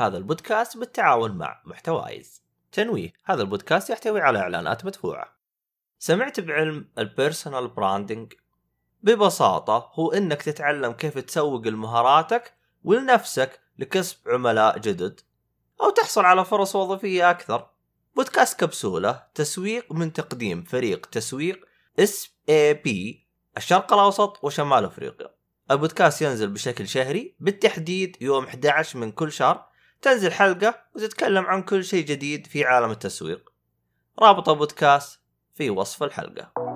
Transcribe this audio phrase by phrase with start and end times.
[0.00, 2.42] هذا البودكاست بالتعاون مع محتوايز.
[2.72, 5.36] تنويه هذا البودكاست يحتوي على إعلانات مدفوعة.
[5.98, 8.32] سمعت بعلم ال personal branding
[9.02, 15.20] ببساطة هو إنك تتعلم كيف تسوق لمهاراتك ولنفسك لكسب عملاء جدد
[15.80, 17.70] أو تحصل على فرص وظيفية أكثر.
[18.16, 21.66] بودكاست كبسولة تسويق من تقديم فريق تسويق
[21.98, 23.26] SAP
[23.56, 25.34] الشرق الأوسط وشمال أفريقيا.
[25.70, 29.69] البودكاست ينزل بشكل شهري بالتحديد يوم 11 من كل شهر
[30.02, 33.52] تنزل حلقة وتتكلم عن كل شيء جديد في عالم التسويق.
[34.18, 35.20] رابط البودكاست
[35.54, 36.69] في وصف الحلقة.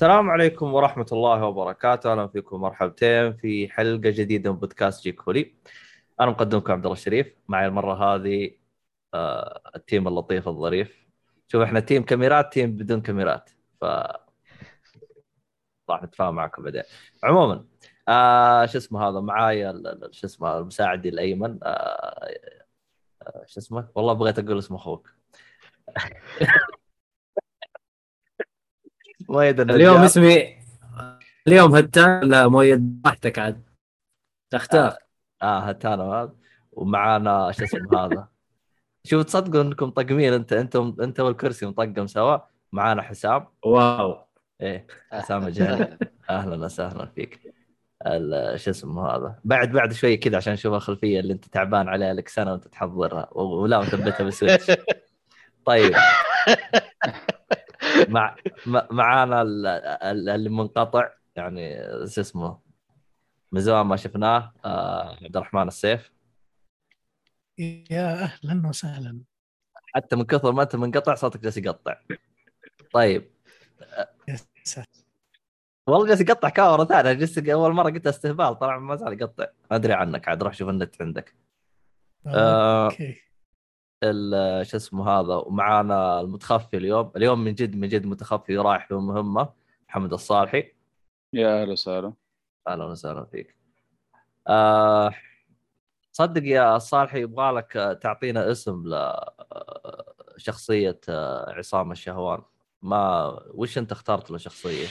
[0.00, 5.54] السلام عليكم ورحمة الله وبركاته، أهلا فيكم مرحبتين في حلقة جديدة من بودكاست جيك هولي.
[6.20, 8.50] أنا مقدمكم عبد الله الشريف، معي المرة هذه
[9.14, 11.06] آه ال team اللطيف الظريف.
[11.48, 13.50] شوف إحنا team كاميرات team بدون كاميرات.
[13.80, 13.84] ف
[15.90, 16.82] راح نتفاهم معكم بعدين.
[17.24, 17.64] عموما
[18.08, 21.58] آه شو اسمه هذا؟ معايا شو اسمه المساعد الأيمن.
[21.62, 22.28] آه
[23.22, 25.10] آه شو اسمه؟ والله بغيت أقول اسم أخوك.
[29.30, 30.56] مؤيد اليوم اسمي
[31.46, 33.62] اليوم هتان لا مؤيد؟ راحتك عاد.
[34.50, 34.90] تختار.
[35.42, 36.32] آه, آه هتان هذا
[36.72, 38.28] ومعانا شو اسمه هذا؟
[39.08, 40.32] شوف تصدقوا إنكم طقمين.
[40.32, 42.38] انت أنتم انت والكرسي مطقم سوا.
[42.72, 44.24] معانا حسام واو.
[44.60, 45.98] إيه حسام الجهني
[46.30, 47.40] أهلا وسهلا فيك.
[48.56, 52.28] شو اسمه هذا؟ بعد بعد شوي كذا عشان نشوف الخلفية اللي أنت تعبان عليها لك
[52.28, 53.28] سنة وأنت تحضرها.
[53.32, 54.70] ولا مثبتها بالسويتش.
[55.66, 55.94] طيب.
[58.08, 58.36] مع
[58.90, 62.60] معانا اللي منقطع يعني شو اسمه
[63.52, 66.12] من زمان ما شفناه آه عبد الرحمن السيف.
[67.90, 69.20] يا أهلا وسهلا.
[69.94, 71.96] حتى من كثر ما أنت منقطع صوتك جالس يقطع.
[72.92, 73.30] طيب.
[75.86, 79.46] والله جالس يقطع كاميرا ثانية جالس أول مرة قلت استهبال طلع ما زال يقطع.
[79.72, 81.34] أدري عنك عاد روح شوف النت عندك.
[82.26, 83.22] آه، okay.
[84.04, 87.12] شو اسمه هذا ومعانا المتخفي اليوم.
[87.16, 89.52] اليوم من جد من جد متخفي رايح في مهمة.
[89.88, 90.72] محمد الصالحي.
[91.32, 92.12] يا أهلا وسهلا.
[92.68, 93.56] أهلا وسهلا فيك.
[94.48, 95.14] آه
[96.12, 98.84] صدق يا الصالحي يبغى لك تعطينا اسم
[100.36, 102.42] لشخصيه آه، عصام الشهوان.
[102.82, 104.86] ما وش أنت اخترت له شخصية؟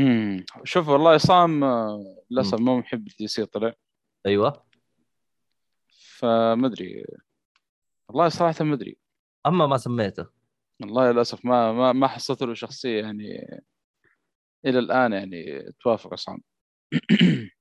[0.00, 3.72] امم شوف والله عصام آه، للأسف مو محب ال DC طلع.
[4.26, 4.62] أيوه.
[5.88, 7.04] فما أدري.
[8.08, 8.98] والله صراحة ما أدري.
[9.46, 10.26] أما ما سميته.
[10.82, 13.50] والله للأسف ما ما ما حصلت له شخصية يعني
[14.66, 16.38] إلى الآن يعني توافق عصام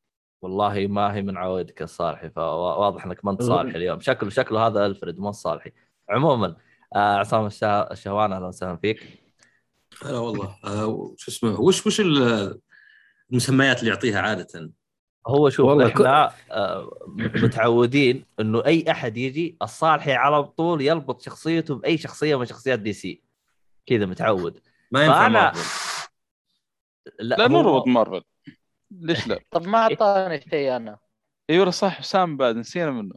[0.41, 3.99] والله ما هي من عوائدك الصالحي فواضح إنك ما أنت صالحي اليوم.
[3.99, 5.71] شكله شكله هذا ألفريد مو صالحي.
[6.09, 6.55] عموما
[6.95, 7.45] آه عصام
[7.91, 9.03] الشهوان أهلا وسهلا فيك.
[10.03, 10.57] هلا والله.
[10.63, 12.01] آه شو اسمه وش وش
[13.31, 14.71] المسميات اللي يعطيها عادة؟
[15.27, 21.75] هو شوف والله إحنا آه، متعودين إنه أي أحد يجي الصالحي على طول يلبط شخصيته
[21.75, 23.23] بأي شخصية من شخصيات DC.
[23.85, 24.59] كذا متعود.
[24.91, 25.43] ما ينفع فأنا...
[25.43, 26.07] مارفل.
[27.19, 28.23] لا, لا مو ربط مارفل.
[28.91, 30.97] ليش لا؟ طب ما أعطاني شيء أنا.
[31.49, 33.15] أيوه صح حسام بعد نسينا منه.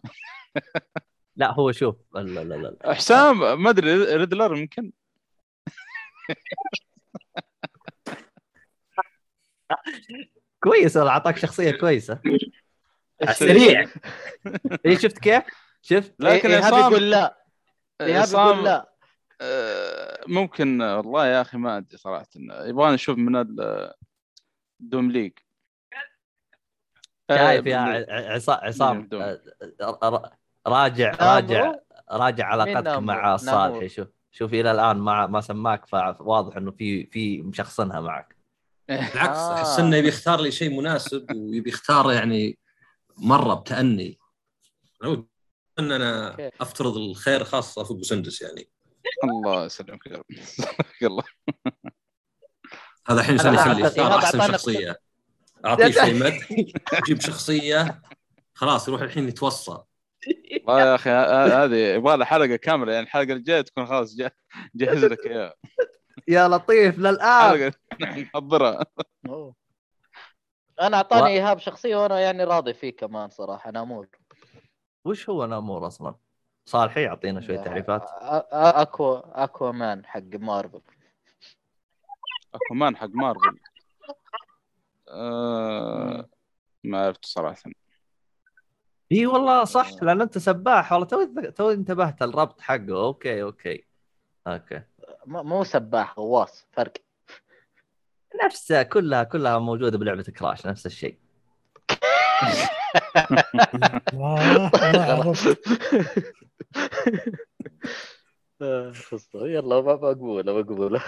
[1.36, 2.94] لا هو شوف لا لا لا.
[2.94, 4.92] حسام ما أدري Riddler يمكن؟
[10.60, 12.18] كويس والله أعطاك شخصية كويسة.
[13.32, 13.86] سريع
[14.86, 15.42] اي شفت كيف؟
[15.82, 17.44] شفت؟ لكن إيه إيهاب يقول لا.
[18.00, 18.90] إيهاب يقول لا.
[19.40, 22.26] آه، ممكن والله يا أخي ما أدري صراحة.
[22.36, 23.36] يبغى نشوف من
[24.80, 25.32] الدوم ليج.
[27.30, 28.06] شايف يا
[28.48, 29.40] عصام آه،
[30.66, 31.74] راجع راجع
[32.10, 37.42] راجع علاقتك مع صالح شوف شوف إلى الآن ما ما سماك فواضح إنه في في
[37.42, 38.39] مشخصنها معك.
[38.96, 39.54] بالعكس آه.
[39.54, 42.58] احس إنه يبي يختار لي شيء مناسب ويبي يختار يعني
[43.16, 44.18] مرة بتأني.
[45.02, 45.28] لو
[45.78, 48.68] أن أنا أفترض الخير خاصه في بوسندس يعني.
[49.24, 50.24] الله يسلمك يا رب.
[51.02, 51.24] الله
[53.08, 55.00] هذا الحين انسان يخلي يختار أحسن شخصية.
[55.66, 56.34] أعطيه شيء مد
[56.92, 58.02] يجيب شخصية
[58.54, 59.78] خلاص يروح الحين يتوصى.
[60.66, 64.16] والله يا أخي هذه يبغى لها حلقة كاملة يعني الحلقة الجاية تكون خلاص
[64.74, 65.54] جهز لك إياها.
[66.28, 67.72] يا لطيف للآن.
[68.00, 68.86] نحضرها.
[70.80, 74.08] أنا أعطاني إيهاب شخصية وأنا يعني راضي فيه كمان صراحة Namor.
[75.04, 76.14] وش هو Namor أصلا؟
[76.66, 78.02] صالحي يعطينا شوية تعريفات.
[78.52, 80.80] Aqua Aquaman حق Marvel.
[82.54, 83.58] Aquaman حق مارفل.
[85.08, 86.28] آه
[86.84, 87.62] ما عرفت صراحة.
[89.12, 90.92] إي والله صح لأن أنت سباح.
[90.92, 93.04] والله تو تو انتبهت الربط حقه.
[93.04, 93.84] okay okay.
[94.46, 94.82] أوكي.
[95.26, 96.92] مو سباح غواص فرق
[98.44, 101.18] نفسها كلها كلها موجودة بلعبة كراش نفس الشيء.
[109.34, 111.00] يلا ما مقبوله مقبوله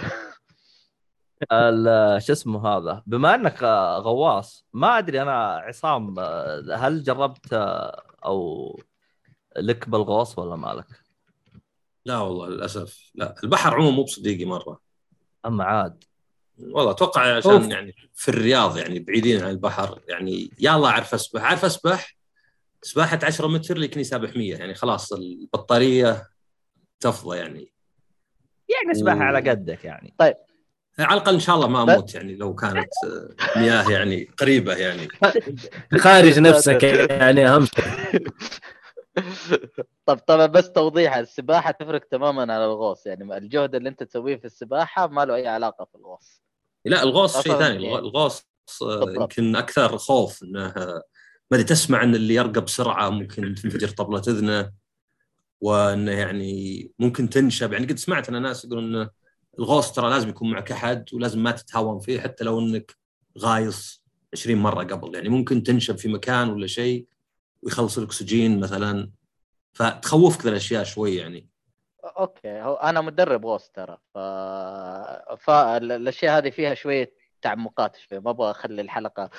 [2.18, 3.62] شو اسمه هذا بما انك
[4.02, 6.18] غواص ما ادري أنا عصام
[6.70, 7.52] هل جربت
[8.24, 8.80] أو
[9.56, 11.01] لك بالغوص ولا مالك؟
[12.04, 13.10] لا والله للأسف.
[13.14, 14.80] لا البحر عموما مو بصديقي مرة.
[15.46, 16.04] أما عاد.
[16.58, 17.68] والله أتوقع عشان أوف.
[17.70, 21.42] يعني في الرياض يعني بعيدين عن البحر يعني يا الله أعرف أسبح.
[21.42, 22.16] عارف أسبح؟
[22.82, 26.26] سباحه 10 متر لكني سابح 100 يعني خلاص البطارية
[27.00, 27.72] تفضى يعني.
[28.68, 30.14] يعني سباحه و- على قدك يعني.
[30.20, 30.34] على
[31.20, 32.88] الأقل إن شاء الله ما أموت يعني لو كانت
[33.56, 35.08] مياه يعني قريبة يعني.
[36.04, 38.28] خارج نفسك يعني أهم شيء.
[40.06, 44.44] طب طبعا بس توضيح السباحة تفرق تماما عن الغوص يعني الجهد اللي أنت تسويه في
[44.44, 46.42] السباحة ما له أي علاقة في الغوص.
[46.84, 48.46] لا الغوص شيء ثاني يعني- الغ- الغوص
[48.82, 49.12] آه،.
[49.16, 51.02] يمكن أكثر خوف إنه ما
[51.52, 54.72] أدري تسمع إن اللي يرقى بسرعة ممكن تنفجر طبلة أذنه
[55.60, 57.72] وإنه يعني ممكن تنشب.
[57.72, 59.10] يعني قد سمعت أنا ناس يقولون انه
[59.58, 62.96] الغوص ترى لازم يكون معك أحد ولازم ما تتهاون فيه حتى لو إنك
[63.38, 65.14] غايص 20 مرة قبل.
[65.14, 67.06] يعني ممكن تنشب في مكان ولا شيء
[67.62, 69.10] ويخلص الاكسجين مثلا.
[69.72, 71.48] فتخوفك ذا الأشياء شوي يعني.
[72.04, 72.60] okay.
[72.60, 73.98] هو أنا مدرب غوص ترى.
[74.14, 74.18] ف...
[75.44, 78.20] فالاشياء هذه فيها شوية تعمقات شوي.
[78.20, 79.30] ما أبغى أخلي الحلقة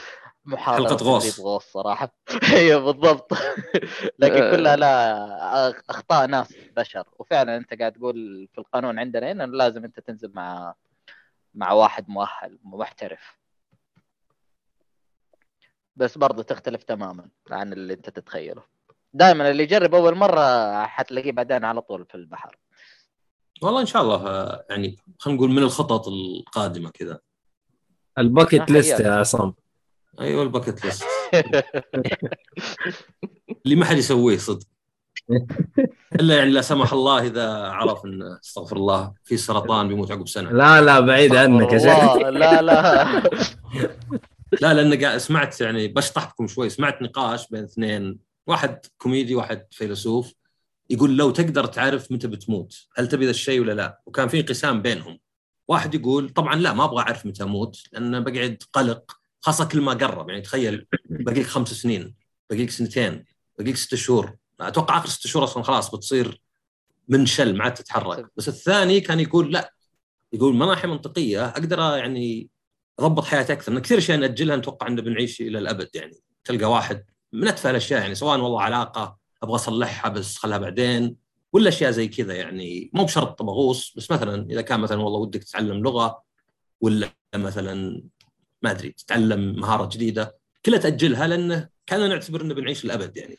[0.45, 1.39] محاضرة حلقة غوص.
[1.39, 2.15] غوص صراحة.
[2.53, 3.33] أيوه بالضبط.
[4.19, 7.03] لكن كلها لا أخطاء ناس بشر.
[7.19, 10.75] وفعلا أنت قاعد تقول في القانون عندنا هنا إنه لازم أنت تنزل مع
[11.53, 13.42] مع واحد مؤهل محترف.
[15.95, 18.63] بس برضه تختلف تماما عن اللي أنت تتخيله.
[19.13, 22.57] دائما اللي يجرب أول مرة حتلاقيه بعدين على طول في البحر.
[23.61, 27.19] والله إن شاء الله يعني خلينا نقول من الخطط القادمة كذا.
[28.17, 28.99] ال bucket list.
[28.99, 29.53] يا عصام.
[30.19, 31.03] أيوه ال bucket list.
[33.65, 34.65] اللي ما حد يسويه صدق.
[36.15, 40.51] إلا يعني لا سمح الله إذا عرف إن استغفر الله في سرطان بيموت عقب سنة.
[40.51, 42.15] لا لا بعيد عنك يا شيخ.
[42.15, 43.23] لا لا.
[44.61, 46.69] لا لأن قاعد سمعت يعني بشطح بكم شوي.
[46.69, 50.33] سمعت نقاش بين اثنين واحد كوميدي واحد فيلسوف
[50.89, 54.81] يقول لو تقدر تعرف متى بتموت هل تبي ذا الشيء ولا لا؟ وكان في انقسام
[54.81, 55.19] بينهم.
[55.67, 59.93] واحد يقول طبعا لا ما أبغى أعرف متى أموت لأن بقعد قلق خاصة كل ما
[59.93, 62.15] قرب يعني تخيل باقي لك خمس سنين
[62.49, 63.25] باقي لك سنتين
[63.59, 64.35] باقي لك ست شهور.
[64.61, 66.41] أتوقع آخر ست شهور أصلا خلاص بتصير
[67.07, 68.25] منشل ما عاد تتحرك.
[68.37, 69.73] بس الثاني كان يقول لا.
[70.33, 72.49] يقول من ناحيه منطقية أقدر يعني
[72.99, 73.79] اضبط حياتي أكثر.
[73.79, 76.17] كثير أشياء نأجلها نتوقع إنه بنعيش إلى الأبد يعني.
[76.43, 81.15] تلقى واحد من اتفه الاشياء يعني سواء والله علاقة أبغى أصلحها بس خلها بعدين
[81.53, 82.91] ولا أشياء زي كذا يعني.
[82.93, 86.23] مو بشرط مغوص بس مثلا إذا كان مثلا والله ودك تتعلم لغة
[86.81, 88.03] ولا مثلا
[88.61, 93.37] ما أدري تتعلم مهارة جديدة كلها تأجلها لأنه كان نعتبر إنه بنعيش الابد يعني.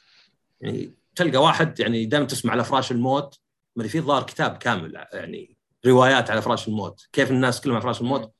[0.60, 3.40] يعني تلقى واحد يعني دائما تسمع على فراش الموت
[3.76, 7.08] ما في ظاهر كتاب كامل يعني روايات على فراش الموت.
[7.12, 8.33] كيف الناس كلهم على فراش الموت؟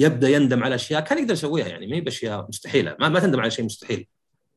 [0.00, 2.96] يبدأ يندم على أشياء كان يقدر يسويها يعني ما هي بأشياء مستحيلة.
[3.00, 4.06] ما, ما تندم على شيء مستحيل.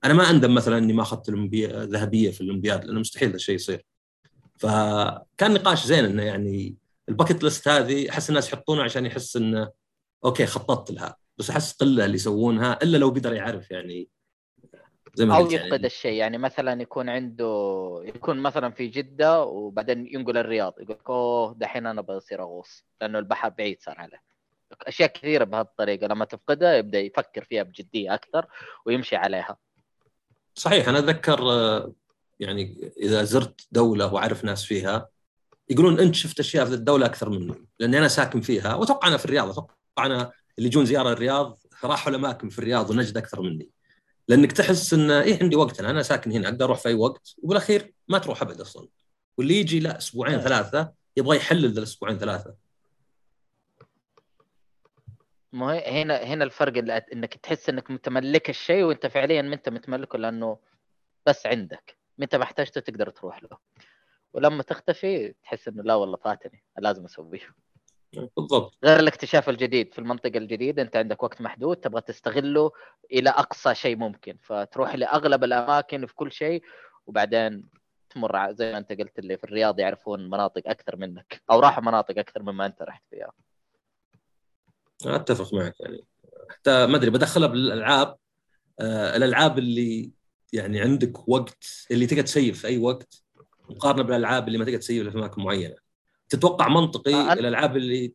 [0.04, 3.56] أنا ما أندم مثلا إني ما أخذت الأولمبي- ذهبيه في الأولمبياد لأنه مستحيل ذا الشيء
[3.56, 3.86] يصير.
[4.58, 6.76] فكان نقاش زين إنه يعني
[7.10, 9.72] ال bucket list هذه أحس الناس يحطونها عشان يحس إنه
[10.26, 11.16] okay خططت لها.
[11.38, 14.10] بس أحس قلة اللي يسوونها إلا لو قدر يعرف يعني.
[15.16, 16.14] زي ما أو قلت يفقد يعني الشيء.
[16.14, 22.02] يعني مثلا يكون عنده يكون مثلا في جدة وبعدين ينقل الرياض يقول أوه دحين أنا
[22.02, 24.33] بصير أغوص لأنه البحر بعيد صار عليه.
[24.88, 28.46] أشياء كثيرة بهالطريقة لما تفقدها يبدأ يفكر فيها بجدية أكثر
[28.86, 29.58] ويمشي عليها.
[30.56, 31.94] صحيح أنا أتذكر آه،
[32.40, 35.10] يعني إذا زرت دولة وأعرف ناس فيها
[35.70, 38.76] يقولون أنت شفت أشياء في الدولة أكثر مني لأني أنا ساكن فيها.
[38.76, 43.18] وأتوقع أنا في الرياض أتوقع أنا اللي يجون زيارة الرياض راحوا الأماكن في الرياض ونجد
[43.18, 43.70] أكثر مني.
[44.28, 47.36] لأنك تحس إن إيه عندي وقت أنا أنا ساكن هنا أقدر أروح في أي وقت
[47.44, 48.88] وبالأخير ما تروح أبد أصلا.
[49.38, 52.56] واللي يجي لا أسبوعين ثلاثة يبغى يحلل الأسبوعين ثلاثة.
[55.54, 59.70] مو هي- هنا هنا الفرق اللي إنك تحس إنك متملك الشيء وإنت فعليا ما أنت
[59.70, 60.58] متملكه لأنه
[61.26, 61.98] بس عندك.
[62.18, 63.58] ما أنت محتاجته تقدر تروح له.
[64.34, 67.56] ولما تختفي تحس إنه لا والله فاتني لازم أسويه.
[68.38, 68.78] بالضبط.
[68.84, 69.94] غير الاكتشاف الجديد.
[69.94, 72.72] في المنطقة الجديدة أنت عندك وقت محدود تبغى تستغله
[73.12, 74.38] إلى أقصى شيء ممكن.
[74.42, 76.64] فتروح لأغلب الأماكن في كل شيء
[77.08, 77.70] وبعدين
[78.10, 82.20] تمر زي ما أنت قلت اللي في الرياض يعرفون مناطق أكثر منك أو راحوا مناطق
[82.20, 83.32] أكثر مما أنت رحت فيها.
[85.08, 86.06] أتفق معك يعني.
[86.50, 88.18] حتى ما أدري بدخلها بالألعاب
[88.80, 90.12] آه الألعاب اللي
[90.54, 93.24] يعني عندك وقت اللي تقدر تسيف في أي وقت
[93.70, 95.76] مقارنة بالألعاب اللي ما تقدر تسيف في أماكن معينة.
[96.30, 98.14] تتوقع منطقي آه، الألعاب اللي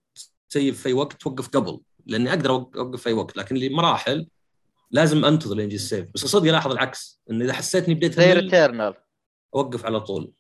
[0.49, 4.29] تسيف في أي وقت توقف قبل لأني أقدر أوقف في أي وقت لكن اللي مراحل
[4.91, 6.11] لازم أنتظر لين يجي ال save.
[6.15, 8.95] بس صدق ألاحظ العكس إن إذا حسيت إني بديت زي Returnal
[9.55, 10.33] أوقف على طول.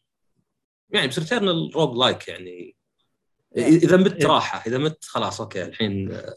[0.90, 2.76] يعني بس Returnal roguelike يعني
[3.56, 6.34] إذا مت راحة إذا مت خلاص okay الحين آه،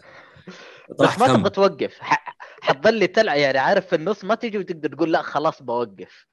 [0.90, 1.28] بس طلعت ما.
[1.38, 5.62] تبغى توقف ح- حتظل تلعب يعني عارف في النص ما تجي وتقدر تقول لا خلاص
[5.62, 6.28] بوقف.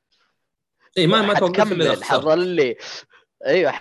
[0.98, 2.76] اي ما ما توقف الا اذا حتكمل خسرت حظل لي
[3.46, 3.72] أيوه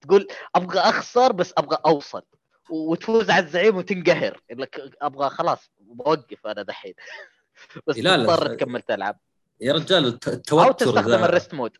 [0.00, 2.22] تقول أبغى أخسر بس أبغى أوصل
[2.70, 4.40] وتفوز على الزعيم وتنقهر.
[4.50, 6.94] يقول لك أبغى خلاص بوقف أنا دحين.
[7.86, 9.18] بس لا، لا، تضطر تكمل تلعب.
[9.60, 11.76] يا رجال الت- أو التوتر تستخدم ال rest mode.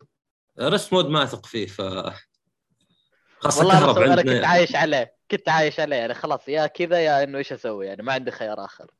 [0.58, 1.80] ال rest mode ما أثق فيه ف
[3.42, 7.22] خاصه والله كهرب عندنا كنت عايش عليه كنت عايش عليه يعني خلاص يا كذا يا
[7.22, 8.90] إنه إيش أسوي؟ يعني ما عندي خيار آخر.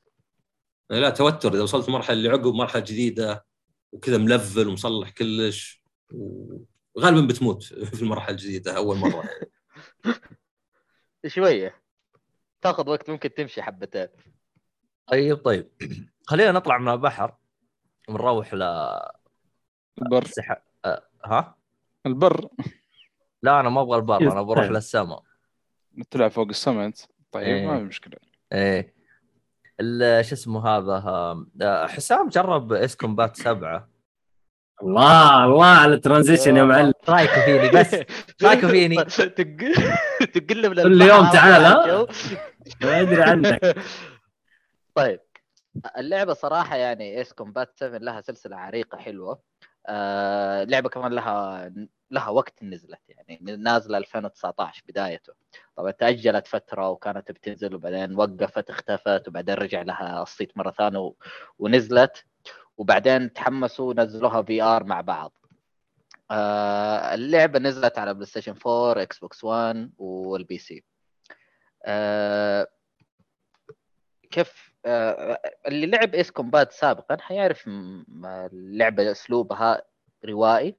[0.91, 1.55] لا توتر.
[1.55, 3.47] إذا وصلت المرحله اللي عقب مرحلة جديدة
[3.93, 5.83] وكذا ملفل ومصلح كلش
[6.95, 9.25] وغالبا بتموت في المرحلة الجديدة أول مرة.
[9.27, 9.53] يعني.
[11.35, 11.83] شوية.
[12.61, 14.09] تاخذ وقت ممكن تمشي حبتين.
[15.07, 15.71] طيب طيب.
[16.27, 17.37] خلينا نطلع من البحر
[18.09, 18.63] ونروح ل
[20.03, 20.25] البر.
[20.25, 20.63] سح...
[20.85, 21.57] أه ها؟
[22.07, 22.49] البر.
[23.43, 24.75] لا أنا ما أبغى البر أنا بروح يستاهل.
[24.75, 25.23] للسماء
[26.11, 26.99] تلعب فوق السما أنت؟
[27.33, 27.67] طيب إيه.
[27.67, 28.17] ما في مشكلة.
[28.53, 28.95] إيه.
[29.81, 30.93] ال- شو اسمه هذا؟
[31.63, 33.89] آه، حسام جرب Ace Combat سبعة.
[34.83, 36.87] الله الله على ال transition يا معلم.
[37.09, 37.95] إيش رايك فيني بس؟
[38.43, 39.97] رايك فيني؟ تق-
[40.35, 42.07] تقلب كل يوم تعال، ها؟
[42.83, 43.77] ما أدري عنك.
[44.95, 45.21] طيب
[45.99, 49.41] اللعبة صراحة يعني Ace Combat 7 لها سلسلة عريقة حلوة.
[49.87, 51.73] آه لعبة كمان لها
[52.13, 55.33] لها وقت نزلت يعني نازلة 2019 بدايته.
[55.77, 61.15] طبعا تأجلت فترة وكانت بتنزل وبعدين وقفت اختفت وبعدين رجع لها الصيت مرة ثانية و-
[61.59, 62.25] ونزلت.
[62.77, 65.33] وبعدين تحمسوا ونزلوها VR مع بعض.
[66.31, 70.85] آه اللعبة نزلت على PlayStation 4 Xbox 1 وال PC
[74.31, 77.65] كيف؟ آه اللي لعب Ace Combat سابقا حيعرف
[78.27, 79.83] اللعبة أسلوبها
[80.25, 80.77] روائي.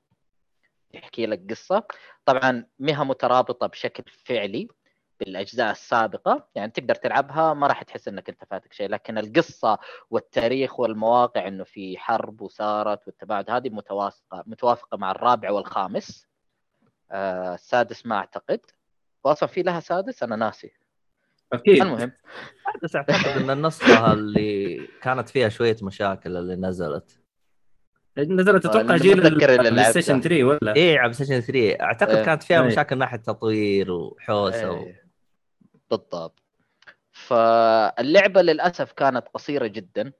[0.94, 1.84] يحكي لك قصة.
[2.26, 4.68] طبعا مها مترابطة بشكل فعلي
[5.20, 9.78] بالأجزاء السابقة يعني تقدر تلعبها ما راح تحس إنك أنت فاتك شيء لكن القصة
[10.10, 16.28] والتاريخ والمواقع إنه في حرب وصارت والتباعد هذه متوافقة متوافقة مع الرابع والخامس.
[17.12, 18.60] آه السادس ما أعتقد.
[19.24, 20.72] واصلا في لها سادس؟ أنا ناسي.
[21.54, 21.82] أكيد.
[21.82, 22.12] المهم.
[22.84, 27.23] بس أعتقد إن النسخة اللي كانت فيها شوية مشاكل اللي نزلت.
[28.17, 30.29] نزلت أتوقع اللي جيل ال PlayStation لعبته.
[30.29, 32.24] 3 ولا إيه على PlayStation 3 أعتقد إيه.
[32.24, 32.67] كانت فيها إيه.
[32.67, 34.84] مشاكل ناحية تطوير وحوسة و...
[34.84, 35.03] إيه.
[35.91, 36.39] بالضبط
[37.12, 40.12] فاللعبة للأسف كانت قصيرة جدا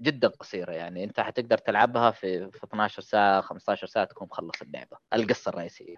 [0.00, 4.96] جدا قصيرة يعني أنت حتقدر تلعبها في في 12 ساعة 15 ساعة تكون مخلص اللعبة
[5.14, 5.96] القصة الرئيسية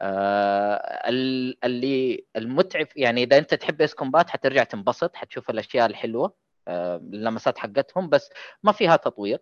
[0.00, 0.74] آه
[1.08, 6.34] ال- اللي المتعب يعني إذا أنت تحب Ace Combat حترجع تنبسط حتشوف الأشياء الحلوة
[6.68, 8.30] آه اللمسات حقتهم بس
[8.62, 9.38] ما فيها تطوير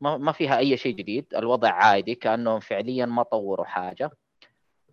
[0.00, 4.10] ما فيها أي شيء جديد الوضع عادي كأنهم فعليا ما طوروا حاجة.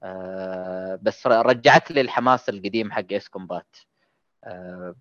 [0.03, 3.75] آه بس رجعت لي الحماس القديم حق اس كومبات
[4.43, 4.95] آه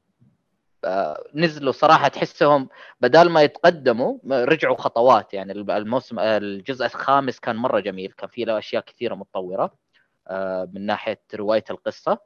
[0.84, 2.68] آه نزلوا صراحة تحسهم
[3.00, 5.34] بدال ما يتقدموا رجعوا خطوات.
[5.34, 9.74] يعني الموسم الجزء الخامس كان مرة جميل كان فيه له أشياء كثيرة متطورة
[10.28, 12.18] آه من ناحية رواية القصة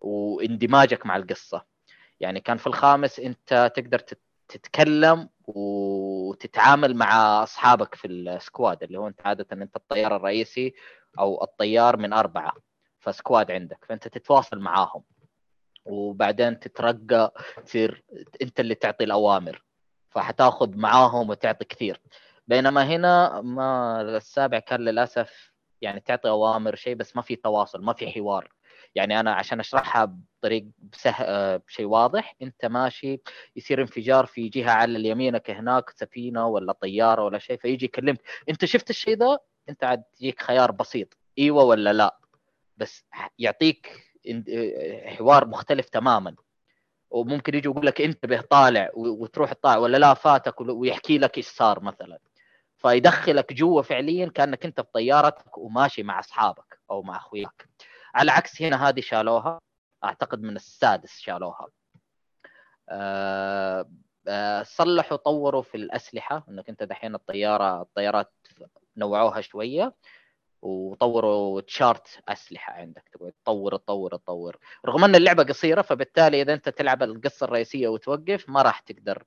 [0.00, 1.64] واندماجك مع القصة.
[2.20, 4.20] يعني كان في الخامس أنت تقدر تت-
[4.56, 10.74] تتكلم وتتعامل مع أصحابك في السكواد اللي هو أنت عادة أنت الطيار الرئيسي
[11.18, 12.52] أو الطيار من أربعة
[12.98, 15.02] فسكواد عندك فأنت تتواصل معاهم.
[15.84, 17.32] وبعدين تترقى
[17.64, 18.04] تصير
[18.42, 19.64] أنت اللي تعطي الأوامر
[20.10, 22.00] فحتاخذ معاهم وتعطي كثير.
[22.46, 27.92] بينما هنا ما السابع كان للأسف يعني تعطي أوامر شيء بس ما في تواصل ما
[27.92, 28.53] في حوار.
[28.94, 31.10] يعني أنا عشان أشرحها بطريق بسه...
[31.10, 33.20] آه، بشيء واضح أنت ماشي
[33.56, 38.20] يصير انفجار في جهة على اليمينك هناك سفينة ولا طيارة ولا شيء فيجي يكلمك.
[38.48, 42.18] أنت شفت الشيء ذا؟ أنت عاد يجيك خيار بسيط إيوه ولا لا؟
[42.76, 43.04] بس
[43.38, 44.10] يعطيك
[44.48, 46.34] آه، حوار مختلف تماما.
[47.10, 51.80] وممكن يجي يقول لك انتبه طالع وتروح طالع ولا لا فاتك ويحكي لك إيش صار
[51.80, 52.18] مثلا.
[52.76, 57.68] فيدخلك جوا فعليا كأنك أنت في طيارتك وماشي مع أصحابك أو مع أخوياك.
[58.14, 59.60] على عكس هنا هذه شالوها
[60.04, 61.68] أعتقد من السادس شالوها.
[62.88, 63.90] آه،
[64.28, 68.32] آه، صلحوا طوروا في الأسلحة إنك أنت دحين الطيارة الطيارات
[68.96, 69.94] نوعوها شوية
[70.62, 74.58] وطوروا تشارت أسلحة عندك تقعد تطور تطور تطور.
[74.86, 79.24] رغم أن اللعبة قصيرة فبالتالي إذا أنت تلعب القصة الرئيسية وتوقف ما راح تقدر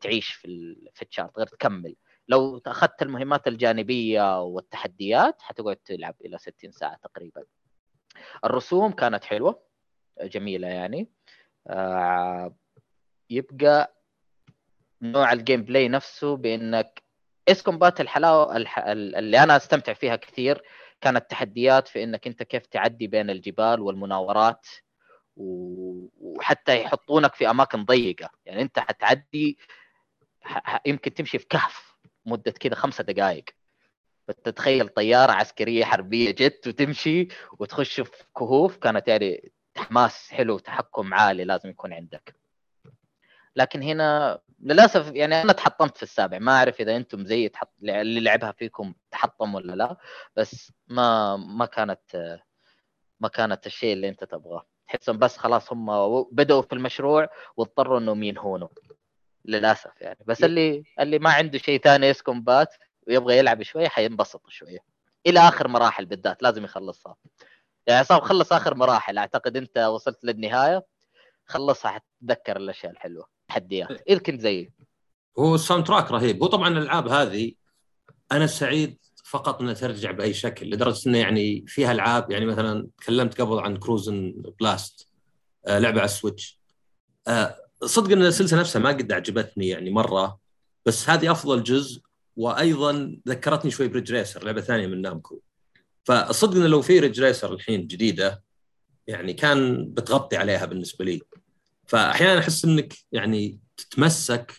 [0.00, 0.74] تعيش في.
[0.94, 1.96] في التشارت غير تكمل.
[2.28, 7.44] لو أخذت المهمات الجانبية والتحديات حتقعد تلعب إلى 60 ساعة تقريبا.
[8.44, 9.62] الرسوم كانت حلوة
[10.22, 11.08] جميلة يعني
[11.66, 12.54] آه
[13.30, 13.94] يبقى
[15.02, 17.02] نوع ال gameplay نفسه بإنك
[17.48, 18.78] Ace Combat الحلاوة الح...
[18.78, 20.62] اللي أنا أستمتع فيها كثير
[21.00, 24.66] كانت تحديات في إنك أنت كيف تعدي بين الجبال والمناورات.
[25.36, 29.58] وحتى يحطونك في أماكن ضيقة يعني أنت حتعدي.
[30.86, 31.96] يمكن تمشي في كهف
[32.26, 33.44] مدة كذا خمسة دقائق
[34.28, 41.44] فتتخيل طيارة عسكرية حربية جت وتمشي وتخش في كهوف كانت يعني حماس حلو تحكم عالي
[41.44, 42.36] لازم يكون عندك.
[43.56, 46.38] لكن هنا للأسف يعني أنا تحطمت في السابع.
[46.38, 49.96] ما أعرف إذا أنتم زي تحط اللي لعبها فيكم تحطم ولا لا
[50.36, 52.38] بس ما ما كانت
[53.20, 54.66] ما كانت الشيء اللي أنت تبغاه.
[54.88, 58.68] تحسهم بس خلاص هم بدأوا في المشروع واضطروا إنهم ينهونه
[59.44, 60.18] للأسف يعني.
[60.26, 62.74] بس اللي اللي ما عنده شيء ثاني يسكن بات
[63.08, 64.78] ويبغى يلعب شوية حينبسط شوية
[65.26, 67.16] إلى آخر مراحل بالذات لازم يخلصها.
[67.86, 70.86] يعني عصام خلص آخر مراحل أعتقد أنت وصلت للنهاية
[71.46, 73.90] خلصها حتتذكر الأشياء الحلوة تحديات.
[74.08, 74.72] إذا كنت زيي.
[75.38, 76.42] هو الساوند تراك رهيب.
[76.42, 77.52] هو طبعا الألعاب هذه
[78.32, 83.40] أنا سعيد فقط إنها ترجع بأي شكل لدرجة إنه يعني فيها ألعاب يعني مثلا تكلمت
[83.40, 85.08] قبل عن Cruis'n Blast
[85.66, 86.60] آه لعبة على ال Switch.
[87.28, 90.38] آه صدق إن السلسلة نفسها ما قد عجبتني يعني مرة
[90.86, 92.02] بس هذه أفضل جزء
[92.38, 95.40] وأيضا ذكرتني شوي ب Ridge Racer لعبة ثانية من Namco.
[96.04, 98.42] فالصدق انه لو في Ridge Racer الحين جديدة
[99.06, 101.20] يعني كان بتغطي عليها بالنسبة لي.
[101.86, 104.52] فاحيانا أحس إنك يعني تتمسك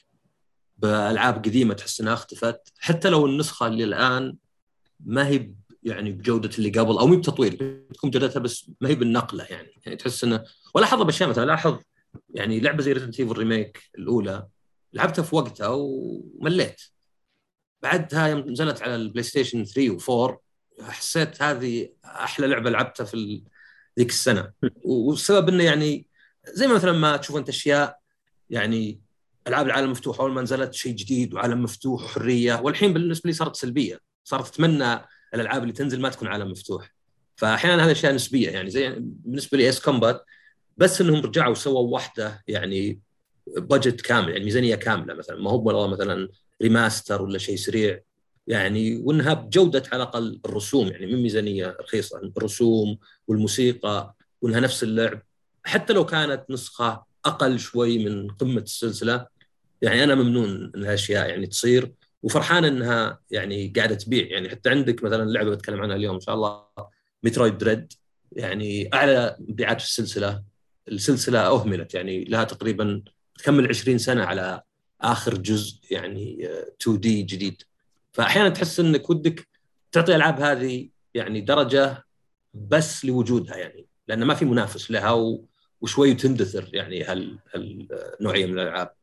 [0.78, 2.74] بألعاب قديمة تحس إنها اختفت.
[2.80, 4.36] حتى لو النسخة اللي الآن
[5.00, 5.52] ما هي
[5.84, 9.72] يعني بجودة اللي قبل أو مو بتطوير تكون جودتها بس ما هي بالنقلة يعني.
[9.86, 10.44] يعني تحس إنه
[10.76, 11.78] ولاحظها باشياء مثلا لاحظ
[12.30, 14.48] يعني لعبة زي Resident Evil remake الأولى
[14.94, 16.82] لعبتها في وقتها ومليت.
[17.82, 20.38] بعدها يوم نزلت على ال PlayStation 3 و4
[20.84, 23.44] حسيت هذه أحلى لعبة لعبتها في
[24.00, 24.52] ذيك السنة.
[24.84, 26.08] والسبب إنه يعني
[26.48, 28.00] زي ما مثلا ما تشوف أنت أشياء
[28.50, 29.02] يعني
[29.48, 33.56] ألعاب العالم المفتوح أول ما نزلت شيء جديد وعالم مفتوح وحرية والحين بالنسبة لي صارت
[33.56, 34.00] سلبية.
[34.24, 35.00] صارت اتمنى
[35.34, 36.94] الألعاب اللي تنزل ما تكون عالم مفتوح.
[37.36, 40.26] فاحيانا هذه أشياء نسبية يعني زي بالنسبة لي Ace Combat
[40.78, 43.00] بس إنهم رجعوا سووا واحدة يعني
[43.48, 45.42] budget كامل يعني ميزانية كاملة مثلا.
[45.42, 46.30] ما هو والله مثلا
[46.62, 48.00] remaster ولا شيء سريع.
[48.48, 55.22] يعني وانها بجوده على الأقل الرسوم يعني من ميزانية رخيصة الرسوم والموسيقى وإنها نفس اللعب.
[55.63, 59.28] حتى لو كانت نسخة أقل شوي من قمة السلسلة
[59.82, 61.91] يعني أنا ممنون إن هالأشياء يعني تصير.
[62.24, 64.28] وفرحان إنها يعني قاعدة تبيع.
[64.28, 66.63] يعني حتى عندك مثلا لعبة بتكلم عنها اليوم إن شاء الله
[67.24, 67.93] مترويد دريد
[68.32, 70.43] يعني أعلى مبيعات في السلسلة.
[70.88, 71.93] السلسلة أهملت.
[71.93, 73.04] يعني لها تقريبا
[73.39, 74.62] تكمل 20 سنة على
[75.02, 76.50] آخر جزء يعني
[76.82, 77.64] 2 دي جديد.
[78.12, 79.48] فأحيانا تحس إنك ودك
[79.92, 82.06] تعطي الالعاب هذه يعني درجة
[82.54, 85.46] بس لوجودها يعني لأن ما في منافس لها و...
[85.82, 88.94] وشوي تندثر يعني هال هالنوعية من الألعاب.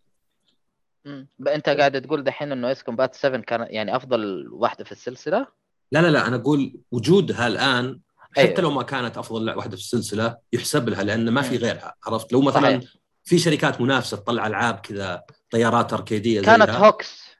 [1.48, 5.46] أنت قاعد تقول دحين إنه Ace Combat 7 كان يعني أفضل واحدة في السلسلة؟
[5.92, 8.60] لا لا لا أنا أقول وجودها الآن حتى أيوة.
[8.60, 12.40] لو ما كانت أفضل واحدة في السلسلة يحسب لها لأن ما في غيرها عرفت؟ لو
[12.40, 12.94] مثلا صحيح.
[13.24, 16.86] في شركات منافسة تطلع ألعاب كذا طيارات أركيدية كانت زيها.
[16.86, 17.36] HAWX.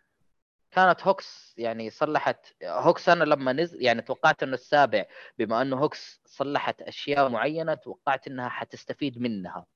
[0.70, 5.04] كانت HAWX يعني صلحت HAWX أنا لما نزل يعني توقعت إنه السابع
[5.38, 9.66] بما إنه HAWX صلحت أشياء معينة توقعت إنها حتستفيد منها.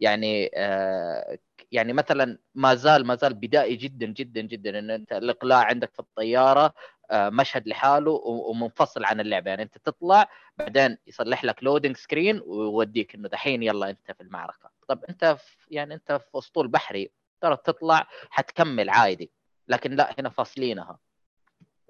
[0.00, 1.38] يعني آه
[1.72, 5.98] يعني مثلا ما زال ما زال بدائي جدا جدا جدا إن أنت الإقلاع عندك في
[5.98, 6.74] الطيارة
[7.10, 9.50] آه مشهد لحاله ومنفصل عن اللعبة.
[9.50, 14.70] يعني أنت تطلع بعدين يصلح لك loading screen ويوديك إنه دحين يلا أنت في المعركة.
[14.88, 15.36] طب أنت
[15.70, 17.17] يعني أنت في أسطول بحري.
[17.40, 19.30] ترى تطلع حتكمل عادي.
[19.68, 20.98] لكن لا هنا فاصلينها.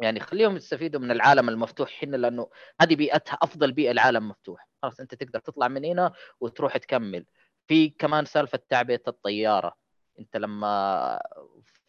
[0.00, 2.48] يعني خليهم يستفيدوا من العالم المفتوح هنا لأنه
[2.80, 4.68] هذه بيئتها أفضل بيئة العالم مفتوح.
[4.82, 7.24] خلاص أنت تقدر تطلع من هنا وتروح تكمل.
[7.66, 9.74] في كمان سالفة تعبئة الطيارة.
[10.18, 11.20] أنت لما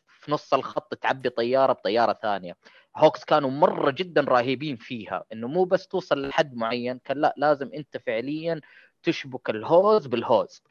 [0.08, 2.58] في نص الخط تعبي طيارة بطيارة ثانية.
[2.98, 7.69] هوكس كانوا مرة جدا رهيبين فيها إنه مو بس توصل لحد معين كان لا لازم
[7.74, 8.62] أنت فعليا
[9.04, 10.63] تشبك ال hose بال hose.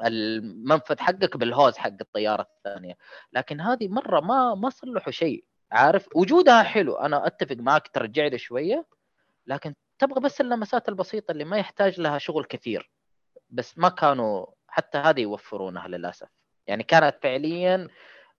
[0.00, 2.96] المنفذ حقك بال hose حق الطيارة الثانية.
[3.32, 8.38] لكن هذه مرة ما ما صلحوا شيء عارف؟ وجودها حلو أنا أتفق معك ترجع لي
[8.38, 8.86] شوية.
[9.46, 12.90] لكن تبغى بس اللمسات البسيطة اللي ما يحتاج لها شغل كثير.
[13.50, 16.28] بس ما كانوا حتى هذه يوفرونها للأسف.
[16.66, 17.88] يعني كانت فعليا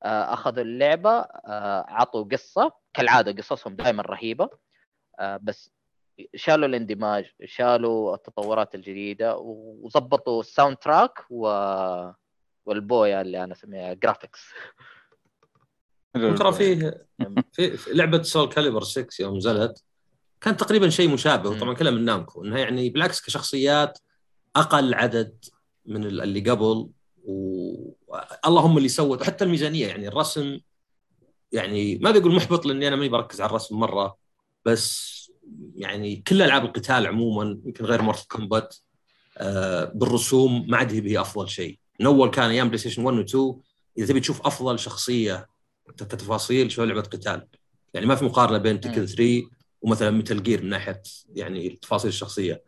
[0.04, 4.50] آه، أخذوا اللعبة آه، عطوا قصة كالعادة قصصهم دائما رهيبة
[5.20, 5.72] آه، بس
[6.36, 11.48] شالوا الاندماج شالوا التطورات الجديدة وظبطوا ال soundtrack و...
[12.66, 14.40] والبويا اللي أنا أسميها graphics
[16.14, 17.06] ترى فيه
[17.52, 19.84] في في لعبة Soulcalibur 6 يوم نزلت
[20.42, 21.50] كان تقريبا شيء مشابه.
[21.50, 24.00] وطبعا كلها من Namco إنها يعني بالعكس كشخصيات
[24.56, 25.46] أقل عدد
[25.86, 26.90] من ال- اللي قبل
[27.24, 30.60] واللهم اللي سوت وحتى الميزانية يعني الرسم
[31.52, 34.18] يعني ما بقول محبط لأني أنا ماني بركز على الرسم مرة
[34.66, 35.14] بس
[35.76, 38.76] يعني كل ألعاب القتال عموما يمكن غير Kombat
[39.38, 43.56] آه بالرسوم ما عاد هي أفضل شيء من أول كان أيام PlayStation 1 و 2
[43.98, 45.48] إذا تبي تشوف أفضل شخصية
[45.98, 47.48] كتفاصيل شو لعبة قتال
[47.94, 49.06] يعني ما في مقارنة بين Tekken مم.
[49.06, 49.44] 3
[49.82, 51.02] ومثلا متل جير من ناحية
[51.36, 52.64] يعني التفاصيل الشخصية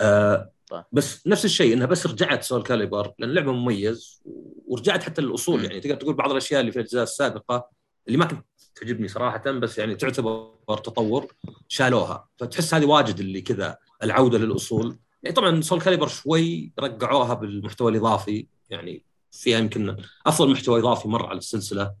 [0.00, 0.84] آه طيب.
[0.92, 4.22] بس نفس الشيء إنها بس رجعت Soulcalibur لأن اللعبه مميز
[4.66, 5.64] ورجعت حتى للأصول.
[5.64, 7.68] يعني تقدر تقول بعض الأشياء اللي في الأجزاء السابقة
[8.06, 8.44] اللي ما كنت
[8.76, 11.32] تعجبني صراحة بس يعني تعتبر تطور
[11.68, 12.28] شالوها.
[12.36, 14.98] فتحس هذه واجد اللي كذا العودة للأصول.
[15.22, 18.46] يعني طبعا Soulcalibur شوي رقعوها بالمحتوى الإضافي.
[18.70, 21.94] يعني فيها يمكن أفضل محتوى إضافي مر على السلسلة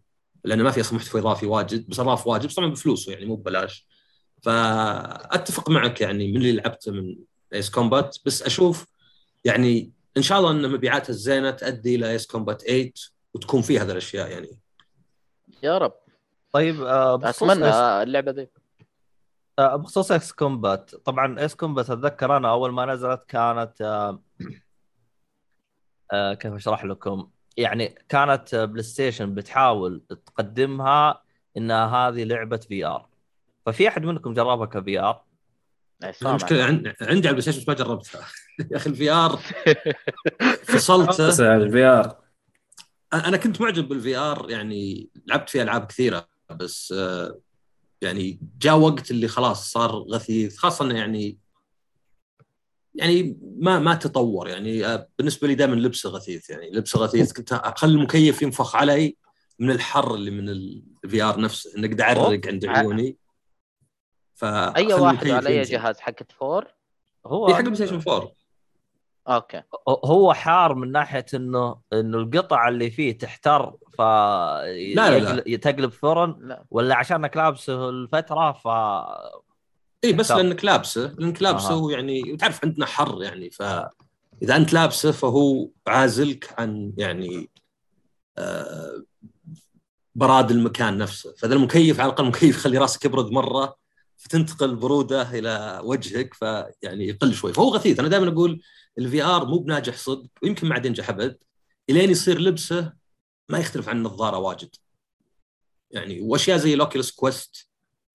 [0.44, 3.36] لأنه ما في أصلا محتوى إضافي واجد بس أضاف واجد بس طبعا بفلوسه يعني مو
[3.36, 3.86] ببلاش.
[4.42, 7.16] فأتفق معك يعني من اللي لعبته من
[7.54, 8.86] Ace Combat بس أشوف
[9.44, 12.92] يعني إن شاء الله إن مبيعاتها الزينة تؤدي إلى Ace Combat 8
[13.34, 14.58] وتكون فيه هذه الأشياء يعني.
[15.62, 16.03] يا رب.
[16.54, 18.50] طيب آه بخصوص أتمنى Ace- اللعبة دي
[19.58, 20.94] آه بخصوص Ace Combat.
[20.94, 24.22] طبعا Ace Combat أتذكر أنا أول ما نزلت كانت آه
[26.12, 31.22] آه كيف أشرح لكم؟ يعني كانت PlayStation بتحاول تقدمها
[31.56, 33.08] إنها هذه لعبة VR
[33.66, 35.24] ففي أحد منكم جربها ك VR
[36.04, 36.12] إيه،.
[36.22, 38.20] المشكلة عن- عندي على ال PlayStation بس ما جربتها.
[38.70, 39.36] يا أخي ال VR
[40.74, 41.28] فصلته.
[41.28, 42.16] بس ال VR
[43.14, 46.33] أنا كنت معجب بال VR يعني لعبت فيه ألعاب كثيرة.
[46.50, 47.40] بس آه،
[48.02, 51.38] يعني جاء وقت اللي خلاص صار غثيث خاصة يعني
[52.94, 57.52] يعني ما ما تطور يعني آه، بالنسبة لي دائما لبسه غثيث يعني لبسه غثيث كنت
[57.52, 59.16] اخلي المكيف ينفخ علي
[59.58, 63.18] من الحر اللي من ال VR نفسه انه قاعد اعرق عند عيوني.
[64.34, 66.74] ف أي واحد على اي جهاز حقت four؟
[67.26, 68.32] هو حق PlayStation 4
[69.28, 75.16] أوكي هو حار من ناحية إنه إنه القطع اللي فيه تحتر ف لا، لا.
[75.16, 78.68] يقل- تقلب فرن لا ولا عشانك لابسه الفترة ف
[80.04, 80.30] إي بس.
[80.30, 81.74] لانك لابسه لانك لابسه أها.
[81.74, 87.50] هو يعني تعرف عندنا حر يعني فاذا أنت لابسه فهو عازلك عن يعني
[88.38, 89.02] آه
[90.14, 93.76] براد المكان نفسه فإذا المكيف على الأقل مكيف يخلي رأسك يبرد مرة
[94.16, 98.60] فتنتقل البروده إلى وجهك فيعني يقل شوي فهو غثيث أنا دائما أقول
[98.98, 101.38] ال VR مو بناجح صدق ويمكن ما عاد ينجح أبد.
[101.90, 102.92] إلين يصير لبسه
[103.48, 104.74] ما يختلف عن النظارة واجد.
[105.90, 107.68] يعني وأشياء زي ال Oculus Quest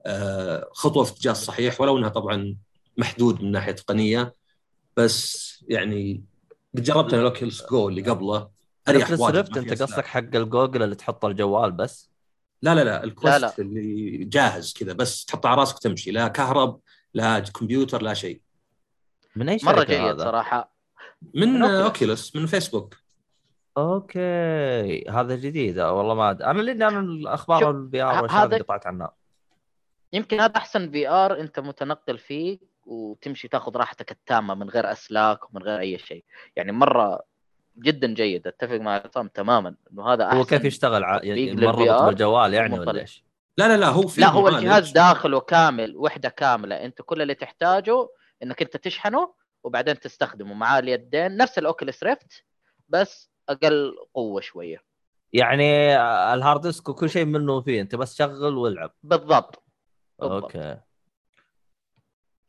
[0.05, 2.57] آه، خطوة في الاتجاه الصحيح ولو إنها طبعا
[2.97, 4.35] محدود من ناحية تقنية.
[4.97, 6.23] بس يعني
[6.75, 8.49] قد جربت أنا ال Oculus Go اللي قبله
[8.87, 10.05] أريح واجد أنت قصدك.
[10.05, 12.09] حق الجوجل اللي تحطه الجوال بس؟
[12.61, 13.53] لا لا لا ال Quest لا، لا.
[13.59, 16.79] اللي جاهز كذا بس تحطه على راسك وتمشي لا كهرب
[17.13, 18.41] لا كمبيوتر لا شيء.
[19.35, 20.68] من أي مرة جيد هذا؟ صراحة.
[21.33, 21.63] من.
[21.63, 22.95] Oculus من Facebook
[23.77, 26.45] okay هذا جديد والله ما أدري.
[26.47, 29.11] أنا لاني أنا الأخبار ال VR هذا- هذه قطعت عنها
[30.13, 35.63] يمكن هذا أحسن VR أنت متنقل فيه وتمشي تاخذ راحتك التامة من غير أسلاك ومن
[35.63, 36.23] غير أي شيء
[36.55, 37.19] يعني مرة
[37.77, 41.19] جدا جيد أتفق مع عصام تماما إنه هذا أحسن هو كيف يشتغل ع...
[41.19, 42.89] لل VR بالجوال يعني ومنطلق.
[42.89, 43.23] ولا إيش؟
[43.57, 44.47] لا لا لا هو في لا هو.
[44.47, 48.07] الجهاز داخله كامل وحدة كاملة أنت كل اللي تحتاجه
[48.43, 52.45] إنك أنت تشحنه وبعدين تستخدمه معاه اليدين نفس ال Oculus Rift
[52.89, 54.83] بس أقل قوة شوية.
[55.33, 55.95] يعني
[56.33, 58.93] ال hard disk وكل شيء منه فيه أنت بس شغل والعب.
[59.03, 59.63] بالضبط.
[60.19, 60.43] بالضبط.
[60.43, 60.79] okay.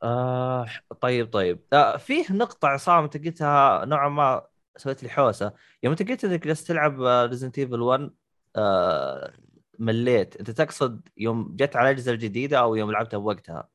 [0.03, 0.67] آه
[1.01, 1.61] طيب طيب.
[1.73, 4.47] آه فيه نقطة عصام أنت قلتها نوعا ما
[4.77, 5.53] سويت لي حوسة.
[5.83, 8.11] يوم أنت قلت إنك جالس تلعب Resident Evil 1
[8.57, 9.33] آه
[9.79, 13.69] مليت أنت تقصد يوم جت على الاجهزة الجديدة أو يوم لعبتها بوقتها؟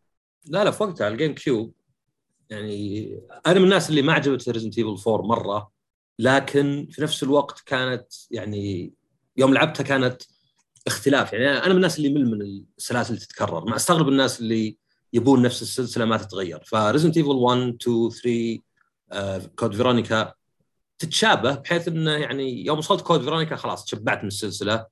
[0.45, 1.73] لا لا في وقتها على ال GameCube
[2.49, 5.71] يعني أنا من الناس اللي ما عجبت Resident Evil 4 مرة
[6.19, 8.93] لكن في نفس الوقت كانت يعني
[9.37, 10.21] يوم لعبتها كانت
[10.87, 11.33] اختلاف.
[11.33, 13.65] يعني أنا من الناس اللي مل من السلاسل اللي تتكرر.
[13.65, 14.77] ما أستغرب الناس اللي
[15.13, 16.63] يبون نفس السلسلة ما تتغير.
[16.65, 18.61] ف Resident Evil 1 2 3
[19.11, 20.33] آه، Code Veronica
[20.99, 24.85] تتشابه بحيث إنه يعني يوم وصلت Code Veronica خلاص تشبعت من السلسلة.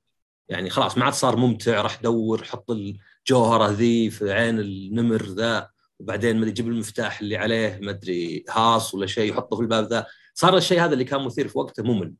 [0.48, 5.73] يعني خلاص ما عاد صار ممتع راح دور حط الجوهرة ذي في عين النمر ذا.
[6.04, 10.06] وبعدين ما يجيب المفتاح اللي عليه ما أدري هاص ولا شيء يحطه في الباب ذا.
[10.34, 12.14] صار الشيء هذا اللي كان مثير في وقته ممل.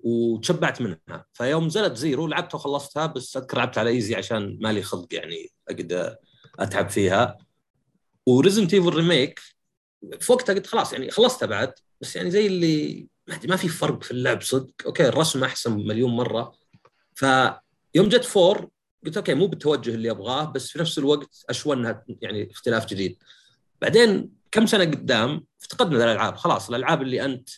[0.00, 1.26] وتشبعت منها.
[1.32, 6.16] فيوم نزلت Zero لعبتها وخلصتها بس أذكر لعبت على easy عشان مالي خلق يعني اقعد
[6.58, 7.38] أتعب فيها.
[8.26, 9.40] و Resident Evil remake
[10.20, 13.06] في وقتها قلت خلاص يعني خلصتها بعد بس يعني زي اللي
[13.44, 14.74] ما في فرق في اللعب صدق.
[14.86, 16.52] okay الرسم أحسن مليون مرة.
[17.14, 18.68] فيوم جت four
[19.04, 23.16] قلت okay مو بالتوجه اللي أبغاه بس في نفس الوقت اشوى إنها يعني اختلاف جديد.
[23.82, 26.36] بعدين كم سنة قدام افتقدنا الألعاب.
[26.36, 27.48] خلاص الألعاب اللي أنت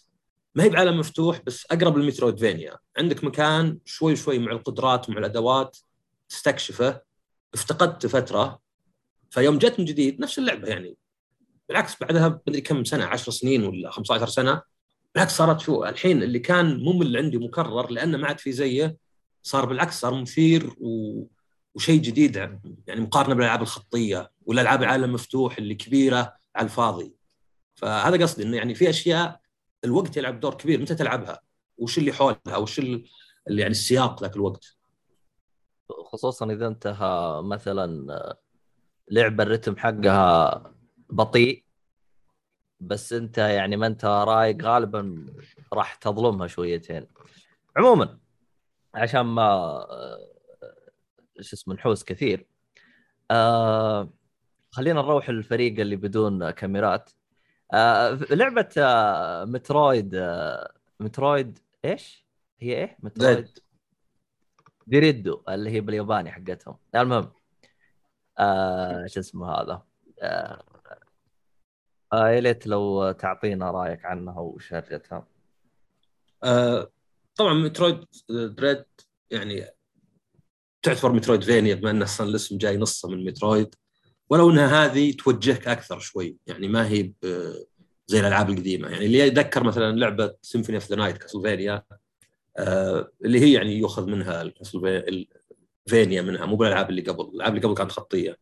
[0.54, 5.18] ما هي بعالم مفتوح بس أقرب لل Metroidvania عندك مكان شوي شوي مع القدرات ومع
[5.18, 5.78] الأدوات
[6.28, 7.00] تستكشفه.
[7.54, 8.60] افتقدت فترة
[9.30, 10.96] فيوم جت من جديد نفس اللعبة يعني.
[11.68, 14.62] بالعكس بعدها مدري كم سنة 10 سنين ولا 15 سنة
[15.14, 18.96] بالعكس صارت شو الحين اللي كان ممل عندي مكرر لأنه ما عاد في زيه
[19.42, 21.24] صار بالعكس صار مثير و...
[21.74, 22.36] وشيء جديد
[22.86, 27.14] يعني مقارنة بالألعاب الخطية والألعاب العالم مفتوح اللي كبيرة على الفاضي.
[27.74, 29.40] فهذا قصدي إنه يعني في أشياء
[29.84, 31.40] الوقت يلعب دور كبير متى تلعبها؟
[31.78, 33.04] وش اللي حولها؟ وش اللي
[33.46, 34.76] يعني السياق ذاك الوقت؟
[36.04, 38.36] خصوصا إذا انتهى مثلا
[39.10, 40.74] لعبة الرتم حقها
[41.10, 41.64] بطيء
[42.80, 45.26] بس أنت يعني ما أنت رايق غالبا
[45.72, 47.06] راح تظلمها شويتين.
[47.76, 48.18] عموما
[48.94, 49.86] عشان ما
[51.40, 52.46] شو اسمه نحوس كثير.
[53.30, 54.08] آه
[54.70, 57.10] خلينا نروح للفريق اللي بدون كاميرات.
[57.74, 62.26] آه لعبة آه مترويد آه مترويد إيش؟
[62.60, 63.58] هي إيه؟ مترويد
[64.86, 66.78] ديريدو اللي هي بالياباني حقتهم.
[66.94, 67.32] المهم
[68.38, 69.82] آه شو اسمه هذا؟
[70.22, 70.62] آه
[72.12, 75.26] آه يا ليت لو تعطينا رأيك عنها وشرجتها
[76.44, 76.90] آه
[77.38, 78.84] طبعا مترويد دريد
[79.30, 79.66] يعني
[80.82, 83.74] تعتبر مترويد فينيا بما إن أصلا الاسم جاي نصه من مترويد.
[84.30, 87.12] ولو إنها هذه توجهك أكثر شوي يعني ما هي
[88.06, 88.88] زي الألعاب القديمة.
[88.88, 91.82] يعني اللي يتذكر مثلا لعبة Symphony of the Night Castlevania
[93.24, 97.24] اللي هي يعني يؤخذ منها ال Castlevania منها مو بالألعاب اللي قبل.
[97.24, 98.38] الألعاب اللي قبل كانت خطية.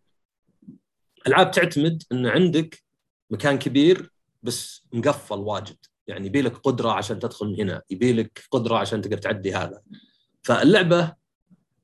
[1.27, 2.85] ألعاب تعتمد إن عندك
[3.31, 4.11] مكان كبير
[4.43, 5.77] بس مقفل واجد.
[6.09, 9.83] يعني يبي لك قدرة عشان تدخل من هنا يبي لك قدرة عشان تقدر تعدي هذا.
[10.42, 11.14] فاللعبة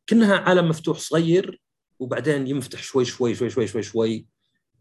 [0.07, 1.61] كأنها عالم مفتوح صغير
[1.99, 4.27] وبعدين ينفتح شوي شوي شوي شوي شوي شوي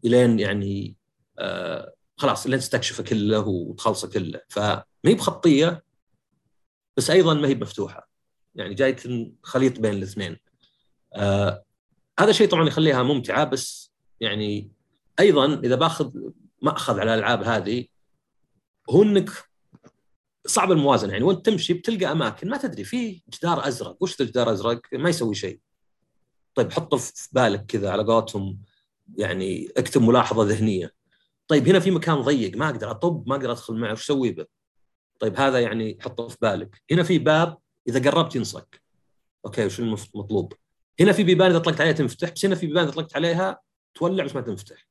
[0.04, 0.96] إلين يعني
[1.38, 4.40] آه خلاص لين تستكشفه كله وتخلصه كله.
[4.48, 5.84] فما هي بخطية
[6.96, 8.08] بس أيضا ما هي مفتوحه
[8.54, 8.96] يعني جاية
[9.42, 10.36] خليط بين الاثنين.
[11.14, 11.64] آه
[12.20, 14.72] هذا شيء طبعا يخليها ممتعة بس يعني
[15.20, 16.12] أيضا إذا باخذ
[16.62, 17.84] ماخذ على الألعاب هذه
[18.90, 19.30] هو إنك
[20.46, 23.96] صعب الموازنة يعني وأنت تمشي بتلقى أماكن ما تدري في جدار أزرق.
[24.00, 25.60] وش الجدار ازرق ما يسوي شيء.
[26.54, 28.58] طيب حطه في بالك كذا على قولتهم
[29.18, 30.92] يعني اكتب ملاحظة ذهنية.
[31.48, 34.46] طيب هنا في مكان ضيق ما أقدر أطب ما أقدر أدخل معه وش أسوي به؟
[35.20, 36.82] طيب هذا يعني حطه في بالك.
[36.90, 38.82] هنا في باب إذا قربت ينصك.
[39.46, 40.52] أوكي وش المطلوب
[41.00, 43.60] هنا في بيبان إذا طلقت عليها تنفتح بس هنا في بيبان إذا طلقت عليها
[43.94, 44.86] تولع بس ما تنفتح.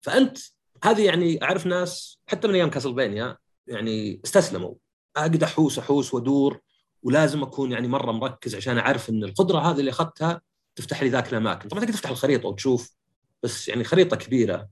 [0.00, 0.38] فأنت
[0.84, 3.36] هذه يعني أعرف ناس حتى من أيام كاسلفينيا
[3.66, 4.74] يعني استسلموا.
[5.16, 6.60] اقعد أحوس أحوس وأدور
[7.02, 10.40] ولازم أكون يعني مرة مركز عشان أعرف إن القدرة هذه اللي أخذتها
[10.76, 11.68] تفتح لي ذاك الأماكن.
[11.68, 12.94] طبعا تقدر تفتح الخريطة وتشوف
[13.42, 14.68] بس يعني خريطة كبيرة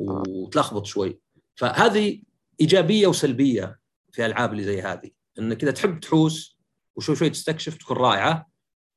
[0.00, 1.18] وتلخبط شوي.
[1.54, 2.22] فهذه
[2.60, 3.78] إيجابية وسلبية
[4.12, 6.58] في الالعاب اللي زي هذه انك اذا تحب تحوس
[6.96, 8.46] وشوي شوي تستكشف تكون رائعة.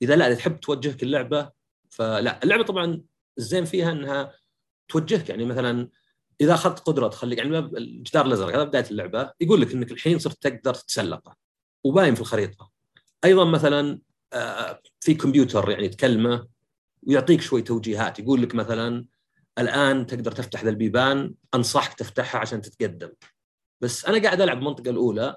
[0.02, 1.50] إذا لا إذا تحب توجهك اللعبة
[1.90, 2.44] فلا.
[2.44, 3.02] اللعبة طبعا
[3.38, 4.34] الزين فيها إنها
[4.88, 5.90] توجهك يعني مثلا
[6.42, 10.44] إذا أخذت قدرة تخليك يعني الجدار الأزرق هذا بداية اللعبة يقول لك إنك الحين صرت
[10.44, 11.36] تقدر تتسلقه
[11.84, 12.72] وباين في الخريطة.
[13.26, 14.00] أيضا مثلا
[14.34, 16.48] آه، في كمبيوتر يعني تكلمه
[17.04, 19.06] ويعطيك شوي توجيهات يقول لك مثلا
[19.58, 23.12] الآن تقدر تفتح ذا البيبان أنصحك تفتحها عشان تتقدم.
[23.82, 25.36] بس أنا قاعد ألعب المنطقة الأولى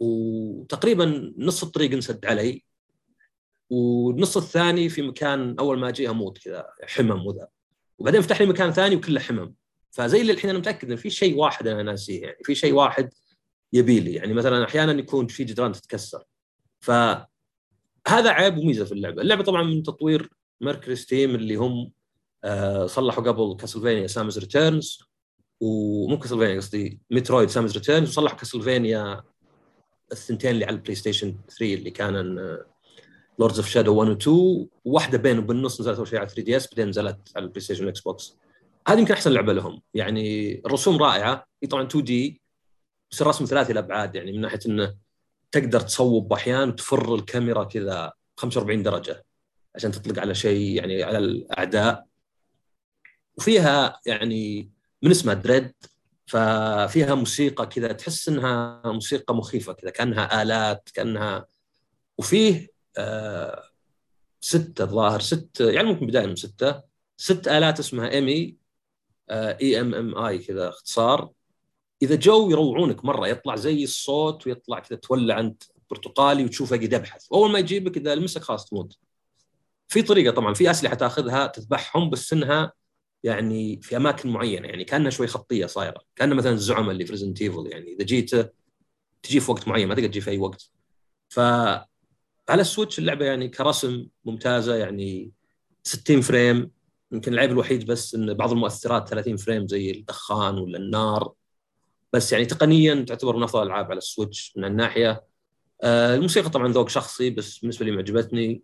[0.00, 2.64] وتقريبا نص الطريق انسد علي
[3.70, 7.48] والنص الثاني في مكان أول ما أجي أموت كذا حمم وذا.
[7.98, 9.54] وبعدين فتح لي مكان ثاني وكله حمم.
[9.92, 13.10] فزي اللي الحين أنا متأكد إن في شيء واحد أنا ناسيه يعني في شيء واحد
[13.72, 16.22] يبي لي يعني مثلا أحيانا يكون في جدران تتكسر.
[16.80, 17.26] فهذا
[18.30, 21.92] عيب وميزة في اللعبة، اللعبة طبعا من تطوير MercurySteam اللي هم
[22.44, 24.98] آه صلحوا قبل Castlevania Samus Returns
[25.60, 29.22] ومو Castlevania قصدي Metroid Samus Returns وصلحوا Castlevania
[30.12, 32.38] الثنتين اللي على ال PlayStation 3 اللي كان
[33.38, 36.88] Lords of Shadow 1 و 2 وواحده بين وبالنص نزلت أول شيء على 3DS بعدين
[36.88, 38.36] نزلت على ال PlayStation وال Xbox
[38.88, 39.82] هذه يمكن أحسن لعبة لهم.
[39.94, 41.46] يعني الرسوم رائعة.
[41.62, 42.42] هي طبعا 2D
[43.10, 44.14] بس الرسم ثلاثي الأبعاد.
[44.14, 44.94] يعني من ناحية إنه
[45.52, 49.24] تقدر تصوب أحيانا وتفر الكاميرا كذا 45 درجة
[49.74, 52.06] عشان تطلق على شيء يعني على الأعداء.
[53.38, 54.70] وفيها يعني
[55.02, 55.72] من اسمها Dread
[56.26, 61.46] ففيها موسيقى كذا تحس إنها موسيقى مخيفة كذا كأنها آلات كأنها
[62.18, 62.68] وفيه
[62.98, 63.62] آه
[64.40, 66.82] ستة الظاهر ست يعني ممكن بداية من ستة
[67.16, 68.56] ست آلات اسمها ايمي
[69.32, 71.30] إي إم إم آي كذا اختصار.
[72.02, 77.26] إذا جو يروعونك مرة يطلع زي الصوت ويطلع كذا تولع انت برتقالي وتشوفه قاعد يبحث
[77.32, 78.98] أول ما يجيبك إذا لمسك خلاص تموت.
[79.88, 82.72] في طريقة طبعا في أسلحة تأخذها تذبحهم بس إنها
[83.22, 86.00] يعني في أماكن معينة يعني كأنها شوي خطية صايرة.
[86.16, 88.30] كأنها مثلا الزعماء اللي في Resident Evil يعني إذا جيت
[89.22, 90.70] تجي في وقت معين ما تقدر تجي في أي وقت.
[91.28, 91.40] ف
[92.48, 95.32] على ال Switch اللعبة يعني كرسم ممتازة يعني
[95.82, 96.70] 60 frame
[97.12, 101.32] يمكن العيب الوحيد بس إن بعض المؤثرات 30 frame زي الدخان ولا النار
[102.12, 105.24] بس يعني تقنيا تعتبر من أفضل الألعاب على ال Switch من الناحية.
[105.82, 108.62] آه، الموسيقى طبعا ذوق شخصي بس بالنسبة لي معجبتني.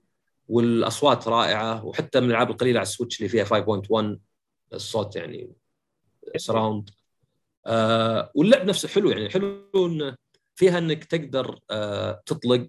[0.48, 4.18] والأصوات رائعة وحتى من الألعاب القليلة على ال Switch اللي فيها 5.1
[4.72, 5.52] الصوت يعني
[6.36, 6.90] surround
[7.66, 10.16] آه واللعب نفسه حلو يعني حلو انه
[10.54, 12.66] فيها إنك تقدر آه تطلق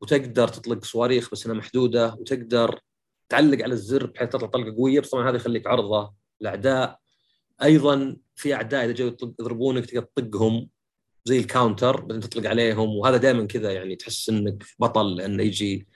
[0.00, 2.80] وتقدر تطلق صواريخ بس إنها محدودة وتقدر
[3.28, 6.98] تعلق على الزر بحيث تطلع طلقة قوية بس طبعا هذا يخليك عرضة الاعداء
[7.62, 10.68] أيضا في أعداء إذا جاوا يضربونك تقدر تطقهم
[11.24, 15.86] زي ال counter بعدين تطلق عليهم وهذا دائما كذا يعني تحس إنك بطل لأنه يجي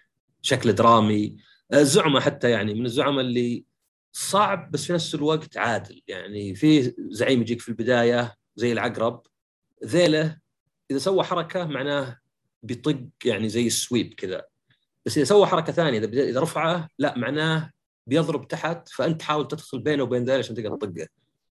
[0.42, 1.37] شكل درامي.
[1.73, 3.64] الزعماء حتى يعني من الزعماء اللي
[4.12, 6.03] صعب بس في نفس الوقت عادل.
[6.09, 9.27] يعني في زعيم يجيك في البداية زي العقرب
[9.85, 10.38] ذيله
[10.90, 12.18] إذا سوى حركة معناه
[12.62, 14.51] بيطق يعني زي السويب كذا.
[15.06, 17.70] بس إذا سوى حركة ثانية إذا إذا رفعه لا معناه
[18.06, 21.08] بيضرب تحت فأنت تحاول تدخل بينه وبين ذلك عشان تقدر تطقه.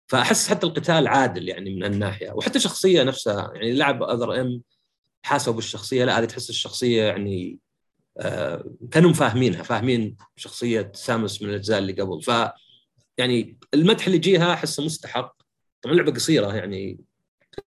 [0.07, 4.63] فأحس حتى القتال عادل يعني من الناحيه وحتى الشخصية نفسها يعني لعب أذر أم
[5.23, 7.59] حاسوا بالشخصية لا هذه تحس الشخصية يعني
[8.19, 12.23] آه كانوا فاهمينها فاهمين شخصية Samus من الأجزاء اللي قبل.
[12.23, 12.31] ف
[13.19, 15.37] يعني المدح اللي يجيها أحسه مستحق.
[15.83, 17.01] طبعا لعبة قصيرة يعني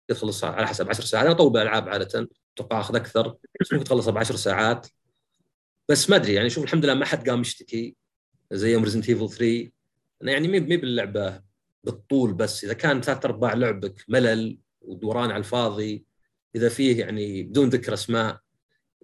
[0.07, 1.25] تخلصها على حسب 10 ساعات.
[1.25, 3.36] أنا أطول بالالعاب عادة أتوقع أخذ أكثر
[3.73, 4.88] ممكن تخلصها ب 10 ساعات.
[5.91, 7.95] بس ما أدري يعني شوف الحمد لله ما حد قام يشتكي
[8.51, 9.71] زي يوم Resident Evil 3
[10.23, 11.41] أنا يعني مي باللعبة
[11.84, 16.06] بالطول بس إذا كان ثلاث أرباع لعبك ملل ودوران على الفاضي
[16.56, 18.39] إذا فيه يعني بدون ذكر أسماء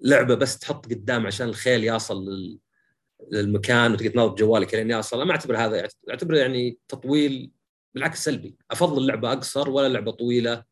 [0.02, 2.26] لعبة بس تحط قدام عشان الخيل يصل
[3.32, 5.24] للمكان وتقعد تناظر جوالك لين يصل.
[5.24, 7.52] ما أعتبر هذا أعتبره يعني تطويل
[7.94, 8.56] بالعكس سلبي.
[8.72, 10.64] أفضل لعبة أقصر ولا لعبة طويلة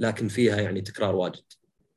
[0.00, 1.44] لكن فيها يعني تكرار واجد.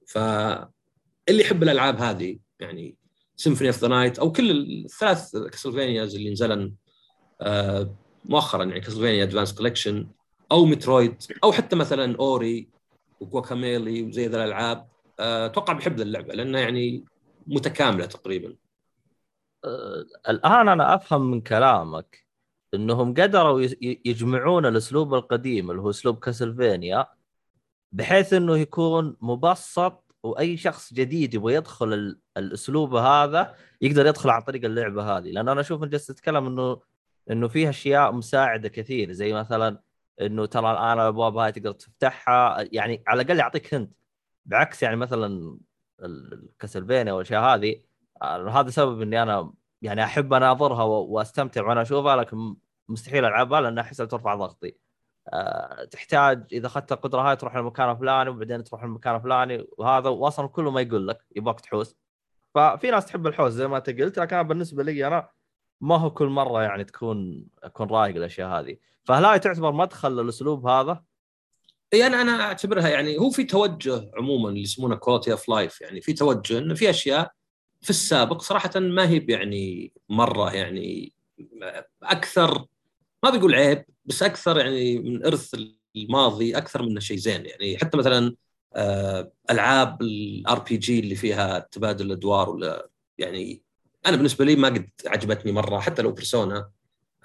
[0.07, 3.04] فاللي يحب الألعاب هذه يعني
[3.35, 6.73] Symphony of the Night أو كل الثلاث Castlevanias اللي نزلن
[7.41, 7.95] آه
[8.25, 10.07] مؤخرا يعني Castlevania Advance Collection
[10.51, 12.69] أو Metroid أو حتى مثلا Ori
[13.19, 14.87] و Guacamelee وزي ذا الألعاب.
[15.19, 17.05] أتوقع آه بيحب اللعبة لأنها يعني
[17.47, 18.55] متكاملة تقريبا.
[19.65, 22.25] آه الآن أنا أفهم من كلامك
[22.73, 27.07] إنهم قدروا يجمعون الأسلوب القديم اللي هو أسلوب Castlevania
[27.91, 34.65] بحيث إنه يكون مبسط وأي شخص جديد يبغى يدخل الأسلوب هذا يقدر يدخل عن طريق
[34.65, 35.31] اللعبة هذه.
[35.31, 36.81] لأن أنا أشوف إن جالس تتكلم إنه
[37.31, 39.81] إنه فيها أشياء مساعدة كثير زي مثلا
[40.21, 42.67] إنه ترى الآن الأبواب هاي تقدر تفتحها.
[42.71, 43.93] يعني على الأقل يعطيك هنت
[44.45, 45.57] بعكس يعني مثلا
[46.03, 47.81] الكاسلفينيا والأشياء هذه
[48.23, 52.55] هذا سبب إني أنا يعني أحب أناظرها وأستمتع وأنا أشوفها لكن
[52.89, 54.84] مستحيل ألعبها لأن أحسها ترفع ضغطي.
[55.91, 60.71] تحتاج إذا أخذت القدرة هاي تروح للمكان الفلاني وبعدين تروح للمكان الفلاني وهذا واصلا كله
[60.71, 61.95] ما يقول لك يبغاك تحوس
[62.55, 65.29] ففي ناس تحب الحوس زي ما أنت قلت لكن بالنسبة لي أنا
[65.81, 70.67] ما هو كل مرة يعني تكون أكون رايق الأشياء هذه فهل هاي تعتبر مدخل للأسلوب
[70.67, 71.03] هذا؟
[71.93, 76.01] إي أنا أنا أعتبرها يعني هو في توجه عموما اللي يسمونه quality of life يعني
[76.01, 77.31] في توجه إنه في أشياء
[77.81, 81.13] في السابق صراحة ما هي يعني مرة يعني
[82.03, 82.65] أكثر
[83.25, 85.55] ما بيقول عيب بس أكثر يعني من إرث
[85.95, 87.45] الماضي أكثر منه شيء زين.
[87.45, 88.35] يعني حتى مثلا
[88.75, 93.61] آه، ألعاب ال RPG اللي فيها تبادل الادوار ولا يعني
[94.05, 96.69] أنا بالنسبة لي ما قد عجبتني مرة حتى لو Persona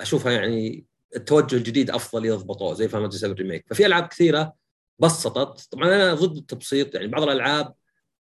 [0.01, 0.85] أشوفها يعني
[1.17, 4.55] التوجه الجديد أفضل يضبطوه زي Final 7 Remake ففي ألعاب كثيرة
[4.99, 5.69] بسطت.
[5.71, 7.75] طبعا أنا ضد التبسيط يعني بعض الألعاب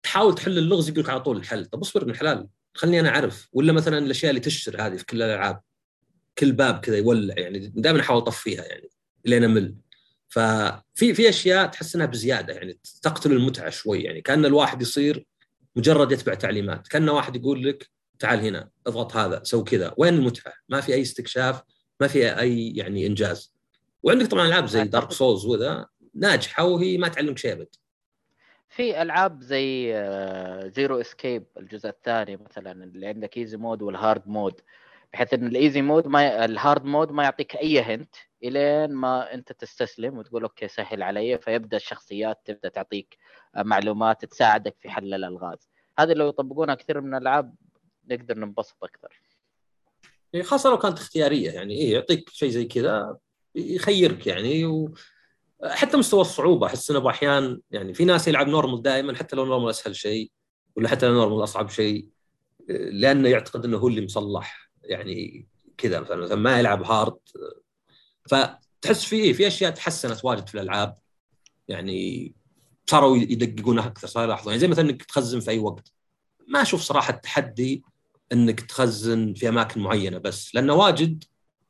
[0.04, 1.66] تحاول تحل اللغز يقول لك على طول الحل.
[1.66, 3.50] طب اصبر من الحلال خلني أنا أعرف.
[3.54, 5.62] ولا مثلا الأشياء اللي تشتر هذه في كل الألعاب.
[6.40, 8.90] كل باب كذا يولع يعني دائما أحاول أطفيها يعني
[9.26, 9.76] لين أمل.
[10.28, 15.26] ففي في أشياء تحس إنها بزيادة يعني تقتل المتعة شوي يعني كأن الواحد يصير
[15.76, 19.94] مجرد يتبع تعليمات كأن واحد يقول لك تعال هنا اضغط هذا سوي كذا.
[19.98, 21.64] وين المتعة؟ ما في أي استكشاف
[22.00, 23.54] ما في أي يعني إنجاز.
[24.04, 27.76] وعندك طبعا ألعاب زي Dark Souls وذا ناجحة وهي ما تعلمك شيء أبد.
[28.70, 29.94] في ألعاب زي
[30.76, 34.62] Zero Escape الجزء الثاني مثلا اللي عندك easy mode وال hard mode
[35.14, 36.45] بحيث إن ال easy mode ما.
[36.46, 41.38] ال hard mode ما يعطيك أي hint إلين ما أنت تستسلم وتقول okay سهل علي.
[41.38, 43.18] فيبدأ الشخصيات تبدأ تعطيك
[43.57, 45.70] معلومات تساعدك في حل الألغاز.
[45.99, 47.55] هذه لو يطبقونها كثير من الألعاب
[48.12, 49.22] نقدر ننبسط أكثر.
[50.34, 53.18] يعني خاصة لو كانت اختيارية يعني إيه يعطيك شيء زي كذا
[53.55, 54.93] يخيرك يعني و...
[55.64, 56.68] حتى مستوى الصعوبة.
[56.68, 60.32] أحس إنه بأحيان يعني في ناس يلعب normal دائما حتى لو normal أسهل شيء
[60.76, 62.07] ولا حتى لو normal أصعب شيء
[62.70, 64.69] لأنه يعتقد إنه هو اللي مصلح.
[64.90, 67.18] يعني كذا مثلا ما يلعب hard.
[68.30, 70.98] فتحس في في أشياء تحسنت واجد في الألعاب.
[71.68, 72.34] يعني
[72.86, 74.54] صاروا يدققونها أكثر صاروا يلاحظون.
[74.54, 75.92] يعني زي مثلا إنك تخزن في أي وقت.
[76.48, 77.84] ما أشوف صراحة التحدي
[78.32, 81.24] إنك تخزن في أماكن معينة بس لأنه واجد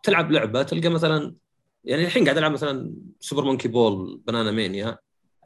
[0.03, 1.35] تلعب لعبة تلقى مثلا
[1.83, 4.97] يعني الحين قاعد ألعب مثلا Super Monkey Ball Banana Mania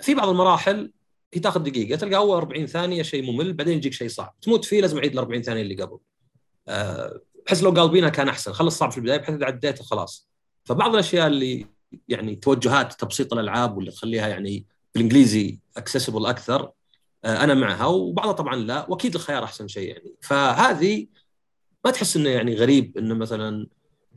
[0.02, 0.92] في بعض المراحل
[1.34, 4.36] هي تاخذ دقيقة تلقى أول 40 ثانية شيء ممل بعدين يجيك شيء صعب.
[4.42, 6.00] تموت فيه لازم اعيد ال 40 ثانية اللي قبل.
[6.68, 8.54] أه بحس لو قالبينها كان أحسن.
[8.54, 10.30] خلص صعب في البداية بحيث اذا عديته خلاص
[10.64, 11.66] فبعض الأشياء اللي
[12.08, 16.72] يعني توجهات تبسيط الألعاب ولا تخليها يعني بالإنجليزي اكسسبل أكثر
[17.26, 20.16] آه، أنا معها وبعضها طبعا لا وأكيد الخيار أحسن شيء يعني.
[20.22, 21.08] فهذه
[21.86, 23.68] ما تحس إنه يعني غريب إنه مثلا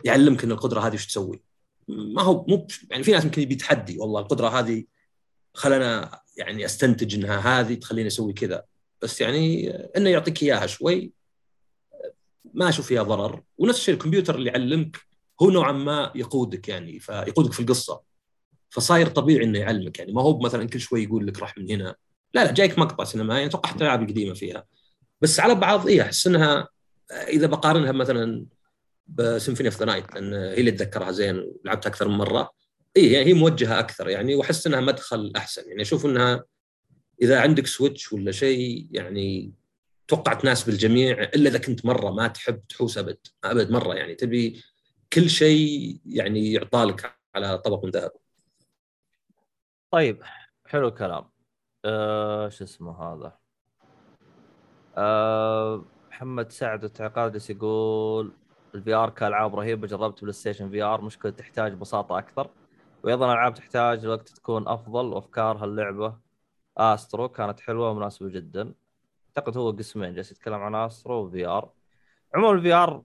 [0.05, 1.43] يعلمك ان القدرة هذه إيش تسوي.
[1.89, 4.85] ما هو مو يعني في ناس يمكن يبي تحدي والله القدرة هذه
[5.55, 8.65] خلنا يعني أستنتج إنها هذه تخليني أسوي كذا.
[9.03, 11.13] بس يعني إنه يعطيك إياها شوي
[12.55, 13.43] ما أشوف فيها ضرر.
[13.59, 14.97] ونفس الشيء الكمبيوتر اللي يعلمك
[15.43, 18.01] هو نوعا ما يقودك يعني فيقودك في القصة.
[18.71, 20.13] فصاير طبيعي إنه يعلمك يعني.
[20.13, 21.95] ما هو مثلا كل شوي يقول لك راح من هنا.
[22.35, 23.35] لا لا جايك مقطع سينما.
[23.35, 24.65] يعني أتوقع حتى الألعاب القديمة فيها.
[25.21, 26.69] بس على بعض اي أحس إنها
[27.13, 28.47] إذا بقارنها مثلا
[29.07, 32.51] ب Symphony of the Night لأن هي اللي اتذكرها زين ولعبتها أكثر من مرة.
[32.97, 34.35] اي يعني هي موجهة أكثر يعني.
[34.35, 35.83] وأحس إنها مدخل أحسن يعني.
[35.83, 36.45] أشوف إنها
[37.23, 39.53] إذا عندك Switch ولا شيء يعني
[40.09, 44.63] توقع تناسب الجميع إلا إذا كنت مرة ما تحب تحوس أبد أبد مرة يعني تبي
[45.13, 48.11] كل شيء يعني يعطالك على طبق من ذهب.
[49.91, 50.23] طيب
[50.67, 51.31] حلو الكلام.
[51.85, 53.39] آه شو اسمه هذا؟
[54.97, 58.33] آه محمد سعد التعقادس يقول
[58.75, 62.51] ال VR كألعاب رهيبة جربت PlayStation VR مشكلة تحتاج بساطة أكثر.
[63.03, 66.19] وأيضا ألعاب تحتاج وقت تكون أفضل وأفكار هاللعبة
[66.77, 68.75] Astro كانت حلوة ومناسبة جدا.
[69.39, 71.71] أعتقد هو قسمين جالس يتكلم عن Astro و VR
[72.35, 73.03] عموما ال VR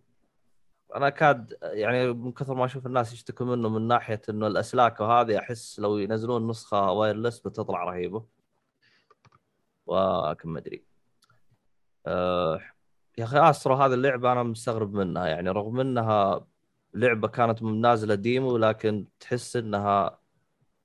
[0.96, 5.40] أنا كاد يعني من كثر ما أشوف الناس يشتكوا منه من ناحية إنه الأسلاك وهذه
[5.40, 8.26] أحس لو ينزلون نسخة wireless بتطلع رهيبة.
[9.86, 10.84] ولكن ما أدري.
[12.08, 12.62] أه
[13.18, 16.48] يا أخي Astro هذه اللعبة أنا مستغرب منها يعني رغم إنها
[16.94, 20.20] لعبة كانت نازلة demo لكن تحس إنها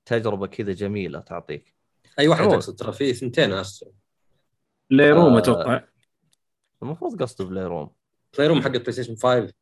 [0.05, 1.75] تجربة كذا جميلة تعطيك.
[2.19, 2.49] أي واحد.
[2.49, 3.93] تقصد ترى في ثنتين Astro
[4.91, 5.37] Playroom آه.
[5.37, 5.81] أتوقع.
[6.83, 7.89] المفروض قصده بلاي room.
[8.35, 9.53] Playroom حق ال PlayStation 5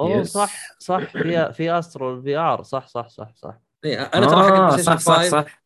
[0.00, 0.26] أوه Yes.
[0.26, 0.98] صح صح.
[1.04, 3.58] في في Astro ال VR صح صح صح صح.
[3.84, 5.62] إيه، أنا ترى حق آه البلاي ستيشن صح صح 5 صح.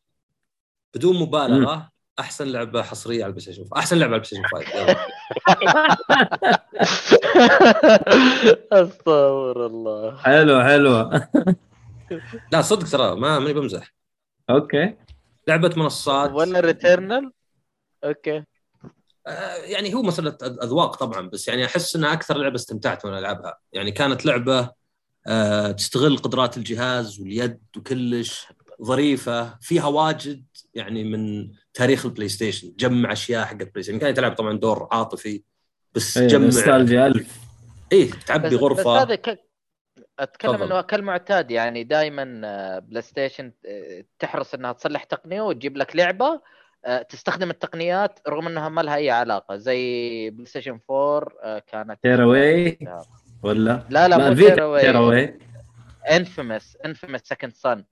[0.94, 4.78] بدون مبالغة أحسن لعبة حصرية على ال PlayStation 5 أحسن لعبة على ال PlayStation 5
[4.78, 5.06] يلا.
[8.72, 10.16] أستغفر الله.
[10.16, 11.10] حلو حلو.
[12.52, 13.94] لا صدق ترى ما ماني بمزح.
[14.50, 14.96] okay.
[15.48, 16.30] لعبة منصات.
[16.30, 17.32] ولا Returnal
[18.04, 18.44] okay.
[19.64, 23.58] يعني هو مسألة أذواق طبعا بس يعني أحس إنها أكثر لعبة استمتعت وأنا ألعبها.
[23.72, 24.70] يعني كانت لعبة
[25.26, 28.46] آه، تستغل قدرات الجهاز واليد وكلش
[28.82, 30.44] ظريفة فيها واجد
[30.74, 35.42] يعني من تاريخ ال PlayStation جمع أشياء حق ال PlayStation كانت تلعب طبعا دور عاطفي
[35.94, 37.38] بس إيه جمع نوستالجيا ألف.
[37.92, 39.02] بس, تعبي بس غرفة.
[39.02, 39.44] هذا ك...
[40.18, 40.62] أتكلم.
[40.62, 42.24] إنه كالمعتاد يعني دائما
[42.78, 46.40] PlayStation آه، تحرص إنها تصلح تقنية وتجيب لك لعبة آه،
[47.08, 52.78] تستخدم التقنيات رغم إنها ما لها أي علاقة زي PlayStation 4 آه، كانت Tearaway
[53.42, 54.64] ولا؟ لا لا مو ال Vita Tearaway.
[54.64, 55.38] Tearaway
[56.10, 57.84] Infamous Infamous Second Son.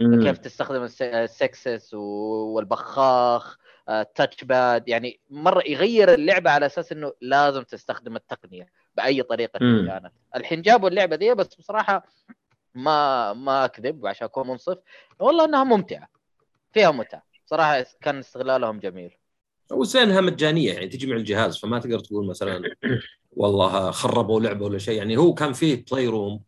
[0.00, 3.58] كيف تستخدم الس- السكسس والبخاخ
[3.88, 8.66] ال touch pad يعني مرة يغير اللعبة على أساس إنه لازم تستخدم التقنية
[8.96, 9.58] بأي طريقة.
[9.58, 10.12] كانت.
[10.36, 12.06] الحين جابوا اللعبه دي بس بصراحة
[12.74, 14.78] ما ما أكذب عشان أكون منصف
[15.18, 16.08] والله إنها ممتعة
[16.72, 17.22] فيها متعة.
[17.46, 19.10] صراحة كان استغلالهم جميل.
[19.72, 22.62] وزينها مجانيه يعني تجي مع الجهاز فما تقدر تقول مثلا
[23.30, 24.98] والله خربوا لعبة ولا شيء.
[24.98, 26.44] يعني هو كان فيه Playroom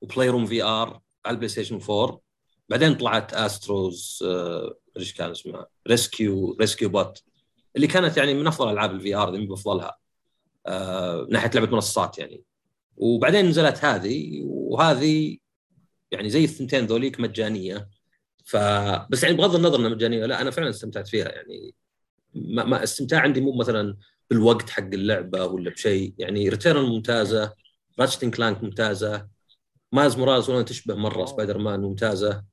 [0.00, 2.20] و Playroom VR على ال PlayStation 4
[2.68, 7.22] بعدين طلعت Astro's آه، إيش كان اسمها؟ Rescue Rescue Bot
[7.76, 9.98] اللي كانت يعني من أفضل ألعاب ال VR اللي بفضلها
[10.66, 12.44] آه، من ناحية لعبة منصات يعني.
[12.96, 15.38] وبعدين نزلت هذه وهذه
[16.10, 17.88] يعني زي الثنتين ذوليك مجانية.
[18.48, 18.56] ف
[19.10, 21.74] بس يعني بغض النظر إنها مجانية لا أنا فعلا استمتعت فيها يعني
[22.34, 23.96] ما, ما استمتاع عندي مو مثلا
[24.30, 27.54] بالوقت حق اللعبة ولا بشيء يعني Returnal ممتازة
[28.00, 29.28] Ratchet and Clank ممتازة
[29.92, 31.24] Miles Morales ولا تشبه مرة.
[31.26, 32.44] سبايدر مان ممتازة.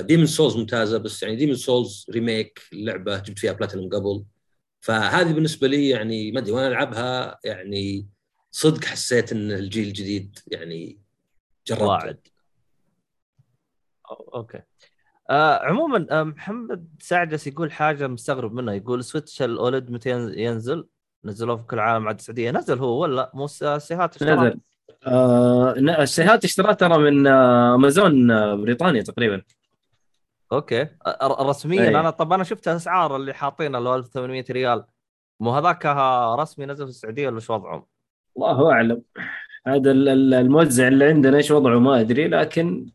[0.00, 4.24] Demon's Souls ممتازة بس يعني Demon's Souls remake لعبة جبت فيها بلاتينوم قبل.
[4.80, 8.08] فهذه بالنسبة لي يعني ما أدري وأنا ألعبها يعني
[8.50, 11.00] صدق حسيت إن الجيل الجديد يعني
[11.66, 11.84] جربته.
[11.86, 12.20] واعد.
[14.34, 14.62] Okay.
[15.30, 20.38] آه عموما آه محمد سعدس يقول حاجة مستغرب منها يقول Switch ال OLED متى ين-
[20.38, 20.86] ينزل؟
[21.24, 24.60] نزلوه في كل العالم عاد السعودية نزل هو ولا مو س- سيهات اشتراه؟ نزل
[25.06, 29.42] آه السيهات اشتراها ترى من آه، أمازون آه، بريطانيا تقريبا
[30.52, 30.88] okay
[31.40, 32.00] رسميا أي.
[32.00, 34.84] أنا طب أنا شفت الأسعار اللي حاطينها اللي هو 1800 ريال
[35.40, 35.86] مو هذاك
[36.40, 37.84] رسمي نزل في السعودية ولا شو وضعهم؟
[38.36, 39.02] الله أعلم
[39.66, 42.86] هذا ال- ال- الموزع اللي عندنا إيش وضعه ما أدري لكن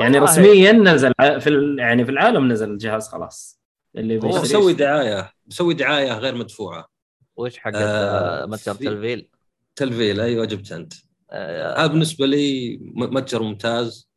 [0.00, 0.18] يعني.
[0.18, 3.60] رسميا نزل في ال- يعني في العالم نزل الجهاز خلاص
[3.96, 4.72] اللي هو يشتري.
[4.72, 6.88] دعاية بسوي دعاية غير مدفوعة
[7.36, 9.28] وش حقت آه، متجر في- تلفيل؟
[9.76, 10.92] تلفيل أيوه جبت أنت
[11.30, 14.08] آه هذا بالنسبة لي متجر ممتاز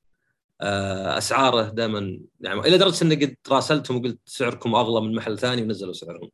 [0.61, 5.61] آه، أسعاره دائما يعني إلى درجة إني قد راسلتهم وقلت سعركم أغلى من محل ثاني
[5.61, 6.29] ونزلوا سعرهم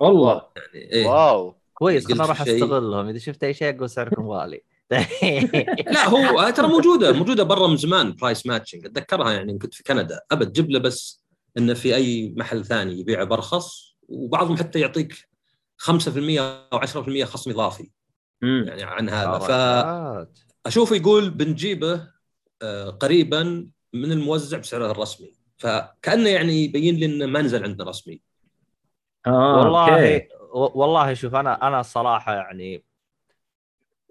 [0.00, 1.06] والله يعني إيه.
[1.06, 2.54] Wow كويس نروح شيء.
[2.64, 7.76] أستغلهم إذا شفت أي شيء أقول سعركم غالي لا هو ترى موجودة موجودة برا من
[7.76, 10.20] زمان price matching أتذكرها يعني كنت في كندا.
[10.30, 11.24] أبد جيب له بس
[11.58, 15.28] إنه في أي محل ثاني يبيعه برخص وبعضهم حتى يعطيك
[15.78, 17.90] 5% أو 10% خصم إضافي.
[18.42, 19.38] يعني عن هذا.
[19.38, 20.38] حركات.
[20.64, 22.08] فأشوفه يقول بنجيبه
[22.62, 25.32] آه، قريبا من الموزع بسعره الرسمي.
[25.58, 28.20] فكأنه يعني يبين لي إنه ما نزل عندنا رسمي.
[29.26, 30.28] آه والله okay.
[30.52, 32.84] والله شوف أنا أنا الصراحة يعني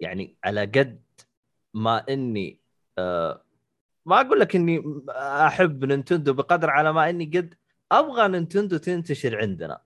[0.00, 1.02] يعني على قد
[1.74, 2.60] ما إني
[2.98, 3.42] آه
[4.06, 4.82] ما أقول لك إني
[5.46, 7.54] أحب Nintendo بقدر على ما إني قد
[7.92, 9.80] أبغى Nintendo تنتشر عندنا.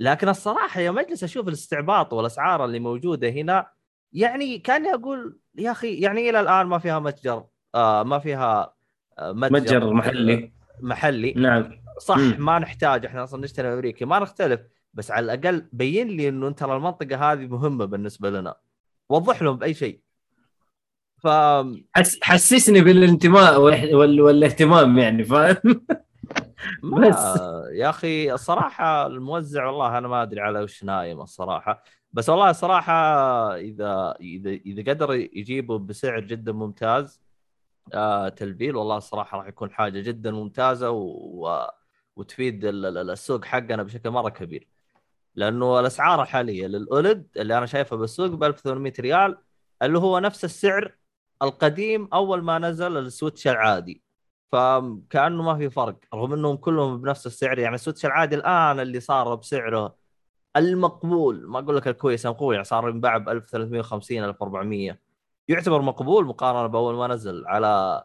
[0.00, 3.66] لكن الصراحة يا مجلس أشوف الاستعباط والأسعار اللي موجودة هنا
[4.12, 7.44] يعني أقول يا أخي يعني إلى الآن ما فيها متجر
[7.74, 8.74] آه ما فيها
[9.18, 10.52] آه متجر, متجر محلي.
[10.80, 11.34] محلي.
[11.36, 11.84] نعم.
[11.98, 12.36] صح مم.
[12.38, 14.60] ما نحتاج إحنا أصلا نشتري أمريكي ما نختلف.
[14.94, 18.54] بس على الأقل بين لي إنه ترى المنطقة هذه مهمة بالنسبة لنا.
[19.08, 20.00] وضح لهم بأي شيء.
[21.18, 21.28] ف
[21.94, 25.60] حس حسسني بالانتماء وال- وال- والاهتمام يعني فاهم
[27.08, 27.38] بس.
[27.72, 31.84] يا أخي الصراحة الموزع والله أنا ما أدري على وش نايم الصراحة.
[32.12, 32.94] بس والله الصراحة
[33.56, 37.20] اذا اذا إذا قدر يجيبوا بسعر جدا ممتاز
[37.94, 41.66] آه تلفيل والله الصراحة راح يكون حاجة جدا ممتازة و...
[42.16, 44.68] وتفيد ال- ال- السوق حقنا بشكل مرة كبير.
[45.36, 49.38] لأنه الأسعار الحاليه لل OLED اللي أنا شايفها بالسوق ب 1800 ريال
[49.82, 50.94] اللي هو نفس السعر
[51.42, 54.02] القديم أول ما نزل ال Switch العادي.
[54.52, 59.00] فكأنه ما في فرق رغم إنهم كلهم بنفس السعر يعني ال Switch العادي الآن اللي
[59.00, 59.96] صار بسعره
[60.56, 64.98] المقبول ما أقول لك الكويس المقبول يعني صار ينباع ب 1350 1400
[65.48, 68.04] يعتبر مقبول مقارنة بأول ما نزل على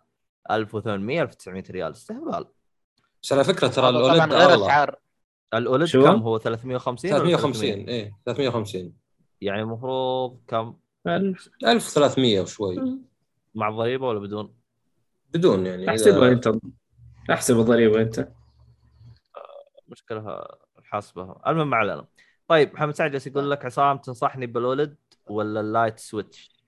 [0.51, 1.91] 1800 1900 ريال.
[1.91, 2.45] استهبال.
[3.23, 4.95] بس على فكرة ترى الأولد طبعا غير اسعار
[5.53, 8.93] الأولد شو؟ كم هو؟ 350 ولا 350 300 إيه 350
[9.41, 10.73] يعني المفروض كم؟
[11.07, 12.99] 1300 وشوي.
[13.55, 14.53] مع الضريبه ولا بدون؟
[15.33, 16.51] بدون يعني إذا- أحسبها أنت.
[17.31, 18.27] أحسب الضريبه أنت.
[19.87, 20.47] مشكلة
[20.83, 21.41] حاسبها.
[21.47, 22.05] المهم ما علينا.
[22.47, 24.95] طيب محمد سعد جالس يقول لك عصام تنصحني بال OLED
[25.27, 26.59] ولا ال Lite Switch؟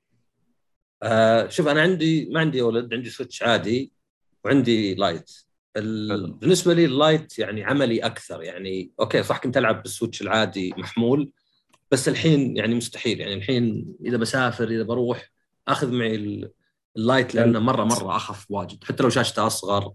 [1.04, 3.92] آه شوف أنا عندي ما عندي OLED عندي Switch عادي
[4.46, 5.32] وعندي Lite.
[5.78, 6.32] ال...
[6.32, 8.44] بالنسبة لي ال Lite يعني عملي أكثر.
[8.44, 11.32] يعني أوكي صح كنت ألعب بال Switch العادي محمول
[11.92, 13.20] بس الحين يعني مستحيل.
[13.20, 15.32] يعني الحين إذا بسافر إذا بروح
[15.68, 16.52] أخذ معي ال-
[16.98, 18.84] ال Lite لأنه مرة مرة أخف واجد.
[18.84, 19.94] حتى لو شاشته أصغر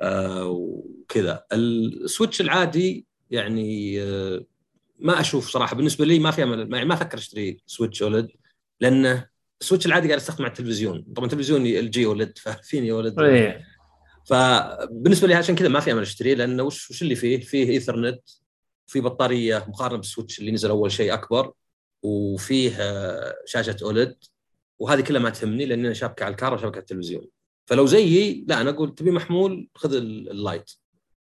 [0.00, 1.44] آه وكذا.
[1.52, 4.44] ال Switch العادي يعني آه
[4.98, 5.76] ما أشوف صراحة.
[5.76, 8.28] بالنسبة لي ما في أمل ما ما أفكر أشتري Switch OLED
[8.80, 9.26] لأنه
[9.60, 11.02] ال Switch العادي قاعد استخدم على التلفزيون.
[11.16, 13.20] طبعا تلفزيوني LG OLED ففيني OLED.
[13.20, 13.75] إيه.
[14.26, 18.20] فبالنسبة لي عشان كذا ما في أمل أشتريه لأنه وش وش اللي فيه؟ فيه إيثرنت
[18.86, 21.52] في بطارية مقارنة بال Switch اللي نزل أول شيء أكبر
[22.02, 24.16] وفيه آه، شاشة OLED
[24.78, 27.26] وهذه كلها ما تهمني لأن أنا شابكه على الكار وشابكه على التلفزيون.
[27.66, 30.70] فلو زيي لا أنا أقول تبي محمول خذ ال- ال Lite.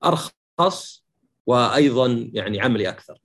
[0.03, 1.03] أرخص
[1.47, 3.19] وأيضا يعني عملي أكثر.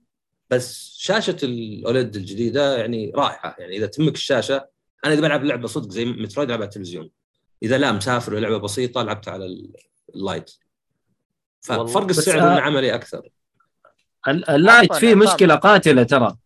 [0.50, 3.56] بس شاشة ال OLED الجديدة يعني رائعة.
[3.58, 4.68] يعني إذا تهمك الشاشة
[5.04, 7.10] أنا إذا بلعب لعبة صدق زي Metroid العبها على التلفزيون.
[7.64, 9.72] إذا لا مسافر ولعبه بسيطة لعبت على ال-
[10.14, 10.50] ال Lite.
[11.60, 13.28] ففرق السعر انه عملي أكثر.
[14.28, 15.14] ال- ال Lite فيه.
[15.14, 16.36] مشكلة قاتلة ترى.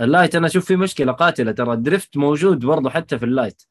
[0.00, 1.72] ال Lite أنا أشوف فيه مشكلة قاتلة ترى.
[1.72, 3.62] ال drift موجود برضه حتى في ال Lite.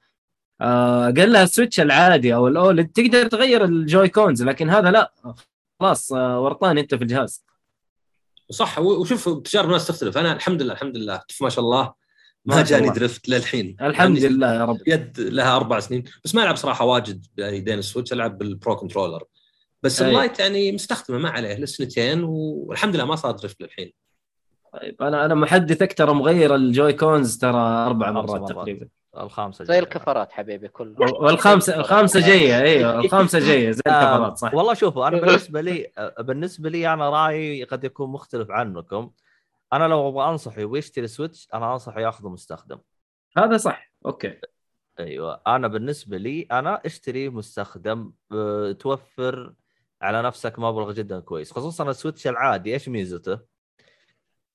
[0.62, 4.92] آه قال لها ال Switch العادي أو ال OLED تقدر تغير ال Joy-Cons لكن هذا
[4.92, 5.14] لا.
[5.80, 7.44] خلاص آه ورطان أنت في الجهاز.
[8.52, 10.18] صح وشوف تجارب الناس تختلف.
[10.18, 11.94] أنا الحمد لله الحمد لله ما شاء الله.
[12.46, 12.94] ما جاني الله.
[12.94, 13.78] drift للحين.
[13.82, 14.78] الحمد يعني لله يا رب.
[14.88, 16.04] يد لها أربع سنين.
[16.26, 19.24] بس ما ألعب صراحة واجد بايدين ال Switch ألعب بال Pro Controller
[19.84, 20.10] بس أي.
[20.10, 23.94] ال Lite يعني مستخدمة ما عليه لسنتين والحمد لله ما صار drift للحين.
[24.74, 28.50] طيب أنا أنا محدثك ترى مغير ال Joy-Cons ترى أربع مرات.
[28.50, 28.88] تقريبا.
[29.18, 29.80] الخامسة زي.
[29.80, 34.52] الكفرات حبيبي كله والخامسه الخامسة جاية أيوه الخامسة جاية زي الكفرات صح.
[34.54, 39.10] آه والله شوفوا أنا بالنسبة لي آه، بالنسبة لي أنا رأيي قد يكون مختلف عنكم.
[39.74, 42.80] أنا لو أبغى أنصحه يبغى يشتري سويتش أنا أنصحه ياخذه مستخدم.
[43.38, 43.92] هذا صح.
[44.06, 44.40] أوكي.
[45.00, 45.42] أيوه.
[45.48, 49.54] أنا بالنسبة لي أنا أشتري مستخدم آه، توفر
[50.02, 51.52] على نفسك مبلغ جدا كويس.
[51.52, 52.74] خصوصا ال Switch العادي.
[52.74, 53.40] إيش ميزته؟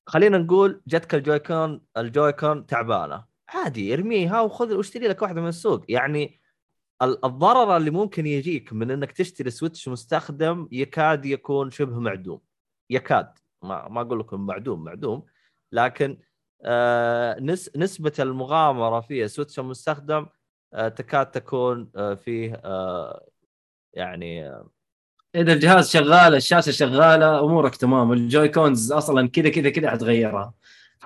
[0.06, 3.24] خلينا نقول جتك ال Joy-Con ال Joy-Con تعبانة.
[3.48, 5.84] عادي ارميها وخذ واشتري لك واحدة من السوق.
[5.88, 6.40] يعني
[7.02, 12.40] ال- الضرر اللي ممكن يجيك من إنك تشتري Switch مستخدم يكاد يكون شبه معدوم.
[12.90, 13.32] يكاد.
[13.62, 15.26] ما ما أقول لكم معدوم معدوم.
[15.72, 16.18] لكن
[16.64, 20.26] آه نس نسبة المغامرة في Switch المستخدم
[20.74, 22.60] آه تكاد تكون آه فيه
[23.94, 24.50] يعني
[25.34, 30.54] إذا الجهاز شغال الشاشة شغالة أمورك تمام ال Joy-Cons أصلا كذا كذا كذا حتغيرها.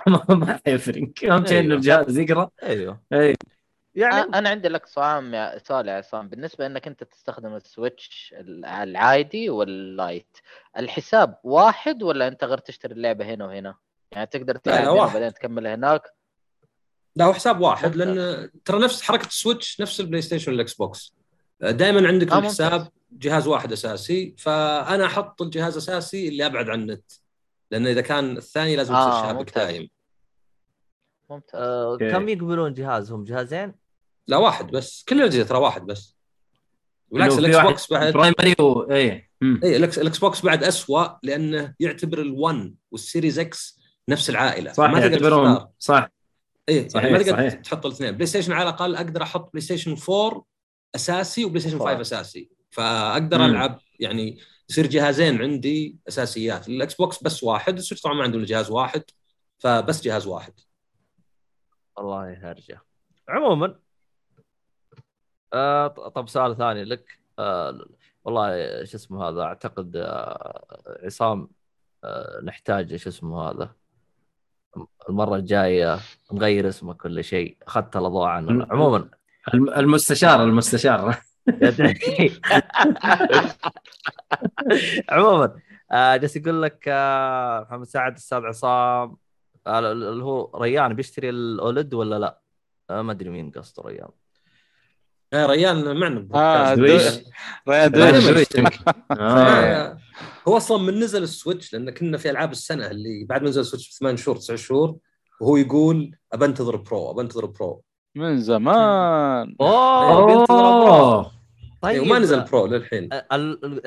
[0.29, 1.75] ما حيفرق أهم شيء إنه أيوة.
[1.75, 2.51] الجهاز يقرأ.
[2.63, 3.03] أيوه.
[3.13, 3.35] اي
[3.95, 8.35] يعني أنا عندي لك سؤال يا سؤال يا عصام بالنسبة إنك أنت تستخدم ال Switch
[8.39, 10.37] ال- العادي وال Lite
[10.79, 13.75] الحساب واحد ولا أنت غير تشتري اللعبة هنا وهنا
[14.13, 14.89] يعني تقدر تلعب.
[14.95, 16.03] وبعدين تكمل هناك
[17.17, 17.97] لا هو حساب واحد.
[17.97, 21.15] لأن ترى نفس حركة ال Switch نفس ال PlayStation وال Xbox
[21.61, 22.89] دائما عندك آه، الحساب.
[23.13, 27.13] جهاز واحد أساسي فأنا أحط الجهاز الاساسي اللي أبعد عن النت
[27.71, 29.65] لأن إذا كان الثاني لازم آه، تصير شابك ممتاز.
[29.67, 29.89] دايم
[31.31, 31.97] ممتاز آه.
[31.97, 33.75] كم يقبلون جهازهم جهازين؟
[34.27, 36.17] لا واحد بس كل الاجهزه ترى واحد بس
[37.11, 38.83] بالعكس إنه في ال Xbox بعد primary و...
[38.83, 39.29] اي.
[39.43, 44.31] اي ال X ال Xbox بعد اسوء لأنه يعتبر ال One وال Series X نفس
[44.31, 45.71] العائلة صح ما تقدر يعتبرهم تختار.
[45.79, 46.09] صح
[46.69, 47.55] اي صحيح، يعني ما تقدر صحيح.
[47.55, 50.45] تحط الاثنين PlayStation على الأقل أقدر أحط PlayStation 4
[50.95, 52.01] أساسي و PlayStation 5 فور.
[52.01, 53.45] أساسي فأقدر مم.
[53.45, 54.39] ألعب يعني
[54.71, 58.71] يصير جهازين عندي أساسيات ال Xbox بس واحد ال Switch طبعا ما عنده إلا جهاز
[58.71, 59.03] واحد
[59.59, 60.53] فبس جهاز واحد
[61.97, 62.81] والله هرجه
[63.29, 63.79] عموما
[65.53, 67.19] آه طب سؤال ثاني لك.
[67.39, 67.85] آه
[68.25, 68.51] والله
[68.85, 70.65] شو اسمه هذا أعتقد آه
[71.05, 71.49] عصام
[72.05, 73.71] آه نحتاج شو اسمه هذا.
[75.09, 75.99] المرة الجاية
[76.33, 77.57] نغير اسمه كل شيء.
[77.67, 78.67] أخذت الأضواء عنه.
[78.71, 79.09] عموما.
[79.55, 81.17] الم- المستشار المستشار.
[85.09, 85.61] عموما
[85.93, 89.17] آه جالس يقول لك آه محمد سعد أستاذ عصام.
[89.67, 92.41] اللي هو ريان بيشتري الأولد ولا لا؟
[92.91, 94.09] آه ما أدري مين قصده ريان.
[95.33, 96.79] يا ريال معنا آه، بالبودكاست.
[96.79, 97.25] دويش.
[97.69, 98.47] ريان دايماً دويش.
[99.11, 99.95] آه.
[99.95, 99.99] ف-
[100.49, 103.61] هو أصلا من نزل ال Switch لأن كنا في ألعاب السنة اللي بعد ما نزل
[103.61, 104.97] السويتش بثمان شهور تسع شهور
[105.41, 107.83] وهو يقول أبى أنتظر Pro أبى أنتظر Pro
[108.15, 111.33] من زمان أوه
[111.83, 113.09] طيب وما نزل Pro للحين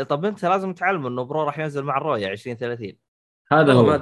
[0.10, 2.94] طب أنت لازم تعلم إنه Pro راح ينزل مع الرؤيا 2030
[3.52, 4.02] هذا هو.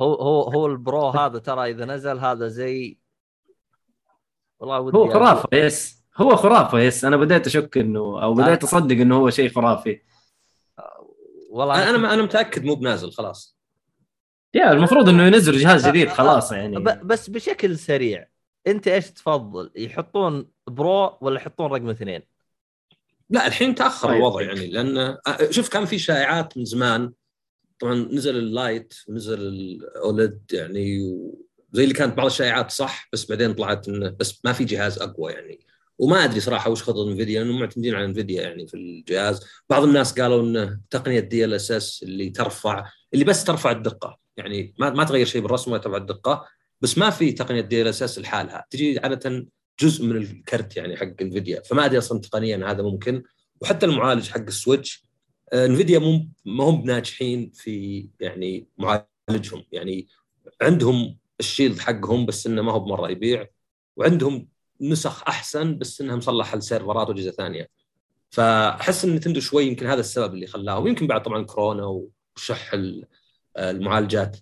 [0.00, 2.98] هو هو هو ال Pro هذا ترى إذا نزل هذا زي
[4.60, 6.04] والله ودي هو أقول- خرافة yes.
[6.16, 7.04] هو خرافة yes.
[7.04, 10.00] أنا بديت أشك إنه أو بديت أصدق إنه هو شيء خرافي.
[11.50, 13.56] والله أنا أنا متأكد مو بنازل خلاص.
[14.54, 16.76] يا المفروض إنه ينزل جهاز جديد خلاص يعني.
[16.78, 18.28] ب- بس بشكل سريع
[18.66, 22.22] أنت إيش تفضل؟ يحطون Pro ولا يحطون رقم اثنين؟
[23.30, 24.16] لا الحين تأخر طيب.
[24.16, 25.18] الوضع يعني لأن آه،
[25.50, 27.12] شوف كان في شائعات من زمان.
[27.78, 31.14] طبعا نزل ال Lite ونزل ال OLED يعني
[31.72, 35.32] وزي اللي كانت بعض الشائعات صح بس بعدين طلعت انه بس ما في جهاز أقوى
[35.32, 35.60] يعني.
[35.98, 39.40] وما أدري صراحة وش خطط إنفيديا لأنهم معتمدين على إنفيديا يعني في الجهاز.
[39.70, 44.18] بعض الناس قالوا انه تقنية DLSS اللي ترفع اللي بس ترفع الدقة.
[44.36, 46.46] يعني ما ما تغير شيء بالرسم ولا ترفع الدقة
[46.80, 48.64] بس ما في تقنية DLSS لحالها.
[48.70, 49.46] تجي عادة
[49.80, 51.62] جزء من الكرت يعني حق إنفيديا.
[51.62, 53.22] فما أدري أصلا تقنيا هذا ممكن.
[53.60, 55.06] وحتى المعالج حق ال Switch
[55.52, 59.64] آه، إنفيديا مو ما هم بناجحين في يعني معالجهم.
[59.72, 60.08] يعني
[60.62, 63.46] عندهم ال Shield حقهم بس إنه ما هو بمرة يبيع
[63.96, 64.48] وعندهم
[64.80, 67.68] نسخ أحسن بس إنها مصلحة ل servers واجهزه ثانية.
[68.30, 72.00] فأحس إن نتندو شوي يمكن هذا السبب اللي خلاهم يمكن بعد طبعا كورونا
[72.36, 73.04] وشح ال-
[73.58, 74.36] المعالجات.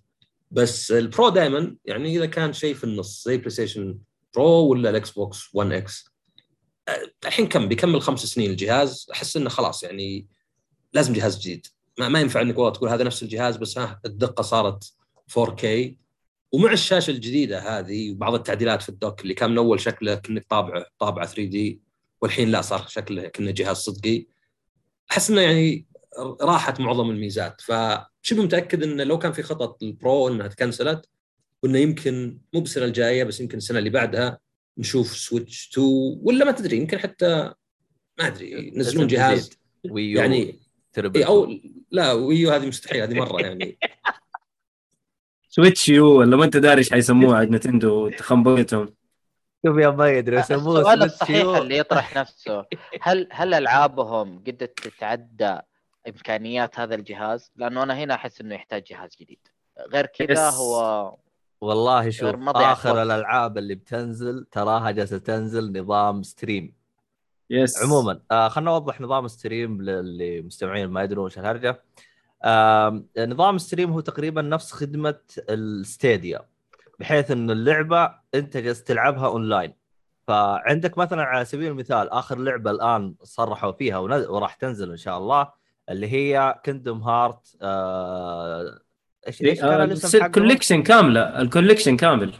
[0.51, 3.97] بس ال Pro دائما يعني إذا كان شيء في النص زي PlayStation
[4.35, 6.09] Pro ولا ال Xbox One X
[7.25, 9.07] الحين كم؟ بيكمل خمس سنين الجهاز.
[9.11, 10.27] أحس إنه خلاص يعني
[10.93, 11.67] لازم جهاز جديد.
[11.99, 14.93] ما, ما ينفع إنك والله تقول هذا نفس الجهاز بس ها الدقة صارت
[15.39, 15.65] 4K
[16.51, 20.45] ومع الشاشة الجديدة هذه وبعض التعديلات في ال dock اللي كان من أول شكله كانك
[20.49, 21.81] طابعه طابعه 3D
[22.21, 24.25] والحين لا صار شكله كأنه جهاز صدقي
[25.11, 25.85] أحس إنه يعني
[26.41, 31.09] راحت معظم الميزات فشبه متأكد إنه لو كان في خطط ال Pro إنها تكنسلت
[31.63, 34.39] وإنه يمكن مو بالسنة الجاية بس يمكن السنة اللي بعدها
[34.77, 35.87] نشوف Switch 2
[36.21, 37.53] ولا ما تدري يمكن حتى
[38.19, 39.49] ما أدري ينزلون جهاز.
[39.89, 40.59] ويو يعني
[41.15, 41.53] إيه أو
[41.91, 43.77] لا ويو هذه مستحيل هذه مرة يعني
[45.55, 48.93] سويتش يو ولا ما أنت داري إيش حيسموها عند نتندو تخنبقتهم
[49.65, 51.57] شوف يا ما يدري يسموه السؤال سويتش الصحيح يو.
[51.57, 52.65] اللي يطرح نفسه
[53.01, 55.57] هل هل ألعابهم قدرت تتعدى
[56.07, 59.47] إمكانيات هذا الجهاز؟ لأنه أنا هنا أحس إنه يحتاج جهاز جديد
[59.93, 60.49] غير كذا.
[60.49, 61.15] هو
[61.61, 62.97] والله شوف آخر وقت.
[62.97, 66.73] الألعاب اللي بتنزل تراها جالسة تنزل نظام ستريم
[67.49, 71.79] yes عموما آه خلينا نوضح نظام stream للي مستمعين ما يدرون وش الهرجه آه
[73.17, 75.15] نظام stream هو تقريبا نفس خدمة
[75.49, 76.39] ال Stadia
[76.99, 79.73] بحيث إنه اللعبة أنت جالس تلعبها أونلاين.
[80.27, 85.17] فعندك مثلا على سبيل المثال آخر لعبة الآن صرحوا فيها ونز- وراح تنزل إن شاء
[85.17, 85.51] الله
[85.89, 88.79] اللي هي Kingdom Hearts آه
[89.27, 92.33] إيش إيش كان الاسم حقه؟ ال collection كاملة ال collection كامل.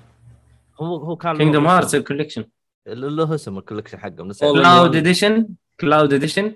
[0.82, 1.68] هو هو كان اسم.
[1.68, 2.46] هارتس الكوليكشن
[2.88, 4.96] له اسم الكوليكشن حقه كلاود.
[4.96, 5.48] اديشن
[5.80, 6.56] كلاود اديشن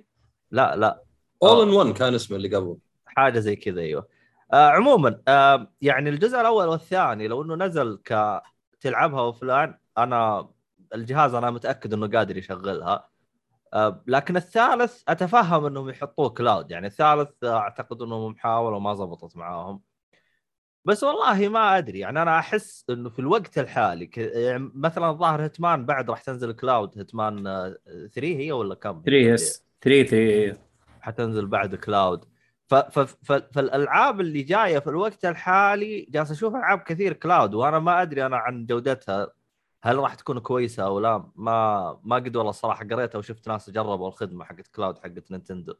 [0.52, 1.04] لا لا.
[1.44, 2.78] اول ان 1 كان اسمه اللي قبل
[3.10, 4.08] حاجة زي كذا أيوه
[4.54, 8.42] آه عموما آه يعني الجزء الأول والثاني لو إنه نزل ك
[8.82, 10.50] تلعبها أوفلاين أنا
[10.96, 13.10] الجهاز أنا متأكد إنه قادر يشغلها
[13.74, 19.82] آه لكن الثالث أتفهم إنهم يحطوه كلاود يعني الثالث أعتقد انهم حاولوا وما زبطت معاهم
[20.86, 24.10] بس والله ما أدري يعني أنا أحس إنه في الوقت الحالي.
[24.18, 29.66] يعني مثلا الظاهر Hitman بعد راح تنزل cloud Hitman 3 هي ولا كم؟ 3 yes
[29.82, 30.60] 3 3
[31.02, 32.26] حتنزل بعد cloud
[32.70, 38.38] فالألعاب اللي جاية في الوقت الحالي جالس أشوف ألعاب كثير cloud وأنا ما أدري أنا
[38.38, 39.28] عن جودتها
[39.84, 44.08] هل راح تكون كويسة أو لا؟ ما ما قد والله الصراحه قريتها وشفت ناس جربوا
[44.08, 45.74] الخدمة حقت cloud حقت نينتندو.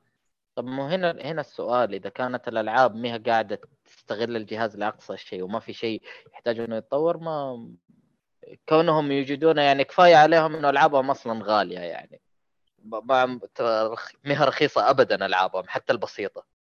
[0.56, 5.60] طب مو هنا هنا السؤال إذا كانت الألعاب ما قاعدة تستغل الجهاز لأقصى شيء وما
[5.60, 6.02] في شيء
[6.34, 7.68] يحتاج إنه يتطور ما
[8.70, 12.22] كونهم يوجدون يعني كفاية عليهم إنه ألعابهم أصلا غالية يعني.
[12.84, 13.26] ما
[14.26, 16.59] ما هي رخيصة ابدا ألعابهم حتى البسيطة.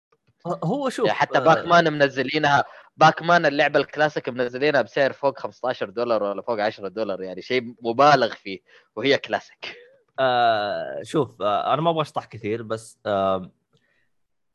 [0.47, 2.65] هو شوف حتى آه، Pac-Man منزلينها
[2.97, 8.35] Pac-Man اللعبة الكلاسيك منزلينها بسعر فوق 15 دولار ولا فوق 10 دولار يعني شيء مبالغ
[8.35, 8.59] فيه
[8.97, 9.77] وهي كلاسيك.
[10.21, 13.51] آه شوف آه أنا ما أبغى أشطح كثير بس آه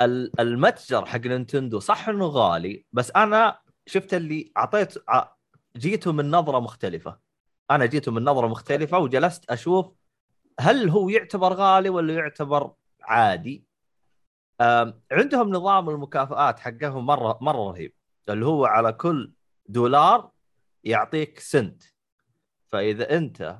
[0.01, 4.93] ال- المتجر حق نينتندو صح إنه غالي بس أنا شفت اللي أعطيت
[5.77, 7.19] جيته من نظرة مختلفة.
[7.71, 9.91] أنا جيته من نظرة مختلفة وجلست أشوف
[10.59, 12.71] هل هو يعتبر غالي ولا يعتبر
[13.03, 13.68] عادي.
[15.11, 17.93] عندهم نظام المكافآت حقهم مره مرة رهيب
[18.29, 19.33] اللي هو على كل
[19.65, 20.31] دولار
[20.83, 21.83] يعطيك سنت.
[22.67, 23.59] فإذا أنت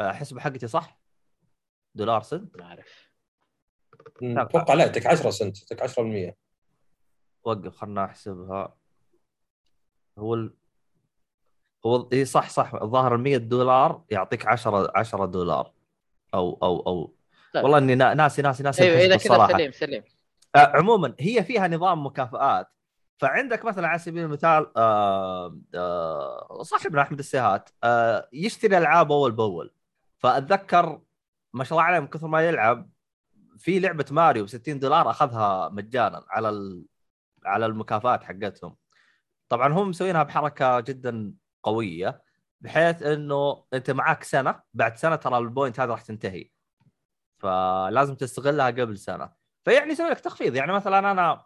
[0.00, 1.00] أحسب حقتي صح؟
[1.94, 3.10] دولار سنت؟ ما أعرف.
[4.22, 5.82] أتوقع لا يعطيك 10 سنت يعطيك
[6.30, 6.34] 10%
[7.44, 8.76] وقف خلنا أحسبها.
[10.18, 10.54] هو ال...
[11.86, 12.74] هو إي صح صح.
[12.74, 15.72] الظاهر ال 100 دولار يعطيك 10 10 دولار.
[16.34, 17.14] أو أو أو.
[17.54, 17.62] لا.
[17.62, 19.46] والله إني نا- ناسي ناسي ناسي أيوه إذا كذا.
[19.52, 20.02] سليم سليم.
[20.56, 22.68] عموما هي فيها نظام مكافآت.
[23.18, 29.74] فعندك مثلا على سبيل المثال آه آه صاحبنا احمد السيهات آه يشتري ألعاب أول بأول.
[30.18, 31.00] فأتذكر
[31.52, 32.90] ما شاء الله عليه من كثر ما يلعب
[33.58, 36.82] في لعبة ماريو ب 60 دولار أخذها مجانا على.
[37.46, 38.76] على المكافآت حقتهم.
[39.48, 42.22] طبعا هم مسوينها بحركة جدا قوية
[42.60, 46.50] بحيث إنه أنت معاك سنة بعد سنة ترى البوينت هذا راح تنتهي.
[47.38, 49.41] فلازم تستغلها قبل سنة.
[49.64, 50.54] فيعني يسوي لك تخفيض.
[50.54, 51.44] يعني مثلا أنا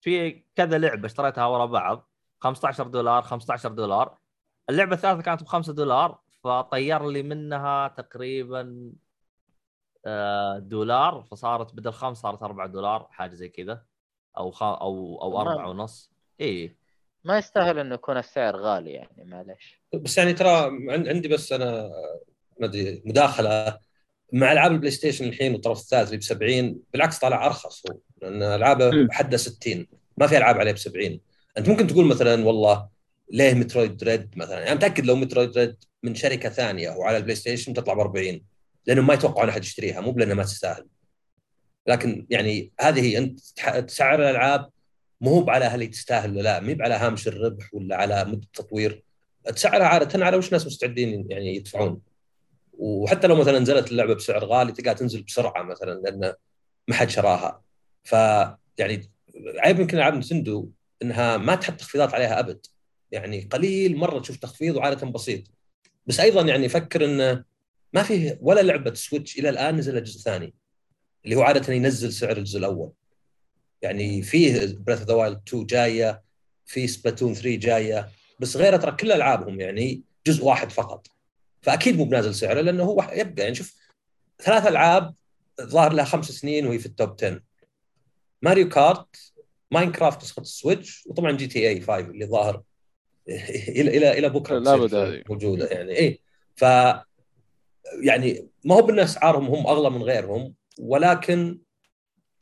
[0.00, 2.10] في كذا لعبة اشتريتها ورا بعض
[2.40, 4.18] 15 دولار 15 دولار.
[4.70, 8.92] اللعبة الثالثة كانت ب 5 دولار فطير لي منها تقريبا
[10.06, 13.84] آه، دولار فصارت بدل خمس صارت 4 دولار حاجة زي كذا
[14.38, 14.62] أو خ...
[14.62, 15.48] أو أو تمام.
[15.48, 16.12] أربعة ونص.
[16.40, 16.76] اي
[17.24, 20.48] ما يستاهل إنه يكون السعر غالي يعني معلش بس يعني ترى
[20.90, 21.90] عن- عندي بس أنا
[22.60, 23.78] ما أدري مداخلة.
[24.32, 28.42] مع ألعاب البلاي ستيشن الحين والطرف الثالث اللي ب 70 بالعكس طالع أرخص هو لأن
[28.42, 29.08] ألعابه.
[29.10, 31.20] حدها 60 ما في ألعاب عليه ب 70
[31.58, 32.88] أنت ممكن تقول مثلا والله
[33.32, 37.74] ليه Metroid Dread مثلا؟ يعني متأكد لو Metroid Dread من شركة ثانية وعلى البلاي ستيشن
[37.74, 38.40] تطلع ب 40
[38.86, 40.86] لانهم ما يتوقعون أحد يشتريها مو لانها ما تستاهل.
[41.86, 43.40] لكن يعني هذه هي أنت
[43.86, 44.70] تسعر الألعاب
[45.20, 49.02] مو هو على هل تستاهل ولا لا مو على هامش الربح ولا على مدة التطوير.
[49.54, 52.00] تسعرها عادة على وش الناس مستعدين يعني يدفعون.
[52.78, 56.34] وحتى لو مثلا نزلت اللعبة بسعر غالي تلقاها تنزل بسرعة مثلا لأن
[56.88, 57.62] ما حد شراها.
[58.04, 58.12] ف
[58.78, 59.10] يعني
[59.58, 60.70] عيب يمكن العاب نتندو
[61.02, 62.66] إنها ما تحط تخفيضات عليها أبد.
[63.12, 65.42] يعني قليل مرة تشوف تخفيض وعادة بسيط.
[66.06, 67.44] بس أيضا يعني فكر انه
[67.92, 70.54] ما فيه ولا لعبة سويتش إلى الآن نزل جزء ثاني
[71.24, 72.92] اللي هو عادة ينزل سعر الجزء الأول.
[73.82, 76.22] يعني فيه Breath of the Wild 2 جاية
[76.66, 78.08] في Splatoon 3 جاية
[78.40, 81.06] بس غيره ترى كل ألعابهم يعني جزء واحد فقط.
[81.68, 83.74] فأكيد مو بنازل سعره لأنه هو يبقى يعني شوف
[84.42, 85.14] ثلاث ألعاب
[85.62, 87.42] ظاهر لها خمس سنين وهي في ال top 10
[88.42, 89.32] Mario Kart
[89.70, 92.62] Minecraft نسخة ال Switch وطبعا GTA 5 اللي ظاهر
[93.78, 95.22] إلى إلى إلى بكرة لا.
[95.28, 95.98] موجودة يعني.
[95.98, 96.20] اي
[96.56, 96.62] ف
[98.02, 101.58] يعني ما هو بأن أسعارهم هم أغلى من غيرهم ولكن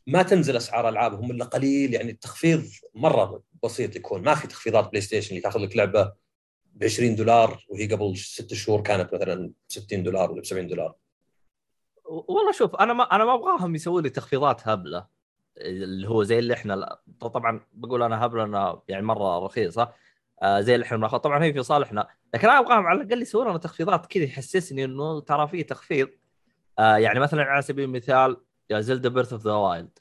[0.07, 2.64] ما تنزل أسعار ألعابهم إلا قليل يعني التخفيض
[2.95, 4.22] مرة بسيط يكون.
[4.22, 6.12] ما في تخفيضات بلاي ستيشن اللي تأخذ لك لعبة
[6.77, 10.66] ب 20 دولار وهي قبل ست شهور كانت مثلا ب 60 دولار ولا ب 70
[10.66, 10.95] دولار.
[12.05, 15.07] والله شوف أنا ما أنا ما أبغاهم يسووا لي تخفيضات هبلة.
[15.59, 19.93] اللي هو زي اللي إحنا طبعا بقول أنا هبلة انها يعني مرة رخيصة
[20.43, 23.59] آه زي اللي إحنا طبعا هي في صالحنا لكن أنا أبغاهم على الأقل يسوون لنا
[23.59, 26.09] تخفيضات كذا يحسسني إنه ترى في تخفيض.
[26.79, 28.37] آه يعني مثلا على سبيل المثال
[28.70, 29.99] يا Zelda Breath of the Wild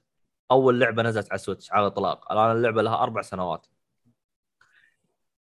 [0.51, 2.31] أول لعبة نزلت على السويتش على الإطلاق.
[2.31, 3.67] الآن اللعبة لها أربع سنوات.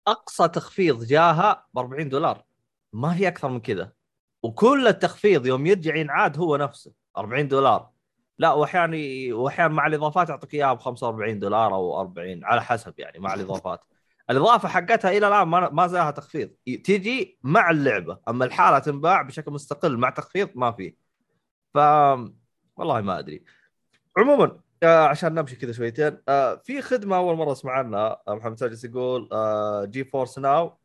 [0.07, 2.43] أقصى تخفيض جاها ب 40 دولار.
[2.93, 3.91] ما في أكثر من كذا.
[4.43, 7.89] وكل التخفيض يوم يرجع ينعاد هو نفسه 40 دولار.
[8.37, 8.97] لا واحيانا
[9.35, 13.81] واحيانا مع الإضافات يعطيك إياها ب 45 دولار أو 40 على حسب يعني مع الإضافات.
[14.29, 16.49] الإضافة حقتها إلى الآن ما ما زالها تخفيض.
[16.65, 20.95] تيجي مع اللعبة أما الحالة تنباع بشكل مستقل مع تخفيض ما في.
[21.73, 21.77] ف
[22.77, 23.43] والله ما أدري.
[24.17, 26.17] عموما عشان نمشي كذا شويتين.
[26.29, 30.77] آه في خدمة أول مرة اسمع عنها آه محمد ساجس يقول آه GeForce Now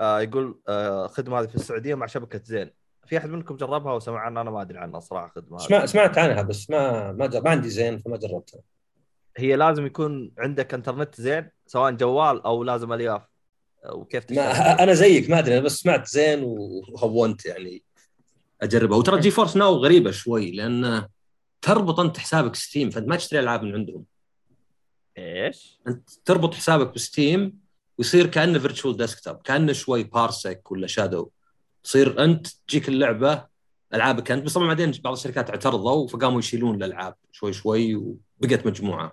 [0.00, 2.70] آه يقول آه خدمة هذه في السعودية مع شبكة زين.
[3.06, 5.58] في أحد منكم جربها وسمع عنها أنا ما أدري عنها صراحة خدمة.
[5.58, 7.42] سمع سمعت عنها بس ما ما, جر...
[7.42, 8.60] ما عندي زين فما جربتها.
[9.36, 13.22] هي لازم يكون عندك انترنت زين سواء جوال أو لازم ألياف.
[13.92, 17.82] وكيف ما أنا زيك ما أدري أنا بس سمعت زين وهونت يعني.
[18.62, 18.98] أجربها.
[18.98, 21.08] وترى GeForce Now غريبة شوي لأن
[21.62, 24.04] تربط أنت حسابك ستيم فأنت ما تشتري ألعاب من عندهم.
[25.18, 27.58] إيش؟ أنت تربط حسابك بستيم
[27.98, 31.30] ويصير كأنه virtual desktop كأنه شوي Parsec ولا Shadow
[31.84, 33.46] تصير أنت تجيك اللعبة
[33.94, 39.12] ألعابك انت بس طبعا بعدين بعض الشركات اعترضوا فقاموا يشيلون الألعاب شوي شوي وبقت مجموعة.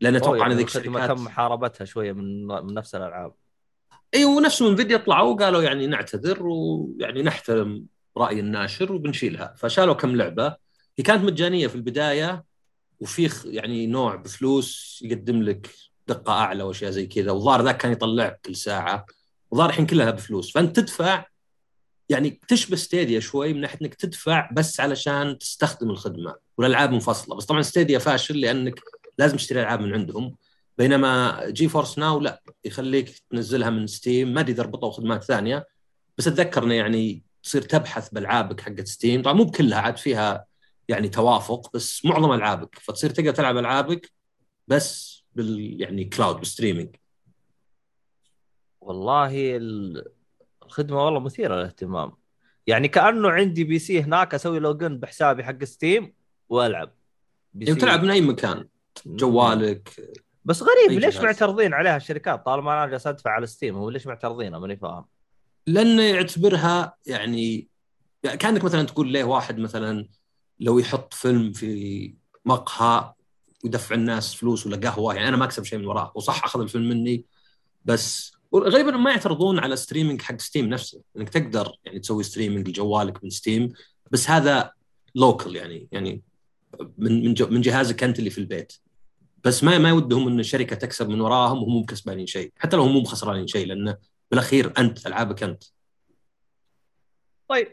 [0.00, 3.32] لأن أتوقع ان يعني ذيك الخدمه الشركات تم محاربتها شوية من من نفس الألعاب.
[4.14, 7.86] اي ونفس من فيديو طلعوا وقالوا يعني نعتذر ويعني نحترم
[8.16, 9.54] رأي الناشر وبنشيلها.
[9.58, 10.56] فشالوا كم لعبة
[10.98, 12.44] هي كانت مجانية في البداية
[13.00, 15.70] وفي يعني نوع بفلوس يقدم لك
[16.08, 19.06] دقة أعلى وأشياء زي كذا والظاهر ذاك كان يطلعك كل ساعة.
[19.50, 20.52] والظاهر الحين كلها بفلوس.
[20.52, 21.26] فأنت تدفع
[22.08, 26.34] يعني تشبه ستيديا شوي من ناحية إنك تدفع بس علشان تستخدم الخدمة.
[26.58, 27.36] والألعاب منفصلة.
[27.36, 28.80] بس طبعا ستيديا فاشل لأنك
[29.18, 30.36] لازم تشتري ألعاب من عندهم.
[30.78, 32.42] بينما GeForce Now لا.
[32.64, 35.66] يخليك تنزلها من ستيم ما أدري إذا ربطوا خدمات ثانية.
[36.18, 40.46] بس أتذكر يعني تصير تبحث بألعابك حقت ستيم طبعا مو بكلها عاد فيها
[40.88, 42.78] يعني توافق بس معظم ألعابك.
[42.78, 44.10] فتصير تقدر تلعب ألعابك
[44.68, 46.96] بس بال يعني cloud بال streaming
[48.80, 50.04] والله ال-
[50.62, 52.12] الخدمة والله مثيرة للاهتمام.
[52.66, 56.12] يعني كأنه عندي PC هناك أسوي login بحسابي حق ستيم
[56.48, 56.92] وألعب.
[57.54, 58.68] بي يعني تلعب من أي مكان؟
[59.06, 60.14] جوالك؟
[60.44, 61.16] بس غريب ليش.
[61.16, 65.04] معترضين عليها الشركات؟ طالما أنا جالس أدفع على ستيم هو ليش معترضينها؟ ماني فاهم.
[65.66, 67.68] لأنه يعتبرها يعني
[68.22, 70.08] يعني كأنك مثلا تقول ليه واحد مثلا
[70.60, 73.12] لو يحط فيلم في مقهى
[73.64, 76.88] ويدفع الناس فلوس ولا قهوة يعني أنا ما أكسب شيء من وراه وصح أخذ الفيلم
[76.88, 77.24] مني
[77.84, 83.24] بس غالبا ما يعترضون على streaming حق ستيم نفسه إنك تقدر يعني تسوي streaming لجوالك
[83.24, 83.72] من ستيم
[84.10, 84.72] بس هذا
[85.14, 86.22] local يعني يعني
[86.98, 88.72] من من من جهازك أنت اللي في البيت.
[89.44, 92.82] بس ما ما يودهم إن الشركة تكسب من وراهم وهم مو كسبانين شيء حتى لو
[92.82, 93.96] هم مو خسرانين شيء لأنه
[94.30, 95.64] بالأخير أنت ألعابك أنت.
[97.48, 97.68] طيب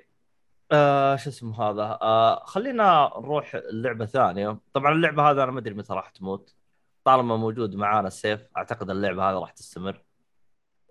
[0.72, 4.58] آه شو اسمه هذا؟ آه خلينا نروح اللعبه ثانية.
[4.74, 6.56] طبعا اللعبة هذا أنا ما أدري متى راح تموت.
[7.04, 10.02] طالما موجود معانا السيف أعتقد اللعبة هذه راح تستمر.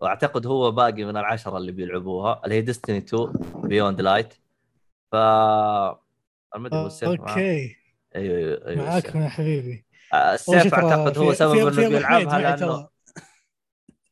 [0.03, 4.35] وأعتقد هو باقي من العشرة اللي بيلعبوها اللي هي Destiny 2 Beyond Light
[5.13, 5.97] ف ما
[6.57, 7.09] أدري هو السيف.
[7.09, 7.77] أوكي.
[8.17, 9.15] أيوه أيوه أيوه معاك.
[9.15, 9.85] يا حبيبي.
[10.15, 12.89] آه، السيف أعتقد هو سبب إنه بيلعبها لأنه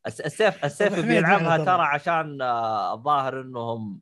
[0.07, 1.65] السيف السيف بيلعبها.
[1.65, 4.01] ترى عشان آه، الظاهر إنهم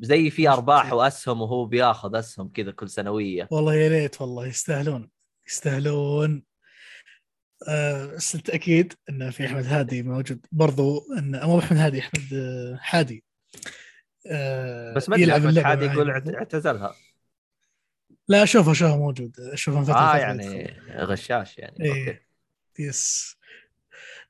[0.00, 3.48] زي في أرباح وأسهم وهو بياخذ أسهم كذا كل سنوية.
[3.50, 5.10] والله يا ريت والله يستاهلون
[5.48, 6.42] يستاهلون.
[7.68, 10.46] آه، بس التأكيد إن في أحمد هادي موجود.
[10.52, 13.24] برضو إن مو احمد هادي أحمد آه، حادي.
[14.26, 16.94] آه، بس ما أدري يلعب أحمد حادي يقول اعتزلها.
[18.28, 19.40] لا أشوفه أشوفه موجود.
[19.40, 21.04] أشوفه من فترة آه يعني يدخل.
[21.04, 21.84] غشاش يعني.
[21.84, 22.08] إيه.
[22.08, 22.18] أوكي.
[22.78, 23.36] yes.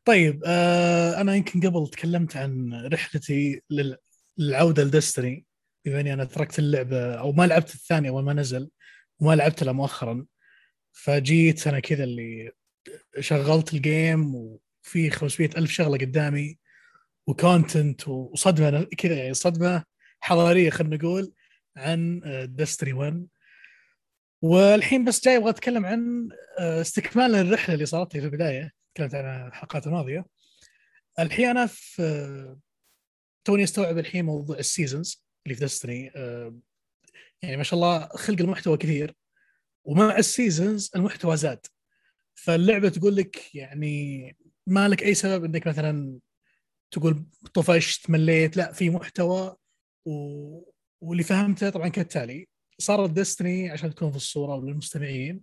[0.05, 3.97] طيب آه أنا يمكن قبل تكلمت عن رحلتي لل-
[4.39, 5.47] للعودة ل Destiny
[5.85, 8.71] بما إني أنا تركت اللعبه أو ما لعبت الثانية أول ما نزل
[9.21, 10.27] وما لعبت له مؤخرا.
[10.93, 12.53] فجيت أنا كذا اللي
[13.21, 16.59] شغلت ال game وفي 500 ألف شغلة قدامي
[17.27, 19.85] و content وصدمة كذا يعني صدمة
[20.21, 21.33] حضارية خلينا نقول
[21.77, 23.27] عن Destiny 1
[24.43, 26.29] والحين بس جاي أبغى أتكلم عن
[26.59, 28.73] آه، استكمال الرحلة اللي صارت لي في البداية.
[28.95, 30.27] تكلمت عنها الحلقات الماضية.
[31.19, 32.59] الحين أنا في آه،
[33.45, 36.13] توني استوعب الحين موضوع ال seasons اللي في Destiny
[37.43, 39.15] يعني ما شاء الله خلق المحتوى كثير
[39.85, 41.67] ومع ال seasons المحتوى زاد.
[42.35, 44.37] فاللعبة تقول لك يعني
[44.67, 46.19] ما لك أي سبب إنك مثلا
[46.91, 47.25] تقول
[47.55, 49.57] طفشت مليت لا في محتوى
[50.07, 50.13] و...
[51.01, 52.49] واللي فهمته طبعا كالتالي.
[52.79, 55.43] صارت Destiny عشان تكون في الصورة للمستمعين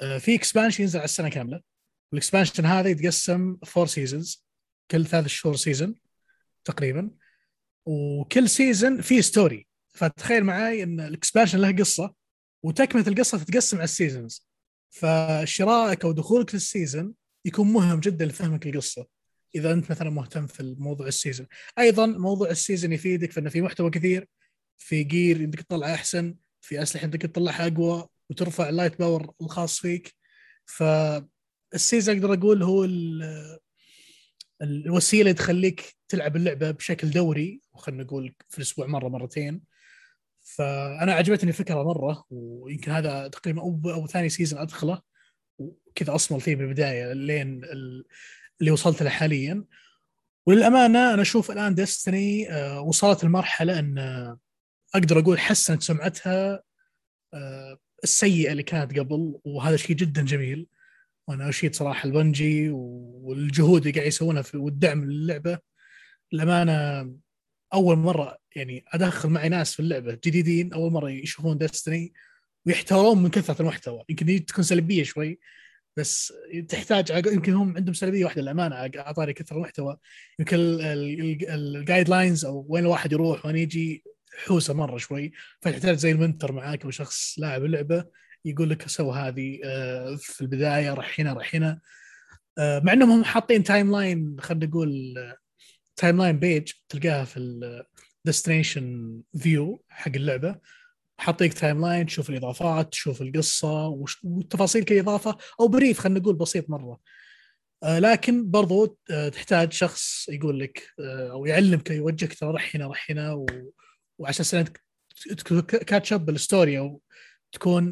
[0.00, 1.60] آه، في expansion ينزل على السنة كاملة.
[2.12, 4.46] وال expansion هذا يتقسم four seasons
[4.90, 5.94] كل ثلاث شهور season
[6.64, 7.10] تقريبا.
[7.86, 12.14] وكل season فيه story فتخيل معي إن ال expansion له قصة
[12.62, 14.48] وتكملة القصة تتقسم على ال seasons
[14.90, 17.14] فشرائك أو دخولك لل season
[17.44, 19.06] يكون مهم جدا لفهمك القصة.
[19.54, 21.46] إذا أنت مثلا مهتم في الموضوع ال season
[21.78, 24.28] أيضا موضوع ال season يفيدك فانه في محتوى كثير
[24.78, 29.80] في gear يمديك تطلع أحسن في أسلحة يمديك تطلعها أقوى وترفع ال light power الخاص
[29.80, 30.14] فيك.
[30.66, 32.88] فال season أقدر أقول هو
[34.62, 39.60] الوسيلة تخليك تلعب اللعبة بشكل دوري وخلنا نقول في الأسبوع مرة مرتين.
[40.40, 45.02] فأنا عجبتني الفكرة مرة ويمكن هذا تقريبا أو, أو ثاني سيزون أدخله.
[45.58, 47.64] وكذا أصمل فيه بالبداية لين
[48.60, 49.64] اللي وصلت له حاليا.
[50.46, 54.38] وللأمانة أنا أشوف الآن ديستني آه، وصلت لمرحلة إن آه،
[54.94, 56.62] أقدر أقول حسنت سمعتها
[57.34, 59.40] آه، السيئة اللي كانت قبل.
[59.44, 60.66] وهذا شيء جدا جميل.
[61.28, 65.58] وأنا أشيد صراحة البنجي والجهود اللي قاعد يسوونها والدعم للعبة.
[66.32, 67.10] الامانه
[67.74, 72.12] أول مرة يعني أدخل معي ناس في اللعبة جديدين أول مرة يشوفون Destiny
[72.66, 74.04] ويحتارون من كثرة المحتوى.
[74.08, 75.38] يمكن تكون سلبية شوي
[75.96, 76.32] بس
[76.68, 79.96] تحتاج يمكن هم عندهم سلبية واحدة للأمانة اعطاني كثر المحتوى.
[80.38, 84.04] يمكن ال guidelines أو وين الواحد يروح وين يجي
[84.46, 85.32] حوسه مرة شوي.
[85.60, 88.04] فتحتاج زي ال mentor معاك أو شخص لاعب اللعبة
[88.44, 91.80] يقول لك سوي هذه آه، في البداية رح هنا رح هنا.
[92.58, 95.14] آه، مع إنهم هم حاطين timeline خلينا نقول
[96.02, 97.38] timeline page تلقاها في
[98.26, 100.58] ال destination view حق اللعبة
[101.18, 103.86] حاطيك timeline تشوف الإضافات تشوف القصة
[104.22, 107.00] والتفاصيل كإضافة أو brief خلينا نقول بسيط مرة
[107.82, 112.86] آه لكن برضو آه تحتاج شخص يقول لك آه أو يعلمك يوجهك ترى رح هنا
[112.88, 113.46] رح هنا.
[114.18, 114.64] وعشان
[115.86, 117.00] catch up بال story أو
[117.52, 117.90] تكون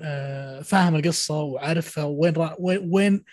[0.63, 2.05] فاهم القصة وعارفها.
[2.05, 3.25] وين وين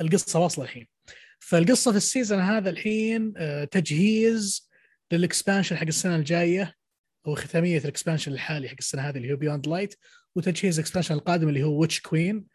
[0.00, 0.97] القصة واصلة الحين
[1.38, 4.68] فالقصة في ال season هذا الحين آه تجهيز
[5.12, 6.74] لل expansion حق السنة الجاية
[7.26, 9.94] أو ختامية ال expansion الحالي حق السنة هذه اللي هو Beyond Light
[10.34, 12.46] وتجهيز ال expansion القادم اللي هو Witch Queen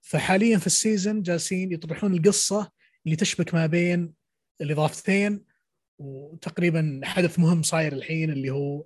[0.00, 2.70] فحاليا في ال season جالسين يطرحون القصة
[3.06, 4.12] اللي تشبك ما بين
[4.60, 5.44] الإضافتين
[5.98, 8.84] وتقريبا حدث مهم صاير الحين اللي هو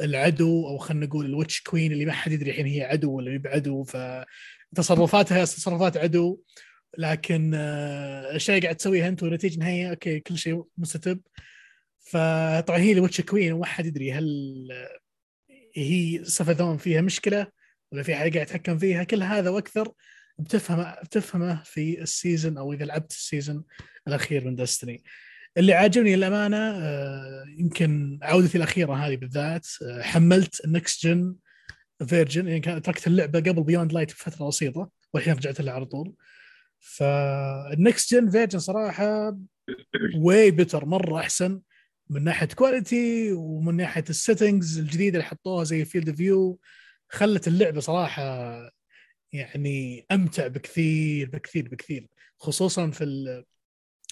[0.00, 3.38] العدو أو خلينا نقول ال Witch Queen اللي ما حد يدري الحين هي عدو ولا
[3.38, 6.40] بعدو فتصرفاتها تصرفات عدو.
[6.98, 11.20] لكن آه، الاشياء اللي قاعد تسويها انت والنتيجه النهائيه okay كل شيء مستتب.
[12.00, 14.26] فطبعا هي ال Witch Queen وما حد يدري هل
[15.76, 17.46] هي Savathûn فيها مشكلة
[17.92, 19.04] ولا في حاجة قاعد يتحكم فيها.
[19.04, 19.92] كل هذا وأكثر
[20.38, 23.64] بتفهمه بتفهمه في ال season أو إذا لعبت ال season
[24.08, 25.04] الأخير من Destiny
[25.56, 31.34] اللي عاجبني للأمانة آه، يمكن عودتي الأخيرة هذه بالذات آه، حملت ال next gen
[32.06, 36.14] version يعني تركت اللعبة قبل Beyond Light بفترة بسيطة والحين رجعت لها على طول.
[36.84, 39.38] فال next gen version صراحة
[40.16, 41.60] way better مرة أحسن
[42.10, 46.60] من ناحية quality ومن ناحية ال settings الجديدة اللي حطوها زي field view
[47.08, 48.54] خلت اللعبة صراحة
[49.32, 52.08] يعني أمتع بكثير بكثير بكثير
[52.38, 53.44] خصوصا في ال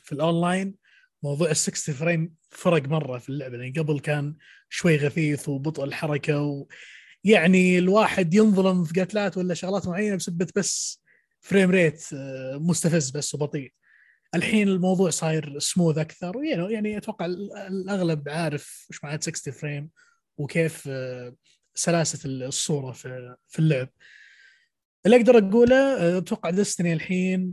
[0.04, 0.74] في الاونلاين
[1.22, 4.36] موضوع ال 60 frame فرق مرة في اللعبة يعني قبل كان
[4.68, 6.66] شوي غثيث وبطء الحركة و
[7.24, 11.01] يعني الواحد ينظلم في قتلات ولا شغلات معينة بسبه بس
[11.42, 13.72] frame rate آه، مستفز بس وبطيء.
[14.34, 16.44] الحين الموضوع صاير سموث أكثر.
[16.44, 19.90] يعني أتوقع الأغلب عارف إيش معنى 60 frame
[20.38, 21.34] وكيف آه،
[21.74, 23.88] سلاسة الصورة في في اللعب.
[25.06, 27.52] اللي أقدر أقوله آه، أتوقع Destiny الحين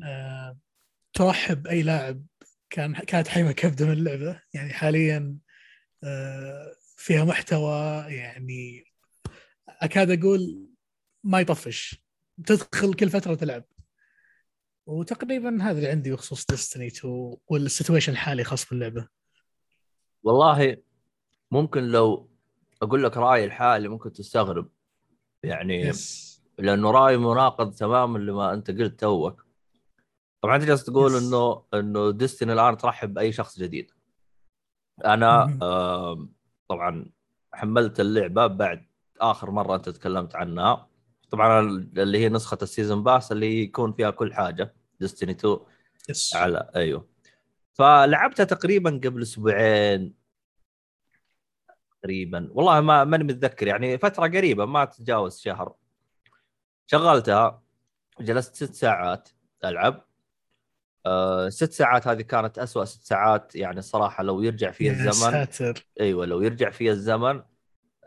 [1.14, 2.26] ترحب اي لاعب
[2.70, 4.42] كان كانت حايمة كبده من اللعبة.
[4.54, 5.38] يعني حاليا
[6.98, 8.84] فيها محتوى يعني
[9.70, 10.68] أكاد أقول
[11.24, 12.04] ما يطفش.
[12.46, 13.64] تدخل كل فترة تلعب.
[14.90, 19.08] وتقريبا هذا اللي عندي بخصوص Destiny 2 وال situation الحالي خاص باللعبة
[20.24, 20.78] والله
[21.52, 22.30] ممكن لو
[22.82, 24.70] أقول لك رأيي الحالي ممكن تستغرب
[25.44, 26.30] يعني yes.
[26.58, 29.46] لأنه رايي مناقض تماما لما أنت قلت توك
[30.42, 31.24] طبعا أنت جالس تقول yes.
[31.24, 33.92] انه إنه Destiny الآن ترحب بأي شخص جديد
[35.06, 35.44] أنا.
[35.44, 36.34] آم،
[36.68, 37.12] طبعا
[37.54, 38.86] حملت اللعبة بعد
[39.22, 40.88] آخر مرة أنت تكلمت عنها
[41.32, 41.60] طبعا
[41.98, 45.58] اللي هي نسخة ال season pass اللي يكون فيها كل حاجة Destiny 2
[46.10, 47.10] yes على أيوه.
[47.74, 50.14] فلعبتها تقريبا قبل أسبوعين.
[52.02, 52.50] تقريبا.
[52.52, 53.68] والله ما ماني متذكر.
[53.68, 55.76] يعني فترة قريبة ما تتجاوز شهر.
[56.88, 57.64] شغلتها
[58.20, 59.30] جلست ست ساعات
[59.66, 60.06] ألعب.
[61.06, 63.56] أه ست ساعات هذه كانت أسوأ ست ساعات.
[63.56, 65.86] يعني الصراحه لو يرجع في يا الزمن ساتر.
[66.00, 67.44] أيوه لو يرجع في الزمن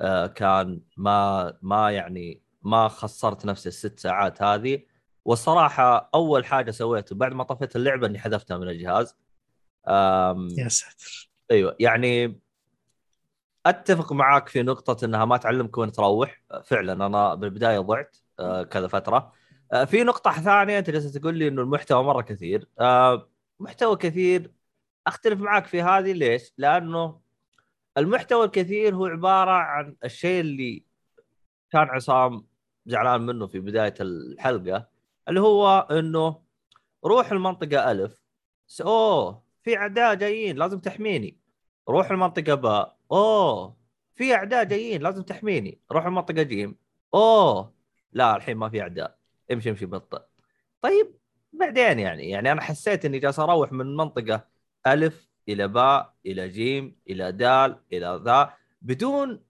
[0.01, 4.91] آه كان ما ما يعني ما خسرت نفسي الست ساعات هذه.
[5.24, 9.16] والصراحة أول حاجة سويته بعد ما طفيت اللعبة إني حذفتها من الجهاز.
[9.88, 11.30] آم يا ساتر.
[11.50, 12.40] أيوه يعني
[13.66, 16.42] أتفق معاك في نقطة إنها ما تعلمك وين تروح.
[16.64, 19.32] فعلا أنا بالبداية ضعت آه كذا فترة.
[19.72, 22.68] آه في نقطة ثانية أنت جالس تقول لي إنه المحتوى مرة كثير.
[22.80, 23.28] آه
[23.60, 24.50] محتوى كثير
[25.06, 27.20] أختلف معاك في هذه ليش؟ لأنه
[27.98, 30.84] المحتوى الكثير هو عبارة عن الشيء اللي
[31.70, 32.46] كان عصام
[32.86, 34.91] زعلان منه في بداية الحلقة.
[35.28, 36.42] اللي هو إنه
[37.04, 38.22] روح المنطقة ألف.
[38.80, 41.38] أوه في أعداء جايين لازم تحميني.
[41.88, 42.98] روح المنطقة باء.
[43.12, 43.76] أوه
[44.14, 45.80] في أعداء جايين لازم تحميني.
[45.92, 46.76] روح المنطقة جيم.
[47.14, 47.74] أوه
[48.12, 49.18] لا الحين ما في أعداء.
[49.52, 50.22] امشي امشي بطء
[50.82, 51.14] طيب
[51.52, 54.48] بعدين يعني يعني أنا حسيت إني جالس أروح من منطقة
[54.86, 58.54] ألف إلى باء إلى جيم إلى دال إلى ذا.
[58.82, 59.44] بدون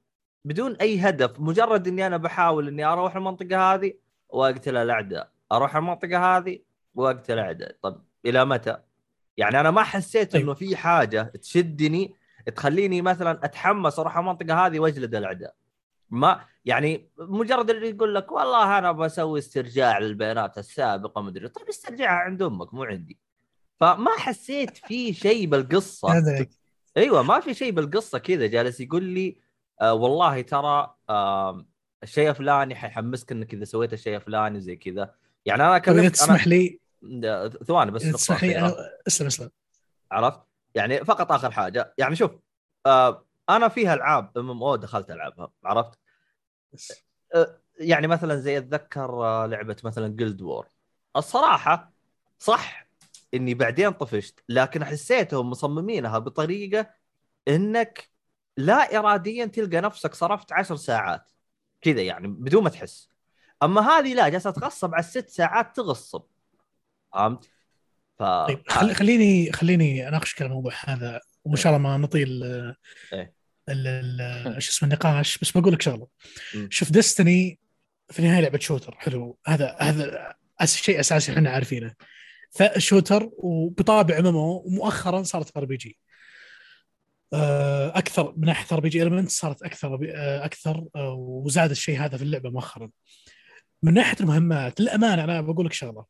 [0.44, 3.94] بدون أي هدف مجرد إني أنا بحاول إني أروح المنطقة هذه
[4.28, 5.32] وأقتل الأعداء.
[5.53, 6.59] أروح المنطقة هذه
[6.94, 8.76] وأقتل الاعداء طب إلى متى؟
[9.36, 10.42] يعني أنا ما حسيت طيب.
[10.42, 12.14] إنه في حاجة تشدني
[12.57, 15.55] تخليني مثلا أتحمس أروح المنطقة هذه وأجلد الأعداء.
[16.11, 22.18] ما يعني مجرد اللي يقول لك والله أنا بسوي استرجاع للبيانات السابقة مدري طيب استرجعها
[22.18, 23.18] عند أمك مو عندي.
[23.80, 26.09] فما حسيت في شيء بالقصة.
[26.96, 28.46] أيوه ما في شيء بالقصة كذا.
[28.46, 29.36] جالس يقول لي
[29.80, 31.66] آه والله ترى آه
[32.03, 35.14] الشيء الفلاني حيحمسك إنك إذا سويت الشيء الفلاني زي كذا.
[35.47, 36.80] يعني أنا طيب إذا كلمت تسمح لي
[37.66, 38.59] ثواني بس تسمح لي.
[38.59, 38.74] أنا...
[39.07, 39.51] اسلم اسلم
[40.12, 40.40] عرفت؟
[40.74, 42.30] يعني فقط آخر حاجة يعني شوف
[42.86, 45.99] آه أنا فيها ألعاب MMO دخلت ألعبها عرفت؟
[47.34, 50.68] آه يعني مثلا زي أتذكر آه لعبة مثلا Guild Wars
[51.16, 51.93] الصراحة
[52.38, 52.88] صح
[53.34, 56.90] إني بعدين طفشت لكن حسيتهم مصممينها بطريقة
[57.49, 58.11] إنك
[58.57, 61.30] لا اراديا تلقى نفسك صرفت عشر ساعات
[61.80, 63.11] كذا يعني بدون ما تحس
[63.62, 66.22] أما هذه لا جالسة تغصب على الست ساعات تغصب.
[67.12, 67.50] فهمت؟
[68.18, 68.94] ف طيب خل...
[68.94, 72.42] خليني خليني اناقشك على الموضوع هذا وإن شاء الله ما نطيل
[73.12, 73.34] إيه.
[73.68, 76.06] ال- ال- شو اسمه النقاش بس بقول لك شغلة.
[76.68, 77.58] شوف ديستني
[78.10, 78.94] في النهاية لعبة شوتر.
[78.98, 79.38] حلو.
[79.46, 80.34] هذا هذا
[80.64, 81.94] شيء أساسي إحنا عارفينه.
[82.50, 85.98] ف shooter وبطابع MMO ومؤخرا صارت RPG
[87.94, 92.50] أكثر من ناحيه RPG element صارت أكثر آه، أكثر آه، وزاد الشيء هذا في اللعبة
[92.50, 92.90] مؤخرا.
[93.83, 96.05] من ناحية المهمات للأمانة أنا بقول لك شغلة.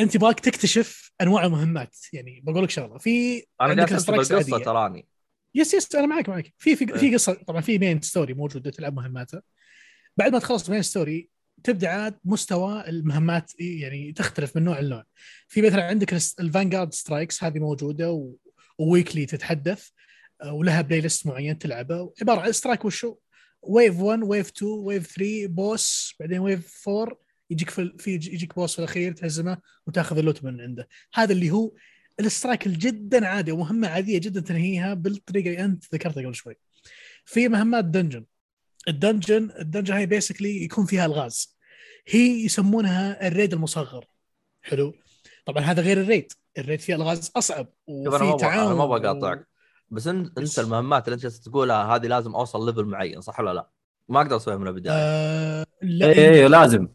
[0.00, 2.98] أنت يبغاك تكتشف أنواع المهمات يعني بقول لك شغلة.
[2.98, 4.64] في أنا بالقصة عادية.
[4.64, 5.08] تراني.
[5.54, 6.98] yes yes أنا معك معك في في إيه.
[6.98, 9.42] في قصة طبعا في main story موجودة تلعب مهماتها.
[10.16, 11.30] بعد ما تخلص main story
[11.64, 15.04] تبدأ عاد مستوى المهمات يعني تختلف من نوع لنوع.
[15.48, 18.34] في مثلا عندك ال Vanguard strikes هذه موجودة و...
[18.78, 19.88] و weekly تتحدث
[20.46, 23.16] ولها playlist معين تلعبه عبارة عن strike وشو؟
[23.68, 27.18] wave 1 wave 2 wave 3 boss بعدين wave 4
[27.50, 30.88] يجيك في, في يجيك boss في الأخير تهزمه وتاخذ ال loot من عنده.
[31.14, 31.72] هذا اللي هو
[32.20, 36.56] ال strike الجدا عادي ومهمه عادية جدا تنهيها بالطريقة اللي أنت ذكرتها قبل شوي.
[37.24, 38.24] في مهمات dungeon
[38.88, 41.56] ال dungeon ال dungeon هاي basically يكون فيها الغاز.
[42.08, 44.06] هي يسمونها ال raid المصغر.
[44.62, 44.94] حلو؟
[45.46, 46.32] طبعا هذا غير ال raid.
[46.58, 49.46] ال raid فيها الغاز أصعب وفي أبغى أنا تعاون ما أبغى اقاطعك
[49.90, 53.54] بس انت بس- انت المهمات اللي أنت تقولها هذه لازم أوصل level معين صح ولا
[53.54, 53.68] لا؟
[54.08, 56.88] ما أقدر أسويها من البداية آه لا اي اي لازم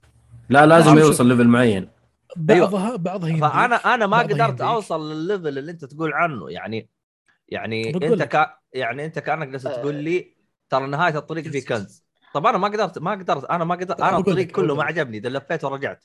[0.49, 1.89] لا لازم يوصل level معين
[2.35, 3.45] بعضها بعضها يمديك.
[3.45, 4.61] فانا أنا ما قدرت يمديك.
[4.61, 6.89] أوصل للل level اللي أنت تقول عنه يعني
[7.49, 8.23] يعني أنت.
[8.23, 10.35] كا يعني أنت كأنك جالس تقول لي
[10.69, 12.03] ترى نهاية الطريق في كنز
[12.33, 14.83] طب أنا ما قدرت ما قدرت أنا ما قدرت أنا الطريق لك- كله ما.
[14.83, 16.03] عجبني ده لفيت ورجعت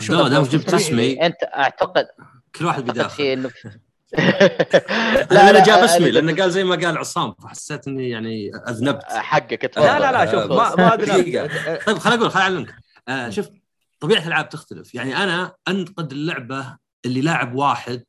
[0.00, 0.74] شوف، لا دام جبت.
[0.74, 2.06] اسمي أنت أعتقد
[2.54, 3.50] كل واحد بداخل إنه
[5.32, 9.02] لا لا جاب اسمي لأنه قال زي ما قال عصام فحسيت إني يعني أذنبت.
[9.04, 11.06] حقك لا لا لا شوف ما ما أدري.
[11.22, 11.76] دقيقة.
[11.86, 12.74] طيب خليني أقول خليني اعلمك
[13.08, 13.48] آه شوف
[14.00, 14.94] طبيعة الألعاب تختلف.
[14.94, 18.04] يعني أنا انتقد اللعبة اللي لاعب واحد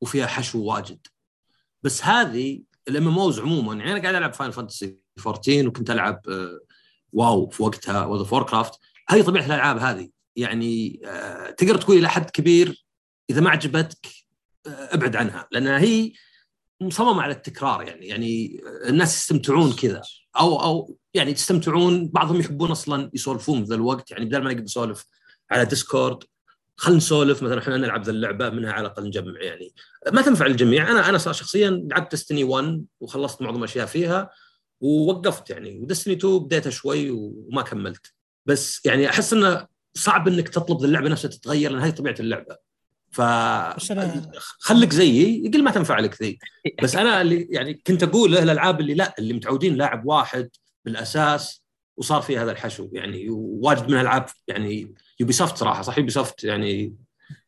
[0.00, 1.06] وفيها حشو واجد.
[1.82, 6.60] بس هذه ال MMOs عموما يعني أنا قاعد ألعب Final Fantasy 14 وكنت ألعب آه
[7.12, 10.10] WoW في وقتها World of Warcraft هذه طبيعة الألعاب هذه.
[10.36, 12.84] يعني آه تقدر تقول إلى حد كبير
[13.30, 14.23] إذا ما عجبتك
[14.66, 16.12] أبعد عنها لانها هي
[16.80, 20.02] مصممة على التكرار يعني يعني الناس يستمتعون كذا.
[20.40, 25.04] أو أو يعني يستمتعون بعضهم يحبون أصلا يسولفون ذا الوقت يعني بدل ما نقعد نسولف
[25.50, 26.24] على Discord
[26.76, 29.74] خلينا نسولف مثلا إحنا نلعب ذا اللعبة منها على الأقل نجمع يعني.
[30.12, 30.90] ما تنفع الجميع.
[30.90, 34.30] أنا أنا شخصيا لعبت Destiny 1 وخلصت معظم الاشياء فيها
[34.80, 35.78] ووقفت يعني.
[35.78, 38.14] و Destiny 2 بديتها شوي وما كملت.
[38.46, 42.56] بس يعني أحس إنه صعب إنك تطلب ذا اللعبة نفسها تتغير لأن هذه طبيعة اللعبة.
[43.14, 43.20] ف
[44.58, 46.38] خليك زيي يقل ما تنفع لك ذي
[46.82, 50.50] بس أنا اللي يعني كنت أقول الألعاب اللي لا اللي متعودين لاعب واحد
[50.84, 51.64] بالأساس
[51.96, 52.88] وصار في هذا الحشو.
[52.92, 56.86] يعني واجد من الألعاب يعني يوبي سوفت صراحة صح؟ Ubisoft يعني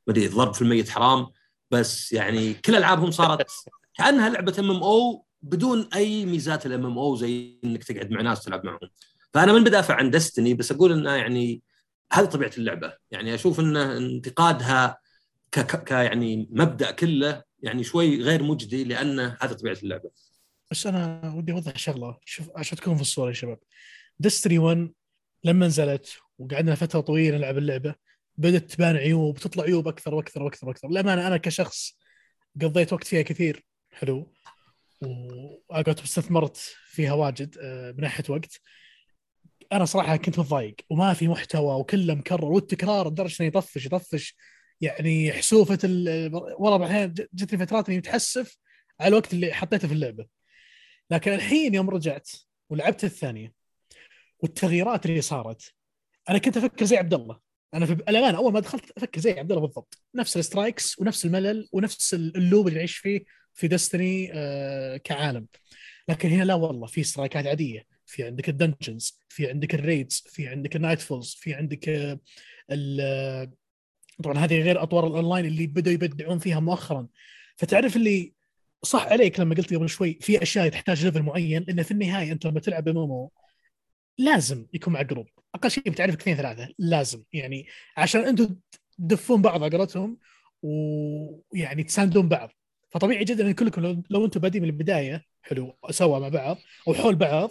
[0.06, 1.26] ما أدري ضرب في الميت حرام.
[1.70, 3.46] بس يعني كل ألعابهم صارت
[3.94, 8.90] كأنها لعبة MMO بدون أي ميزات ال MMO زي إنك تقعد مع ناس تلعب معهم.
[9.34, 11.62] فأنا من بدافع عن Destiny بس أقول إنه يعني
[12.12, 12.92] هذه طبيعة اللعبة.
[13.10, 14.98] يعني أشوف انه إنتقادها
[15.60, 20.10] ك, يعني مبدأ كله يعني شوي غير مجدي لأن هذه طبيعة اللعبة.
[20.70, 22.18] بس أنا ودي أوضح شغلة.
[22.24, 23.58] شوف عشان تكون في الصورة يا شباب.
[24.18, 24.92] دستري 1
[25.44, 27.94] لما نزلت وقعدنا فترة طويلة نلعب اللعبة
[28.36, 30.88] بدأت تبان عيوب تطلع عيوب أكثر وأكثر وأكثر وأكثر.
[30.88, 31.98] للأمانة أنا كشخص
[32.62, 33.66] قضيت وقت فيها كثير.
[33.90, 34.32] حلو.
[35.02, 36.56] وقعدت استثمرت
[36.86, 38.60] فيها واجد آه، من ناحية وقت.
[39.72, 44.36] أنا صراحة كنت متضايق وما في محتوى وكله مكرر والتكرار لدرجة إنه يطفش يطفش.
[44.80, 48.56] يعني حسوفة ال- والله بعدين جتني فترات إني متحسف
[49.00, 50.26] على الوقت اللي حطيته في اللعبة.
[51.10, 52.30] لكن الحين يوم رجعت
[52.70, 53.52] ولعبت الثانية
[54.38, 55.72] والتغييرات اللي صارت
[56.28, 57.40] أنا كنت أفكر زي عبد الله.
[57.74, 60.02] أنا في الأمانة أول ما دخلت أفكر زي عبد الله بالضبط.
[60.14, 63.24] نفس ال strikes ونفس الملل ونفس ال loop اللي نعيش فيه
[63.54, 65.46] في Destiny آه كعالم.
[66.08, 67.86] لكن هنا لا والله في strike ات عادية.
[68.06, 72.20] في عندك ال dungeons في عندك ال raids في عندك ال nightfalls في عندك آه
[72.70, 73.52] آه،
[74.22, 77.06] طبعا هذه غير أطوار الأونلاين اللي بدأوا يبدعون فيها مؤخرا.
[77.56, 78.32] فتعرف اللي
[78.82, 82.46] صح عليك لما قلت قبل شوي في أشياء تحتاج level معين لأن في النهاية أنت
[82.46, 83.28] لما تلعب MMO
[84.18, 87.22] لازم يكون مع group أقل شيء بتعرفك اثنين ثلاثة لازم.
[87.32, 87.66] يعني
[87.96, 88.56] عشان أنتم
[88.98, 90.18] تدفون بعض على قولتهم
[90.62, 92.50] ويعني تساندون بعض.
[92.90, 96.94] فطبيعي جدا إن كلكم لو, لو أنتم بادين من البداية حلو سوا مع بعض أو
[96.94, 97.50] حول بعض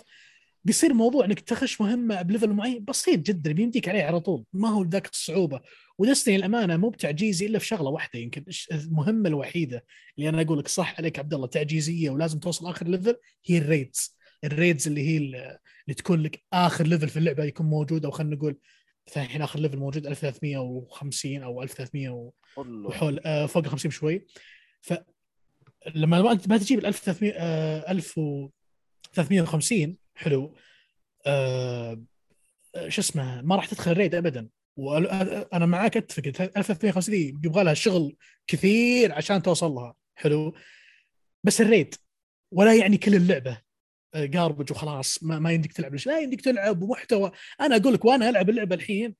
[0.65, 4.45] بيصير موضوع إنك تخش مهمة ب level معين بسيط جدا بيمديك عليه على طول.
[4.53, 5.61] ما هو ذاك الصعوبة.
[5.97, 9.85] و Destiny الامانه مو بتعجيزي إلا في شغلة واحدة يمكن المهمة الوحيدة
[10.17, 13.15] اللي أنا أقول لك صح عليك عبد الله تعجيزية ولازم توصل آخر level
[13.45, 14.15] هي ال raids.
[14.43, 18.11] ال raids اللي هي ال- اللي تكون لك آخر level في اللعبة يكون موجود أو
[18.11, 18.57] خلينا نقول
[19.17, 24.25] الحين آخر level موجود 1350 أو 1300 و- وحول آه، فوق ال 50 بشوي.
[24.81, 30.55] فلما ما ما تجيب ال 1300 آه، 1350 حلو.
[31.25, 32.01] آه،
[32.75, 34.49] آه، شو اسمه ما راح تدخل ال raid ابدا.
[34.77, 36.21] وأنا معاك أتفق.
[36.57, 37.11] 1350
[37.41, 38.15] دي يبغى لها شغل
[38.47, 39.95] كثير عشان توصل لها.
[40.15, 40.55] حلو.
[41.43, 41.95] بس ال raid
[42.51, 43.61] ولا يعني كل اللعبة.
[44.33, 45.23] garbage وخلاص.
[45.23, 45.95] ما, ما يمديك تلعب.
[46.05, 47.31] لا يمديك تلعب ومحتوى.
[47.61, 49.15] أنا أقول لك وأنا ألعب اللعبة الحين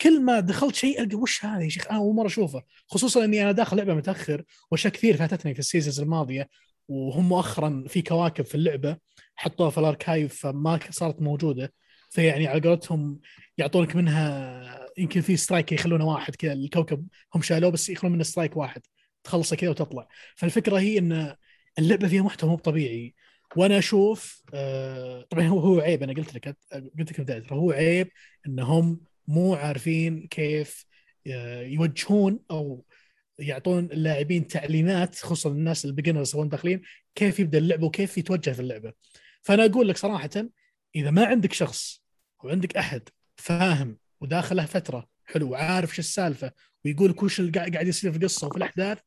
[0.00, 3.42] كل ما دخلت شيء ألقى وش هذا يا شيخ؟ أنا أول مرة اشوفه خصوصا إني
[3.42, 6.48] أنا داخل لعبة متأخر وأشياء كثير فاتتني في ال seasons الماضية.
[6.90, 8.96] وهم مؤخرا في كواكب في اللعبة
[9.36, 11.72] حطوها في ال archive فما صارت موجودة.
[12.10, 13.20] فيعني على قولتهم
[13.58, 18.56] يعطونك منها يمكن في strike يخلونه واحد كذا الكوكب هم شالوه بس يخلون منه strike
[18.56, 18.82] واحد.
[19.24, 20.08] تخلصه كذا وتطلع.
[20.36, 21.36] فالفكرة هي إن
[21.78, 23.14] اللعبة فيها محتوى مو طبيعي.
[23.56, 26.56] وأنا أشوف آه طبعا هو هو عيب أنا قلت لك
[26.98, 28.08] قلت لك هو عيب
[28.46, 30.86] إنهم مو عارفين كيف
[31.26, 32.84] آه، يوجهون أو
[33.40, 36.82] يعطون اللاعبين تعليمات خصوصا الناس ال beginners وين داخلين
[37.14, 38.92] كيف يبدأ اللعبه وكيف يتوجه في اللعبة.
[39.42, 40.30] فأنا أقول لك صراحة
[40.96, 42.02] إذا ما عندك شخص
[42.44, 46.52] وعندك أحد فاهم وداخل له فترة حلو وعارف شو السالفة
[46.84, 48.98] ويقول وش اللي قاعد يصير في القصة وفي الأحداث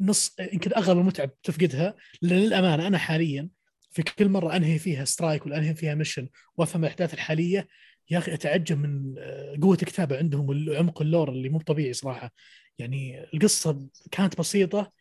[0.00, 3.48] نص يمكن أغلب المتعه بتفقدها لأن للأمانة أنا حاليا
[3.90, 7.68] في كل مرة أنهي فيها strike ولا أنهي فيها mission وأفهم الأحداث الحالية
[8.10, 12.32] يا أخي أتعجب من آه، قوة الكتابة عندهم وعمق ال lore اللي مو طبيعي صراحة.
[12.80, 14.92] يعني القصة كانت بسيطة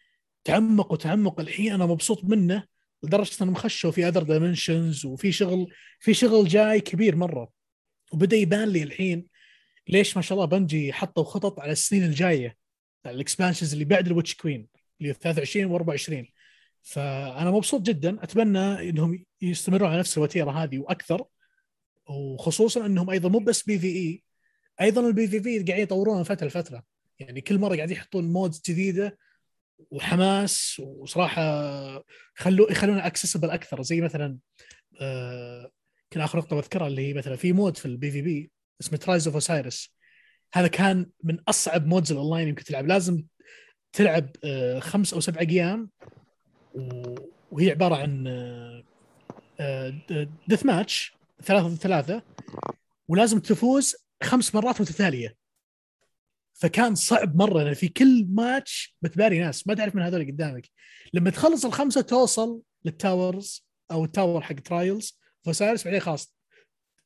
[0.44, 2.64] تعمق وتعمق الحين أنا مبسوط منه
[3.04, 7.50] لدرجة إنهم خشوا في other dimensions وفي شغل في شغل جاي كبير مرة.
[8.12, 9.28] وبدأ يبان لي الحين
[9.88, 12.58] ليش ما شاء الله Bungie حطوا خطط على السنين الجاية
[13.06, 14.68] على ال expansions اللي بعد ال Witch Queen
[15.02, 16.26] اللي 23 و24
[16.84, 21.24] فأنا مبسوط جدا أتمنى إنهم يستمروا على نفس الوتيرة هذه وأكثر
[22.10, 24.24] وخصوصا إنهم أيضا مو بس PvE
[24.82, 26.84] أيضا ال PvP قاعدين يطورون من فترة لفترة.
[27.20, 29.18] يعني كل مرة قاعدين يحطون modes جديدة
[29.92, 31.42] وحماس وصراحة
[32.40, 33.82] يخلوا يخلونها accessible أكثر.
[33.82, 34.38] زي مثلا
[35.02, 35.72] آه
[36.12, 38.52] كان آخر نقطة بذكرها اللي هي مثلا في mode في ال PvP
[38.82, 39.96] اسمه Trials of Osiris
[40.54, 42.88] هذا كان من أصعب modes ال online يمكن تلعب.
[42.88, 43.24] لازم
[43.94, 45.90] تلعب آه خمس أو سبع أيام
[47.52, 48.24] وهي عبارة عن
[50.48, 51.14] deathmatch
[51.44, 52.24] ثلاثة ضد ثلاثة
[53.08, 55.39] ولازم تفوز خمس مرات متتالية.
[56.60, 60.70] فكان صعب لأن في كل ماتش بتباري ناس ما تعرف من هذول قدامك.
[61.14, 66.36] لما تخلص الخمسة توصل لل towers أو ال tower حق Trials of Osiris بعدين خلاص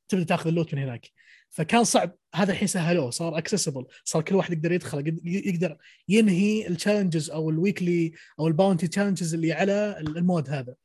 [0.08, 1.10] تبدأ تاخذ ال loot من هناك.
[1.50, 5.78] فكان صعب هذا الحين سهلوه صار accessible صار كل واحد يقدر يدخل يقد- يقدر
[6.10, 10.76] ينهي ال challenges أو ال weekly أو ال bounty challenges اللي على ال mode هذا.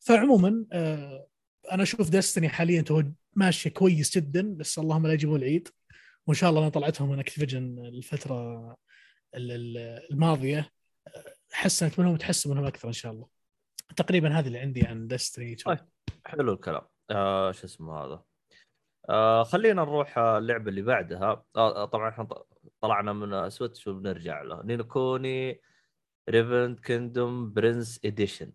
[0.00, 1.26] فعموما آه،
[1.72, 2.84] أنا أشوف Destiny حاليا
[3.36, 5.68] ماشية كويس جدا بس اللهم لا يجيبون العيد.
[6.30, 8.60] وإن شاء الله أنا طلعتهم من Activision الفترة
[9.34, 10.70] ال- ال- الماضية.
[11.52, 13.26] حسنت منهم وتحسن منهم أكثر إن شاء الله.
[13.96, 15.78] تقريبا هذا اللي عندي عن Destiny طيب.
[16.26, 16.82] حلو الكلام.
[17.10, 18.22] آه شو اسمه هذا؟
[19.08, 21.44] آه خلينا نروح آه، اللعبة اللي بعدها.
[21.56, 22.28] آه آه، طبعا إحنا
[22.80, 24.62] طلعنا من Switch وبنرجع له.
[24.62, 25.60] Ni no Kuni
[26.30, 28.52] Revenant Kingdom Prince's Edition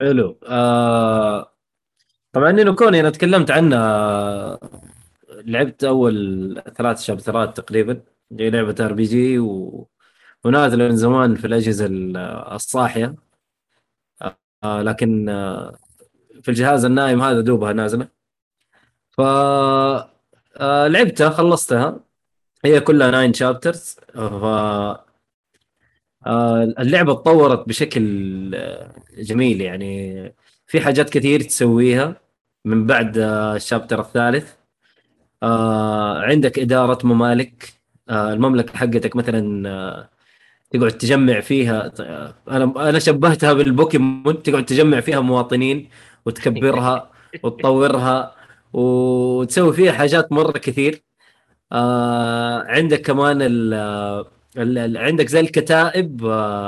[0.00, 0.40] حلو.
[0.46, 1.54] آه
[2.32, 4.87] طبعا Ni no Kuni أنا تكلمت عنه آه،
[5.44, 8.00] لعبت أول ثلاث شابترات تقريبا
[8.40, 9.88] هي لعبة RPG و...
[10.44, 12.16] ونازلة من زمان في الأجهزة ال-
[12.54, 13.14] الصاحية.
[14.64, 15.76] آه لكن آه
[16.42, 18.08] في الجهاز النايم هذا دوبها نازلة.
[19.10, 22.00] ف آه لعبتها خلصتها.
[22.64, 24.18] هي كلها 9 شابترز ف
[26.26, 30.34] آه، اللعبة تطورت بشكل آه، جميل يعني.
[30.66, 32.16] في حاجات كثير تسويها
[32.64, 34.57] من بعد آه، الشابتر الثالث.
[35.42, 37.72] آه، عندك إدارة ممالك.
[38.10, 40.08] آه، المملكة حقتك مثلا آه،
[40.72, 41.92] تقعد تجمع فيها
[42.50, 45.88] أنا أنا شبهتها بالبوكيمون تقعد تجمع فيها مواطنين
[46.26, 47.10] وتكبرها
[47.42, 48.34] وتطورها
[48.72, 51.02] وتسوي فيها حاجات مرة كثير.
[52.68, 53.74] عندك كمان ال
[54.56, 56.20] ال- ال- عندك زي الكتائب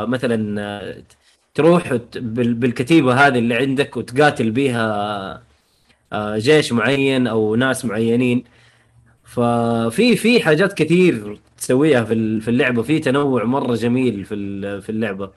[0.08, 1.02] مثلا
[1.54, 5.42] تروح وت- بال- بالكتيبة هذه اللي عندك وتقاتل بيها
[6.14, 8.44] جيش معين أو ناس معينين.
[9.30, 12.82] ففي في حاجات كثير تسويها في ال- في اللعبة.
[12.82, 14.34] في تنوع مرة جميل في
[14.82, 15.32] في اللعبة.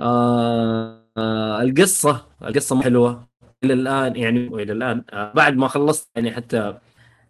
[0.00, 3.28] آه آه القصة القصة حلوة
[3.64, 6.78] إلى الآن يعني والى الآن آه بعد ما خلصت يعني حتى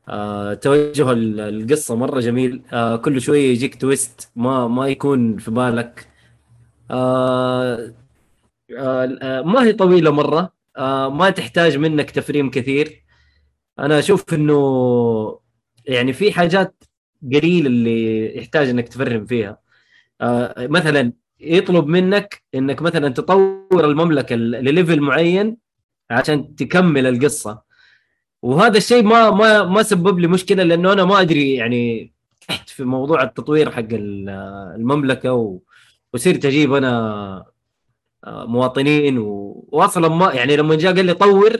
[0.08, 2.62] آه توجه ال- القصة مرة جميل.
[2.72, 6.08] آه كل شوية يجيك تويست ما ما يكون في بالك.
[6.90, 7.94] آه
[8.78, 10.52] آه آه، ما هي طويلة مرة.
[10.76, 13.02] آه ما تحتاج منك تفريم كثير.
[13.78, 15.38] أنا أشوف إنه
[15.86, 16.84] يعني في حاجات
[17.34, 19.58] قليل اللي يحتاج إنك تفرم فيها.
[20.20, 25.56] آه مثلا يطلب منك إنك مثلا تطور المملكة لليفل معين
[26.10, 27.62] عشان تكمل القصة.
[28.42, 32.12] وهذا الشيء ما ما ما سبب لي مشكلة لأنه أنا ما أدري يعني
[32.48, 34.28] تحت في موضوع التطوير حق ال-
[34.76, 35.58] المملكة و...
[36.14, 37.44] وصرت أجيب أنا
[38.24, 39.64] آه، مواطنين و...
[39.72, 41.56] واصلا ما يعني لما جاء قال لي طور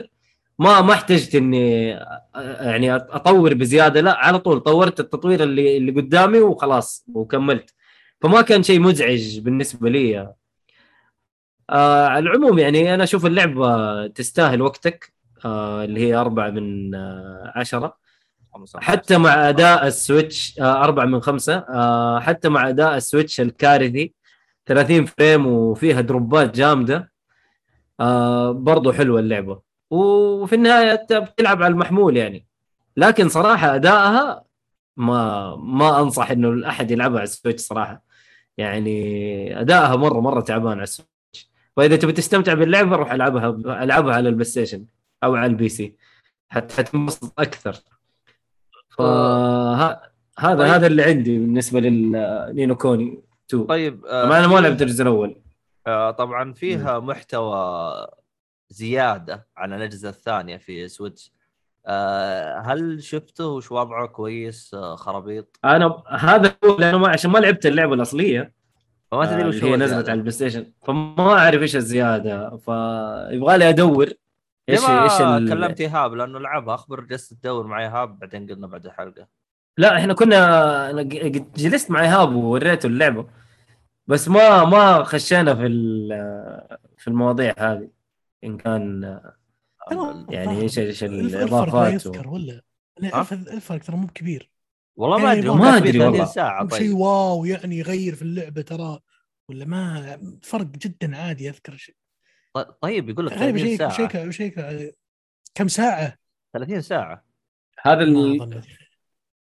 [0.59, 1.89] ما ما احتجت إني
[2.35, 7.73] يعني أطور بزيادة لا على طول طورت التطوير اللي اللي قدامي وخلاص وكملت.
[8.21, 10.33] فما كان شيء مزعج بالنسبة لي.
[11.69, 15.13] آه على العموم يعني أنا أشوف اللعبة تستاهل وقتك
[15.45, 17.97] آه اللي هي أربعة من آه عشرة.
[18.75, 21.53] حتى مع أداء ال Switch آه أربعة من خمسة.
[21.69, 24.13] آه حتى مع أداء ال Switch الكارثي
[24.65, 27.11] 30 frame وفيها دروبات جامدة.
[27.99, 29.66] آه برضو حلوة اللعبة.
[29.91, 32.47] وفي النهاية انت بتلعب على المحمول يعني.
[32.97, 34.43] لكن صراحة أدائها
[34.97, 38.03] ما ما أنصح إنه احد يلعبها على ال Switch صراحة.
[38.57, 41.49] يعني أدائها مرة مرة تعبان على ال Switch.
[41.77, 43.49] فاذا تبي تستمتع باللعبه روح ألعبها
[43.83, 44.85] ألعبها على ال PlayStation
[45.23, 45.95] أو على ال PC.
[46.49, 47.75] حت- حتنبسط أكثر.
[48.97, 49.99] فهذا
[50.41, 50.59] طيب.
[50.61, 55.01] هذا اللي عندي بالنسبة لل Ni no Kuni 2 طيب آه أنا ما لعبت الجزء
[55.01, 55.35] الأول
[55.87, 57.57] آه طبعا فيها محتوى
[58.69, 61.31] زيادة عن الأجهزة الثانية في Switch.
[61.85, 67.37] آه هل شفته وش وضعه كويس آه خرابيط؟ أنا هذا هو لأنه ما عشان ما
[67.39, 68.53] لعبت اللعبة الأصلية.
[69.11, 70.09] فما تدري آه، وش هو هي نزلت.
[70.09, 70.65] على ال PlayStation.
[70.83, 72.49] فما أعرف إيش الزيادة.
[72.57, 74.09] فيبغى لي أدور
[74.69, 76.75] إيش إيش ال- كلمت إيهاب لأنه لعبها.
[76.75, 79.27] أخبر جلست تدور مع إيهاب بعدين قلنا بعد الحلقة.
[79.77, 81.01] لا إحنا كنا أنا
[81.57, 83.27] جلست مع إيهاب ووريته اللعبة.
[84.07, 85.67] بس ما ما خشينا في
[86.97, 87.87] في المواضيع هذه.
[88.47, 89.03] إن كان
[90.29, 92.09] يعني إيش إيش الإضافات و...
[92.09, 92.61] يذكر ولا؟
[93.31, 94.51] الفرق ترى مو كبير.
[94.95, 96.25] والله ما يعني أدري ما 30 والله.
[96.25, 96.97] ساعة مو شيء طيب.
[96.97, 98.99] واو يعني يغير في اللعبة ترى
[99.49, 101.95] ولا ما فرق جدا عادي أذكر شيء.
[102.53, 103.91] ط- طيب يقول لك غالبا 30 شيء ساعة.
[104.09, 104.93] شيء شيء
[105.55, 106.17] كم ساعة؟
[106.53, 107.23] 30 ساعة.
[107.81, 108.63] هذا ال...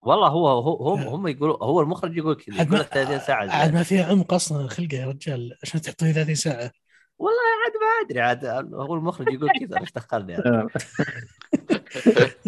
[0.01, 1.07] والله هو هو هم.
[1.07, 3.73] هم يقولوا هو المخرج يقول كذا عاد يقول ما لك 30 ساعة عاد.
[3.73, 6.71] ما فيها عمق أصلا الخلقه يا رجال عشان تعطيه 30 ساعة.
[7.19, 10.45] والله عاد ما أدري عاد هو المخرج يقول كذا إيش دخلني يعني.
[10.45, 10.67] آه.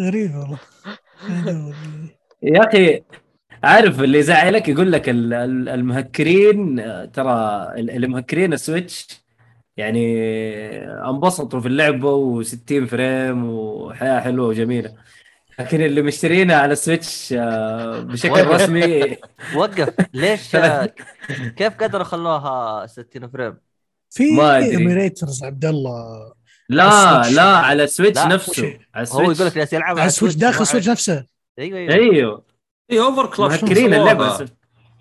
[0.00, 0.58] غريب والله.
[2.42, 3.02] يا أخي
[3.64, 6.76] عارف اللي يزعلك يقول لك ال- ال- المهكرين
[7.12, 7.32] ترى
[7.76, 9.06] ال- اللي مهكرين ال Switch
[9.76, 10.16] يعني
[10.86, 14.94] انبسطوا في اللعبة و60 frame وحياة حلوة وجميلة
[15.58, 18.46] لكن اللي مشترينها على ال Switch آه، بشكل.
[18.46, 19.16] رسمي
[19.56, 20.56] وقف ليش
[21.58, 23.67] كيف قدروا خلوها 60 frame؟
[24.10, 24.56] في ما.
[24.56, 26.32] emulators عبد الله.
[26.68, 27.30] لا.
[27.30, 28.78] لا على ال Switch لا، نفسه.
[28.94, 31.26] على هو يقول لك جالس يلعب على ال Switch داخل مو ال Switch نفسه.
[31.58, 31.94] أيوه أيوه.
[31.94, 32.44] أيوه.
[32.90, 34.48] اي overclock مهكرين اللعبة.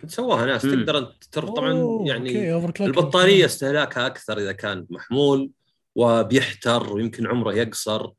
[0.07, 0.85] سووها ناس مم.
[0.85, 2.55] تقدر ترى طبعا يعني.
[2.81, 5.51] البطارية استهلاكها أكثر إذا كان محمول
[5.95, 8.11] وبيحتر ويمكن عمره يقصر.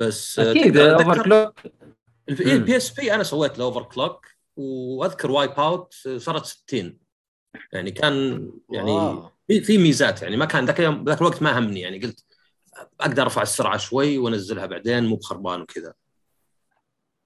[0.00, 1.54] بس أكيد overclock.
[2.28, 6.98] ال PSP أنا سويت له overclock وأذكر Wipeout صارت 60
[7.72, 9.30] يعني كان يعني wow.
[9.48, 12.24] في في ميزات يعني ما كان ذاك اليوم ذاك الوقت ما همني يعني قلت
[13.00, 15.94] أقدر أرفع السرعة شوي وأنزلها بعدين مو بخربان وكذا.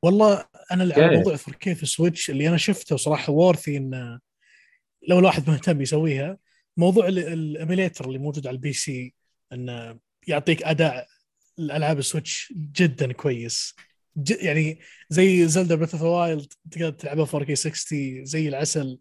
[0.02, 1.16] والله أنا على.
[1.16, 4.18] موضوع 4K في ال Switch اللي أنا شفته صراحة و worth it إن
[5.08, 6.38] لو الواحد مهتم يسويها
[6.76, 9.14] موضوع ال- ال emulator اللي موجود على ال PC
[9.52, 9.98] انه
[10.28, 11.06] يعطيك أداء
[11.58, 13.74] الألعاب ال Switch جدا كويس.
[14.16, 14.80] ج يعني
[15.10, 18.98] زي Zelda Breath of Wild تقدر تلعبها 4K 60 زي العسل.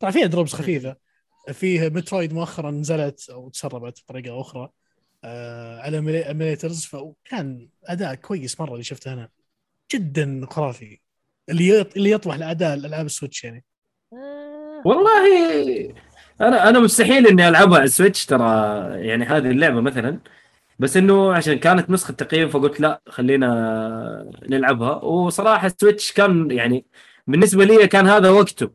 [0.00, 0.96] طبعا فيها drops خفيفة.
[1.52, 4.68] فيه Metroid مؤخرا نزلت أو تسربت بطريقة أخرى
[5.24, 9.28] آه على emulators فكان أداء كويس مرة اللي شفته أنا.
[9.92, 11.00] جدا خرافي.
[11.48, 11.80] اللي.
[11.96, 13.64] اللي يطمح لأداء الألعاب ال Switch يعني.
[14.84, 15.94] والله
[16.40, 18.44] أنا أنا مستحيل إني ألعبها على ال Switch ترى
[19.06, 20.18] يعني هذه اللعبة مثلا.
[20.78, 24.94] بس إنه عشان كانت نسخة تقييم فقلت لا خلينا نلعبها.
[24.94, 26.84] وصراحة ال Switch كان يعني
[27.26, 28.70] بالنسبة لي كان هذا وقته.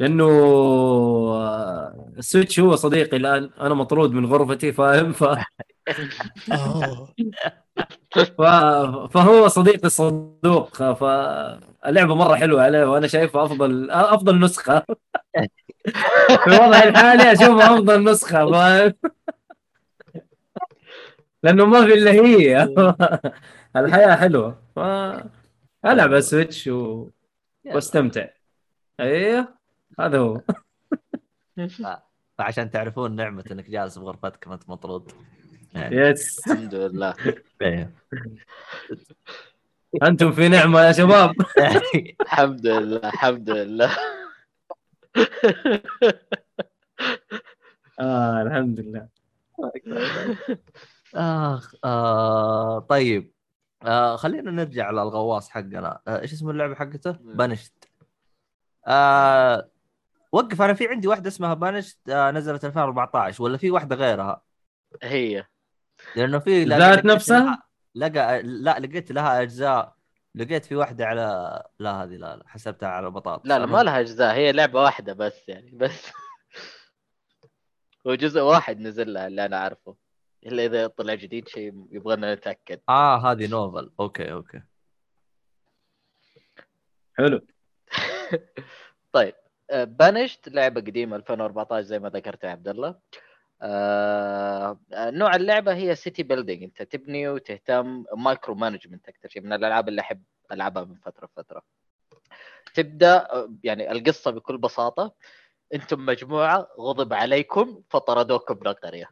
[0.00, 3.50] لأنه آه، ال Switch هو صديقي الآن.
[3.60, 5.24] أنا مطرود من غرفتي فاهم؟ ف...
[6.52, 7.14] آه.
[8.14, 8.42] ف...
[9.12, 14.80] فهو صديقي الصدوق فاللعبه مرة حلوة عليه وأنا شايفها أفضل أفضل نسخة.
[16.44, 18.94] في الوضع الحالي أشوفها أفضل نسخة فاهم؟
[21.42, 22.68] لأنه ما في إلا هي.
[23.76, 24.62] الحياة حلوة.
[24.76, 24.78] ف
[25.84, 27.08] ألعب على السويتش و...
[27.64, 28.26] واستمتع.
[29.00, 29.59] أيوه.
[30.00, 30.40] هذا هو.
[32.38, 35.12] فعشان تعرفون نعمة إنك جالس بغرفتك ما أنت مطرود.
[35.74, 35.96] يعني.
[35.96, 37.14] يس الحمد لله.
[37.62, 37.90] إيه.
[40.02, 41.34] أنتم في نعمة يا شباب.
[42.20, 43.96] الحمد لله الحمد لله.
[48.00, 49.08] آه الحمد لله.
[51.14, 53.32] آخ آه طيب.
[53.82, 56.00] آه خلينا نرجع للغواص حقنا.
[56.08, 57.90] آه إيش اسم اللعبة حقته؟ بانشت
[58.86, 59.69] آه
[60.32, 64.42] وقف أنا في عندي واحدة اسمها بانشت آه نزلت 2014 ولا في واحدة غيرها؟
[65.02, 65.46] هي.
[66.16, 67.62] لأنه في ذات نفسها؟
[67.94, 69.96] لقى لا لقيت لها أجزاء
[70.34, 73.46] لقيت في واحدة على لا هذه لا لا حسبتها على بطاطس.
[73.46, 76.12] لا لا ما لها أجزاء هي لعبة واحدة بس يعني بس.
[78.06, 79.96] هو جزء واحد نزل لها اللي أنا أعرفه.
[80.46, 82.80] إلا إذا طلع جديد شيء يبغانا نتأكد.
[82.88, 83.90] آه هذه نوفل.
[84.00, 84.62] okay okay.
[87.14, 87.46] حلو.
[89.12, 89.34] طيب.
[89.72, 92.94] Banished لعبة قديمة 2014 زي ما ذكرت يا عبد الله.
[93.62, 100.00] آه نوع اللعبة هي city building انت تبني وتهتم micromanagement أكثر شيء من الألعاب اللي
[100.00, 100.22] أحب
[100.52, 101.62] ألعبها من فترة لفترة.
[102.74, 105.14] تبدأ آه، يعني القصة بكل بساطة.
[105.74, 109.10] أنتم مجموعة غضب عليكم فطردوكم من القرية.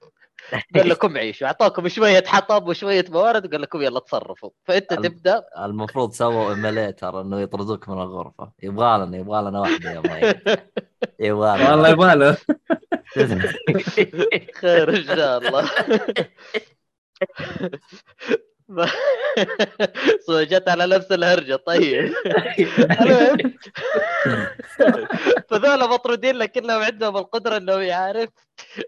[0.75, 4.51] قال لكم عيشوا أعطاكم شوية حطب وشوية موارد وقال لكم يلا تصرفوا.
[4.65, 5.45] فأنت الم- تبدأ.
[5.59, 8.53] المفروض سووا emulator إنه يطردوك من الغرفة.
[8.63, 10.41] يبغى لنا يبغى لنا واحدة يا ماي
[11.21, 11.71] يبغى لنا.
[11.71, 12.37] والله يباله
[14.61, 15.71] خير إن شاء الله.
[20.29, 22.13] جت على نفس الهرجة طيب.
[25.49, 28.31] فذولا مطرودين لكنهم عندهم القدرة إنه يعرف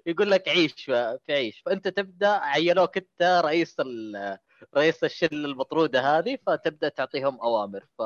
[0.07, 1.63] يقول لك عيش في عيش.
[1.67, 3.77] فأنت تبدأ عينوك أنت رئيس
[4.77, 7.85] رئيس الشلة المطرودة هذه فتبدأ تعطيهم أوامر.
[7.99, 8.03] ف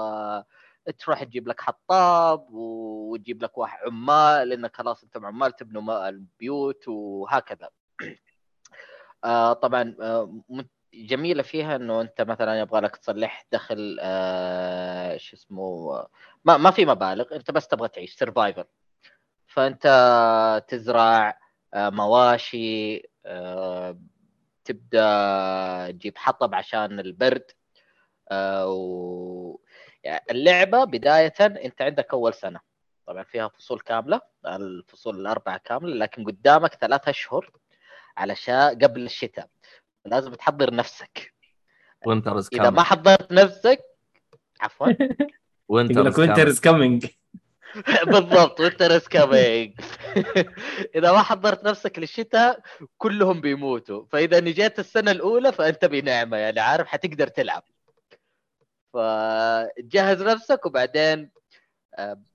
[0.98, 7.68] تروح تجيب لك حطاب وتجيب لك واحد عمال لانك خلاص أنتم عمال تبنوا البيوت وهكذا.
[9.24, 10.42] آه طبعا آه
[10.94, 15.92] جميلة فيها إنه أنت مثلا يبغى لك تصلح دخل آه شو اسمه
[16.44, 18.66] ما ما في مبالغ أنت بس تبغى تعيش سرفايفر
[19.46, 19.84] فأنت
[20.68, 21.38] تزرع
[21.74, 23.98] آه مواشي آه
[24.64, 27.50] تبدأ تجيب حطب عشان البرد
[28.30, 29.58] آه و...
[30.04, 32.60] يعني اللعبة بداية أنت عندك أول سنة.
[33.06, 37.50] طبعا فيها فصول كاملة الفصول الأربعة كاملة لكن قدامك ثلاثة أشهر
[38.16, 39.48] علشان قبل الشتاء.
[40.06, 41.34] لازم تحضر نفسك.
[42.06, 43.80] winter is إذا ما حضرت نفسك
[44.60, 44.88] عفوا.
[45.68, 47.06] يقول لك winter is coming
[48.06, 49.80] بالضبط winter is coming
[50.96, 52.60] إذا ما حضرت نفسك للشتاء
[52.98, 54.04] كلهم بيموتوا.
[54.12, 57.62] فإذا نجيت السنة الأولى فأنت بنعمة يعني عارف حتقدر تلعب.
[58.92, 61.30] فجهز نفسك وبعدين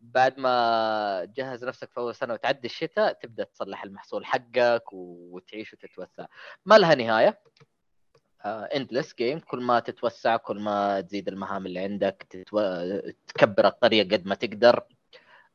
[0.02, 6.26] بعد ما تجهز نفسك في أول سنة وتعدي الشتاء تبدأ تصلح المحصول حقك وتعيش وتتوسع.
[6.65, 7.40] ما لها نهاية.
[8.45, 12.81] اندلس جيم كل ما تتوسع كل ما تزيد المهام اللي عندك تتو...
[13.27, 14.84] تكبر الطريق قد ما تقدر.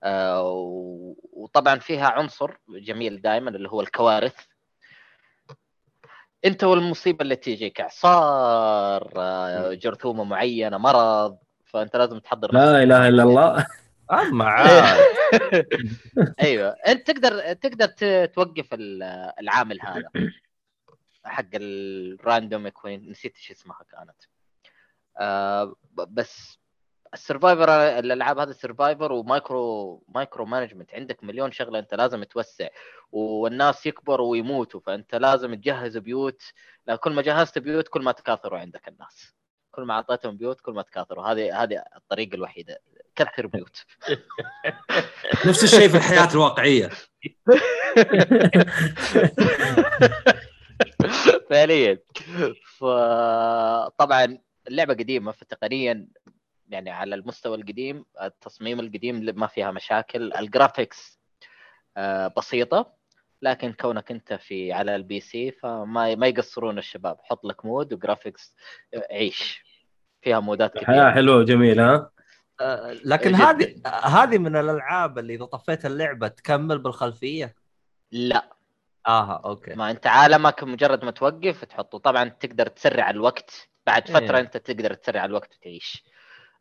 [0.02, 4.36] آه، و- وطبعا فيها عنصر جميل دائما اللي هو الكوارث.
[6.44, 13.22] أنت والمصيبة اللي تيجيك اعصار آه، جرثومة معينة مرض فأنت لازم تحضر لا إله إلا
[13.22, 13.66] الله.
[14.12, 15.04] أما عاد.
[16.40, 16.76] أيوه.
[16.86, 17.86] أنت تقدر تقدر
[18.26, 19.02] توقف ال-
[19.40, 20.10] العامل هذا
[21.24, 24.16] حق ال random queen نسيت إيش اسمها كانت.
[25.18, 26.58] آه بس
[27.14, 30.94] ال survival الألعاب هذه survival و micro micro management.
[30.94, 32.68] عندك مليون شغلة أنت لازم توسع.
[33.12, 36.42] والناس يكبروا ويموتوا فأنت لازم تجهز بيوت.
[36.86, 39.34] لا كل ما جهزت بيوت كل ما تكاثروا عندك الناس.
[39.70, 41.24] كل ما أعطيتهم بيوت كل ما تكاثروا.
[41.24, 42.78] هذه هذه الطريقة الوحيدة
[43.16, 43.84] كثر بيوت
[45.46, 46.90] نفس الشيء في الحياة الواقعية.
[51.50, 51.98] فعليا.
[52.78, 54.38] فطبعا
[54.68, 56.08] اللعبة قديمة فتقنيا
[56.68, 60.32] يعني على المستوى القديم التصميم القديم ما فيها مشاكل.
[60.32, 61.20] ال graphics
[61.96, 62.92] آه، بسيطة
[63.42, 67.16] لكن كونك أنت في على ال PC فما ما يقصرون الشباب.
[67.22, 68.54] حط لك mod و graphics
[69.10, 69.64] عيش.
[70.22, 71.10] فيها مودات حياه كثيرة.
[71.10, 72.10] حلوة وجميله ها؟
[73.04, 73.44] لكن جداً.
[73.44, 73.74] هذه
[74.04, 77.54] هذه من الألعاب اللي إذا طفيت اللعبة تكمل بالخلفية؟
[78.12, 78.56] لا.
[79.06, 79.74] آها أوكي.
[79.74, 81.98] ما أنت عالمك مجرد ما توقف تحطه.
[81.98, 83.68] طبعا تقدر تسرع الوقت.
[83.86, 84.40] بعد فترة إيه.
[84.40, 86.04] أنت تقدر تسرع الوقت وتعيش.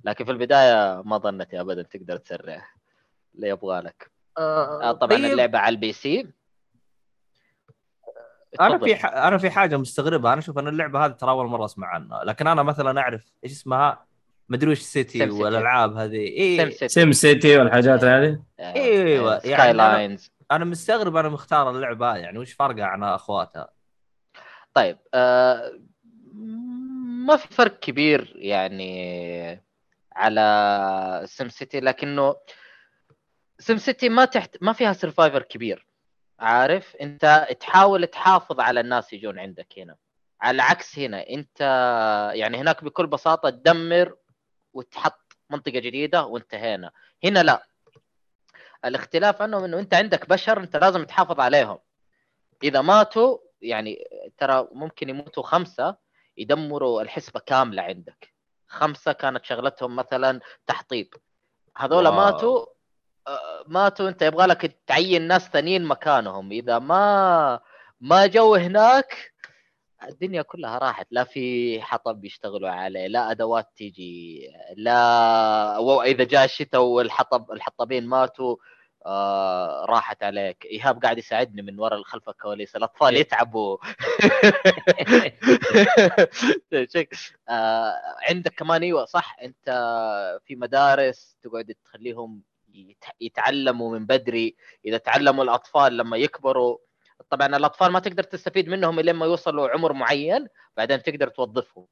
[0.03, 2.67] لكن في البداية ما ظنتي ابدا تقدر تسرع.
[3.35, 4.11] اللي يبغى لك.
[4.37, 6.31] آه، طبعا طيب، اللعبة على ال PC.
[8.61, 8.77] أنا.
[8.77, 9.05] في ح...
[9.05, 12.23] أنا في حاجة مستغربها أنا أشوف ان اللعبة هذه ترى أول مرة أسمع عنها.
[12.23, 14.05] لكن أنا مثلا أعرف إيش اسمها؟
[14.49, 15.29] مدري وش city.
[15.29, 16.17] والألعاب هذه.
[16.17, 21.29] اي Sim City Sim City والحاجات هذه؟ أيوة، Sky يعني أنا- lines أنا مستغرب أنا
[21.29, 23.69] مختار اللعبة هذه يعني وش فرقها عن أخواتها.
[24.73, 25.71] طيب آه
[27.25, 29.63] ما في فرق كبير يعني
[30.15, 32.35] على Sim City لكنه
[33.59, 35.87] Sim City ما تحت ما فيها survival كبير.
[36.39, 39.95] عارف؟ أنت تحاول تحافظ على الناس يجون عندك هنا.
[40.41, 41.61] على العكس هنا أنت
[42.35, 44.15] يعني هناك بكل بساطة تدمر
[44.73, 46.91] وتحط منطقة جديدة وانتهينا.
[47.23, 47.67] هنا لا.
[48.85, 51.79] الاختلاف عنهم إنه أنت عندك بشر أنت لازم تحافظ عليهم.
[52.63, 54.03] إذا ماتوا يعني
[54.37, 55.95] ترى ممكن يموتوا خمسة
[56.37, 58.33] يدمروا الحسبة كاملة عندك.
[58.67, 61.13] خمسة كانت شغلتهم مثلا تحطيب.
[61.77, 62.15] هذول واو.
[62.15, 62.65] ماتوا
[63.27, 66.51] آه، ماتوا أنت يبغى لك تعين ناس ثانيين مكانهم.
[66.51, 67.59] إذا ما
[68.01, 69.32] ما جو هناك
[70.09, 74.41] الدنيا كلها راحت لا في حطب يشتغلوا عليه لا أدوات تيجي
[74.75, 78.55] لا واذا جاء الشتاء والحطب الحطابين ماتوا
[79.05, 80.65] آه راحت عليك.
[80.65, 83.77] إيهاب قاعد يساعدني من وراء خلف الكواليس الأطفال يتعبوا.
[86.93, 87.15] شك-
[87.49, 87.93] آه
[88.29, 89.65] عندك كمان إيوه صح؟ أنت
[90.45, 92.41] في مدارس تقعد تخليهم
[92.73, 94.55] يت- يتعلموا من بدري
[94.85, 96.77] إذا تعلموا الأطفال لما يكبروا
[97.29, 100.47] طبعا الأطفال ما تقدر تستفيد منهم الا لما يوصلوا عمر معين
[100.77, 101.85] بعدين تقدر توظفهم.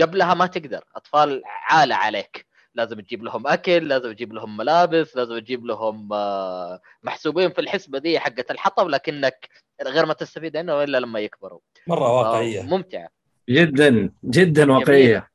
[0.00, 2.46] قبلها ما تقدر أطفال عالة عليك.
[2.74, 7.98] لازم تجيب لهم أكل لازم تجيب لهم ملابس لازم تجيب لهم آه، محسوبين في الحسبة
[7.98, 9.48] دي حقة الحطب لكنك
[9.82, 11.60] غير ما تستفيد منه إلا لما يكبروا.
[11.86, 12.62] مرة واقعية.
[12.62, 13.08] ممتعة.
[13.48, 15.30] جدا جدا واقعية.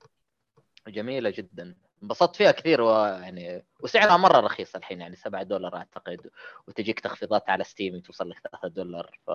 [0.88, 1.76] جميلة جدا.
[2.04, 6.30] انبسطت فيها كثير ويعني وسعرها مرة رخيص الحين يعني 7 دولار أعتقد
[6.68, 9.32] وتجيك تخفيضات على Steam توصل لك 3 دولار ف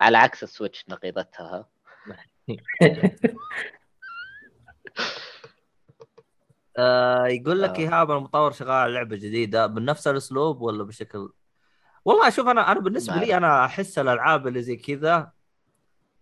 [0.00, 1.68] على عكس ال Switch نقيضتها
[6.78, 7.78] آه يقول لك آه.
[7.78, 11.32] إيهاب المطور شغال على لعبة جديدة بنفس الأسلوب ولا بشكل
[12.04, 15.32] والله شوف أنا أنا بالنسبة لي أنا أحس الألعاب اللي زي كذا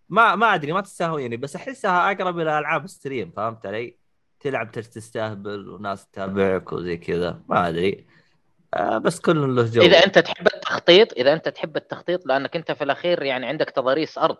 [0.09, 4.00] ما ما أدري ما تستهويني بس أحسها أقرب إلى ألعاب stream فهمت علي؟
[4.43, 8.05] تلعب تستهبل وناس تتابعك وزي كذا ما أدري.
[8.73, 9.81] آه بس كل له جو.
[9.81, 14.17] إذا أنت تحب التخطيط إذا أنت تحب التخطيط لأنك أنت في الأخير يعني عندك تضاريس
[14.17, 14.37] أرض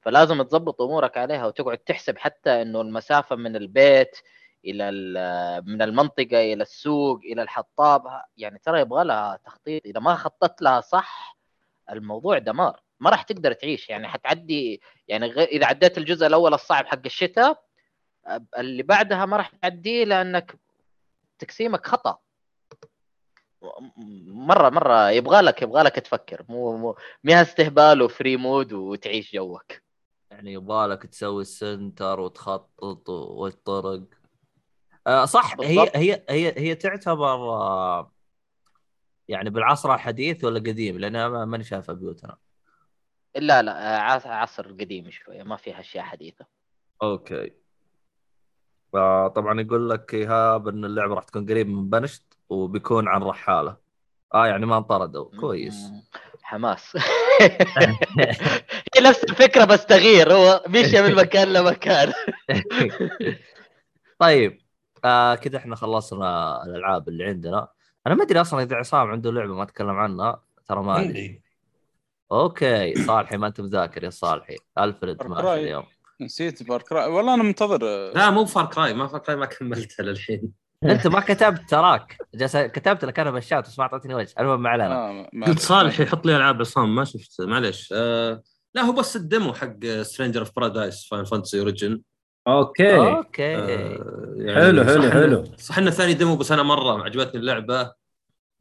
[0.00, 4.16] فلازم تضبط أمورك عليها وتقعد تحسب حتى إنه المسافة من البيت
[4.64, 8.02] إلى ال- من المنطقة إلى السوق إلى الحطاب
[8.36, 9.82] يعني ترى يبغى لها تخطيط.
[9.86, 11.38] إذا ما خططت لها صح
[11.90, 12.80] الموضوع دمار.
[13.00, 13.88] ما راح تقدر تعيش.
[13.88, 15.32] يعني حتعدي يعني.
[15.42, 17.67] إذا عديت الجزء الأول الصعب حق الشتاء
[18.58, 20.58] اللي بعدها ما راح تعديه لأنك
[21.38, 22.18] تقسيمك خطأ.
[24.26, 26.44] مره مرة يبغى لك يبغى لك تفكر.
[26.48, 29.72] مو مو ما استهبال و free mode وتعيش جوك.
[30.30, 34.02] يعني يبغالك تسوي ال center وتخطط والطرق
[35.06, 35.96] آه صح هي بالضبط.
[35.96, 38.12] هي هي هي تعتبر آه
[39.28, 42.36] يعني بالعصر الحديث ولا قديم؟ لأن ماني شايفها بيوتنا.
[43.36, 46.46] لا لا آه، عص- عصر قديم شوية ما فيها أشياء حديثة.
[47.02, 47.52] أوكي.
[48.94, 53.76] آه طبعا يقول لك إيهاب إن اللعبة راح تكون قريب من بنشت وبيكون عن رحالة.
[54.34, 55.40] آه يعني ما انطردوا.
[55.40, 55.92] كويس.
[56.42, 56.96] حماس.
[58.94, 60.32] هي نفس الفكرة بس تغيير.
[60.32, 62.12] هو مشي من مكان لمكان.
[64.18, 64.60] طيب
[65.04, 67.68] آه كذا إحنا خلصنا الألعاب اللي عندنا.
[68.06, 71.42] أنا ما أدري أصلا إذا عصام عنده لعبة ما تكلم عنها ترى ما أدري.
[72.32, 74.56] أوكي صالحي ما أنت مذاكر يا صالحي.
[74.78, 75.46] الفريد ماشي Cry.
[75.46, 75.84] اليوم.
[76.20, 80.02] نسيت فار كراي والله أنا منتظر لا مو فار كراي ما فار كراي ما كملتها
[80.04, 80.52] للحين.
[80.84, 82.16] أنت ما كتبت تراك.
[82.34, 84.34] جالس كتبت لك أنا بالشات بس ما اعطيتني وجه.
[84.40, 84.94] المهم ما علينا.
[84.94, 87.40] آه ما- قلت صالح يحط لي ألعاب عصام ما شفت.
[87.40, 87.88] معليش.
[87.96, 88.42] آه
[88.74, 92.00] لا هو بس ال demo حق Stranger of Paradise Final Fantasy Origin
[92.48, 92.96] okay.
[92.96, 93.56] okay.
[93.56, 95.44] آه، يعني حلو، حلو، حلو.
[95.58, 97.92] صح إنه ثاني demo بس أنا مرة عجبتني اللعبة.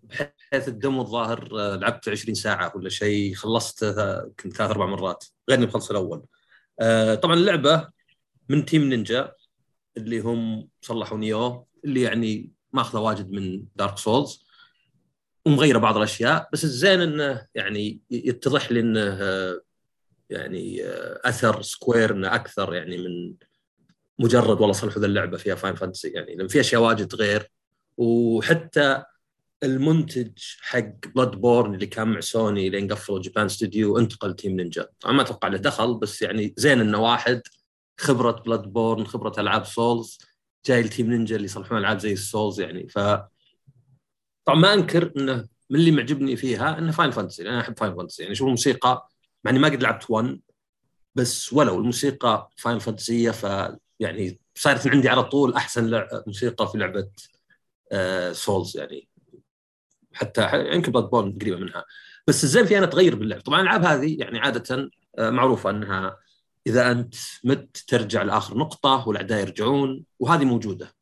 [0.04, 3.84] بحيث ال demo الظاهر آه، لعبت 20 ساعة ولا شيء خلصت
[4.28, 6.24] يمكن ثلاث أربع مرات غير إني مخلص الأول.
[6.80, 7.90] آه، طبعا اللعبة
[8.50, 9.32] من Team Ninja
[9.98, 14.48] اللي هم صلحوا Nioh اللي يعني ماخذة واجد من Dark Souls
[15.46, 19.62] ومغيرة بعض الأشياء بس الزين إنه يعني يتضح لي إنه آه،
[20.30, 23.34] يعني آه، أثر Square إنه أكثر يعني من
[24.20, 27.52] مجرد والله صلحوا ذا اللعبة فيها Final Fantasy يعني لأن في أشياء واجد غير
[27.98, 29.04] وحتى
[29.64, 30.32] المنتج
[30.62, 35.22] حق Bloodborne اللي كان مع سوني لين قفلوا Japan Studio انتقل Team Ninja طبعا ما
[35.22, 37.42] أتوقع له دخل بس يعني زين إنه واحد
[38.00, 40.18] خبرة Bloodborne خبرة ألعاب Souls
[40.66, 42.88] جاي ل Team Ninja اللي يصلحون ألعاب زي ال Souls يعني.
[42.90, 43.00] ف
[44.46, 48.24] طبعا ما أنكر إنه من اللي معجبني فيها إنه Final Fantasy أنا أحب Final Fantasy
[48.24, 49.10] يعني شوف الموسيقى
[49.44, 50.40] مع إني ما قد لعبت 1
[51.16, 56.78] بس ولو الموسيقى Final Fantasy ية ف يعني صارت عندي على طول أحسن موسيقى في
[56.78, 57.10] لعبة
[57.92, 59.08] آه Souls يعني.
[60.18, 61.86] حتى يمكن Bloodborne قريبة منها.
[62.28, 63.42] بس الزين فيها أنها تغير باللعب.
[63.42, 66.18] طبعا الألعاب هذه يعني عادة آه معروفة أنها
[66.68, 70.96] إذا أنت مت ترجع لآخر نقطة والأعداء يرجعون وهذه موجودة.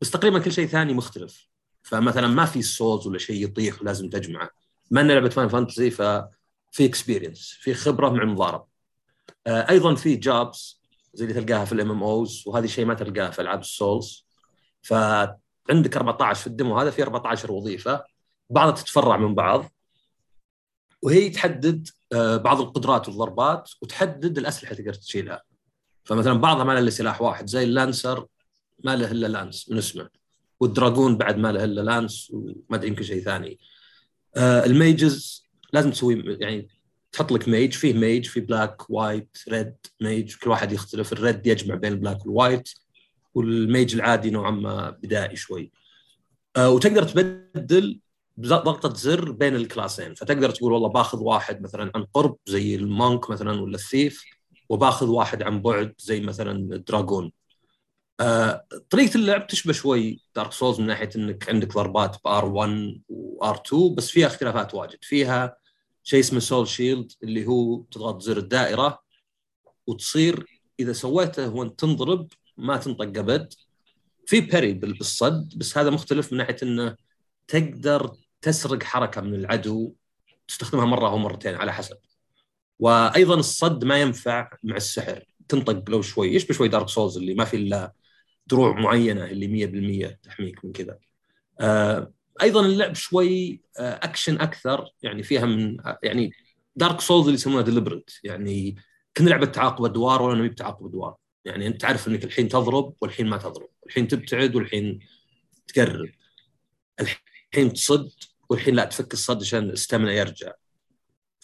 [0.00, 1.48] بس تقريبا كل شيء ثاني مختلف.
[1.82, 4.50] فمثلا ما في Souls ولا شيء يطيح ولازم تجمعه.
[4.90, 6.28] بما انها لعبة Final Fantasy ففي
[6.80, 8.66] experience في خبرة مع المضارب.
[9.46, 10.80] آه أيضا في jobs
[11.14, 14.26] زي اللي تلقاها في ال MMOs وهذه شيء ما تلقاه في ألعاب ال Souls
[14.82, 18.04] فعندك 14 في ال demo هذا في 14 وظيفة.
[18.50, 19.72] بعضها تتفرع من بعض
[21.02, 25.42] وهي تحدد آه، بعض القدرات والضربات وتحدد الأسلحة تقدر تشيلها.
[26.04, 28.26] فمثلا بعضها ما له إلا سلاح واحد زي ال Lancer
[28.84, 30.08] ما له إلا lance من اسمه
[30.60, 33.58] وال Dragoon بعد ما له إلا lance وما أدري يمكن شيء ثاني.
[34.36, 36.68] آه، ال mages لازم تسوي يعني
[37.12, 41.12] تحط لك mage فيه mage في black white red mage كل واحد يختلف.
[41.12, 42.70] ال red يجمع بين ال black وال white
[43.34, 45.72] وال mage العادي نوعا ما بدائي شوي.
[46.56, 48.00] آه، وتقدر تبدل
[48.40, 50.14] بضغطة زر بين ال class ين.
[50.14, 54.24] فتقدر تقول والله باخذ واحد مثلا عن قرب زي ال Monk مثلا ولا ال Thief
[54.68, 57.32] وباخذ واحد عن بعد زي مثلا ال Dragoon
[58.20, 63.00] آه، طريقة اللعب تشبه شوي Dark Souls من ناحية إنك عندك ضربات ب R 1
[63.08, 64.98] و R 2 بس فيها اختلافات واجد.
[65.02, 65.56] فيها
[66.04, 69.02] شيء اسمه Soul Shield اللي هو تضغط زر الدائرة
[69.86, 70.46] وتصير
[70.80, 73.52] إذا سويته وأنت تنضرب ما تنطق ابد
[74.26, 76.96] في بال- بالصد بس هذا مختلف من ناحية إنه
[77.48, 79.94] تقدر تسرق حركة من العدو
[80.48, 81.96] تستخدمها مرة أو مرتين على حسب.
[82.78, 85.24] وأيضا الصد ما ينفع مع السحر.
[85.48, 87.92] تنطق لو شوي يشبه شوي Dark Souls اللي ما في إلا
[88.46, 89.48] دروع معينة اللي
[90.16, 90.98] 100% تحميك من كذا.
[91.60, 92.12] آه
[92.42, 96.32] أيضا اللعب شوي آه اكشن أكثر يعني فيها من يعني
[96.76, 98.76] Dark Souls اللي يسمونها deliberate يعني
[99.16, 101.16] كنها لعبة تعاقب أدوار ولا هي بتعاقب أدوار.
[101.44, 103.68] يعني أنت تعرف إنك الحين تضرب والحين ما تضرب.
[103.86, 105.00] الحين تبتعد والحين
[105.68, 106.10] تقرب.
[107.52, 108.10] الحين تصد
[108.50, 110.52] والحين لا تفك الصد عشان ال stamina يرجع.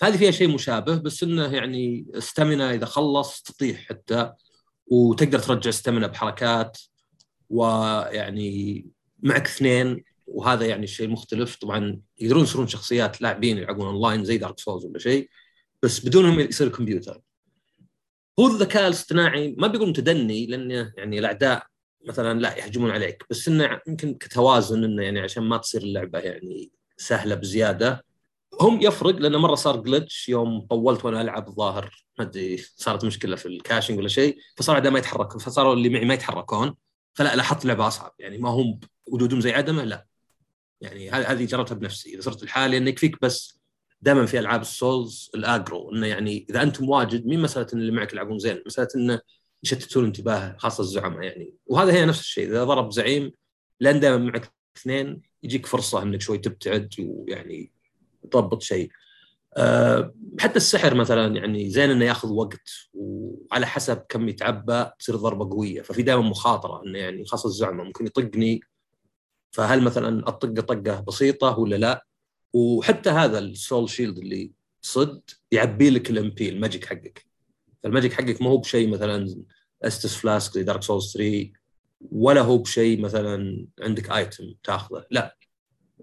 [0.02, 4.32] هذه فيها شيء مشابه بس إنه يعني stamina إذا خلص تطيح حتى
[4.86, 6.78] وتقدر ترجع stamina بحركات
[7.50, 8.86] ويعني
[9.22, 14.58] معك اثنين وهذا يعني الشيء المختلف طبعا يقدرون يصيرون شخصيات لاعبين يلعبون أونلاين زي Dark
[14.58, 15.30] Souls ولا شيء
[15.82, 17.20] بس بدونهم يصير كمبيوتر.
[18.40, 21.66] هو الذكاء الاصطناعي ما بيقول متدني لأن يعني الأعداء
[22.06, 26.70] مثلا لا يهجمون عليك بس إنه يمكن كتوازن إنه يعني عشان ما تصير اللعبة يعني
[26.96, 28.04] سهلة بزيادة.
[28.60, 32.06] هم يفرق لأنه مرة صار جلتش يوم طولت وأنا ألعب الظاهر.
[32.18, 36.04] ما أدري صارت مشكلة في الكاشنج ولا شيء فصار عدم ما يتحرك فصاروا اللي معي
[36.04, 36.74] ما يتحركون.
[37.14, 38.14] فلا لاحظت لعبة أصعب.
[38.18, 40.06] يعني ما هم وجودهم زي عدمه لا.
[40.80, 42.14] يعني هذه جربتها بنفسي.
[42.14, 43.60] إذا صرت لحالي انه يكفيك بس
[44.02, 48.12] دائما في ألعاب السولز الاجرو انه يعني إذا أنتم واجد مين مسألة إن اللي معك
[48.12, 49.20] يلعبون زين؟ مسألة انه
[49.62, 51.54] يشتتون انتباه خاصة الزعماء يعني.
[51.66, 52.46] وهذا هي نفس الشيء.
[52.46, 53.32] إذا ضرب زعيم
[53.80, 57.72] لأن دائما معك اثنين يجيك فرصة إنك شوي تبتعد ويعني
[58.30, 58.90] تضبط شيء.
[59.56, 65.50] أه حتى السحر مثلا يعني زين إنه ياخذ وقت وعلى حسب كم يتعبى تصير ضربة
[65.50, 65.82] قوية.
[65.82, 68.60] ففي دائما مخاطرة إنه يعني خاصة الزعماء ممكن يطقني.
[69.50, 72.06] فهل مثلا أطقه طقة بسيطة ولا لا؟
[72.52, 74.52] وحتى هذا ال Soul Shield اللي
[74.82, 77.26] صد يعبي لك ال MP ال magic حقك.
[77.82, 79.44] فال magic حقك ما هو بشيء مثلا
[79.82, 81.50] Estus Flask زي Dark Souls 3
[82.12, 85.06] ولا هو بشيء مثلا عندك item تاخذه.
[85.10, 85.35] لا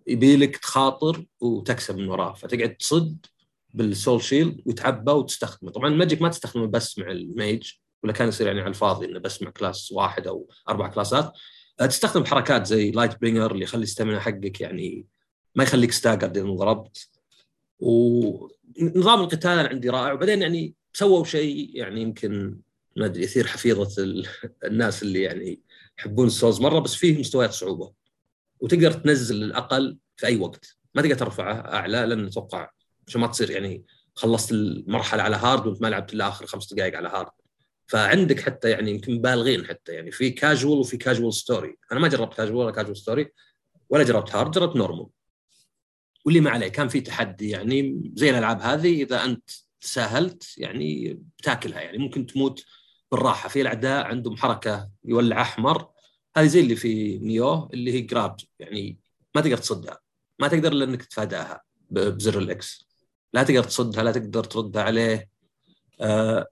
[0.07, 3.25] يبي لك تخاطر وتكسب من وراه فتقعد تصد
[3.73, 5.71] بال Soul Shield ويتعبى وتستخدمه.
[5.71, 7.71] طبعا ال magic ما تستخدمه بس مع ال mage
[8.03, 11.33] ولا كان يصير يعني على الفاضي إنه بس مع class واحد أو أربع class ات.
[11.81, 15.05] أه، تستخدم حركات زي Lightbringer اللي يخلي ال stamina حقك يعني
[15.55, 17.09] ما يخليك stagger اذا انضربت
[17.79, 20.13] ونظام القتال عندي رائع.
[20.13, 22.59] وبعدين يعني سووا شيء يعني يمكن
[22.95, 24.27] ما أدري يثير حفيظة ال-
[24.63, 25.59] الناس اللي يعني
[25.99, 28.02] يحبون ال Souls مرة بس فيه مستويات صعوبة.
[28.63, 30.77] وتقدر تنزل الأقل في أي وقت.
[30.95, 32.69] ما تقدر ترفعه أعلى لأن أتوقع
[33.07, 33.85] عشان ما تصير يعني
[34.15, 37.31] خلصت المرحلة على hard وأنت ما لعبت إلا آخر خمس دقائق على hard.
[37.87, 42.33] فعندك حتى يعني يمكن مبالغين حتى يعني في كاجوال وفي casual story أنا ما جربت
[42.33, 43.31] كاجوال ولا casual story
[43.89, 45.07] ولا جربت hard جربت normal
[46.25, 49.49] واللي ما عليه كان في تحدي يعني زي الألعاب هذه إذا أنت
[49.81, 51.97] تساهلت يعني بتاكلها يعني.
[51.97, 52.65] ممكن تموت
[53.11, 53.49] بالراحة.
[53.49, 55.92] في الأعداء عندهم حركة يولع أحمر
[56.37, 58.97] هذه زي اللي في Nioh اللي هي grab يعني
[59.35, 59.99] ما تقدر تصدها.
[60.39, 62.87] ما تقدر إلا إنك تتفاداها بزر ال X
[63.33, 65.29] لا تقدر تصدها لا تقدر تردها عليه.
[66.01, 66.47] آه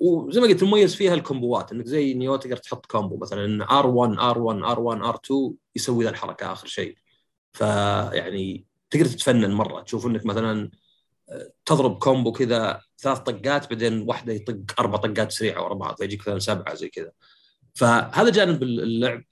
[0.00, 3.44] وزي ما قلت المميز فيها ال combo ات إنك زي Nioh تقدر تحط combo مثلا
[3.44, 6.96] إن R1 R1 R1 R2 يسوي ذا الحركة آخر شيء.
[7.52, 9.82] فيعني تقدر تتفنن مرة.
[9.82, 10.70] تشوف إنك مثلا
[11.28, 16.20] آه، تضرب combo كذا ثلاث طقات بعدين واحدة يطق أربع طقات سريعة ورا بعض فيجيك
[16.20, 17.12] مثلا سبعة زي كذا.
[17.76, 19.24] فهذا جانب اللعب.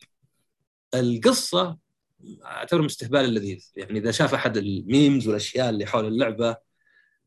[0.95, 1.79] القصة
[2.45, 6.57] اعتبر استهبال اللذيذ يعني إذا شاف أحد ال memes والأشياء اللي حول اللعبة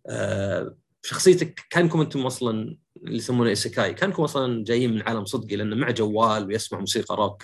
[0.08, 5.76] آه، شخصيتك كانكم أنتم أصلا اللي يسمونه isekai كانكم أصلا جايين من عالم صدقي لأنه
[5.76, 7.44] مع جوال ويسمع موسيقى روك.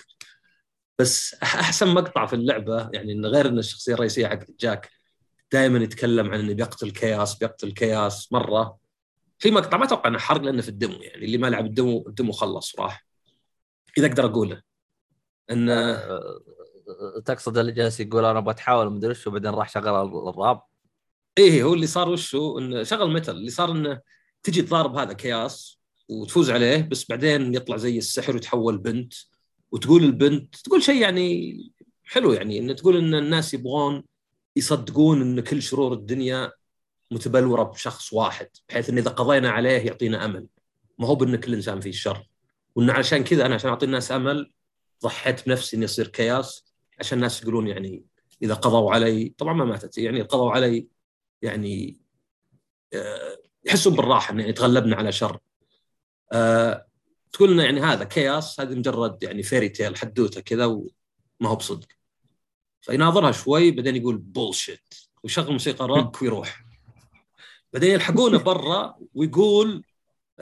[0.98, 4.90] بس أحسن مقطع في اللعبة يعني انه غير إن الشخصية الرئيسية حقت جاك
[5.52, 8.78] دائما يتكلم عن إنه بيقتل Chaos بيقتل Chaos مرة.
[9.38, 11.74] في مقطع ما أتوقع إنه حرق لأنه في ال demo يعني اللي ما لعب ال
[11.74, 13.04] demo ال demo خلص وراح
[13.98, 14.62] اذا أقدر أقوله.
[15.50, 16.40] انه آه،
[17.24, 19.88] تقصد اللي جالس يقول أنا بتحاول مدري وش وبعدين راح شغل
[20.28, 20.62] الراب؟
[21.38, 24.00] إيه هو اللي صار وشو انه شغل متل اللي صار إنه
[24.42, 29.14] تجي تضارب هذا كياس وتفوز عليه بس بعدين يطلع زي السحر ويتحول بنت.
[29.72, 31.56] وتقول البنت تقول شيء يعني
[32.04, 34.04] حلو يعني انه تقول إن الناس يبغون
[34.56, 36.52] يصدقون إن كل شرور الدنيا
[37.10, 40.46] متبلورة بشخص واحد بحيث إن إذا قضينا عليه يعطينا أمل.
[40.98, 42.26] ما هو بان كل انسان فيه الشر
[42.74, 44.52] وانه عشان كذا أنا عشان أعطي الناس أمل
[45.02, 46.64] ضحيت بنفسي اني اصير Chaos
[47.00, 48.04] عشان الناس يقولون يعني
[48.42, 50.88] إذا قضوا علي طبعا ما ماتت يعني قضوا علي
[51.42, 52.00] يعني
[52.94, 55.38] آه، يحسون بالراحة إنه يعني تغلبنا على شر.
[56.32, 56.86] آه،
[57.32, 60.90] تقول لنا يعني هذا Chaos هذه مجرد يعني fairy tale حدوتة كذا وما
[61.50, 61.88] هو بصدق.
[62.80, 66.64] فيناظرها شوي بعدين يقول bullshit ويشغل موسيقى روك ويروح.
[67.72, 69.84] بعدين يلحقونه برا ويقول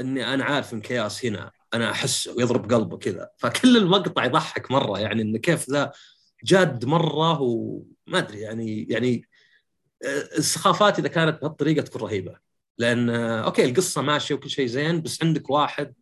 [0.00, 3.30] إني أنا عارف إن Chaos هنا أنا احسه ويضرب قلبه كذا.
[3.38, 5.92] فكل المقطع يضحك مرة يعني انه كيف ذا
[6.44, 9.28] جاد مرة وما أدري يعني يعني
[10.38, 12.36] السخافات إذا كانت بهالطريقة تكون رهيبة.
[12.78, 15.94] لأن okay القصة ماشية وكل شيء زين بس عندك واحد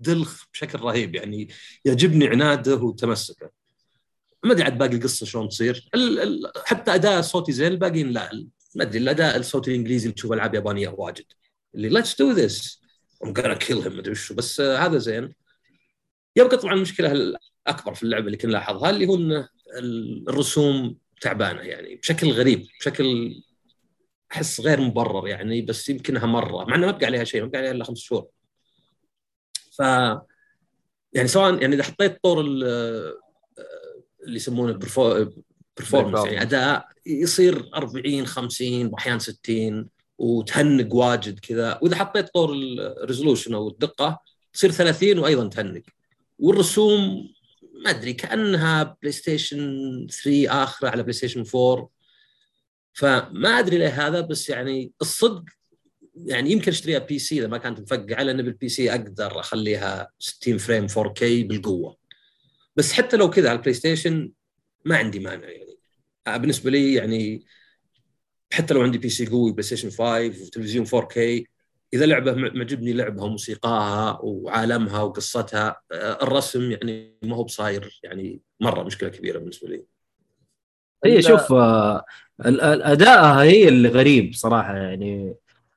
[0.00, 1.48] دلخ بشكل رهيب يعني
[1.84, 3.50] يعجبني عناده وتمسكه.
[4.44, 5.88] ما أدري عاد باقي القصة شلون تصير.
[5.94, 10.32] ال ال حتى أداء الصوتي زين الباقيين لا ما أدري الأداء الصوتي الإنجليزي اللي تشوف
[10.32, 11.24] ألعاب يابانية واجد.
[11.74, 12.83] اللي let's do this
[13.26, 14.34] gonna kill him ما ادري وشو.
[14.34, 15.34] بس آه هذا زين.
[16.36, 19.46] يبقى طبعا المشكلة الأكبر في اللعبة اللي كنا نلاحظها اللي هو إن
[20.28, 23.34] الرسوم تعبانة يعني بشكل غريب بشكل
[24.32, 27.58] أحس غير مبرر يعني بس يمكنها مرة مع إنه ما بقى عليها شيء ما بقى
[27.58, 28.26] عليها إلا خمس شهور.
[29.72, 29.78] ف
[31.12, 33.14] يعني سواء يعني إذا حطيت طور اللي
[34.26, 34.72] يسمونه
[35.76, 39.88] performance يعني أداء يصير 40 50 واحيانا 60
[40.18, 41.78] وتهنق واجد كذا.
[41.82, 42.52] وإذا حطيت طور
[43.02, 44.20] ال resolution أو الدقة
[44.52, 45.82] تصير 30 وأيضا تهنق.
[46.38, 47.28] والرسوم
[47.84, 51.88] ما أدري كأنها بلاي ستيشن 3 آخره على بلاي ستيشن 4
[52.92, 55.44] فما أدري ليه هذا بس يعني الصدق
[56.16, 60.88] يعني يمكن أشتريها PC إذا ما كانت مفقعة لأن بال PC أقدر أخليها 60 frame
[60.88, 61.96] 4K بالقوة.
[62.76, 64.32] بس حتى لو كذا على البلاي ستيشن
[64.84, 65.78] ما عندي مانع يعني.
[66.26, 67.44] آه، بالنسبة لي يعني
[68.52, 71.18] حتى لو عندي PC قوي بلاي ستيشن 5 وتلفزيون 4K
[71.94, 78.40] إذا لعبة م- معجبني لعبها وموسيقاها وعالمها وقصتها آه، الرسم يعني ما هو بصاير يعني
[78.60, 79.84] مرة مشكلة كبيرة بالنسبة لي.
[81.04, 82.04] هي شوف آه،
[82.40, 85.34] أدائها هي اللي غريب صراحة يعني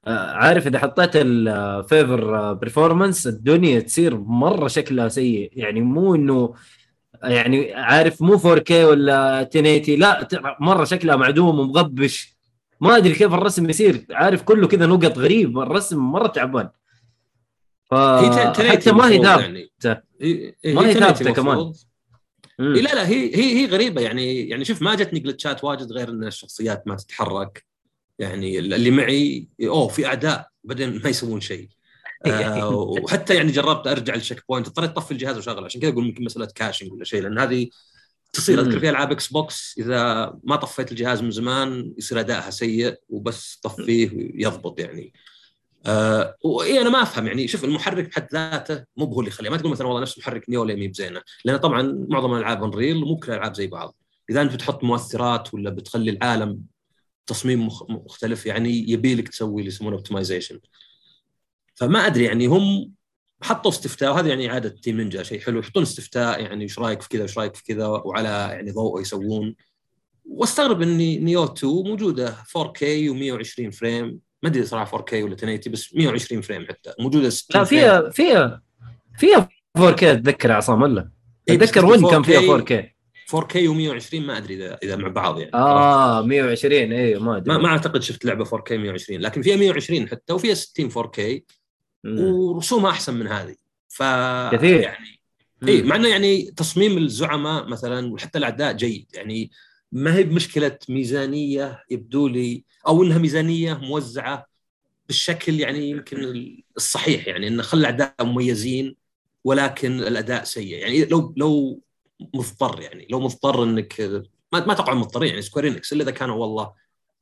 [0.07, 5.49] آه، عارف إذا حطيت ال favor performance الدنيا تصير مرة شكلها سيء.
[5.53, 6.53] يعني مو إنه
[7.23, 10.27] يعني عارف مو 4K ولا 1080 لا
[10.59, 12.36] مرة شكلها معدوم ومغبش.
[12.81, 14.05] ما أدري كيف الرسم يصير.
[14.11, 15.59] عارف كله كذا نقط غريب.
[15.59, 16.69] الرسم مرة تعبان.
[17.85, 19.41] ف هي ت- 1080 حتى ما هي ثابتة.
[19.41, 19.71] يعني.
[20.21, 21.73] هي ما هي 1080 ثابتة كمان.
[22.59, 24.49] إيه لا لا هي هي هي غريبة يعني.
[24.49, 27.65] يعني شوف ما جتني glitchات واجد غير إن الشخصيات ما تتحرك.
[28.19, 31.69] يعني اللي معي أوه في أعداء بعدين ما يسوون شيء.
[32.25, 36.23] آه وحتى يعني جربت أرجع لل checkpoint اضطريت أطفي الجهاز وشغله عشان كذا أقول يمكن
[36.23, 37.69] مسألة caching ولا شيء لأن هذه
[38.33, 38.79] تصير أذكر.
[38.79, 44.09] في ألعاب إكس بوكس إذا ما طفيت الجهاز من زمان يصير أدائها سيء وبس طفيه
[44.13, 45.13] يضبط يعني.
[45.85, 49.49] آه واي أنا ما أفهم يعني شوف المحرك بحد ذاته مو هو اللي يخليه.
[49.49, 53.17] ما تقول مثلا والله نفس محرك نيو مي بزينة لأن طبعا معظم الألعاب انريل مو
[53.17, 53.95] كل الألعاب زي بعض.
[54.29, 56.61] إذا أنت بتحط مؤثرات ولا بتخلي العالم
[57.25, 60.59] تصميم مخ- مختلف يعني يبي لك تسوي اللي يسمونه اوبتمايزيشن
[61.75, 62.91] فما أدري يعني هم
[63.41, 65.59] حطوا استفتاء وهذا يعني عاده تيم نينجا شيء حلو.
[65.59, 69.55] يحطون استفتاء يعني إيش رأيك في كذا إيش رأيك في كذا وعلى يعني ضوء يسوون.
[70.25, 74.19] واستغرب إن نيو 2 موجودة 4K و120 frame.
[74.43, 76.93] ما أدري صراحة 4K ولا 1080 بس 120 frame حتى.
[76.99, 77.65] موجودة 60 لا.
[77.65, 78.61] فيها فيها
[79.17, 81.09] فيها 4K أتذكر عصام ولا؟
[81.49, 82.97] إيه، أتذكر وين كان 4K فيها 4K
[83.31, 85.53] 4K و120 ما أدري إذا إذا مع بعض يعني.
[85.53, 87.53] آه 120 أيوه ما أدري.
[87.53, 91.41] ما ما أعتقد شفت لعبة 4K 120 لكن فيها 120 حتى وفيها 60 4K مم.
[92.07, 93.55] ورسومها أحسن من هذه.
[93.89, 94.03] ف
[94.51, 94.79] كثير.
[94.79, 95.19] يعني.
[95.67, 99.05] اي مع إنه يعني تصميم الزعماء مثلا وحتى الأعداء جيد.
[99.13, 99.51] يعني
[99.91, 104.47] ما هي بمشكلة ميزانية يبدو لي أو إنها ميزانية موزعة
[105.07, 106.45] بالشكل يعني يمكن
[106.77, 107.27] الصحيح.
[107.27, 108.95] يعني انه خلى الأعداء مميزين
[109.43, 110.77] ولكن الأداء سيء.
[110.77, 111.81] يعني لو لو
[112.33, 114.01] مضطر يعني لو مضطر إنك
[114.53, 116.73] ما ما مضطرين يعني سكوير إنكس إلا إذا كانوا والله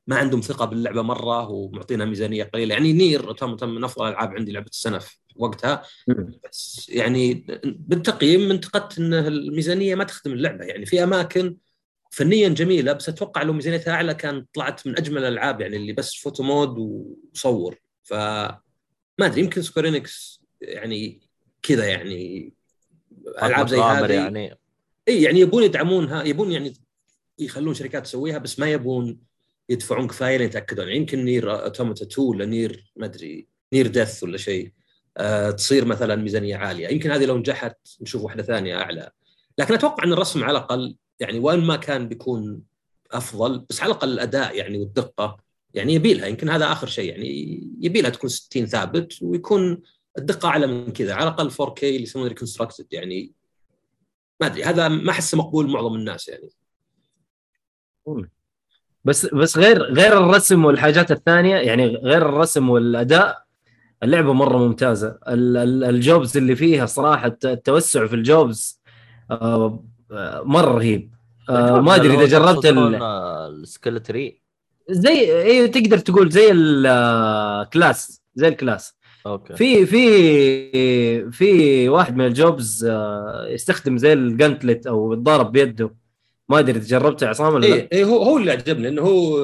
[0.07, 2.73] ما عندهم ثقة باللعبة مرة ومعطينها ميزانية قليلة.
[2.73, 5.83] يعني نير اوتوماتا تم من افضل الالعاب عندي لعبة السنة في وقتها.
[6.49, 10.65] بس يعني بالتقييم انتقدت إن الميزانية ما تخدم اللعبة.
[10.65, 11.57] يعني في أماكن
[12.11, 16.15] فنيا جميلة بس أتوقع لو ميزانيتها أعلى كان طلعت من أجمل الألعاب يعني اللي بس
[16.15, 16.77] photo mode
[17.33, 17.79] وصور.
[18.03, 21.21] ف ما أدري يمكن سكوير إنكس يعني
[21.61, 22.53] كذا يعني
[23.43, 24.13] ألعاب زي هذه.
[24.13, 24.57] يعني.
[25.07, 26.73] إي يعني يبون يدعمونها يبون يعني
[27.39, 29.19] يخلون شركات تسويها بس ما يبون
[29.69, 30.87] يدفعون كفاية ليتأكدون.
[30.87, 34.71] يعني يمكن نير اوتوماتا 2 ولا نير ما أدري نير ديث ولا شيء
[35.17, 36.87] آه تصير مثلا ميزانية عالية.
[36.87, 39.11] يمكن هذه لو نجحت نشوف واحدة ثانية أعلى.
[39.57, 42.61] لكن أتوقع إن الرسم على الأقل يعني وإن ما كان بيكون
[43.11, 45.37] أفضل بس على الأقل الأداء يعني والدقة
[45.73, 49.81] يعني يبي لها يمكن هذا آخر شيء يعني يبي لها تكون 60 ثابت ويكون
[50.17, 51.13] الدقة أعلى من كذا.
[51.13, 53.31] على الأقل 4K اللي يسمونه reconstructed يعني
[54.41, 54.63] ما أدري.
[54.63, 56.49] هذا ما أحسه مقبول معظم الناس يعني.
[59.05, 63.45] بس بس غير غير الرسم والحاجات الثانية يعني غير الرسم والأداء
[64.03, 65.19] اللعبة مرة ممتازة.
[65.27, 68.81] ال- ال- ال jobs اللي فيها صراحة الت- التوسع في ال jobs
[69.31, 71.11] آه، آه، مرة رهيب.
[71.49, 72.95] آه، ما أدري إذا جربت ال-
[73.63, 74.41] ال skill tree
[74.89, 78.95] زي أيوه تقدر تقول زي ال class زي ال class.
[79.27, 79.55] okay.
[79.55, 85.95] في في في واحد من ال jobs آه، يستخدم زي ال gauntlet أو يتضارب بيده.
[86.49, 87.87] ما أدري جربته عصام ولا اي لا.
[87.93, 89.37] اي هو هو اللي عجبني إنه هو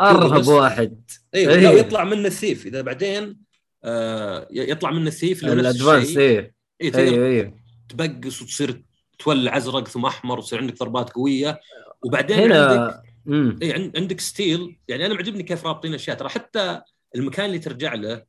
[0.00, 1.10] أرهب واحد.
[1.34, 1.56] اي إيه.
[1.56, 3.36] لا يطلع منه الثيف إذا بعدين
[3.84, 6.52] آه يطلع منه الثيف الأدفانس اي
[6.82, 7.54] أيوه
[7.88, 8.82] تبقس وتصير
[9.18, 11.60] تولع أزرق ثم أحمر وتصير عندك ضربات قوية.
[12.04, 14.78] وبعدين عندك هنا امم اي عن- عندك ستيل.
[14.88, 16.16] يعني أنا معجبني كيف رابطين أشياء.
[16.16, 16.80] ترى حتى
[17.16, 18.22] المكان اللي ترجع له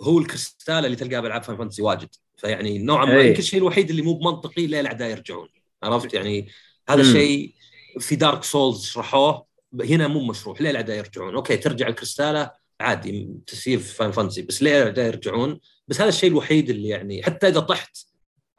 [0.00, 2.08] هو الكريستال اللي تلقاه بالعاب فان فانتسي واجد.
[2.36, 3.26] فيعني نوعا ما إي.
[3.28, 5.48] يمكن الشيء الوحيد اللي مو بمنطقي ليه الأعداء يرجعون.
[5.82, 6.48] عرفت؟ يعني
[6.88, 7.08] هذا مم.
[7.08, 7.54] الشيء
[8.00, 9.44] في دارك سولز شرحوه
[9.80, 12.50] هنا مو مشروح ليه الاعداء يرجعون؟ okay ترجع الكريستالة
[12.80, 17.48] عادي تسيف فاينل فانتسي بس ليه الاعداء يرجعون؟ بس هذا الشيء الوحيد اللي يعني حتى
[17.48, 17.96] إذا طحت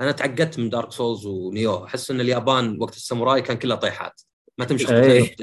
[0.01, 4.21] أنا تعقدت من دارك سولز ونيو أحس إن اليابان وقت الساموراي كان كلها طيحات.
[4.57, 5.35] ما تمشي إيه.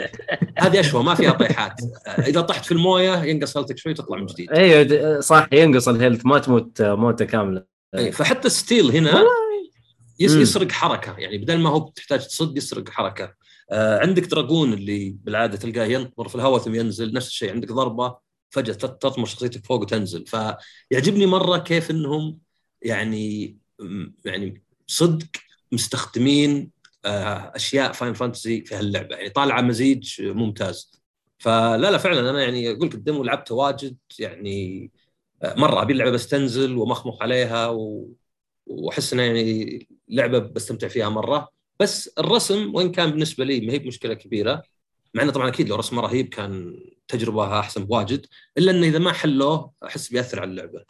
[0.59, 1.81] هذه اشوى ما فيها طيحات.
[2.19, 4.53] إذا طحت في الموية ينقص health ك شوي تطلع من جديد.
[4.53, 7.65] أيوه صح ينقص ال health ما تموت موتة كاملة.
[7.95, 9.25] أي، فحتى steal هنا.
[10.21, 13.35] يسرق حركة يعني بدل ما هو تحتاج تصد يسرق حركة.
[13.72, 18.18] عندك dragon اللي بالعادة تلقاه ينطر في الهواء ثم ينزل نفس الشيء عندك ضربة
[18.51, 20.24] فجأة تط- تطمر شخصيتك فوق وتنزل.
[20.26, 22.38] فيعجبني مرة كيف إنهم
[22.82, 23.56] يعني
[24.24, 25.26] يعني صدق
[25.72, 26.70] مستخدمين
[27.05, 29.16] آه، أشياء Final Fantasy في هاللعبة.
[29.16, 31.02] يعني طالعة مزيج ممتاز.
[31.38, 34.90] فلا لا فعلا أنا يعني أقول لك ال demo لعبته واجد يعني
[35.43, 37.76] آه، مرة أبي اللعبة بس تنزل ومخمخ عليها.
[38.66, 41.56] وأحس إنها يعني لعبة بستمتع فيها مرة.
[41.81, 44.62] بس الرسم وإن كان بالنسبة لي ما هي بمشكلة كبيرة
[45.15, 48.27] مع إنه طبعا أكيد لو رسم رهيب كان تجربة أحسن بواجد
[48.59, 50.85] إلا إنه إذا ما حلوة أحس بيأثر على اللعبة.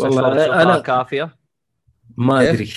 [0.00, 1.36] والله أنا- كافية؟
[2.16, 2.70] ما؟ أدري.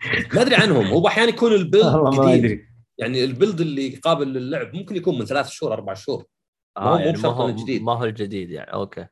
[0.34, 0.86] ما أدري عنهم.
[0.86, 2.66] هو أحيانا يكون ال build والله ما أدري.
[2.98, 6.24] يعني ال build اللي قابل للعب ممكن يكون من ثلاث شهور أربع شهور.
[6.78, 7.82] ما هو- آه مو يعني ما بشرط هو إنه جديد.
[7.82, 8.72] ما هو الجديد يعني.
[8.72, 9.06] okay.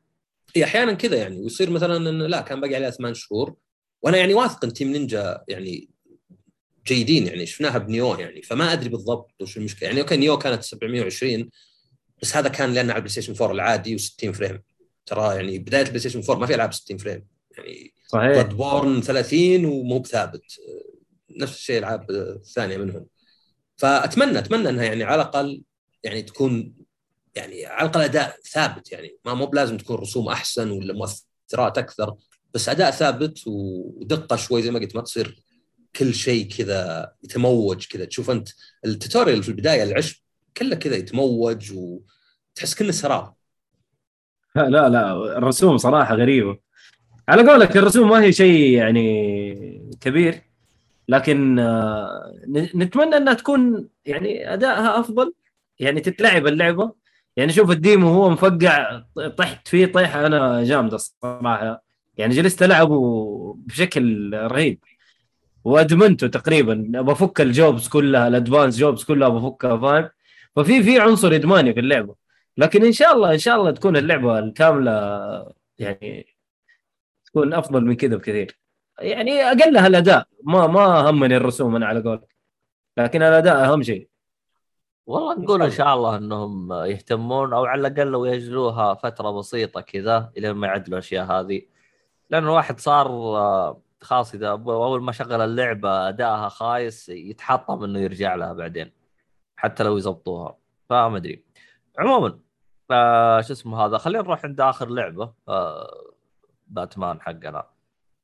[0.55, 1.39] إي أحيانا كذا يعني.
[1.41, 3.55] ويصير مثلا انه لا كان باقي عليها ثمان شهور.
[4.01, 5.89] وأنا يعني واثق إن Team Ninja يعني
[6.87, 9.89] جيدين يعني شفناها ب Nioh يعني فما أدري بالضبط وش المشكلة.
[9.89, 11.49] يعني okay Nioh كانت 720
[12.21, 14.61] بس هذا كان لأنه على البلاي ستيشن 4 العادي و60 frame.
[15.05, 17.25] ترى يعني بداية البلاي ستيشن 4 ما في ألعاب 60 frame.
[17.57, 18.31] يعني صحيح.
[18.31, 20.43] Bloodborne 30 ومو بثابت.
[21.37, 23.05] نفس الشيء العاب الثانية منهم.
[23.77, 25.61] فأتمنى أتمنى إنها يعني على الأقل
[26.03, 26.73] يعني تكون
[27.35, 29.17] يعني على الأقل أداء ثابت يعني.
[29.25, 32.15] ما مو بلازم تكون رسوم أحسن ولا مؤثرات أكثر
[32.53, 35.39] بس أداء ثابت ودقة شوي زي ما قلت ما تصير
[35.95, 38.05] كل شيء كذا يتموج كذا.
[38.05, 38.49] تشوف أنت
[38.85, 40.17] التوتوريال في البداية العشب
[40.57, 43.33] كله كذا يتموج وتحس كأنه سراب.
[44.55, 46.57] لا لا الرسوم صراحة غريبة.
[47.27, 50.41] على قولك الرسوم ما هي شيء يعني كبير
[51.09, 52.33] لكن آه،
[52.75, 55.33] نتمنى إنها تكون يعني أدائها أفضل
[55.79, 56.93] يعني تتلعب اللعبة.
[57.37, 59.03] يعني شوف الديمو هو مفقع
[59.37, 61.83] طحت فيه طيحة أنا جامدة الصراحة.
[62.17, 64.79] يعني جلست ألعبه بشكل رهيب.
[65.63, 66.73] وادمنته تقريبا.
[67.01, 70.09] بفك الجوبز كلها الأدفانس جوبز كلها بفكها فاهم؟
[70.55, 72.15] ففي في عنصر إدماني في اللعبة.
[72.57, 74.91] لكن إن شاء الله إن شاء الله تكون اللعبة الكاملة
[75.79, 76.35] يعني
[77.25, 78.59] تكون أفضل من كذا بكثير.
[78.99, 80.27] يعني أقلها الأداء.
[80.43, 82.35] ما ما همني الرسوم أنا على قولك.
[82.97, 84.09] لكن الأداء أهم شيء.
[85.07, 90.31] والله نقول إن شاء الله إنهم يهتمون أو على الأقل لو ياجلوها فترة بسيطة كذا
[90.37, 91.61] إلى ما يعدلوا الأشياء هذه.
[92.29, 98.35] لأن الواحد صار آه، خلاص إذا أول ما شغل اللعبة ادائها خايس يتحطم إنه يرجع
[98.35, 98.91] لها بعدين
[99.55, 100.57] حتى لو يزبطوها.
[100.89, 101.45] فما أدري.
[101.99, 102.39] عموما
[102.91, 106.13] آه شو اسمه هذا خلينا نروح عند آخر لعبة آه
[106.67, 107.69] باتمان حقنا.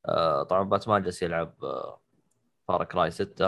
[0.05, 2.01] آه طبعا باتمان جالس يلعب آه
[2.67, 3.47] Far Cry 6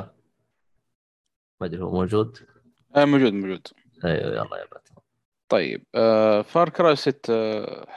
[1.61, 2.37] ما أدري هو موجود؟
[2.95, 3.67] آه موجود موجود.
[4.05, 5.03] أيوه يلا يا باتمان.
[5.49, 7.87] طيب آه Far Cry 6 آه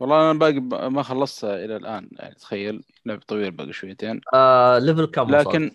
[0.00, 0.60] والله أنا باقي
[0.90, 4.20] ما خلصتها إلى الآن يعني تخيل لعب طويل باقي شويتين.
[4.34, 5.70] آه level كم؟ لكن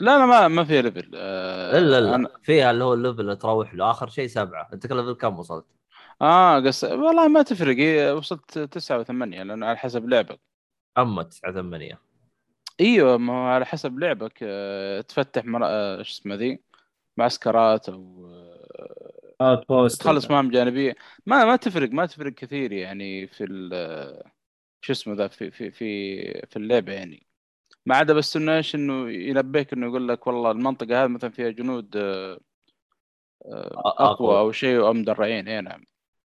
[0.00, 2.28] لا لا ما ما في level آه الا لا أنا...
[2.42, 3.90] فيها اللي هو ال level اللي تروح له.
[3.90, 4.68] آخر شيء سبعة.
[4.72, 5.66] أنت level كم وصلت؟
[6.22, 7.76] آه قص والله ما تفرق.
[7.76, 10.40] إيه، وصلت تسعة وثمانية لأنه على حسب لعبك.
[10.98, 11.98] أما 9 8
[12.80, 14.38] إيوه ما هو على حسب لعبك.
[14.42, 15.60] آه تفتح مر...
[15.64, 16.62] آه شو اسمه ذي؟
[17.16, 18.26] معسكرات أو
[19.50, 20.94] outpost تخلص مهام جانبية.
[21.26, 24.22] ما ما تفرق ما تفرق كثير يعني في ال-
[24.82, 27.26] شو اسمه ذا في في في في اللعبة يعني.
[27.86, 31.50] ما عدا بس إنه إيش إنه ينبهك إنه يقول لك والله المنطقة هذه مثلا فيها
[31.50, 32.40] جنود آه،
[33.44, 34.10] آه، أقوى.
[34.10, 35.84] أقوى أو شيء أو مدرعين اي نعم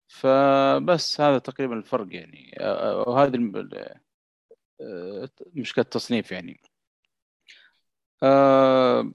[0.07, 2.55] فبس هذا تقريبا الفرق يعني.
[2.59, 3.53] آه، آه، وهذه
[4.81, 6.61] آه، مشكلة التصنيف يعني.
[8.23, 9.11] آه،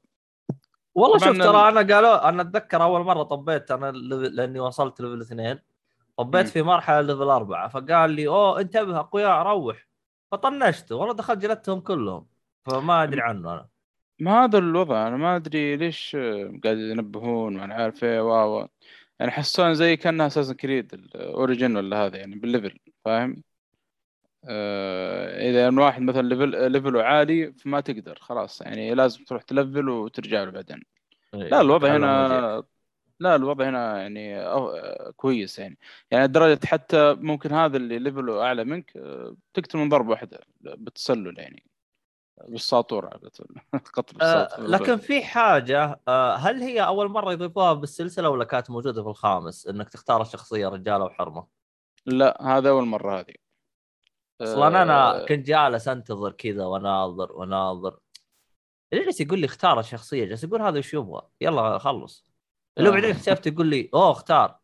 [0.99, 5.59] والله شوف ترى أنا قالوا أنا أتذكر أول مرة طبيت أنا لأني وصلت level اثنين.
[6.17, 6.51] طبيت مم.
[6.51, 7.69] في مرحلة level أربعة.
[7.69, 9.89] فقال لي أوه انتبه اقوياء روح.
[10.33, 10.93] فطنشت.
[10.93, 12.27] والله دخلت جلدتهم كلهم.
[12.65, 13.69] فما أدري عنه أنا.
[14.21, 15.09] ما هذا الوضع.
[15.09, 16.17] أنا ما أدري ليش
[16.65, 18.69] قاعد ينبهون وأنا عارف إيه واو واو.
[19.19, 23.43] يعني حسون زي كأنها أساسا Creed ال Origins ولا هذا يعني بال level فاهم؟
[24.45, 29.89] آه إذا واحد مثلا level level ه عالي فما تقدر خلاص يعني لازم تروح تلفل
[29.89, 30.83] وترجع له بعدين.
[31.33, 32.65] لا الوضع هنا
[33.21, 35.79] لا الوضع هنا يعني أو- كويس يعني.
[36.11, 40.41] يعني لدرجة حتى ممكن هذا اللي level ه أعلى منك آه، تقتل من ضربة واحدة
[40.61, 41.63] بالتسلل يعني
[42.49, 43.47] بالساطور على قتل
[43.95, 49.03] قتل آه لكن في حاجة آه هل هي أول مرة يضيفوها بالسلسلة ولا كانت موجودة
[49.03, 51.47] في الخامس إنك تختار الشخصيه رجالة وحرمة؟
[52.07, 53.35] لا هذا أول مرة هذه.
[54.41, 57.99] أصلا أنا آه، كنت جالس أنتظر كذا وأناظر وأناظر.
[58.93, 62.25] اللي جالس يقول لي اختار الشخصية جالس يقول هذا وش يبغى؟ يلا خلص.
[62.79, 62.93] اللي آه.
[62.93, 64.59] بعدين اكتشفت يقول لي أوه اختار.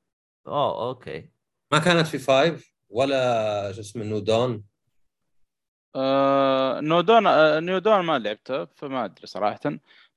[0.46, 1.30] أوه okay.
[1.72, 4.64] ما كانت في Five ولا شو اسمه New Dawn
[5.96, 9.60] آه New Dawn آه New Dawn ما لعبته فما أدري صراحة.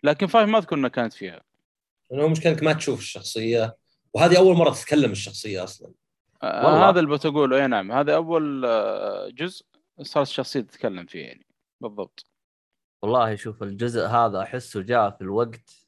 [0.04, 1.44] لكن Five ما أذكر أنها كانت فيها.
[2.12, 3.78] لأنه مشكلة إنك ما تشوف الشخصية.
[4.14, 5.88] وهذه أول مرة تتكلم الشخصية أصلا.
[5.88, 6.07] آه،
[6.44, 6.90] والله.
[6.90, 7.58] هذا اللي بتقوله.
[7.58, 9.66] اي نعم هذا أول آه، جزء
[10.02, 11.46] صارت الشخصية تتكلم فيه يعني.
[11.82, 12.26] بالضبط.
[13.02, 15.88] والله شوف الجزء هذا أحسه جاء في الوقت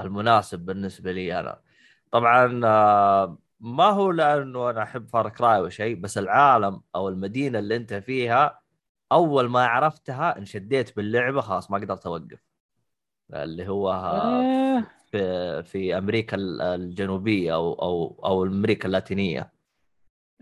[0.00, 1.60] المناسب بالنسبة لي أنا.
[2.10, 7.58] طبعا آه، ما هو لأنه أنا أحب Far Cry أو شيء بس العالم أو المدينة
[7.58, 8.60] اللي أنت فيها
[9.12, 12.38] أول ما عرفتها انشديت باللعبة خلاص ما قدرت أوقف.
[13.34, 16.36] اللي هو آه، في في أمريكا
[16.74, 19.59] الجنوبية أو أو أو أمريكا اللاتينية.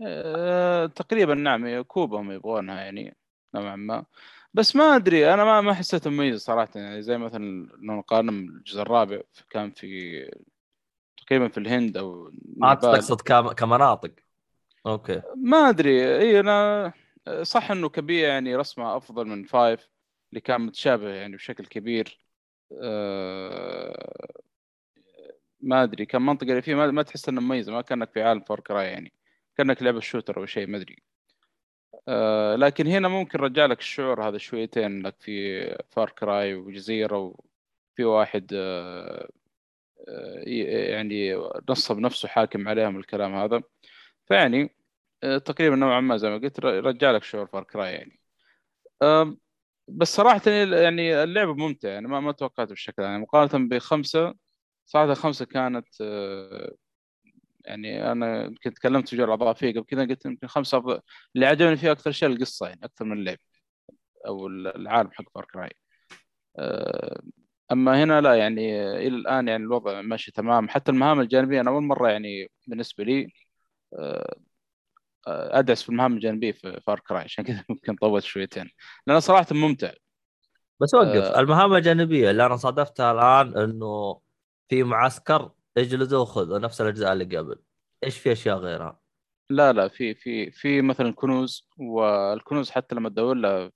[0.01, 3.17] آه، تقريبا نعم كوبا هم يبغونها يعني
[3.55, 4.05] نوعا ما.
[4.53, 8.81] بس ما أدري أنا ما ما حسيت مميز صراحة يعني زي مثلا لو نقارن الجزء
[8.81, 10.31] الرابع كان في
[11.17, 12.73] تقريبا في الهند أو ما.
[12.73, 14.11] تقصد كم- كمناطق.
[14.85, 15.21] okay.
[15.35, 16.93] ما أدري إي أنا
[17.41, 19.89] صح إنه كبير يعني رسمه أفضل من Five
[20.29, 22.19] اللي كان متشابه يعني بشكل كبير.
[22.81, 24.27] أه
[25.61, 28.41] ما أدري كان منطقة اللي فيه ما, ما تحس إنه مميزه ما كانك في عالم
[28.41, 29.13] Far Cry يعني.
[29.59, 30.95] كأنك لعبة shooter أو شيء ما أدري.
[32.07, 38.03] أه لكن هنا ممكن رجع لك الشعور هذا شويتين إنك في Far Cry وجزيرة وفي
[38.03, 39.29] واحد أه
[40.09, 40.43] آه،
[40.91, 41.35] يعني
[41.69, 43.61] نصب نفسه حاكم عليهم الكلام هذا.
[44.27, 44.75] فيعني
[45.23, 48.19] آه، تقريبا نوعا ما زي ما قلت رجع لك شعور فار كراي يعني.
[49.87, 54.35] بس صراحة يعني اللعبة ممتعة يعني ما ما بالشكل يعني مقارنة بخمسة
[54.85, 56.75] صراحة خمسة كانت آه،
[57.65, 61.01] يعني أنا يمكن تكلمت في جوال أعضاء فيه قبل كذا قلت يمكن أفضل
[61.35, 63.37] اللي عجبني فيها أكثر شيء القصة يعني أكثر من اللعب
[64.27, 65.71] أو العالم حق فار كراي.
[66.59, 67.21] آه،
[67.71, 70.69] أما هنا لا يعني إلى الآن يعني الوضع ماشي تمام.
[70.69, 73.27] حتى المهام الجانبية أنا أول مرة يعني بالنسبة لي
[73.99, 74.35] آه،
[75.27, 77.23] آه، ادعس في المهام الجانبية في فار كراي.
[77.23, 78.69] عشان كذا ممكن طولت شويتين.
[79.07, 79.91] لأنه صراحة ممتع.
[80.81, 81.23] بس وقف.
[81.23, 81.39] آه.
[81.39, 84.21] المهام الجانبية اللي أنا صادفتها الآن إنه
[84.69, 87.55] في معسكر اجلده وخذه نفس الأجزاء اللي قبل
[88.03, 88.99] إيش في أشياء غيرها؟
[89.49, 93.71] لا لا في في في مثلا كنوز والكنوز حتى لما تدور لها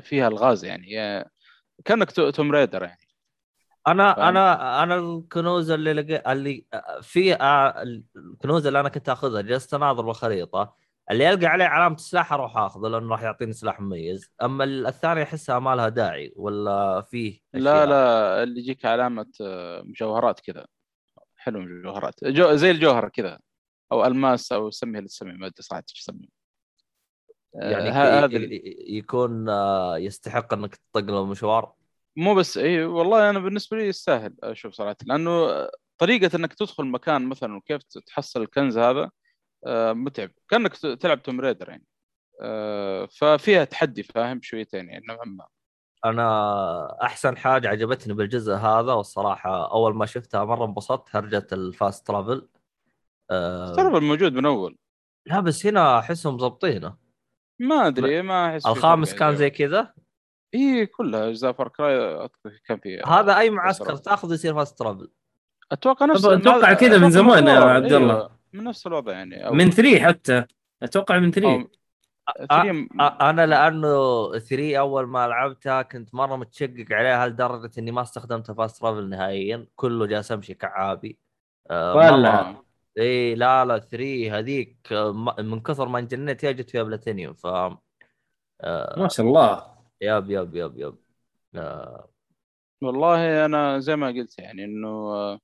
[0.00, 0.86] فيها الغاز يعني
[1.84, 3.08] كأنك تو- Tomb Raider يعني
[3.86, 6.66] أنا؟ أنا أنا الكنوز اللي لقي اللي
[7.02, 7.34] في
[8.16, 10.76] الكنوز اللي أنا كنت آخذها جلست أناظر بالخريطة
[11.10, 15.58] اللي يلقى عليه علامة سلاح أروح آخذه لأنه راح يعطيني سلاح مميز أما الثانية أحسها
[15.58, 17.86] ما لها داعي ولا فيه لا.
[17.86, 20.66] لا اللي يجيك علامة آه، مجوهرات كذا
[21.46, 23.38] حلو مجوهرات جو زي الجوهره كذا.
[23.92, 26.28] أو ألماس أو سميها اللي تسميه ما أدري صراحة إيش تسميه
[27.62, 28.28] آه، يعني هذا
[28.88, 31.72] يكون آه، يستحق إنك تطق له مشوار؟
[32.16, 34.96] مو بس إي والله أنا بالنسبة لي يستاهل أشوف صراحة.
[35.06, 35.48] لأنه
[35.98, 39.10] طريقة إنك تدخل مكان مثلا وكيف تحصل الكنز هذا
[39.66, 40.30] آه، متعب.
[40.48, 41.86] كأنك تلعب Tomb Raider يعني.
[42.42, 45.46] آه، ففيها تحدي فاهم؟ شويتين يعني نوعا ما.
[46.04, 52.06] أنا أحسن حاجة عجبتني بالجزء هذا والصراحة أول ما شفتها مرة انبسطت هرجة ال fast
[52.06, 52.48] travel
[53.30, 54.76] أه ترى الموجود من أول.
[55.26, 56.96] لا بس هنا أحسهم مضبطينه
[57.60, 59.36] ما أدري ما أحس الخامس فرق كان يعني.
[59.38, 59.94] زي كذا؟
[60.54, 62.28] إي كلها أجزاء Far Cry
[62.66, 64.02] كان في هذا أي معسكر travel.
[64.02, 65.08] تاخذه يصير fast travel
[65.72, 67.52] أتوقع نفس أتوقع كذا من زمان يا.
[67.60, 68.14] عبد الله.
[68.14, 69.48] أيوة، من نفس الوضع يعني.
[69.48, 70.44] أو- من 3 حتى.
[70.82, 71.70] أتوقع من 3 أو- three-
[72.30, 73.88] أ- أنا لأنه
[74.38, 79.66] 3 أول ما لعبتها كنت مرة متشقق عليها لدرجة إني ما استخدمت fast travel نهائيا.
[79.76, 81.18] كله جالس أمشي كعابي.
[81.70, 82.42] ولا.
[82.42, 82.64] مرة
[82.98, 87.46] إي لا لا 3 هذيك آه، من كثر ما انجنيت فيها جت فيها بلاتينيوم ف
[87.46, 87.78] آه،
[88.96, 89.76] ما شاء الله.
[90.00, 90.96] yep yep yep yep.
[91.54, 92.08] آه،
[92.82, 95.40] والله أنا زي ما قلت يعني إنه آه،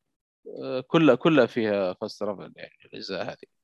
[0.62, 3.32] آه، كلها كلها فيها fast travel يعني الأجزاء هذه.
[3.32, 3.61] آه،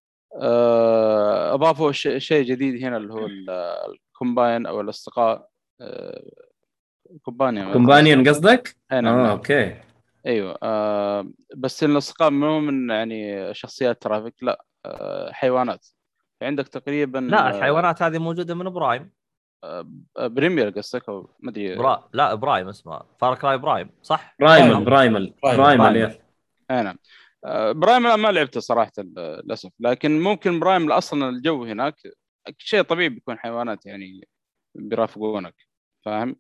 [1.54, 3.50] أضافوا ش- شيء جديد هنا اللي هو ال-
[3.90, 5.48] ال companion أو الأصدقاء
[5.80, 6.22] آه،
[7.22, 9.30] companion companion قصدك؟ أي نعم آه نعم.
[9.30, 9.76] okay
[10.26, 15.86] أيوه آه، بس الأصدقاء مو من يعني شخصيات ترافيك لا آه، حيوانات
[16.42, 19.10] عندك تقريبا لا الحيوانات هذه موجودة من برايم
[19.64, 19.86] آه،
[20.18, 22.08] بريمير قصدك أو ما أدري برا...
[22.12, 24.84] لا Primal اسمها Far Cry Primal صح؟ Primal Primal.
[24.84, 25.58] Primal Primal.
[25.58, 25.96] Primal Primal.
[26.70, 26.98] يا أي نعم آه،
[27.72, 29.70] Primal ما لعبته صراحة للأسف.
[29.80, 31.94] لكن ممكن Primal أصلا الجو هناك
[32.58, 34.28] شيء طبيعي بيكون حيوانات يعني
[34.74, 35.54] بيرافقونك
[36.04, 36.36] فاهم؟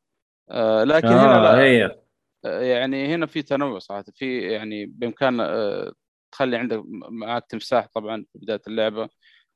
[0.50, 1.60] آه لكن هنا آه لا.
[1.62, 2.00] هي.
[2.44, 4.04] آه، يعني هنا في تنوع صراحة.
[4.14, 5.92] في يعني بإمكان آه
[6.32, 9.08] تخلي عندك معك تمساح طبعا في بداية اللعبة.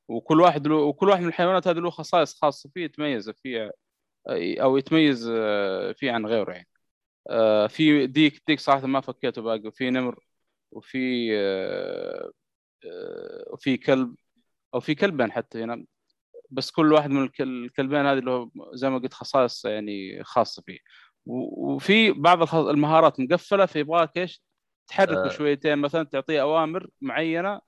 [0.07, 3.71] وكل واحد له وكل واحد من الحيوانات هذه له خصائص خاصة فيه يتميز فيه
[4.61, 6.67] أو يتميز آه، فيه عن غيره يعني.
[7.29, 9.67] آه، في ديك ديك صراحة ما فكيته باقي.
[9.67, 10.19] وفي نمر
[10.73, 12.31] وفي آه،
[12.85, 14.15] آه، وفي كلب
[14.73, 15.85] أو في كلبين حتى هنا
[16.49, 20.79] بس كل واحد من الك- الكلبين هذه له زي ما قلت خصائص يعني خاصة فيه
[21.25, 24.43] وفي بعض المهارات مقفلة فيبغاك إيش
[24.87, 25.29] تحركه آه.
[25.29, 27.61] شويتين مثلا تعطيه أوامر معينة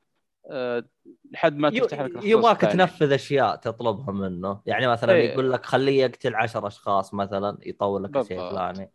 [1.31, 2.61] لحد ما تفتح لك يبغاك.
[2.61, 5.29] تنفذ أشياء تطلبها منه يعني مثلا إيه.
[5.31, 8.45] يقول لك خليه يقتل عشر أشخاص مثلا يطول لك الشيء.
[8.45, 8.91] الفلاني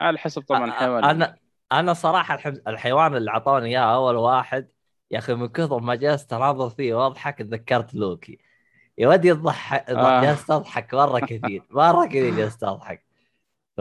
[0.00, 1.36] على حسب طبعا الحيوان أنا
[1.72, 2.38] أنا صراحة.
[2.66, 4.68] الحيوان اللي أعطوني إياه أول واحد
[5.10, 8.38] يا أخي من كثر ما جلست أناظر فيه وأضحك تذكرت لوكي
[8.98, 10.22] يا ودي يضحك آه.
[10.22, 13.04] جلست أضحك مرة كثير مرة كثير جلست أضحك
[13.76, 13.80] ف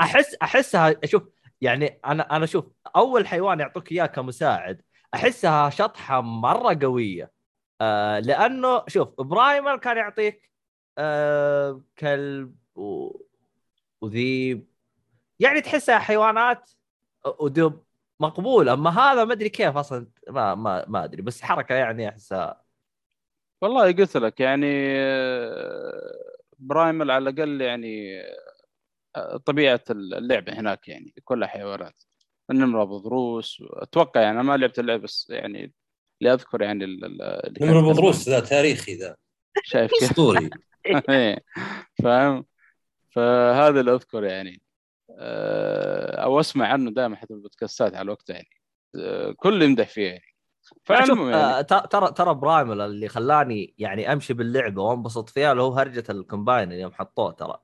[0.00, 1.22] أحس أحسها شوف
[1.60, 2.64] يعني أنا أنا شوف
[2.96, 4.82] أول حيوان يعطوك إياه كمساعد
[5.14, 7.32] أحسها شطحة مرة قوية
[7.80, 10.50] آه لأنه شوف Primal كان يعطيك
[10.98, 13.10] آه كلب و...
[14.00, 14.71] وذيب
[15.42, 16.70] يعني تحسها حيوانات
[17.40, 17.82] ودب
[18.20, 18.68] مقبول.
[18.68, 22.62] أما هذا ما أدري كيف أصلا ما ما ما أدري بس حركة يعني أحسها.
[23.62, 24.94] والله قلت لك يعني
[26.58, 28.22] برايمل على الأقل يعني
[29.46, 32.02] طبيعة اللعبة هناك يعني كلها حيوانات.
[32.50, 35.72] النمره بضروس أتوقع يعني أنا ما لعبت اللعبة بس يعني
[36.20, 37.92] اللي أذكر يعني ال- ال- اللي كان نمر يتكلم.
[37.92, 39.16] بضروس ذا تاريخي ذا.
[39.64, 40.50] شايف كيف؟ أسطوري.
[41.08, 41.38] إيه.
[42.02, 42.44] فاهم؟
[43.10, 44.61] فهذا اللي أذكر يعني.
[45.18, 48.48] أو أسمع عنه دائما حتى بالبودكاستات على وقته يعني.
[48.96, 50.24] آه، كل يمدح فيه يعني.
[50.84, 51.42] فالمهم يعني.
[51.42, 56.16] آه، ترى ترى Primal اللي خلاني يعني أمشي باللعبة وانبسط فيها اللي هو هرجة ال
[56.16, 57.58] companion اللي يوم حطوه ترى.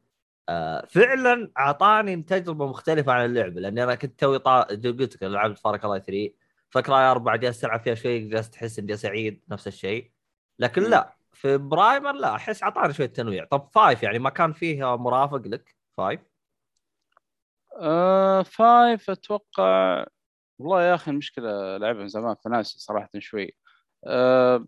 [0.49, 4.63] آه، فعلا أعطاني تجربة مختلفة عن اللعبة لأني أنا كنت توي طا...
[4.63, 6.31] قلت لك لعبت Far Cry 3
[6.71, 10.11] ف Far Cry 4 جالس العب فيها شوي جالس تحس إني سعيد نفس الشيء.
[10.59, 10.83] لكن.
[10.83, 13.45] لا في برايمر لا أحس أعطاني شوية تنويع.
[13.45, 16.21] طب فايف يعني ما كان فيه مرافق لك؟ فايف
[17.79, 20.07] آه فايف أتوقع.
[20.59, 23.55] والله يا أخي المشكلة لعبها من زمان فناسي صراحة شوي.
[24.07, 24.67] آه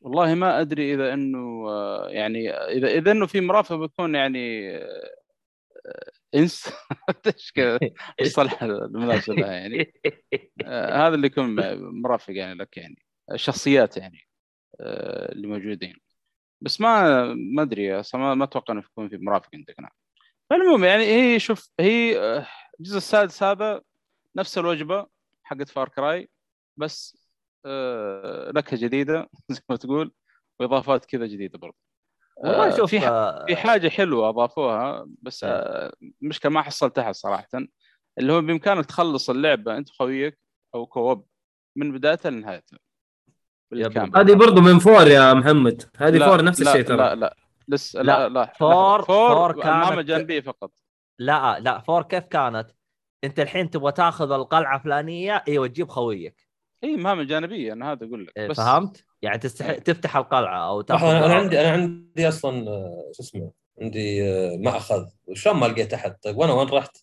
[0.00, 5.12] والله ما أدري إذا إنه آه يعني إذا إذا إنه في مرافق بيكون يعني آه
[6.34, 6.72] إنس.
[7.26, 7.78] إيش كذا؟
[8.20, 9.92] الصلاح المناسب لها يعني؟
[10.64, 11.56] آه هذا اللي يكون
[12.02, 14.28] مرافق يعني لك يعني الشخصيات يعني
[14.80, 15.96] آه اللي موجودين.
[16.60, 20.03] بس ما ما أدري أصلاً ما, ما أتوقع إنه يكون في مرافق عندك نعم.
[20.50, 22.46] فالمهم يعني هي شوف هي آه،
[22.80, 23.80] الجزء السادس هذا
[24.36, 25.06] نفس الوجبة
[25.44, 26.28] حقت فار كراي
[26.76, 27.18] بس
[27.66, 30.12] آه نكهة جديدة زي ما تقول
[30.60, 31.76] وإضافات كذا جديدة برضه
[32.36, 33.00] والله آه، شوف في
[33.46, 35.90] في حاجة حلوة أضافوها بس إيه.
[36.22, 37.48] المشكلة ما حصلتها صراحة
[38.18, 40.38] اللي هو بإمكانك تخلص اللعبة أنت وخويك
[40.74, 41.26] أو co-op
[41.76, 42.78] من بدايتها لنهايتها.
[44.16, 45.82] هذه برضو من four يا محمد.
[45.96, 46.96] هذه four نفس الشيء ترى.
[46.96, 47.36] لا لا.
[47.68, 49.02] لسه لا، لا لا four-.
[49.06, 50.70] four, four كانت- جانبيه فقط
[51.18, 52.70] لا لا four كيف كانت؟
[53.24, 56.48] انت الحين تبغى تاخذ القلعة فلانيه أيوه تجيب خويك
[56.84, 59.66] إي مهمه جانبيه أنا هذا أقول لك إيه، بس فهمت؟ يعني تستح...
[59.66, 59.78] إيه.
[59.78, 64.56] تفتح القلعة أو تاخذ أنا أنا عندي أنا عندي أصلا آه، شو اسمه عندي آه،
[64.56, 66.96] مأخذ وشلون ما لقيت أحد طيب وأنا وين رحت؟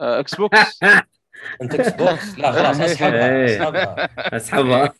[0.00, 0.78] آه، Xbox
[1.62, 3.56] انت Xbox لا خلاص أسحبها إيه.
[3.56, 4.08] أسحبها.
[4.36, 4.92] اسحبها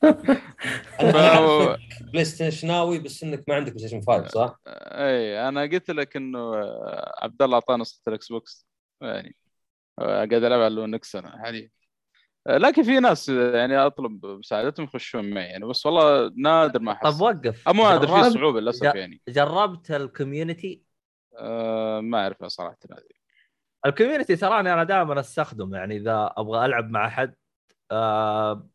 [1.04, 1.78] اعرفك
[2.12, 7.14] بلاي ستيشناوي بس إنك ما عندك PlayStation 5 صح؟ اي أنا قلت لك إنه آه،
[7.22, 8.66] عبد الله أعطانا نسخه ال Xbox
[9.02, 9.36] يعني
[9.98, 11.70] آه، قاعد ألعب على لونكس أنا حاليا.
[12.46, 17.06] آه، لكن في ناس يعني أطلب مساعدتهم يخشون معي يعني بس والله نادر ما طب
[17.06, 17.68] احصل وقف.
[17.68, 19.20] مو نادر في صعوبة للأسف يعني.
[19.28, 20.82] جربت ال community
[21.38, 22.78] آه، ما اعرفها صراحة.
[22.92, 23.17] هذه
[23.86, 27.34] ال community تراني أنا دائما أستخدمه يعني إذا أبغى ألعب مع احد
[27.90, 28.68] آه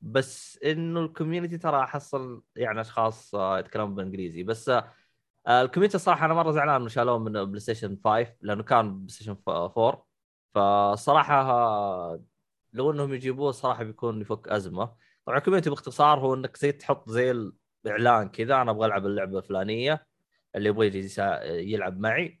[0.00, 5.96] بس إنه ال community ترى أحصل يعني أشخاص آه يتكلمون بالانجليزي بس آه ال community
[5.96, 10.06] الصراحه أنا مرة زعلان إنه شالوه من PlayStation 5 لأنه كان PlayStation 4
[10.54, 12.24] فصراحة آه،
[12.72, 14.96] لو إنهم يجيبوه صراحة بيكون يفك أزمة.
[15.26, 17.50] طبعا ال community باختصار هو إنك زي تحط زي
[17.86, 20.06] الإعلان كذا أنا أبغى ألعب اللعبة الفلانية
[20.56, 21.08] اللي يبغى يجي
[21.72, 22.39] يلعب معي.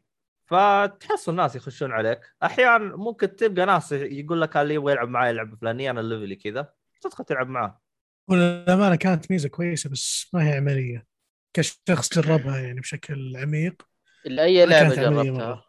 [0.50, 5.56] فتحصل ناس يخشون عليك أحيانا ممكن تلقى ناس يقول لك اللي يبغى يلعب معي لعبة
[5.56, 7.80] فلانية أنا level ي كذا تدخل تلعب معاه
[8.28, 11.06] والأمانة كانت ميزة كويسة بس ما هي عملية
[11.54, 13.82] كشخص جربها يعني بشكل عميق
[14.26, 15.64] إلا أي ما لعبة جربتها.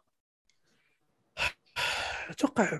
[2.29, 2.79] أتوقع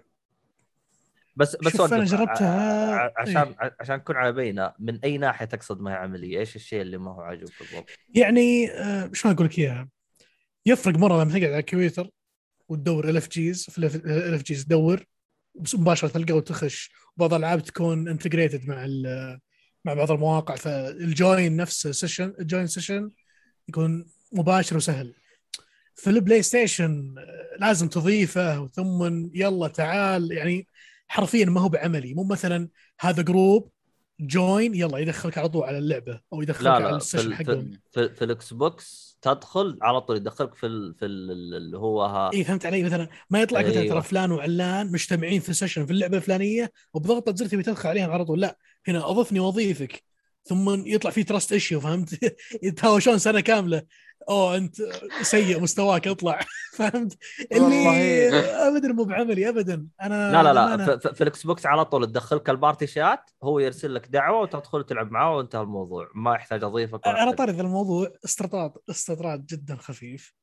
[1.36, 2.04] بس بس شوف وقف.
[2.04, 6.82] جربتها- عشان عشان نكون على بينه من أي ناحية تقصد ما هي عملية؟ إيش الشيء
[6.82, 9.90] اللي ما هو عاجبك بالضبط؟ يعني آه، شلون أقول لك إياها؟
[10.66, 12.10] يفرق مرة لما تقعد على الكمبيوتر
[12.70, 15.06] وتدور ال اف جيز في ال اف جيز تدور
[15.74, 16.92] مباشرة تلقى وتخش.
[17.18, 18.88] وبعض الألعاب تكون integrated مع
[19.86, 20.56] مع بعض المواقع.
[20.56, 23.12] فال join نفسه session ال join session
[23.70, 25.14] يكون مباشر وسهل.
[25.96, 30.32] في ال PlayStation آه، لازم تضيفه ثم يلا تعال.
[30.32, 30.68] يعني
[31.08, 32.14] حرفيا ما هو بعملي.
[32.14, 32.70] مو مثلا
[33.00, 33.72] هذا group
[34.20, 37.28] join يلا يدخلك على طول على اللعبة أو يدخلك لا على لا في, ال session
[37.28, 37.72] ال- حقهم.
[37.92, 40.96] في, في ال Xbox تدخل على طول يدخلك في ال...
[40.96, 41.32] في ال...
[41.56, 42.32] اللي هو ها...
[42.34, 43.94] إي فهمت علي؟ مثلا ما يطلع مثلا أيوة.
[43.94, 48.26] ترى فلان وعلان مجتمعين في session في اللعبة الفلانية وبضغطه زر تبي تدخل عليهم على
[48.26, 48.42] طول.
[48.42, 48.58] لا
[48.88, 50.04] هنا أضفني واضيفك
[50.46, 53.84] ثم يطلع في trust issue فهمت؟ يتهاوشون سنة كاملة.
[54.30, 54.76] أوه أنت
[55.22, 56.40] سيء مستواك اطلع.
[56.78, 57.18] فهمت؟
[57.52, 58.68] اللي والله.
[58.68, 59.88] ابدا مو بعملي ابدا.
[60.02, 60.76] أنا لا لا لا.
[60.76, 60.98] للأمانة.
[60.98, 65.12] في, ال Xbox على طول تدخلك ال party chat هو يرسل لك دعوة وتدخل تلعب
[65.12, 66.10] معاه وانتهى الموضوع.
[66.16, 70.34] ما يحتاج أضيفك على طاري ذا الموضوع استطراد استطراد جدا خفيف.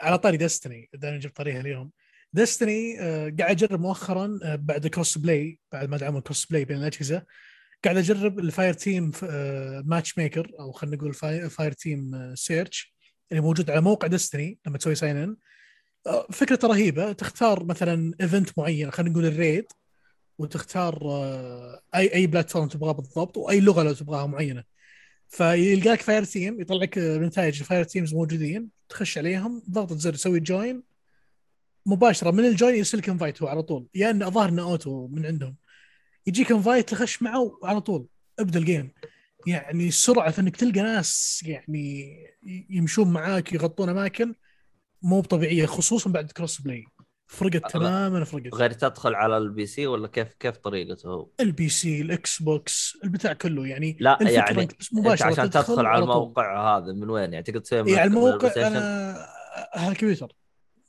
[0.00, 1.90] على طاري Destiny دائما جبت طاريها اليوم.
[2.32, 6.76] Destiny آه قاعد أجرب مؤخرا آه بعد cross play بعد ما دعموا cross play بين
[6.76, 7.22] الأجهزة
[7.84, 9.10] قاعد أجرب ال fireteam
[9.84, 12.93] matchmaker أو خلينا نقول fire, fireteam search
[13.32, 15.36] اللي موجود على موقع Destiny لما تسوي sign in
[16.06, 17.12] آه فكرته رهيبة.
[17.12, 19.66] تختار مثلا event معين خلينا نقول ال raid
[20.38, 24.64] وتختار آه اي أي platform تبغاه بالضبط وأي لغة لو تبغاها معينة.
[25.28, 30.82] فيلقاك fireteam يطلع لك آه، نتائج ال fireteams موجودين تخش عليهم ضغطة زر تسوي join
[31.86, 33.86] مباشرة من ال join يرسلك invite هو على طول.
[33.94, 35.56] يا إنه الظاهر إنه auto من عندهم.
[36.26, 38.06] يجيك invite تخش معه على طول.
[38.38, 38.90] ابدأ ال game
[39.46, 42.16] يعني سرعة إنك تلقى ناس يعني
[42.70, 44.34] يمشون معاك يغطون أماكن
[45.02, 46.84] مو طبيعية خصوصا بعد cross play
[47.26, 48.54] فرقت تماما فرقت.
[48.54, 53.32] غير تدخل على ال PC ولا كيف كيف طريقته هو؟ ال PC ال Xbox البتاع
[53.32, 53.66] كله.
[53.66, 56.10] يعني لا يعني انت مباشرة عشان تدخل على طول.
[56.10, 59.26] الموقع هذا من وين؟ يعني تقدر تسوي اي على الموقع؟ أنا
[59.74, 60.34] على الكمبيوتر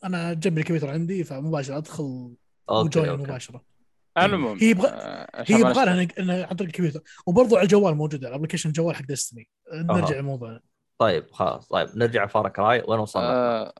[0.03, 2.33] أنا جنب الكمبيوتر عندي فمباشرة أدخل
[2.69, 3.74] okay و join مباشرة.
[4.17, 7.01] على العموم هي يبغى- آه، هي يبغى لها عن طريق الكمبيوتر.
[7.27, 10.21] وبرضو على الجوال موجوده ال application الجوال حق Destiny نرجع أها.
[10.21, 10.59] لموضوعنا.
[10.97, 11.67] طيب خلاص.
[11.67, 12.83] طيب نرجع Far Cry.
[12.87, 13.73] وين وصلنا؟ آه،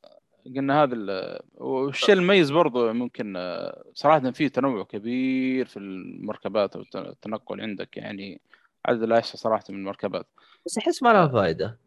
[0.56, 6.82] قلنا هذا ال- والشيء المميز برضو ممكن آه، صراحة في تنوع كبير في المركبات أو
[6.82, 7.98] الت- التنقل عندك.
[7.98, 8.42] يعني
[8.86, 10.28] عدد لا يحصى صراحة من المركبات.
[10.66, 11.80] بس أحس ما لها فائده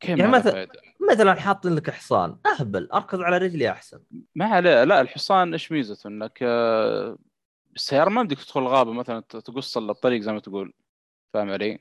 [0.00, 0.72] كيف يعني ما لها مثلا- فائدة؟
[1.12, 4.00] مثلا حاطين لك حصان أهبل أركض على رجلي أحسن.
[4.34, 4.84] ما عليه.
[4.84, 6.38] لا الحصان إيش ميزته؟ إنك
[7.72, 10.72] بالسياره ما بدك تدخل غابة مثلا ت- تقص الطريق زي ما تقول
[11.34, 11.78] فاهم علي؟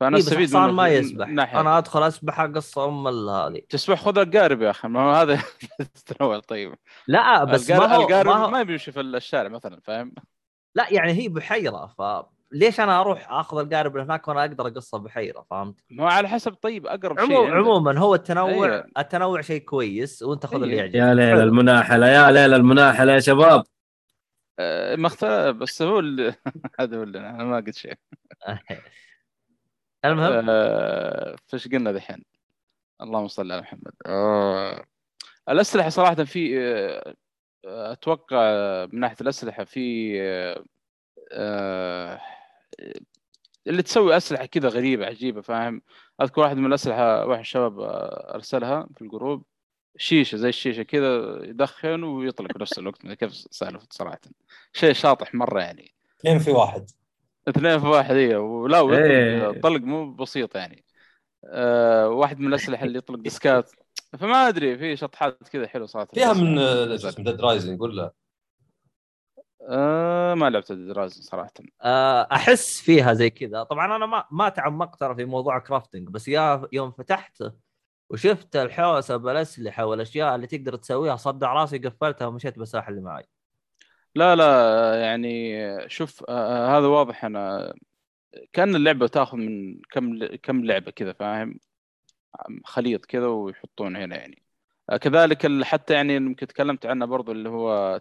[0.00, 4.18] فأنا إيه أستفيد منه ما يسبح الناحية أنا أدخل أسبح قصه أم هذه تسبح خذ
[4.18, 5.42] القارب يا أخي ما هذا
[5.80, 6.74] التنوع طيب
[7.08, 10.14] لا بس ما القارب, هو, القارب ما, ما, هو بيمشي في الشارع مثلا فاهم؟
[10.74, 15.80] لا يعني هي بحيرة فليش أنا أروح أخذ القارب هناك وأنا أقدر اقصه بحيرة فهمت؟
[15.90, 18.84] ما هو على حسب طيب أقرب شيء عموما هو التنوع أيوة.
[18.98, 20.80] التنوع شيء كويس وأنت خذ اللي أيوة.
[20.80, 21.40] يعجبك يا ليل.
[21.40, 23.64] المناحلة يا ليل المناحلة يا شباب
[24.58, 26.34] آه، ما اختلف بس هو اللي
[26.80, 27.94] هذا هو اللي أنا ما قلت شيء
[30.04, 32.24] المهم آه، فايش قلنا دحين؟
[33.00, 34.84] اللهم صل على محمد آه،
[35.48, 36.58] الأسلحة صراحة في
[37.64, 38.38] أتوقع
[38.92, 39.80] من ناحية الأسلحة في
[43.66, 45.82] اللي تسوي أسلحة كذا غريبة عجيبة فاهم؟
[46.22, 47.80] أذكر واحد من الأسلحة واحد الشباب
[48.34, 49.44] أرسلها في ال group
[49.96, 54.20] شيشة زي الشيشة كذا يدخن ويطلق بنفس الوقت كيف سالفه صراحة.
[54.72, 55.94] شيء شاطح مرة يعني.
[56.20, 56.90] اثنين في واحد.
[57.48, 58.80] اثنين في واحد أيوه ولا.
[58.80, 60.84] ويطلق طلق مو بسيط يعني.
[61.44, 63.70] آه واحد من الأسلحة اللي يطلق disk ات.
[64.18, 66.08] فما أدري في شطحات كذا حلوة صراحة.
[66.14, 66.54] فيها من
[67.24, 68.12] ديد رايزنج ولا
[69.68, 71.52] آه ما لعبت ال Dead Rising صراحة.
[71.82, 73.62] آه، أحس فيها زي كذا.
[73.62, 77.52] طبعا أنا ما ما تعمقت ترى في موضوع crafting بس يا يوم فتحته
[78.10, 83.24] وشفت الحوسة بالاسلحه والأشياء اللي تقدر تسويها صدع راسي قفلتها ومشيت بالساحه اللي معي.
[84.14, 85.58] لا لا يعني
[85.88, 87.24] شوف آه هذا واضح.
[87.24, 87.74] أنا
[88.52, 91.58] كأن اللعبة تأخذ من كم كم لعبة كذا فاهم؟
[92.64, 94.42] خليط كذا ويحطون هنا يعني.
[94.90, 98.00] آه كذلك حتى يعني يمكن تكلمت عنه برضو اللي هو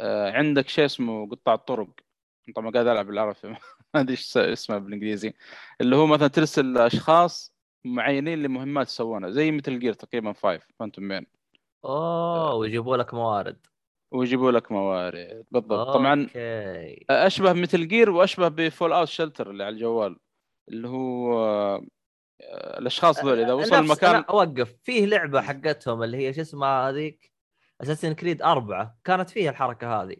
[0.00, 1.88] آه عندك شيء اسمه قطاع الطرق.
[2.56, 3.38] طبعا قاعد ألعب بالعربي
[3.94, 5.34] ما أدري إيش اسمه بالإنجليزي.
[5.80, 7.52] اللي هو مثلا ترسل أشخاص
[7.84, 11.26] معينين لمهمات يسوونها زي Metal Gear تقريبا 5 Phantom Pain
[11.84, 13.66] اوه ويجيبوا لك موارد.
[14.12, 15.94] ويجيبوا لك موارد بالضبط.
[15.94, 17.04] طبعا okay.
[17.10, 20.18] أشبه Metal Gear وأشبه ب Fallout Shelter اللي على الجوال
[20.68, 21.34] اللي هو
[22.42, 24.24] آه، الأشخاص ذول إذا وصل نفس- المكان.
[24.30, 24.74] أوقف.
[24.82, 27.32] فيه لعبة حقتهم اللي هي شو اسمها هذيك؟
[27.82, 28.98] Assassin's Creed أربعة.
[29.04, 30.16] كانت فيها الحركة هذه.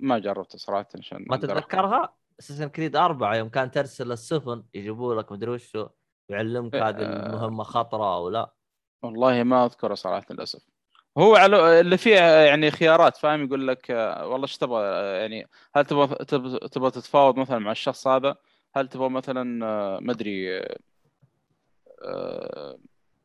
[0.00, 1.36] ما جربته صراحة عشان ما.
[1.36, 5.88] تتذكرها؟ اساسن كريد أربعة يوم كان ترسل السفن يجيبوا لك مدري وشو.
[6.28, 7.26] يعلمك إيه، هذه آه.
[7.26, 8.52] المهمة خطرة أو لا.
[9.02, 10.62] والله ما أذكره صراحة للأسف.
[11.18, 15.48] هو على اللي فيه يعني خيارات فاهم؟ يقول لك آه، والله إيش تبغى؟ آه، يعني
[15.74, 16.24] هل تبغى
[16.68, 18.36] تبغى تتفاوض مثلا مع الشخص هذا؟
[18.76, 19.42] هل تبغى مثلا
[20.00, 20.62] ما أدري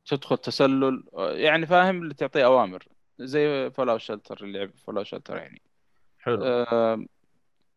[0.06, 2.84] تدخل تسلل؟ يعني فاهم؟ اللي تعطيه أوامر.
[3.20, 5.62] زي فولاو شلتر اللي لعب فولاو شلتر يعني.
[6.20, 6.66] حلو.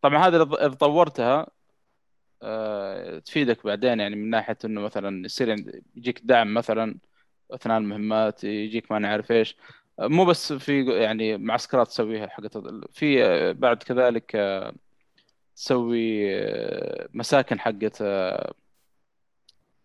[0.02, 1.46] طبعا هذا إذا طورتها
[3.24, 5.56] تفيدك بعدين يعني من ناحية إنه مثلا يصير
[5.96, 6.98] يجيك دعم مثلا
[7.50, 9.56] أثناء المهمات يجيك ما نعرف إيش.
[10.00, 12.58] مو بس في يعني معسكرات تسويها حقت
[12.92, 14.36] في بعد كذلك
[15.56, 16.26] تسوي
[17.14, 18.02] مساكن حقت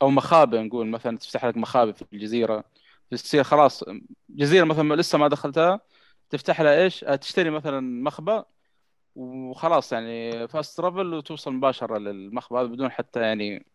[0.02, 0.88] أو مخابئ نقول.
[0.88, 2.64] مثلا تفتح لك مخابئ في الجزيرة
[3.12, 3.84] تصير خلاص
[4.30, 5.82] جزيرة مثلا لسه ما دخلتها
[6.30, 8.46] تفتح لها إيش؟ تشتري مثلا مخبأ
[9.16, 12.62] وخلاص يعني فاست ترافل وتوصل مباشرة للمخبأ.
[12.62, 13.66] هذا بدون حتى يعني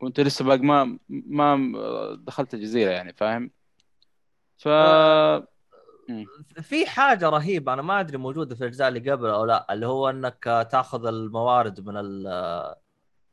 [0.00, 1.74] وانت لسه باقي ما ما
[2.20, 3.50] دخلت الجزيرة يعني فاهم؟
[4.56, 4.68] ف
[6.62, 10.10] في حاجة رهيبة أنا ما أدري موجودة في الأجزاء اللي قبل أو لا اللي هو
[10.10, 11.96] إنك تاخذ الموارد من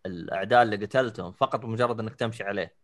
[0.06, 2.81] الأعداء اللي قتلتهم فقط بمجرد إنك تمشي عليه.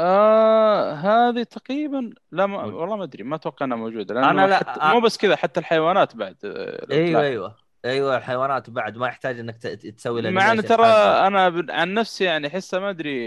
[0.00, 4.56] آه هذه تقريبا لا ما والله ما أدري ما أتوقع إنها موجودة لأنه أنا لا
[4.56, 7.56] حتى مو بس كذا حتى الحيوانات بعد آه، أيوه أيوه.
[7.84, 12.80] أيوه الحيوانات بعد ما يحتاج إنك تسوي مع ان ترى أنا عن نفسي يعني احسها
[12.80, 13.18] ما أدري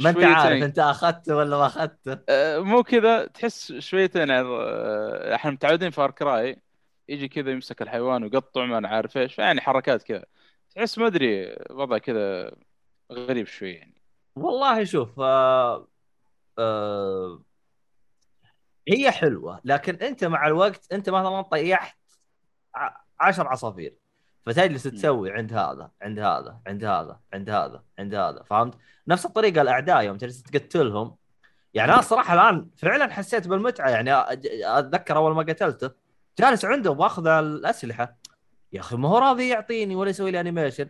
[0.00, 5.34] ما أنت عارف أنت اخذته ولا ما اخذته آه، مو كذا تحس شويتين يعني آه،
[5.34, 6.62] إحنا متعودين في اركراي
[7.08, 10.24] يجي كذا يمسك الحيوان ويقطع ما أنا عارف إيش يعني حركات كذا.
[10.74, 12.52] تحس ما أدري وضع كذا
[13.12, 14.03] غريب شوي يعني.
[14.36, 15.88] والله شوف آه
[16.58, 17.42] آه
[18.88, 21.98] هي حلوة لكن أنت مع الوقت أنت مثلا طيحت
[23.20, 23.96] عشر عصافير.
[24.46, 28.74] فتجلس تسوي عند هذا عند هذا عند هذا عند هذا عند هذا فهمت؟
[29.08, 31.16] نفس الطريقة الأعداء يوم تجلس تقتلهم.
[31.74, 34.10] يعني أنا الصراحه الآن فعلا حسيت بالمتعة يعني
[34.78, 35.90] أتذكر أول ما قتلته
[36.38, 38.16] جالس عنده باخذ الأسلحة.
[38.72, 40.88] يا أخي ما هو راضي يعطيني ولا يسوي لي animation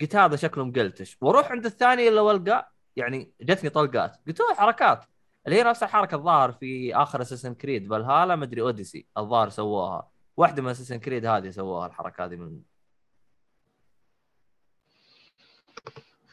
[0.00, 4.16] قلت هذا شكله ما glitch وأروح عند الثاني اللي القى يعني جتني طلقات.
[4.26, 5.04] قلت له حركات.
[5.46, 10.08] اللي هي نفس الحركه الظاهر في آخر Assassin's Creed Valhalla مدري Odyssey الظاهر سووها.
[10.36, 12.60] واحدة من Assassin's Creed هذه سووها الحركة هذه من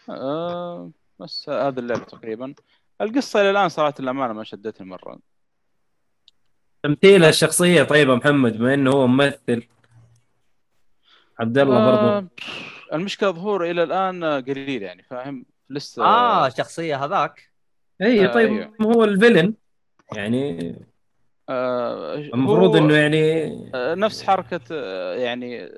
[0.09, 2.53] آه بس هذا اللعب تقريبا.
[3.01, 5.19] القصة إلى الآن صراحة الأمانة ما شدتني مرة.
[6.83, 9.67] تمثيل الشخصية طيبة محمد بما إنه هو ممثل.
[11.39, 12.27] عبد الله آه برضو.
[12.93, 17.49] المشكلة ظهوره إلى الآن قليل يعني فاهم؟ لسه آه شخصية هذاك.
[18.01, 18.73] اي آه طيب أيوه.
[18.81, 19.53] هو الفيلن؟
[20.15, 20.75] يعني
[21.49, 25.71] آه المفروض إنه يعني آه نفس حركة آه يعني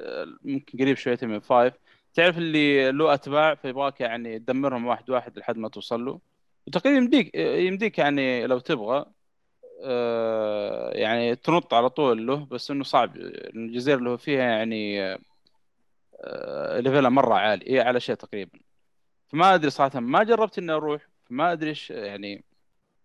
[0.44, 1.74] ممكن قريب شويتين من فايف.
[2.14, 6.20] تعرف اللي له أتباع فيبغاك يعني تدمرهم واحد واحد لحد ما توصل له.
[6.68, 9.06] وتقريبا يمديك يمديك يعني لو تبغى
[9.84, 13.16] آه يعني تنط على طول له بس إنه صعب.
[13.16, 15.02] الجزيرة اللي هو فيها يعني
[16.24, 17.74] آه ليفلها مره عالي.
[17.76, 18.60] هي على شيء تقريبا.
[19.32, 22.44] فما أدري صراحة ما جربت إني أروح ما أدري إيش يعني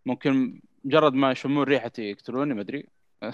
[0.06, 2.88] ممكن مجرد ما يشمون ريحتي يقتلوني ما أدري.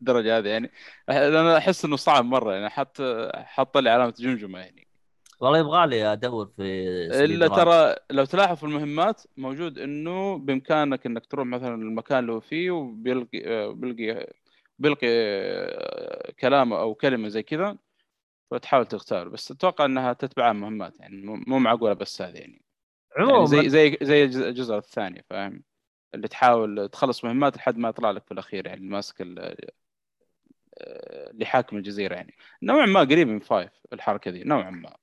[0.00, 0.70] الدرجة هذه يعني.
[1.08, 3.02] أنا أحس إنه صعب مرة يعني حط
[3.34, 4.86] حط لي علامة جمجمة يعني.
[5.40, 6.62] والله يبغى لي أدور في
[7.24, 12.40] إلا ترى لو تلاحظ في المهمات موجود إنه بإمكانك إنك تروح مثلا المكان اللي هو
[12.40, 14.32] فيه وبيلقي بيلقي
[14.78, 15.06] بيلقي
[16.40, 17.76] كلام أو كلمة زي كذا.
[18.50, 21.16] فتحاول تختار بس أتوقع إنها تتبع مهمات يعني
[21.46, 22.62] مو معقولة بس هذه يعني.
[23.16, 23.56] عموما.
[23.56, 25.62] يعني زي زي زي الجزء الثاني فاهم؟
[26.14, 29.56] اللي تحاول تخلص مهمات لحد ما يطلع لك في الأخير يعني ماسك اللي
[31.44, 32.34] حاكم الجزيرة يعني.
[32.62, 34.96] نوعا ما قريب من فايف الحركة دي نوعا ما.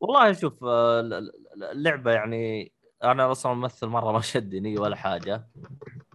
[0.00, 1.00] والله شوف آه،
[1.72, 2.72] اللعبه يعني
[3.04, 5.48] أنا أصلا ممثل مرة ما شدني ولا حاجة.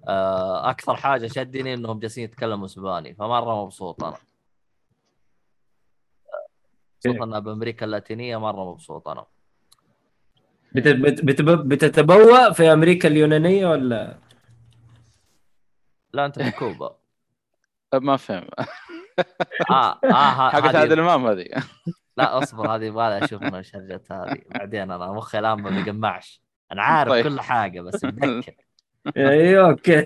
[0.08, 4.18] آه، أكثر حاجة شدني إنهم جالسين يتكلموا إسباني فمرة مبسوط أنا.
[7.06, 9.26] خصوصا انها بامريكا اللاتينية مرة مبسوط أنا.
[11.64, 14.18] بتتبوأ في أمريكا اليونانية ولا؟
[16.14, 16.98] لا أنت في كوبا.
[17.94, 18.48] ما فهم.
[19.72, 21.46] آه آه حقت عادل امام هذه.
[22.18, 24.42] لا أصبر هذه يبغى أشوف من شرجت هذه.
[24.50, 26.42] بعدين أنا مخي الآن ما بيجمعش
[26.72, 27.24] أنا عارف طيب.
[27.24, 28.56] كل حاجة بس متذكر.
[29.18, 30.06] أيوه أوكي.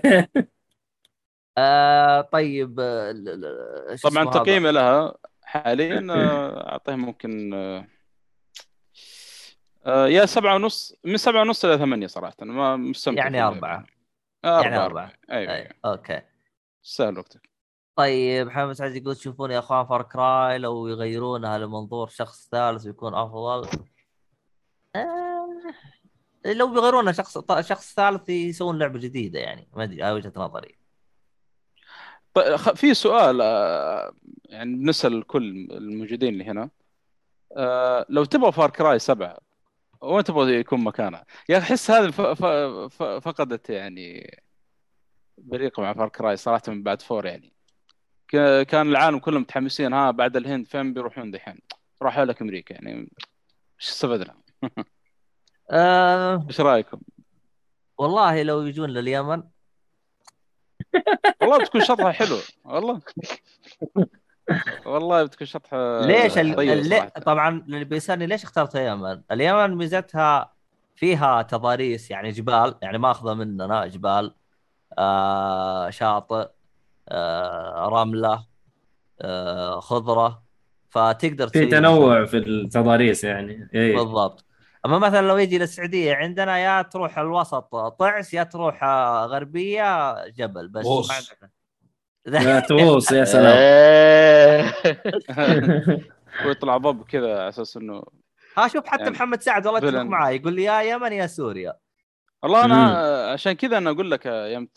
[1.58, 2.80] آه طيب
[4.02, 5.14] طبعا تقييمي لها.
[5.58, 7.86] حاليا آه، أعطيه ممكن آه،
[9.86, 13.86] آه، يا سبعة ونص من سبعة ونص إلى ثمانية صراحة ما مستمتع يعني أربعة.
[14.44, 15.12] أربعة يعني أربعة.
[15.30, 15.70] أيوة, أيوة.
[15.84, 16.22] okay.
[16.82, 17.50] سهل وقتك.
[17.96, 23.14] طيب محمد سعد يقول تشوفون يا أخوان Far Cry لو يغيرونها لمنظور شخص ثالث بيكون
[23.14, 23.68] أفضل.
[24.96, 25.46] آه...
[26.46, 30.85] لو بيغيرونها شخص شخص ثالث يسوون لعبة جديدة يعني ما أدري هاي وجهة نظري.
[32.74, 34.12] في سؤال آه،
[34.44, 36.70] يعني بنسال كل الموجودين اللي هنا
[37.56, 39.38] آه، لو تبغى Far Cry سبعة
[40.00, 42.10] وين تبغى يكون مكانها؟ يا أخي أحس هذه
[43.20, 44.36] فقدت يعني
[45.38, 47.52] بريقه مع Far Cry صراحة من بعد four يعني
[48.64, 51.58] كان العالم كلهم متحمسين ها بعد الهند فين بيروحون دحين؟
[52.02, 53.10] راحوا لك أمريكا يعني
[53.80, 54.34] إيش استفدنا؟
[55.70, 57.00] آه إيش رأيكم؟
[57.98, 59.42] والله لو يجون لليمن
[61.40, 63.00] والله بتكون شطحة حلوة والله.
[64.86, 66.56] والله بتكون شطحة ليش ال...
[66.56, 67.10] طيبة اللي...
[67.26, 70.52] طبعا اللي بيسالني ليش اخترت اليمن؟ اليمن ميزتها
[70.96, 74.34] فيها تضاريس يعني جبال يعني ماخذة مننا جبال
[74.98, 76.48] آه شاطئ
[77.08, 78.46] آه رملة
[79.20, 80.42] آه خضرة
[80.90, 83.68] فتقدر في تنوع في التضاريس يعني.
[83.74, 84.45] اي بالضبط.
[84.86, 90.68] أما مثلا لو يجي للسعودية عندنا يا تروح الوسط طعس يا تروح آه، غربية جبل
[90.68, 91.50] بس عندك
[92.26, 93.56] لا تغوص يا سلام.
[93.58, 94.74] إيه.
[96.46, 98.02] ويطلع ضب كذا على أساس إنه
[98.58, 100.02] ها شوف حتى يعني محمد سعد والله يتفق.
[100.02, 101.74] معي يقول لي يا يمن يا سوريا.
[102.42, 104.68] والله أنا عشان كذا أنا أقول لك يوم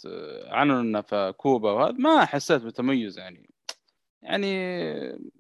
[0.48, 3.50] عنوا إنه في كوبا وهذا ما حسيت بتميز يعني.
[4.22, 4.54] يعني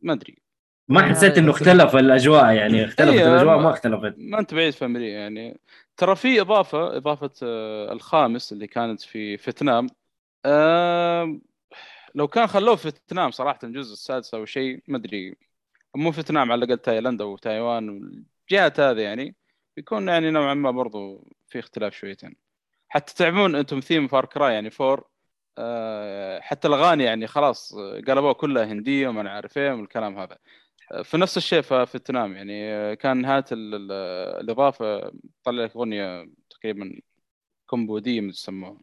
[0.01, 0.41] ما أدري.
[0.89, 4.15] ما حسيت إنه اختلف الأجواء يعني اختلفت إيه، الأجواء ما- اختلفت.
[4.17, 5.59] ما أنت بعيد في أمريكا يعني
[5.97, 9.87] ترى في إضافة إضافة آه، الخامس اللي كانت في فيتنام
[10.45, 11.39] آه،
[12.15, 15.35] لو كان خلوه في فيتنام صراحة الجزء السادس أو شيء ما أدري
[15.95, 19.35] مو فيتنام على الأقل تايلاند أو تايوان والجهات هذه يعني
[19.75, 22.35] بيكون يعني نوعا ما برضو في اختلاف شويتين.
[22.89, 25.03] حتى تعرفون أنتم theme Far Cry يعني four
[25.57, 30.33] آه، حتى الأغاني يعني خلاص آه، قلبوها كلها هندية وما عارف إيه والكلام هذا.
[30.33, 30.37] آه،
[31.03, 33.91] في نفس الشيء في فيتنام يعني كان نهاية ال- ال-
[34.43, 35.11] الإضافة
[35.43, 36.99] طلع لك أغنية تقريبا
[37.71, 38.77] كمبوديه من يسموها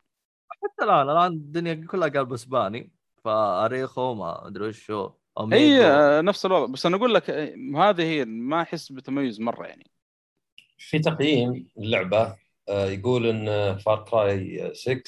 [0.50, 2.92] حتى الآن الآن الدنيا كلها قلب اسباني
[3.24, 5.12] فأريخو ما أدري وش هو
[5.52, 5.84] هي.
[5.86, 9.90] آه، نفس الوضع بس أنا أقول لك آه، هذه هي ما أحس بتميز مرة يعني
[10.78, 12.36] في تقييم اللعبه
[12.68, 15.02] آه، يقول إن فار كراي 6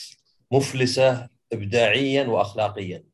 [0.53, 3.05] مفلسة ابداعيا واخلاقيا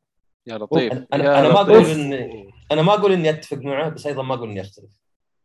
[0.47, 1.69] يا لطيف أنا أنا, يا أنا ما لطيف.
[1.89, 4.91] أقول اني أنا ما أقول إني أتفق معه بس أيضا ما أقول إني أختلف.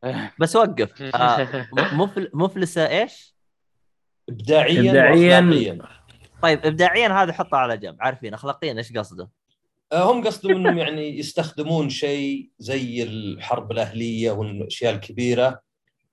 [0.39, 1.01] بس وقف.
[1.15, 2.29] آه مفل...
[2.33, 3.35] مفلسة إيش؟
[4.29, 5.39] ابداعيا إبداعياً.
[5.39, 5.79] واخلاقيا.
[6.41, 7.97] طيب ابداعيا هذا حطه على جنب.
[7.99, 9.29] عارفين اخلاقيا إيش قصده؟
[9.91, 15.61] آه، هم قصدهم إنهم يعني يستخدمون شيء زي الحرب الأهلية والأشياء الكبيرة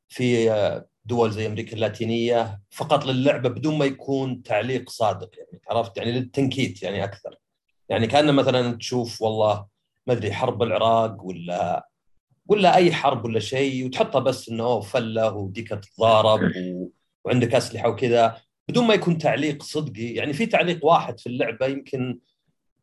[0.09, 5.97] في آه، دول زي أمريكا اللاتينية فقط للعبة بدون ما يكون تعليق صادق يعني عرفت؟
[5.97, 7.39] يعني للتنكيت يعني أكثر.
[7.89, 9.67] يعني كان مثلا تشوف والله
[10.07, 11.89] ما أدري حرب العراق ولا
[12.47, 16.91] ولا أي حرب ولا شيء وتحطها بس إنه فلة وديك تتضارب و...
[17.25, 18.37] وعندك أسلحة وكذا
[18.69, 20.15] بدون ما يكون تعليق صدقي.
[20.15, 22.19] يعني في تعليق واحد في اللعبة يمكن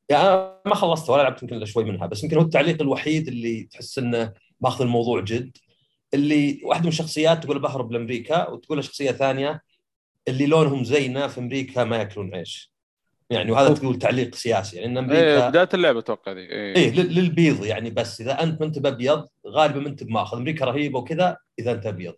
[0.09, 3.27] يعني أنا ما خلصت ولا لعبت يمكن إلا شوي منها بس يمكن هو التعليق الوحيد
[3.27, 5.57] اللي تحس إنه ماخذ الموضوع جد.
[6.13, 9.61] اللي واحدة من الشخصيات تقول بهرب لأمريكا وتقول شخصية ثانية
[10.27, 12.72] اللي لونهم زينا في أمريكا ما يأكلون عيش.
[13.29, 14.75] يعني وهذا تقول تعليق سياسي.
[14.77, 16.39] يعني إن إيه أمريكا بداية اللعبة أتوقع ذي.
[16.39, 16.75] إيه.
[16.75, 20.37] إيه لل- للبيض يعني بس إذا أنت ما أنت بأبيض غالبا ما أنت بمأخذ.
[20.37, 22.13] أمريكا رهيبة وكذا إذا أنت أبيض.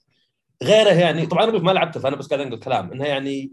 [0.64, 2.92] غيره يعني طبعا أنا ما لعبته فأنا بس قاعد أنقل كلام.
[2.92, 3.52] إنها يعني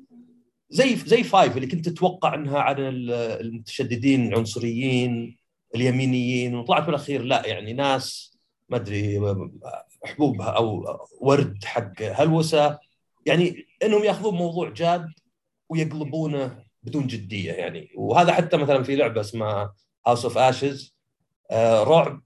[0.70, 5.36] زي زي five اللي كنت تتوقع إنها عن ال- المتشددين العنصريين
[5.74, 8.36] اليمينيين وطلعت بالأخير لا يعني ناس
[8.68, 9.20] ما أدري
[10.04, 10.86] حبوب أو
[11.20, 12.78] ورد حق هلوسة.
[13.26, 15.06] يعني إنهم يأخذون موضوع جاد
[15.68, 17.90] ويقلبونه بدون جدية يعني.
[17.96, 19.74] وهذا حتى مثلا في لعبة اسمها
[20.06, 20.94] House of Ashes
[21.82, 22.22] رعب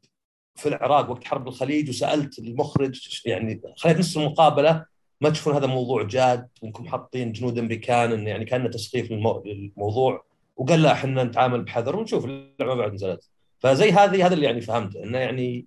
[0.54, 4.84] في العراق وقت حرب الخليج وسألت المخرج يعني خليت نص المقابلة
[5.20, 10.24] ما تشوفون هذا موضوع جاد؟ وانكم حاطين جنود أمريكان انه يعني كأنه تسخيف للمو- للموضوع.
[10.56, 13.30] وقال لا إحنا نتعامل بحذر ونشوف اللعبة بعد نزلت.
[13.58, 15.66] فزي هذه هذا اللي يعني فهمته إنه يعني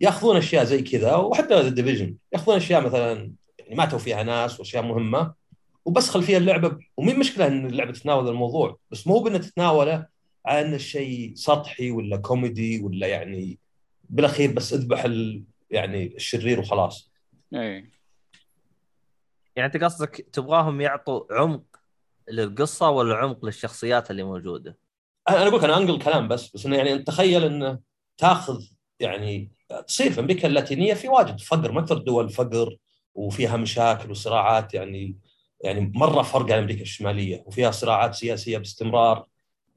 [0.00, 4.82] يأخذون أشياء زي كذا وحتى The Division يأخذون أشياء مثلا يعني ماتوا فيها ناس وأشياء
[4.82, 5.34] مهمة.
[5.86, 6.78] وبس خلفيه اللعبة.
[6.96, 10.06] ومين مشكلة إن اللعبة تتناول الموضوع؟ بس مو بإنها تتناوله
[10.46, 13.58] على انه شيء سطحي ولا كوميدي ولا يعني
[14.10, 17.10] بالأخير بس أذبح ال يعني الشرير وخلاص.
[17.54, 17.90] إيه.
[19.56, 21.64] يعني أنت قصدك تبغاهم يعطوا عمق
[22.30, 24.78] للقصة ولا عمق للشخصيات اللي موجودة؟
[25.28, 27.78] أنا أنا أقول لك أنا أنقل كلام بس بس إنه يعني تخيل انه
[28.18, 28.64] تاخذ
[29.00, 29.50] يعني
[29.86, 32.76] تصير في أمريكا اللاتينية في واجد فقر ما أكثر دول فقر
[33.14, 35.16] وفيها مشاكل وصراعات يعني
[35.60, 39.26] يعني مرة فرق عن أمريكا الشمالية وفيها صراعات سياسية باستمرار.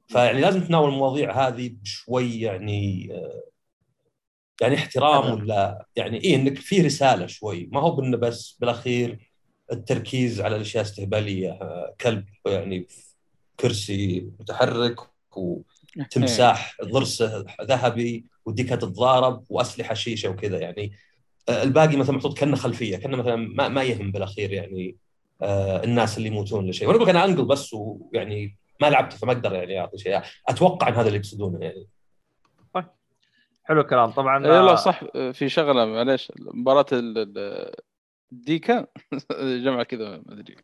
[0.08, 3.42] فيعني لازم تناول المواضيع هذه بشوي يعني آه،
[4.60, 7.68] يعني احترام ولا يعني إيه إنك في رسالة شوي.
[7.72, 9.30] ما هو بأنه بس بالأخير
[9.72, 12.86] التركيز على الأشياء استهبالية آه، كلب يعني
[13.60, 14.96] كرسي متحرك
[15.36, 20.92] وتمساح ضرسه ذهبي وديكها تتضارب وأسلحة شيشة وكذا يعني.
[21.48, 24.96] آه، الباقي مثلا محطوط كأنه خلفية كأنه مثلا ما, ما يهم بالأخير يعني.
[25.84, 29.32] الناس اللي يموتون ولا شيء وأنا أقول لك أنا أنقل بس ويعني ما لعبت فما
[29.32, 30.20] أقدر يعني أعطي شيء.
[30.48, 31.86] أتوقع إن هذا اللي يقصدونه يعني.
[33.64, 34.10] حلو الكلام.
[34.10, 36.32] طبعا يلا آه، صح في شغلة معليش.
[36.38, 37.72] مباراة ال- ال-
[38.30, 38.86] ديكا؟
[39.64, 40.56] جمع كذا ما أدري.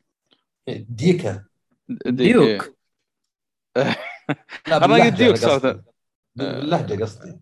[0.68, 1.44] ديكا.
[2.06, 2.76] ديوك.
[3.76, 5.46] لا أنا باللهجة قلت ديوك قصدي.
[5.60, 5.82] صراحة
[6.36, 7.38] باللهجة قصدي.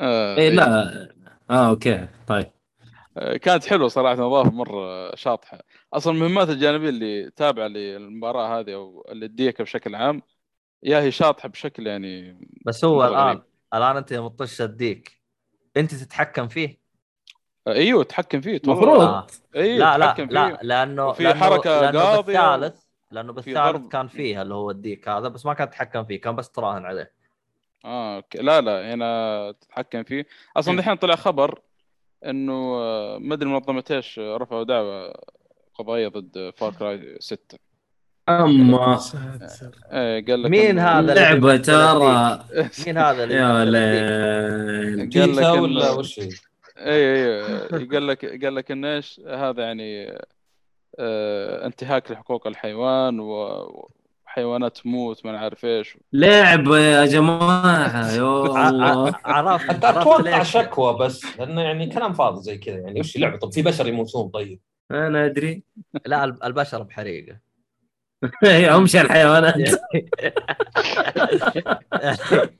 [0.00, 1.08] آه، اي لا.
[1.50, 2.08] آه okay.
[2.26, 2.46] طيب.
[2.46, 2.52] آه،
[3.16, 5.58] كانت حلوة صراحة نظافة مرة شاطحة
[5.94, 10.22] أصلا المهمات الجانبية اللي تابعة للمباراة هذه أو اللي الديكا بشكل عام
[10.82, 13.42] يا هي شاطحة بشكل يعني بس هو الآن غريب.
[13.74, 15.22] الآن أنت يوم تطش الديك
[15.76, 16.78] أنت تتحكم فيه
[17.68, 18.60] أيوه تحكم فيه.
[18.64, 19.00] المفروض.
[19.00, 19.26] آه.
[19.56, 23.52] أيوه لا لا تحكم لا فيه لأنه وفي لأنه حركة لأنه قاضية بالثالث لأنه في
[23.54, 23.88] بالثالث.
[23.88, 27.12] كان فيه اللي هو الديك هذا بس ما كان تتحكم فيه كان بس تراهن عليه
[27.84, 28.38] آه okay.
[28.38, 30.26] لا لا هنا تتحكم فيه
[30.56, 30.78] أصلا.
[30.78, 31.60] الحين طلع خبر
[32.26, 35.14] إنه آه، ما أدري منظمة إيش آه، رفعوا دعوة
[35.74, 37.58] قضائية ضد Far Cry 6
[38.28, 39.00] أما.
[39.92, 42.44] إيه قال لك مين هذا بيمثل ترى
[42.86, 46.28] مين هذا يا؟ ليل قال لك ولا وش هي؟
[46.78, 47.34] اي
[47.78, 50.18] اي قال لك قال لك إن إيش هذا يعني
[50.98, 53.88] آه انتهاك لحقوق الحيوان و-
[54.36, 55.96] وحيوانات تموت ما نعرف إيش.
[56.12, 62.42] لعبه يا جماعة يا الله عرفت حتى عرفت أتوقع شكوى بس لأنه يعني كلام فاضي
[62.42, 62.74] زي كذا.
[62.78, 64.60] يعني وش لعبه طب في بشر يموتون؟ طيب.
[64.90, 65.62] أنا أدري.
[66.06, 67.38] لا الب- البشر بحريقة.
[68.76, 69.54] امشي الحيوانات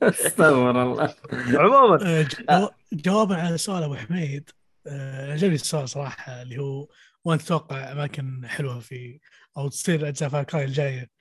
[0.03, 1.13] استغفر الله.
[1.53, 1.99] عموما.
[2.05, 4.49] آه، جو- جوابا على سؤال أبو حميد.
[4.87, 6.87] آه، عجبني السؤال صراحة اللي هو
[7.25, 9.19] وين تتوقع أماكن حلوة في
[9.57, 11.12] أو تصير اجزاء Far Cry الجاية.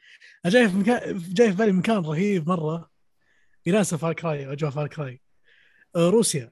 [0.44, 2.90] أنا جاي في مكان جاي في بالي مكان رهيب مرة.
[3.66, 5.20] يناسب Far Cry واجواء Far Cry.
[5.97, 6.51] آه، روسيا.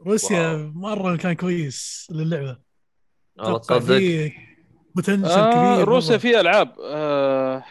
[0.00, 0.72] روسيا واو.
[0.74, 2.58] مرة مكان كويس للعبة.
[3.38, 4.32] والله تصدق فيه
[4.94, 6.18] potential آه كبير روسيا.
[6.18, 6.74] في ألعاب.
[6.80, 7.64] آه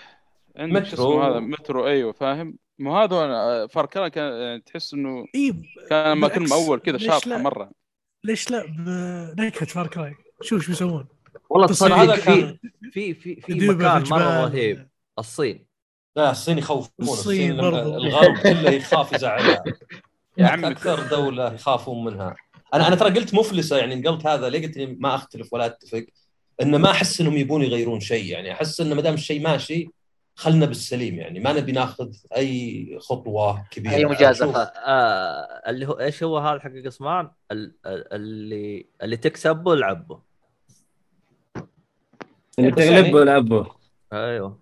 [0.56, 0.94] عندك مترو.
[0.94, 5.54] اسمه هذا؟ مترو أيوه فاهم؟ مو هذا آه، Far Cry كان يعني تحس إنه إي
[5.90, 7.72] كان ما اول كذا شاطحه؟ مرة.
[8.24, 8.66] ليش لا؟
[9.38, 10.16] بنكهه فار كراي.
[10.42, 11.08] شوف شو بيسوون
[11.50, 12.58] والله تصدق تصدق هذا كان
[12.92, 14.46] في في في ديوبة مكان في مرة.
[14.46, 14.88] رهيب.
[15.20, 15.66] الصين.
[16.16, 16.92] لا الصين يخوفون.
[17.02, 17.52] الصين.
[17.60, 19.64] الغرب كله يخاف يزعلها.
[20.38, 20.68] يا عمي.
[20.68, 22.36] أكثر دولة يخافون منها.
[22.74, 26.06] أنا أنا ترى قلت مفلسة يعني قلت هذا ليه قلت ما أختلف ولا أتفق؟
[26.62, 28.26] انه ما أحس إنهم يبون يغيرون شيء.
[28.26, 29.90] يعني أحس انه ما دام الشيء ماشي
[30.36, 31.40] خلنا بالسليم يعني.
[31.40, 33.94] ما نبي ناخذ أي خطوة كبيرة.
[33.94, 39.74] أي مجازفات آه اللي هو إيش هو هذا حق قسمان؟ ال- ال- اللي اللي تكسبه
[39.74, 40.25] العبه
[42.60, 43.68] اللي يعني- تغلبه لعبه
[44.14, 44.60] أيوه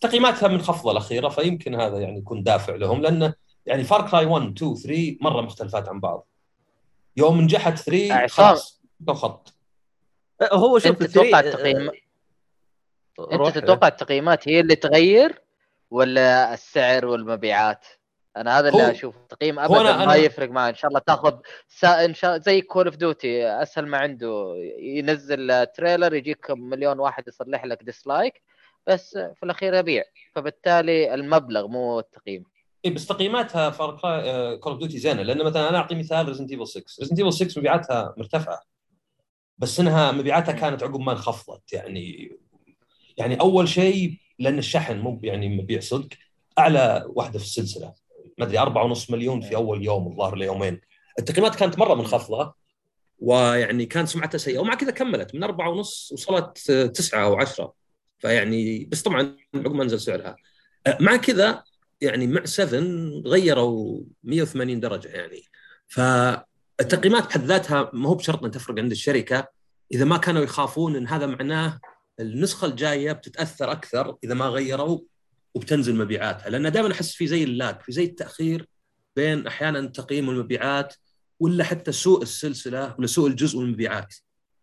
[0.00, 3.34] تقييماتها منخفضه الأخيرة فيمكن هذا يعني يكون دافع لهم لأنه
[3.66, 6.26] يعني فار كراي 1 2 3 مرة مختلفات عن بعض
[7.16, 8.46] يوم نجحت 3 عصام.
[8.46, 9.54] خلاص خط
[10.42, 11.90] آه، هو شوف أنت تتوقع التقييم
[13.18, 13.46] آه، روح.
[13.46, 15.42] انت تتوقع التقييمات هي اللي تغير
[15.90, 17.86] ولا السعر والمبيعات؟
[18.36, 20.68] أنا هذا اللي هو- أشوف التقييم هو ابدا أنا- ما أنا- يفرق معه.
[20.68, 21.34] إن شاء الله تاخذ
[21.68, 22.04] سا...
[22.04, 24.54] إن شاء زي Call of Duty أسهل ما عنده.
[24.78, 28.42] ينزل trailer يجيك مليون واحد يصلح لك dislike
[28.86, 30.02] بس في الأخير يبيع.
[30.34, 32.44] فبالتالي المبلغ مو التقييم.
[32.84, 35.22] اي بس تقييماتها Cry Call of Duty زينة.
[35.22, 38.60] لأن مثلا أنا أعطي مثال Resident Evil 6 Resident Evil 6 مبيعاتها مرتفعة.
[39.58, 41.72] بس إنها مبيعاتها كانت عقب ما انخفضت.
[41.72, 42.32] يعني
[43.16, 46.08] يعني أول شيء لأن الشحن مو يعني مبيع صدق
[46.58, 47.94] أعلى واحدة في السلسلة.
[48.38, 50.80] ما أدري 4.5 مليون في أول يوم الظاهر ليومين.
[51.18, 52.54] التقييمات كانت مرة منخفضة
[53.18, 55.34] ويعني كانت سمعتها سيئة ومع كذا كملت.
[55.34, 56.58] من 4.5 وصلت
[56.94, 57.74] 9 أو 10
[58.18, 60.36] فيعني بس طبعا عقب ما نزل سعرها.
[61.00, 61.64] مع كذا
[62.00, 62.80] يعني مع 7
[63.26, 65.42] غيروا 180 درجة يعني.
[65.88, 69.48] فالتقييمات بحد ذاتها ما هو بشرط إن تفرق عند الشركة.
[69.92, 71.80] إذا ما كانوا يخافون إن هذا معناه
[72.20, 74.98] النسخة الجاية بتتأثر أكثر إذا ما غيروا
[75.54, 78.66] وبتنزل مبيعاتها لأن دائما أحس في زي اللاج في زي التأخير
[79.16, 80.94] بين أحيانا تقييم المبيعات
[81.40, 84.14] ولا حتى سوء السلسلة ولا سوء الجزء والمبيعات.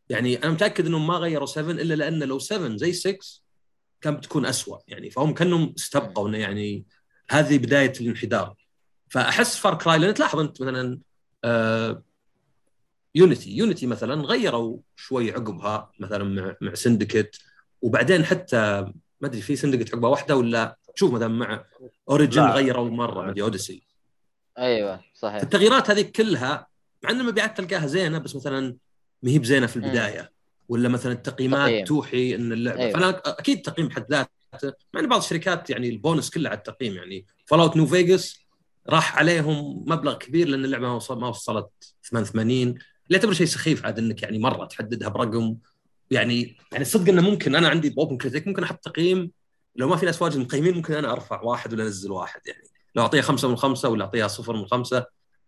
[0.09, 3.17] يعني أنا متأكد إنهم ما غيروا 7 إلا لأن لو 7 زي 6
[4.01, 6.85] كانت بتكون أسوأ يعني فهم كأنهم استبقوا انه يعني
[7.29, 8.55] هذه بداية الانحدار.
[9.09, 10.99] فأحس Far Cry لأن تلاحظ أنت مثلا
[11.43, 12.03] آه
[13.15, 17.39] Unity Unity مثلا غيروا شوي عقبها مثلا مع مع Syndicate
[17.81, 18.85] وبعدين حتى
[19.21, 21.65] ما أدري في Syndicate عقبها واحدة ولا شوف مثلا مع
[22.09, 22.41] Origins.
[22.41, 23.83] غيروا مرة ما أدري Odyssey
[24.57, 25.41] أيوه صحيح.
[25.41, 26.67] التغييرات هذه كلها
[27.03, 28.75] مع ان المبيعات تلقاها زينة بس مثلا
[29.23, 30.31] ما هي بزينة في البداية.
[30.69, 31.85] ولا مثلا التقييمات تقييم.
[31.85, 32.79] توحي إن اللعبة.
[32.79, 32.93] أيوة.
[32.93, 37.25] فأنا أكيد التقييم حد ذاته مع إن بعض الشركات يعني البونس كله على التقييم يعني
[37.45, 38.39] Fallout New Vegas
[38.89, 41.69] راح عليهم مبلغ كبير لأن اللعبة ما وصل- ما وصلت
[42.03, 42.77] 88 اللي
[43.09, 45.55] يعتبر شيء سخيف عاد إنك يعني مرة تحددها برقم.
[46.11, 49.31] يعني يعني الصدق إنه ممكن أنا عندي ب OpenCritic ممكن أحط تقييم
[49.75, 52.63] لو ما في ناس واجد مقيمين ممكن أنا أرفع واحد ولا أنزل واحد يعني.
[52.95, 55.05] لو اعطيها خمسة من خمسة ولا أعطيها صفر من خمسة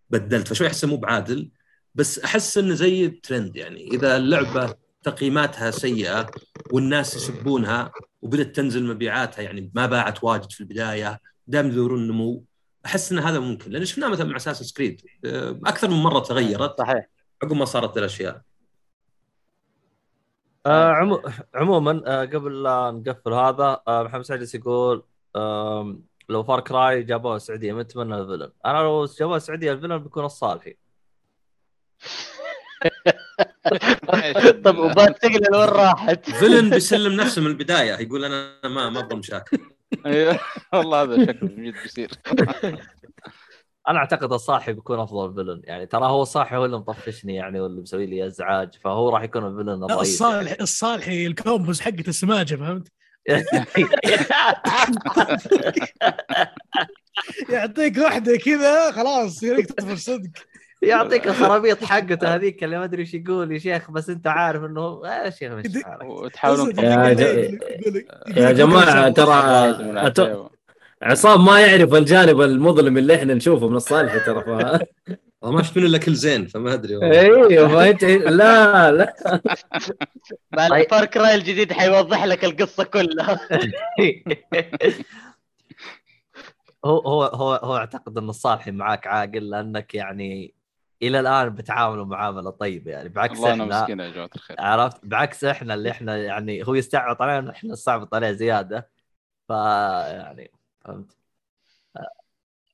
[0.10, 0.48] بدلت.
[0.48, 1.50] فشوي أحسه مو بعادل
[1.96, 3.88] بس أحس إنه زي الترند يعني.
[3.88, 6.32] إذا اللعبة تقييماتها سيئة
[6.72, 12.44] والناس يسبونها وبدات تنزل مبيعاتها يعني ما باعت واجد في البداية دام يدورون نمو
[12.86, 13.72] أحس إن هذا ممكن.
[13.72, 15.02] لأن شفناه مثلا مع Assassin's Creed
[15.66, 16.78] أكثر من مرة تغيرت.
[16.80, 17.10] صحيح.
[17.44, 18.42] عقب ما صارت الأشياء.
[20.66, 21.22] آه عمو...
[21.56, 25.04] عموما آه قبل لا نقفل هذا آه محمد سعيد يقول
[25.36, 25.98] آه
[26.30, 29.98] لو Far Cry جابوها السعوديه من تمنى ال villain؟ أنا لو جابوها السعوديه ال villain
[29.98, 30.78] بيكون الصالحي
[34.66, 39.16] طب وبات تقلل وين راحت؟ villain بيسلم نفسه من البداية يقول أنا ما ما أبغى
[39.16, 39.58] مشاكل.
[40.06, 40.40] أيوه
[40.74, 42.12] والله هذا شكله من جد بيصير.
[43.90, 47.82] أنا أعتقد الصاحي بيكون أفضل فيلن يعني ترى هو الصاحي هو اللي مطفشني يعني واللي
[47.82, 52.88] مسوي لي إزعاج فهو راح يكون الفيلن الرئيسي الصالح الصالحي الكومبوز حقته سماجه فهمت؟
[57.50, 60.30] يعطيك واحدة كذا خلاص يخليك تطفش صدق
[60.82, 65.02] يعطيك الخرابيط حقته هذيك اللي ما أدري إيش يقول يا شيخ بس أنت عارف إنه
[65.06, 66.06] يا شيخ مش عارف.
[66.08, 66.80] وتحاولون
[68.38, 70.50] يا جماعة ترى.
[71.04, 74.48] عصام ما يعرف الجانب المظلم اللي إحنا نشوفه من الصالح ترى ف...
[75.42, 77.20] والله ما شفت منه إلا كل زين فما أدري والله.
[77.20, 79.16] أيوه فانت لا لا.
[80.58, 80.84] مع طيب.
[80.84, 83.40] الفار كراي الجديد حيوضح لك القصة كلها.
[86.86, 90.54] هو هو هو هو أعتقد إن الصالحي معاك عاقل لأنك يعني
[91.02, 94.58] إلى الآن بتعاملوا معاملة طيبة يعني بعكس الله إحنا مسكين يا جماعة الخير.
[94.60, 98.90] عرفت؟ بعكس إحنا اللي إحنا يعني هو يستعبط علينا إحنا نستعبط عليه زيادة.
[99.50, 100.52] ف يعني
[100.86, 101.18] فهمت؟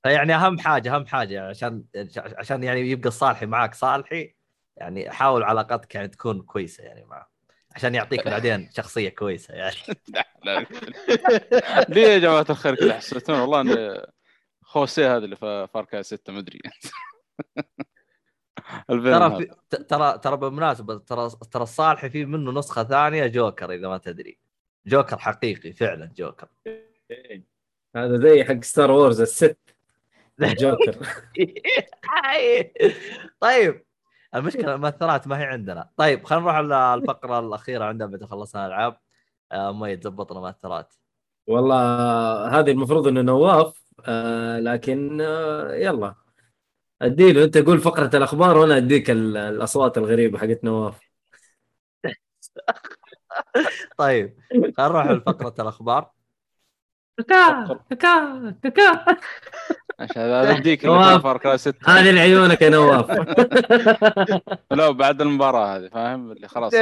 [0.04, 1.84] فيعني أهم حاجة أهم حاجة عشان
[2.18, 4.36] عشان يعني يبقى الصالحي معاك صالحي
[4.78, 7.30] يعني حاول علاقتك يعني تكون كويسة يعني معه.
[7.76, 9.76] عشان يعطيك بعدين شخصية كويسة يعني.
[10.44, 10.66] لا.
[11.90, 14.02] ليه يا جماعة الخير كذا؟ حسيتون والله ان
[14.62, 16.60] خوسيه هذا اللي في فاركا 6 مدري
[18.90, 19.48] الفيلم ترى
[19.90, 24.40] ترى ترى بالمناسبة ترى ترى الصالحي في منه نسخة ثانية جوكر إذا ما تدري.
[24.86, 26.48] جوكر حقيقي فعلا جوكر.
[27.95, 29.58] هذا زي حق Star Wars الست
[30.42, 30.98] الجوكر.
[33.42, 33.85] طيب
[34.35, 35.90] المشكلة المؤثرات ما هي عندنا.
[35.98, 38.98] طيب خلينا نروح على الفقرة الأخيرة عندما تخلصنا الألعاب.
[39.51, 40.93] آه، مؤيد ظبطنا مؤثرات
[41.48, 46.16] والله هذه المفروض إنه نواف آه لكن آه يلا.
[47.01, 51.00] أديله أنت قول فقرة الأخبار وأنا أديك ال- الأصوات الغريبة حقت نواف.
[53.98, 56.11] طيب خلينا نروح لفقره الأخبار.
[57.22, 59.17] كاكا كاكا كاكا
[59.99, 60.23] عشان
[60.88, 61.15] نواف.
[61.17, 63.11] في فاركا 6 هذه لعيونك يا نواف.
[64.72, 66.73] لا بعد المباراة هذه فاهم؟ اللي خلاص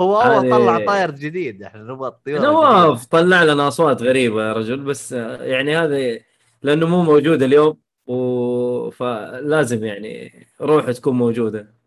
[0.00, 2.40] هو هذه- اول طلع طاير جديد إحنا نبغى الطيور.
[2.40, 6.18] نواف طلع لنا أصوات غريبة يا رجل بس يعني هذا
[6.62, 8.90] لأنه مو موجود اليوم و...
[8.90, 11.77] فلازم يعني روح تكون موجودة.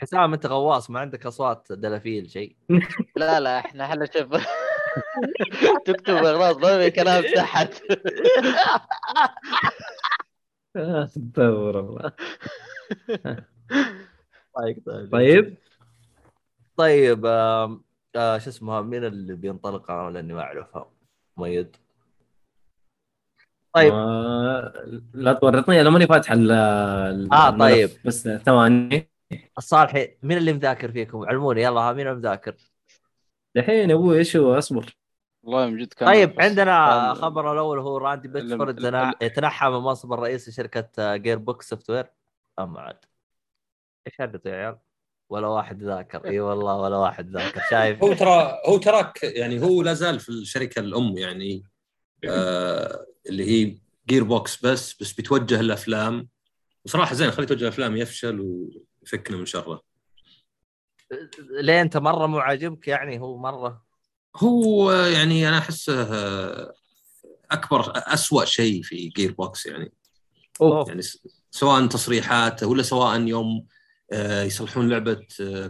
[0.00, 2.56] حسام أنت غواص ما عندك أصوات دلافيل شيء.
[3.16, 4.46] لا لا إحنا إحنا شوف.
[5.84, 7.82] تكتب خلاص ما في كلام تحت
[10.76, 12.12] استغفر الله.
[14.54, 15.12] طيب طيب.
[15.12, 15.56] طيب.
[16.76, 17.80] طيب آه
[18.14, 20.90] شو اسمه مين اللي بينطلق أنا لاني ما اعرفها
[21.36, 21.76] مؤيد.
[23.72, 23.92] طيب.
[25.14, 27.60] لا تورطني أنا ماني فاتح ال الملف.
[27.60, 27.90] طيب.
[28.04, 29.10] بس ثواني.
[29.58, 32.54] الصالحي مين اللي مذاكر فيكم؟ علموني يلا ها مين المذاكر
[33.54, 34.96] دحين يا أبوي إيش هو؟ اصبر.
[35.42, 39.68] والله من جد كان طيب عندنا خبر الأول هو Randy Pitchford ال- ال- تنا- تنحى
[39.68, 42.06] من منصب الرئيس لشركة Gearbox Software
[42.58, 42.96] اما عاد.
[44.06, 44.78] إيش هدته يا عيال؟
[45.30, 46.24] ولا واحد ذاكر.
[46.24, 47.60] إي والله ولا واحد ذاكر.
[47.70, 51.64] شايف؟ هو ترى هو تراه يعني هو لا زال في الشركة الأم يعني
[52.28, 56.28] آه اللي هي Gearbox بس بس بيتوجه الأفلام.
[56.84, 58.68] وصراحة زين خليه يتوجه الأفلام يفشل
[59.12, 59.82] ويفكنا من شره.
[61.50, 63.82] ليه انت مره مو عاجبك يعني هو مره؟
[64.36, 66.02] هو يعني أنا احسه
[67.50, 69.92] اكبر اسوء شيء في Gearbox يعني.
[70.60, 70.88] أوف.
[70.88, 71.02] يعني
[71.50, 73.66] سواء تصريحات ولا سواء يوم
[74.12, 75.26] آه، يصلحون لعبة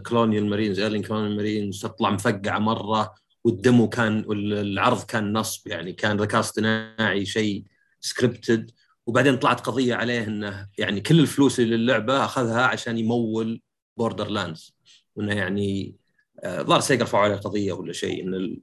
[0.06, 5.92] Colonial Marines Aliens Colonial Marines تطلع مفقعة مرة وال demo كان والعرض كان نصب يعني
[5.92, 7.64] كان ذكاء اصطناعي شيء
[8.00, 8.70] scripted
[9.08, 13.60] وبعدين طلعت قضية عليه إنه يعني كل الفلوس اللي للعبه أخذها عشان يمول
[13.96, 14.74] Borderlands
[15.16, 15.96] وانه يعني
[16.40, 18.58] آه، ظهر Sega رفعوا عليه قضيه ولا شيء إن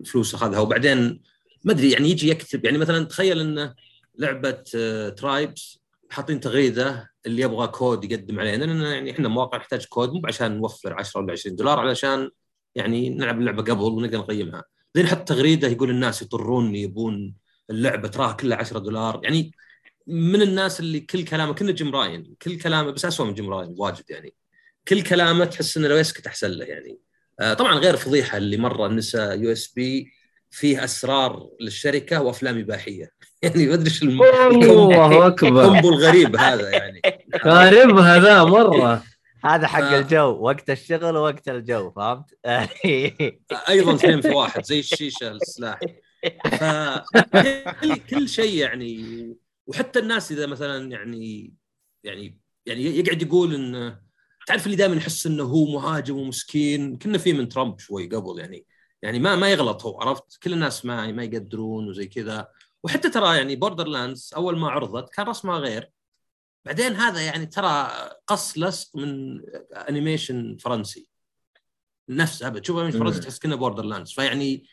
[0.00, 0.58] الفلوس أخذها.
[0.58, 1.20] وبعدين
[1.64, 3.74] ما أدري يعني يجي يكتب يعني مثلا تخيل انه
[4.18, 4.50] لعبة
[5.16, 5.80] Tribes
[6.10, 10.56] حاطين تغريدة اللي يبغى كود يقدم علينا لأن يعني إحنا مواقع نحتاج كود مو عشان
[10.56, 12.30] نوفر 10 ولا 20 دولار علشان
[12.74, 14.64] يعني نلعب اللعبة قبل ونقدر نقيمها.
[14.94, 17.34] زين نحط تغريدة يقول الناس يضطرون يبون
[17.70, 19.20] اللعبة تراها كلها 10 دولار.
[19.24, 19.52] يعني
[20.10, 23.74] من الناس اللي كل كلامه كنا Jim Ryan كل كلامه بس اسوء من Jim Ryan
[23.78, 24.34] واجد يعني.
[24.88, 26.98] كل كلامه تحس إنه لو يسكت أحسن له يعني.
[27.40, 30.12] آه، طبعا غير فضيحة اللي مرة نسى USB
[30.50, 33.10] فيه أسرار للشركة وأفلام إباحية.
[33.42, 35.64] يعني ما أدري إيش الم- الله أكبر.
[35.64, 37.00] ال combo الغريب هذا يعني.
[37.42, 39.04] خاربها ذا مرة.
[39.44, 42.24] هذا حق الجو وقت الشغل ووقت الجو فهمت؟
[43.68, 45.80] أيضا اثنين في واحد زي الشيشة السلاح.
[46.50, 49.26] فكل كل شيء يعني
[49.70, 51.54] وحتى الناس إذا مثلا يعني
[52.04, 54.00] يعني يعني يقعد يقول انه
[54.46, 58.66] تعرف اللي دائما يحس إنه هو مهاجم ومسكين؟ كنا فيه من ترامب شوي قبل يعني
[59.02, 62.48] يعني ما ما يغلط هو عرفت؟ كل الناس ما ما يقدرون وزي كذا.
[62.82, 65.90] وحتى ترى يعني بوردر لاندز أول ما عرضت كان رسمها غير.
[66.64, 67.90] بعدين هذا يعني ترى
[68.26, 69.40] قص لصق من
[69.74, 71.08] animation فرنسي.
[72.08, 73.20] نفس ابد شوف animation فرنسي.
[73.20, 74.66] تحس كنا بوردر لاندز فيعني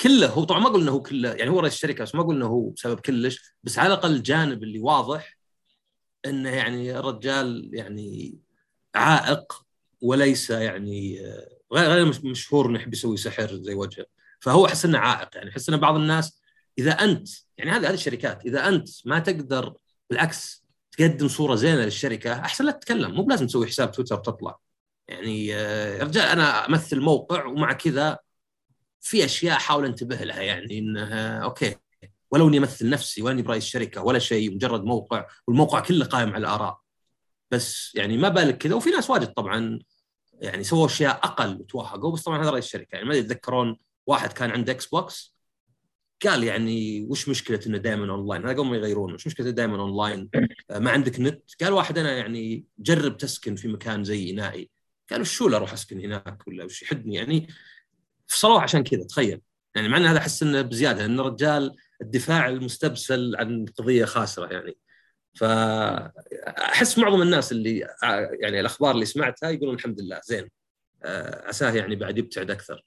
[0.00, 2.36] كله هو طبعا ما أقول انه هو كله يعني هو رئيس الشركة بس ما أقول
[2.36, 5.36] انه هو بسبب كلش بس على الأقل الجانب اللي واضح
[6.26, 8.38] إنه يعني الرجال يعني
[8.94, 9.62] عائق
[10.02, 14.06] وليس يعني آه، غير غير مش- مشهور إنه يحب يسوي سحر زي وجهه.
[14.40, 16.40] فهو أحس إنه عائق يعني أحس ان بعض الناس
[16.78, 19.74] إذا أنت يعني هذه هذه الشركات إذا أنت ما تقدر
[20.10, 24.58] بالعكس تقدم صورة زينة للشركة أحسن لا تتكلم مو بلازم تسوي حساب تويتر تطلع.
[25.08, 28.18] يعني آه، رجال أنا أمثل موقع ومع كذا
[29.00, 31.76] في أشياء احاول انتبه لها يعني إنها okay.
[32.30, 36.28] ولو إني أمثل نفسي ولا إني برايس الشركة ولا شيء مجرد موقع والموقع كله قائم
[36.28, 36.80] على الآراء.
[37.50, 38.74] بس يعني ما بالك كذا.
[38.74, 39.78] وفي ناس واجد طبعا
[40.32, 44.50] يعني سووا أشياء أقل وتوهقوا بس طبعا هذا رئيس الشركة يعني ما يتذكرون واحد كان
[44.50, 45.40] عنده إكس بوكس
[46.26, 50.30] قال يعني وش مشكلة إنه دائما أونلاين؟ هذا ما يغيرون وش مشكلة دائما أونلاين؟
[50.70, 51.42] آه، ما عندك نت.
[51.62, 54.70] قال واحد أنا يعني جرب تسكن في مكان زي نائي.
[55.10, 57.48] قالوا شو لا أروح أسكن هناك ولا وش يحدني يعني
[58.30, 59.40] فصلوه عشان كذا تخيل.
[59.74, 64.76] يعني مع إن هذا أحس إنه بزيادة لأن الرجال الدفاع المستبسل عن قضية خاسرة يعني.
[65.36, 67.78] فاحس معظم الناس اللي
[68.40, 70.50] يعني الأخبار اللي سمعتها يقولون الحمد لله زين.
[71.02, 72.84] آه، عساه يعني بعد يبتعد أكثر.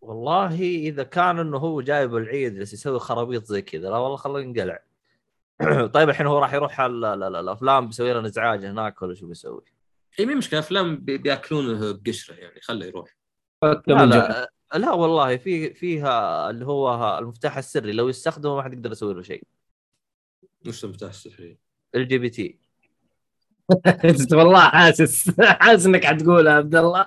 [0.00, 4.42] والله إذا كان إنه هو جايب العيد بس يسوي خرابيط زي كذا لا والله خليه
[4.42, 4.82] ينقلع.
[5.94, 9.26] طيب الحين هو راح يروح ال- ال- ال- الأفلام بيسوي لنا إزعاج هناك ولا شو
[9.26, 9.64] بيسوي؟
[10.20, 13.16] اي مشكلة؟ أفلام بي- بيأكلونه بقشرة يعني خله يروح.
[13.62, 18.92] لا لا لا والله في فيها اللي هو المفتاح السري لو يستخدمه ما حد يقدر
[18.92, 19.42] يسوي له شيء.
[20.66, 21.58] وش المفتاح السحري؟
[21.94, 22.58] ال جي بي تي.
[24.38, 27.06] والله حاسس حاسس إنك حتقولها عبد الله.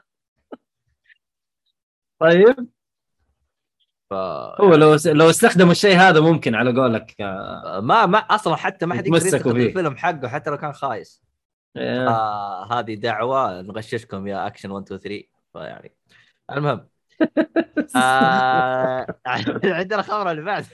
[2.20, 2.68] طيب.
[4.10, 4.14] ف...
[4.14, 7.16] هو لو لو استخدموا الشيء هذا ممكن على قولك.
[7.82, 9.68] ما ما أصلا حتى ما حد يقدر فيه.
[9.68, 11.22] الفيلم حقه حتى لو كان خايس.
[11.78, 15.96] آه هذه دعوة نغششكم يا اكشن 1 2 3 فيعني
[16.52, 16.88] المهم.
[17.96, 19.06] آه
[19.66, 20.66] عندنا خبر اللي بعد.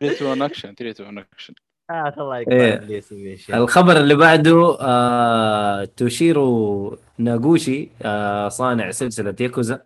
[0.00, 1.54] 3 تو اكشن 3 تو اكشن
[1.90, 2.80] آه الله إيه.
[2.96, 9.82] يسوي شيء الخبر اللي بعده آه توشيرو ناغوشي آه صانع سلسلة ياكوزا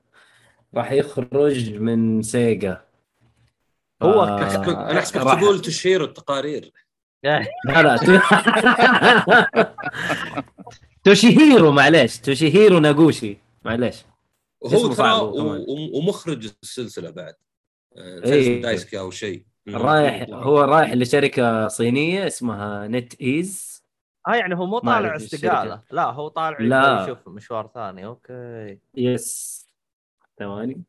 [0.74, 2.80] راح يخرج من سيجا.
[4.02, 4.36] هو آه،
[4.90, 6.72] أنا احسبك راح- تقول تشير التقارير.
[7.24, 7.42] لا
[7.82, 7.96] لا.
[11.04, 12.18] توشيهيرو معليش.
[12.18, 13.96] توشيهيرو ناغوشي معليش.
[14.68, 15.52] ترى هو.
[15.54, 17.34] و- ومخرج السلسلة بعد.
[17.96, 18.24] آه، إيه.
[18.24, 19.44] سلسلة دايسكي أو شيء.
[19.68, 23.82] رايح هو رايح لشركة صينية اسمها نت إيز.
[24.28, 25.82] آه يعني هو مو طالع استقالة.
[25.90, 27.02] لا هو طالع لا.
[27.02, 28.06] يشوف مشوار ثاني.
[28.06, 28.78] Okay.
[28.94, 29.66] Yes.
[30.38, 30.82] ثواني.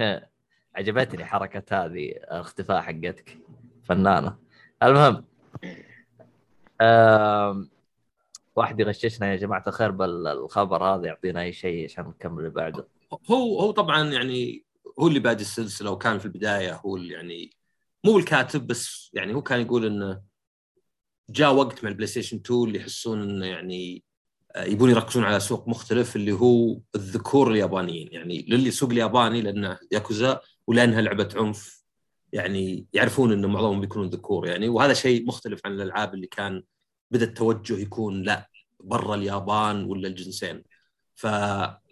[0.00, 0.28] ها.
[0.74, 3.38] عجبتني حركة هذه الاختفاء حقتك
[3.84, 4.36] فنانة.
[4.82, 5.24] المهم
[6.80, 7.68] آم...
[8.56, 12.86] واحد يغششنا يا جماعة الخير بالخبر هذا يعطينا أي شيء عشان نكمل اللي بعده.
[13.30, 14.64] هو هو طبعا يعني
[15.00, 17.50] هو اللي بادي السلسلة وكان في البداية هو اللي يعني
[18.04, 20.22] مو الكاتب بس يعني هو كان يقول إنه
[21.30, 24.04] جاء وقت مع البلاي ستيشن 2 اللي يحسون إنه يعني
[24.56, 28.08] آه، يبون يركزون على سوق مختلف اللي هو الذكور اليابانيين.
[28.12, 31.82] يعني للي سوق الياباني لأنه ياكوزا ولأنها لعبة عنف
[32.32, 34.68] يعني يعرفون انه معظمهم بيكونون ذكور يعني.
[34.68, 36.62] وهذا شيء مختلف عن الألعاب اللي كان
[37.10, 40.62] بدأ التوجه يكون لا برا اليابان ولا الجنسين.
[41.16, 41.24] ف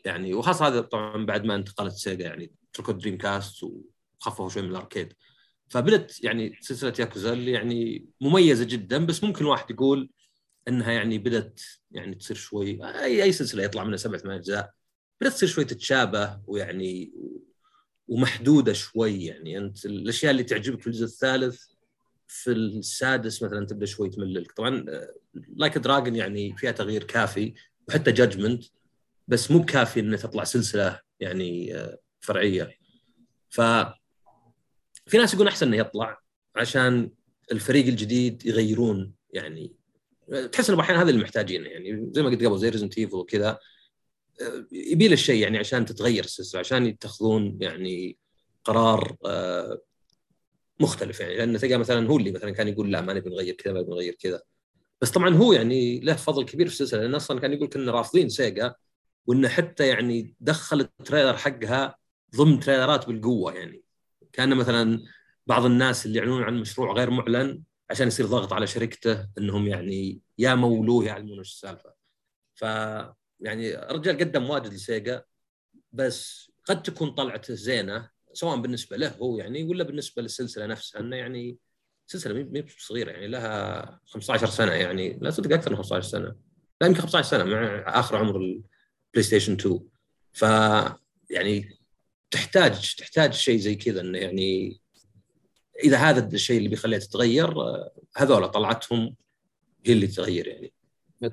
[0.05, 4.71] يعني وخاصه هذا طبعا بعد ما انتقلت سيجا يعني تركوا دريم كاست وخففوا شوي من
[4.71, 5.13] الأركيد.
[5.69, 10.11] فبدت يعني سلسلة ياكوزا اللي يعني مميزة جدا بس ممكن واحد يقول
[10.69, 14.73] إنها يعني بدت يعني تصير شوي أي أي سلسلة يطلع منها سبع ثمان أجزاء
[15.21, 17.13] بدأت تصير شوي تتشابه ويعني
[18.09, 19.59] ومحدودة شوي يعني.
[19.59, 21.65] أنت الأشياء اللي تعجبك في الجزء الثالث
[22.29, 24.53] في السادس مثلا تبدأ شوي تمللك.
[24.53, 24.85] طبعا
[25.35, 27.55] لايك دراجون يعني فيها تغيير كافي
[27.89, 28.65] وحتى جادجمنت
[29.29, 32.79] بس مو بكافي إنه تطلع سلسلة يعني آه، فرعية.
[33.51, 33.61] ف
[35.07, 36.19] في ناس يقولون أحسن إنه يطلع
[36.57, 37.11] عشان
[37.53, 39.73] الفريق الجديد يغيرون يعني.
[40.53, 42.11] تحس إنه أحيانا هذا اللي محتاجينه يعني.
[42.13, 43.59] زي ما قلت قبل زي ريزنت ايفل وكذا
[44.41, 48.17] آه، يبي له الشيء يعني عشان تتغير السلسلة عشان يتخذون يعني
[48.65, 49.81] قرار آه،
[50.81, 51.37] مختلف يعني.
[51.37, 53.91] لأن تلقى مثلا هو اللي مثلا كان يقول لا ما نبي نغير كذا ما نبي
[53.91, 54.43] نغير كذا.
[55.01, 58.29] بس طبعا هو يعني له فضل كبير في السلسلة لأنه أصلا كان يقول كنا رافضين
[58.29, 58.75] سيجا
[59.27, 61.97] وإنه حتى يعني دخل ال trailer حقها
[62.37, 63.83] ضمن trailer ات بالقوة يعني
[64.33, 65.03] كان مثلا
[65.47, 70.21] بعض الناس اللي يعلنون عن مشروع غير معلن عشان يصير ضغط على شركته إنهم يعني
[70.39, 71.95] يا مولوه يعلمون إيش السالفة.
[72.55, 72.63] ف
[73.41, 75.25] يعني الرجال قدم واجد لسيجا
[75.93, 81.17] بس قد تكون طلعته زينة سواء بالنسبة له هو يعني ولا بالنسبة للسلسلة نفسها إنه
[81.17, 81.59] يعني
[82.07, 86.35] سلسلة مي صغيرة يعني لها 15 سنة يعني لا صدق أكثر من 15 سنة
[86.81, 88.61] لا يمكن 15 سنة مع آخر عمر
[89.15, 89.81] البلاي ستيشن 2
[90.33, 90.43] ف
[91.31, 91.79] يعني
[92.31, 94.81] تحتاج تحتاج شيء زي كذا إنه يعني
[95.85, 97.55] إذا هذا الشيء اللي بيخليها تتغير
[98.17, 99.17] هذول طلعتهم
[99.87, 100.73] هي اللي تغير يعني.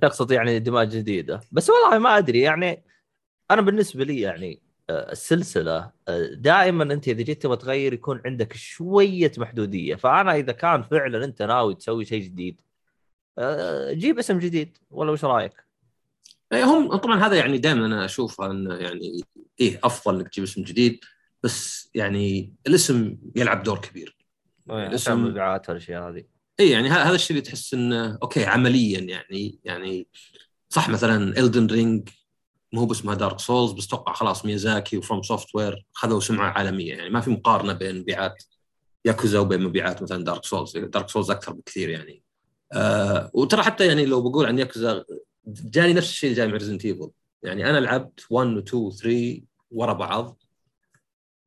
[0.01, 1.41] تقصد يعني دماء جديدة.
[1.51, 2.83] بس والله ما أدري يعني
[3.51, 8.53] أنا بالنسبة لي يعني آه، السلسلة آه، دائما أنت إذا جيت تبغى تغير يكون عندك
[8.53, 9.95] شوية محدودية.
[9.95, 12.61] فأنا إذا كان فعلا أنت ناوي تسوي شيء جديد
[13.37, 14.77] آه، جيب اسم جديد.
[14.91, 15.70] ولا وش رأيك؟
[16.53, 19.23] إيه، هم طبعا هذا يعني دائما أنا أشوف إنه يعني
[19.59, 20.99] إيه أفضل إنك تجيب اسم جديد
[21.43, 24.17] بس يعني الاسم يلعب دور كبير.
[24.69, 26.23] إيه، الاسم مبيعات والاشياء هذه.
[26.59, 30.07] اي يعني هذا الشيء اللي تحس إنه okay عمليا يعني يعني
[30.69, 32.09] صح مثلا Elden Ring
[32.73, 36.93] مو باسمها Dark Souls بس توقع خلاص ميازاكي و FromSoftware خذوا سمعة عالمية.
[36.93, 38.43] يعني ما في مقارنة بين مبيعات
[39.05, 42.23] ياكوزا وبين مبيعات مثلا Dark Souls Dark Souls أكثر بكثير يعني.
[42.73, 45.05] آه وترى حتى يعني لو بقول عن ياكوزا
[45.47, 47.11] جاني نفس الشيء اللي جاي مع Resident Evil
[47.43, 50.43] يعني أنا لعبت 1 و 2 و 3 ورا بعض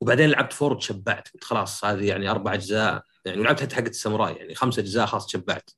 [0.00, 1.28] وبعدين لعبت 4 وتشبعت.
[1.28, 3.02] قلت خلاص هذه يعني أربع أجزاء.
[3.24, 5.70] يعني ولعبت حتى حقت الساموراي يعني خمس أجزاء خلاص تشبعت.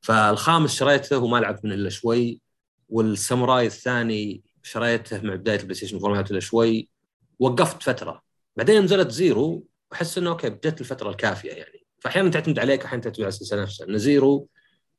[0.00, 2.40] فالخامس شريته وما لعبت منه إلا شوي.
[2.88, 6.88] والساموراي الثاني شريته مع بداية ال PlayStation 4 إلا شوي.
[7.38, 8.22] وقفت فترة.
[8.56, 9.66] بعدين نزلت زيرو.
[9.92, 11.86] أحس إنه okay جت الفترة الكافية يعني.
[12.00, 13.88] فأحيانا تعتمد عليك أحيانا تعتمد على السلسلة نفسها.
[13.88, 14.48] إن زيرو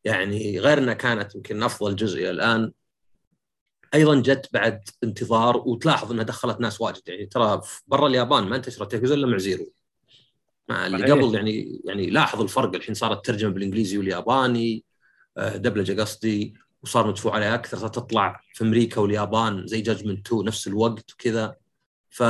[0.06, 2.72] يعني غير انها كانت يمكن أفضل جزء إلى الآن.
[3.94, 7.02] أيضا جت بعد انتظار وتلاحظ إنها دخلت ناس واجد.
[7.08, 9.66] يعني ترى برا اليابان ما انتشرت ياكوزا إلا مع زيرو
[10.70, 12.76] مع اللي قبل يعني يعني لاحظ الفرق.
[12.76, 14.84] الحين صارت ترجمة بالإنجليزي والياباني
[15.38, 17.78] آه، دبلجة قصدي وصار مدفوع عليها أكثر.
[17.78, 21.56] صارت تطلع في أمريكا واليابان زي Judgment 2 نفس الوقت وكذا.
[22.10, 22.24] ف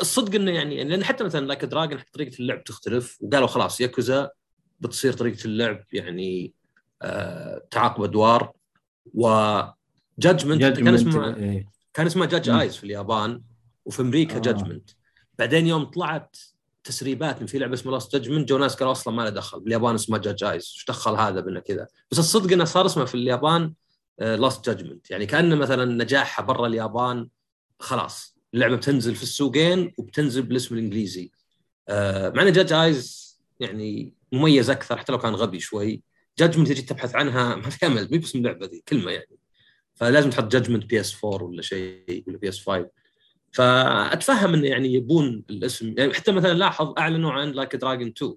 [0.00, 3.18] الصدق إنه يعني لأن حتى مثلا Like a Dragon طريقة اللعب تختلف.
[3.20, 4.30] وقالوا خلاص ياكوزا
[4.80, 6.57] بتصير طريقة اللعب يعني آه
[7.70, 8.52] تعاقب أدوار
[9.14, 9.60] و
[10.18, 11.68] Judgment كان اسمه إيه.
[11.94, 13.42] كان اسمه Judge Eyes في اليابان
[13.84, 14.38] وفي أمريكا آه.
[14.38, 14.90] Judgment
[15.38, 16.36] بعدين يوم طلعت
[16.84, 19.60] تسريبات من في لعبة اسمها Lost Judgment جو ناس قالوا أصلا ما له دخل.
[19.60, 23.14] باليابان اسمه Judge Eyes إيش دخل هذا بنا كذا؟ بس الصدق إنه صار اسمه في
[23.14, 23.72] اليابان
[24.18, 27.28] Lost آه، Judgment يعني كأنه مثلا نجاحها برا اليابان
[27.80, 28.38] خلاص.
[28.54, 31.30] اللعبة بتنزل في السوقين وبتنزل بالاسم الإنجليزي.
[31.88, 33.28] آه مع إن Judge Eyes
[33.60, 36.02] يعني مميز أكثر حتى لو كان غبي شوي.
[36.38, 39.38] Judgment تجي تبحث عنها ما في امل مو باسم اللعبة ذي كلمة يعني.
[39.94, 42.90] فلازم تحط Judgment PS 4 ولا شيء ولا PS 5
[43.52, 45.94] فأتفهم انه يعني يبون الاسم.
[45.98, 48.34] يعني حتى مثلا لاحظ أعلنوا عن Like a Dragon 2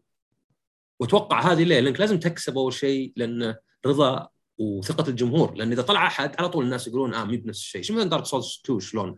[1.00, 3.56] وأتوقع هذه ليه؟ لأنك لازم تكسب أول شيء لأن
[3.86, 5.56] رضا وثقة الجمهور.
[5.56, 7.82] لأن إذا طلع أحد على طول الناس يقولون آه مو بنفس الشيء.
[7.82, 9.18] شو مثلا Dark Souls 2 شلون؟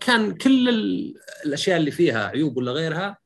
[0.00, 0.68] كان كل
[1.46, 3.18] الأشياء اللي فيها عيوب ولا غيرها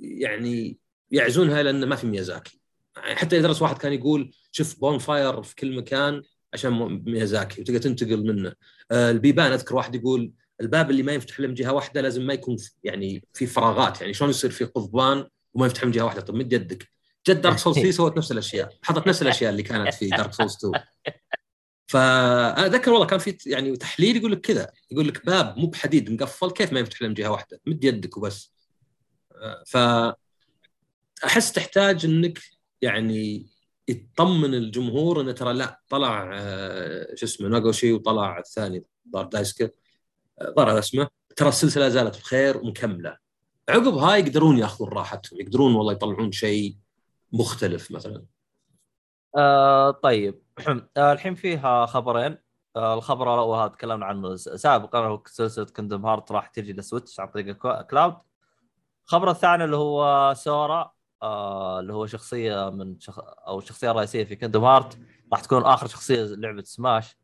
[0.00, 0.78] يعني
[1.10, 2.61] يعزونها لأن ما في ميازاكي
[2.96, 6.22] حتى يدرس واحد كان يقول شوف bonfire في كل مكان
[6.54, 8.52] عشان ميازاكي وتقدر تنتقل منه.
[8.90, 12.56] آه، البيبان أذكر واحد يقول الباب اللي ما ينفتح من جهة واحدة لازم ما يكون
[12.84, 16.52] يعني في فراغات يعني شلون يصير في قضبان وما يفتح من جهة واحدة؟ طب مد
[16.52, 16.88] يدك.
[17.28, 20.56] جد Dark Souls 3 سوت نفس الأشياء حطت نفس الأشياء اللي كانت في Dark Souls
[20.56, 20.84] 2
[21.86, 26.10] فانا اتذكر والله كان في يعني تحليل يقول لك كذا يقول لك باب مو بحديد
[26.10, 28.52] مقفل كيف ما يفتح من جهة واحدة؟ مد يدك وبس.
[29.34, 29.76] آه، ف
[31.24, 32.38] أحس تحتاج إنك
[32.82, 33.46] يعني
[33.88, 39.70] يطمن الجمهور إنه ترى لا طلع آه، شو اسمه ناغوشي وطلع الثاني طلع دايسكي
[40.42, 41.08] طلع هذا اسمه.
[41.36, 43.16] ترى السلسلة لا زالت بخير ومكملة.
[43.68, 46.76] عقب هاي يقدرون ياخذون راحتهم يقدرون والله يطلعون شيء
[47.32, 48.24] مختلف مثلا.
[49.36, 50.42] آه طيب.
[50.96, 52.38] آه الحين فيها خبرين.
[52.76, 57.28] آه الخبر الأول هذا تكلمنا عنه سابقا سلسلة Kingdom Hearts راح تجي لل Switch عن
[57.28, 57.56] طريق
[57.86, 58.16] cloud.
[59.04, 63.18] الخبر الثاني اللي هو سورا آه اللي هو شخصية من شخ...
[63.46, 64.98] أو الشخصيه الرئيسيه في Kingdom Hearts
[65.32, 67.16] راح تكون آخر شخصية لعبة سماش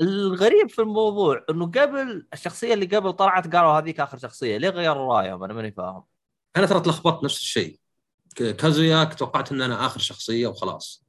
[0.00, 5.14] الغريب في الموضوع إنه قبل الشخصية اللي قبل طلعت قالوا هذيك آخر شخصية ليه غيروا
[5.14, 6.04] رأيهم؟ أنا ماني فاهم.
[6.56, 7.80] أنا ترى تلخبطت نفس الشيء.
[8.36, 11.04] كازويا ك توقعت إن أنا آخر شخصية وخلاص.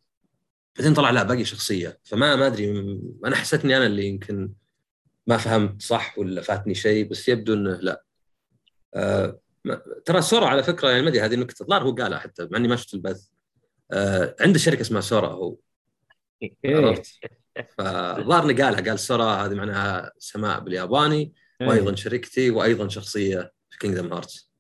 [0.78, 2.00] بعدين طلع لا باقي شخصية.
[2.04, 2.72] فما ما أدري
[3.26, 4.54] أنا حسيت إني أنا اللي يمكن
[5.28, 8.04] ما فهمت صح ولا فاتني شيء بس يبدو إنه لا.
[8.96, 9.40] آه
[10.06, 12.68] ترى سورا على فكرة يعني ما أدري هذه النكته الظاهر هو قالها حتى مع إني
[12.68, 13.28] ما شفت البث.
[13.92, 15.56] آه عنده شركة اسمها سورا هو.
[16.44, 16.56] إيه.
[16.66, 17.20] عرفت؟
[17.78, 21.68] فالظاهر إنه قالها قال سورا هذه معناها سماء بالياباني إيه.
[21.68, 24.52] وأيضا شركتي وأيضا شخصية في Kingdom Hearts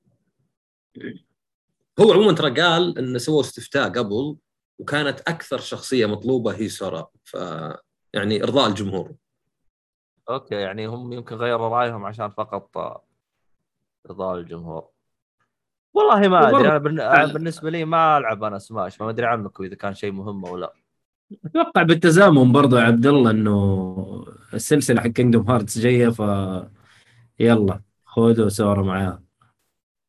[1.99, 4.35] هو عموما ترى قال إنه سووا استفتاء قبل
[4.79, 7.07] وكانت أكثر شخصية مطلوبة هي سورا.
[7.23, 7.37] ف
[8.13, 9.15] يعني إرضاء الجمهور.
[10.29, 12.77] okay يعني هم يمكن غيروا رأيهم عشان فقط
[14.09, 14.87] ارضاء الجمهور.
[15.93, 19.75] والله ما أدري أنا أنا بالنسبة لي ما ألعب أنا سماش فما أدري عنكم إذا
[19.75, 20.73] كان شيء مهم أو لا.
[21.45, 26.21] أتوقع بالتزامن برضو يا عبد الله إنه السلسلة حق Kingdom Hearts جاية ف
[27.39, 29.23] يلا خذوا سورا معاها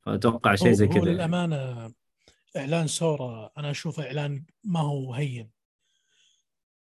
[0.03, 1.11] فأتوقع شيء زي كذا يعني.
[1.11, 1.93] للأمانة
[2.57, 5.51] إعلان سورا أنا أشوفه إعلان ما هو هين.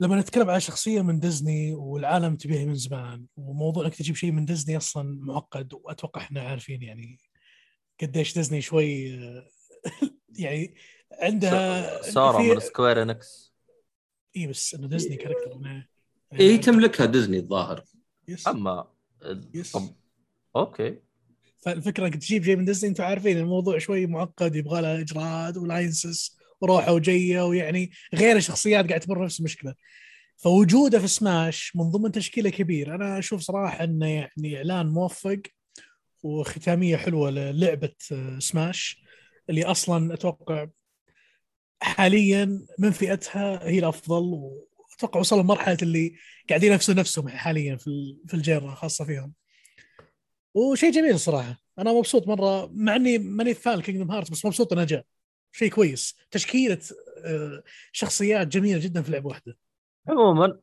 [0.01, 4.45] لما نتكلم على شخصية من ديزني والعالم تبيها من زمان وموضوع إنك تجيب شيء من
[4.45, 7.19] ديزني أصلا معقد وأتوقع إحنا عارفين يعني
[8.03, 9.47] قديش ديزني شوي آه،
[10.39, 10.75] يعني
[11.13, 13.55] عندها سورا من Square Enix.
[14.37, 17.85] إي بس إنه ديزني character أنا- إي تملكها ديزني الظاهر.
[18.29, 18.49] yes.
[18.49, 18.87] أما
[19.55, 19.73] yes.
[19.73, 19.83] طب
[20.57, 20.99] okay.
[21.59, 25.65] فالفكرة إنك تجيب شيء من ديزني أنتم عارفين الموضوع شوي معقد يبغى لها إجراءات و
[25.65, 26.37] licenses.
[26.65, 29.75] وروحه وجيه ويعني غير الشخصيات قاعد تمر نفس المشكلة.
[30.37, 35.43] فوجوده في سماش من ضمن تشكيلة كبير أنا أشوف صراحة إنه يعني إعلان موفق
[36.23, 39.03] وختامية حلوة للعبة آه، سماش
[39.51, 40.67] اللي أصلا أتوقع
[41.83, 46.17] حاليا من فئتها هي الأفضل وأتوقع وصلوا لمرحلة اللي
[46.49, 49.33] قاعدين ينافسوا نفسهم حاليا في في الجيرة خاصة فيهم.
[50.55, 51.61] وشيء جميل صراحة.
[51.79, 55.05] أنا مبسوط مرة مع إني ماني فان كينجدم هارت بس مبسوط إنه جاء.
[55.55, 56.17] شيء كويس.
[56.31, 56.79] تشكيلة
[57.25, 59.57] آه، شخصيات جميلة جدا في لعبة واحدة.
[60.09, 60.59] عموما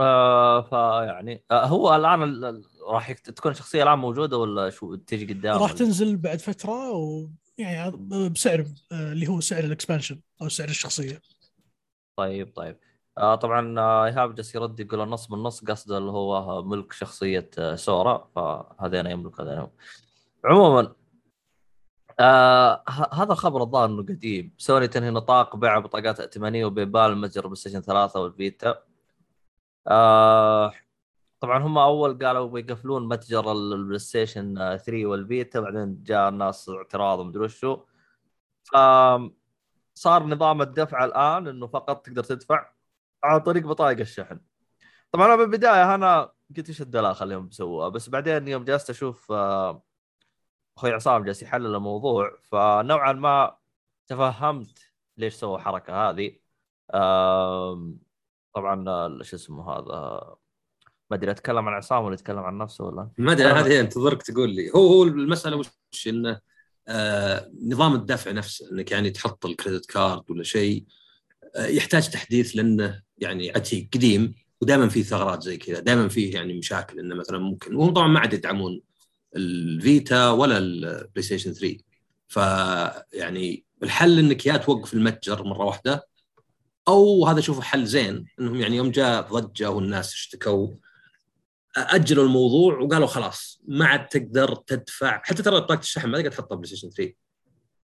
[0.00, 5.32] آه فيعني آه هو الآن ال- ال- راح تكون الشخصية الآن موجودة ولا شو تجي
[5.34, 7.28] قدام راح تنزل بعد فترة و
[7.58, 7.90] يعني
[8.28, 11.20] بسعر آه، اللي هو سعر الإكسبانشن أو سعر الشخصية.
[12.16, 12.78] طيب طيب.
[13.18, 18.30] آه طبعا آه، إيهاب جالس يرد يقول النص بالنص قصده اللي هو ملك شخصية سورا
[18.36, 19.66] فهذين يملك هذين
[20.44, 20.94] عموما
[22.20, 24.54] آه هذا الخبر الظاهر إنه قديم.
[24.58, 28.82] سوني تنهي نطاق بيع بطاقات ائتمانية و PayPal متجر PlayStation 3 وال Vita.
[29.88, 30.72] آه
[31.40, 36.28] طبعا هم أول قالوا بيقفلون متجر ال- ال PlayStation آه، 3 وال Vita بعدين جاء
[36.28, 37.80] الناس اعتراض ومدري وشو.
[39.94, 42.70] صار نظام الدفع الآن إنه فقط تقدر تدفع
[43.24, 44.40] عن طريق بطايق الشحن.
[45.12, 49.32] طبعا أنا بالبداية أنا قلت إيش الدلاخه اللي هم بيسووها بس بعدين يوم جلست أشوف
[49.32, 49.82] آه،
[50.80, 53.56] أخوي عصام جالس يحلل الموضوع فنوعا ما
[54.06, 54.78] تفهمت
[55.16, 56.36] ليش سووا الحركة هذه.
[58.54, 60.20] طبعا شو اسمه هذا؟
[61.10, 63.48] ما أدري أتكلم عن عصام ولا أتكلم عن نفسه ولا؟ ما أدري.
[63.48, 64.70] هذه انتظرك تقول لي.
[64.70, 66.40] هو هو المسألة وش إنه
[66.88, 70.84] آه نظام الدفع نفسه إنك يعني تحط الكريدت كارد ولا شيء
[71.56, 76.58] آه يحتاج تحديث لأنه يعني عتيق قديم ودائما فيه ثغرات زي كذا دائما فيه يعني
[76.58, 78.89] مشاكل إنه مثلا ممكن وهم طبعا ما عاد يدعمون
[79.36, 81.76] الفيتا ولا البلاي ستيشن 3
[82.28, 86.08] فيعني الحل إنك يا توقف المتجر مرة واحدة
[86.88, 90.68] أو هذا اشوفه حل زين إنهم يعني يوم جاء ضجة والناس اشتكوا
[91.76, 96.56] أجلوا الموضوع وقالوا خلاص ما عاد تقدر تدفع حتى ترى بطاقه الشحن ما تقدر تحطها
[96.56, 97.12] بلاي ستيشن 3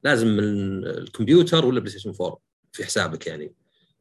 [0.04, 0.44] لازم من
[0.84, 2.40] الكمبيوتر ولا بلاي ستيشن 4
[2.72, 3.54] في حسابك يعني.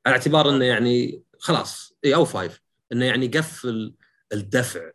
[0.06, 2.58] على اعتبار إنه يعني خلاص اي أو 5
[2.92, 3.94] إنه يعني قفل
[4.32, 4.90] الدفع.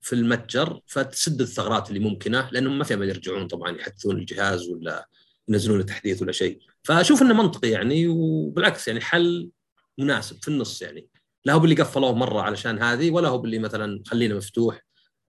[0.00, 5.08] في المتجر فتسد الثغرات اللي ممكنة لأنهم ما في أمل يرجعون طبعا يحدثون الجهاز ولا
[5.48, 6.58] ينزلون تحديث ولا شيء.
[6.84, 9.50] فأشوف إنه منطقي يعني وبالعكس يعني حل
[9.98, 11.08] مناسب في النص يعني.
[11.44, 14.80] لا هو باللي قفلوه مرة علشان هذه ولا هو باللي مثلا خلينا مفتوح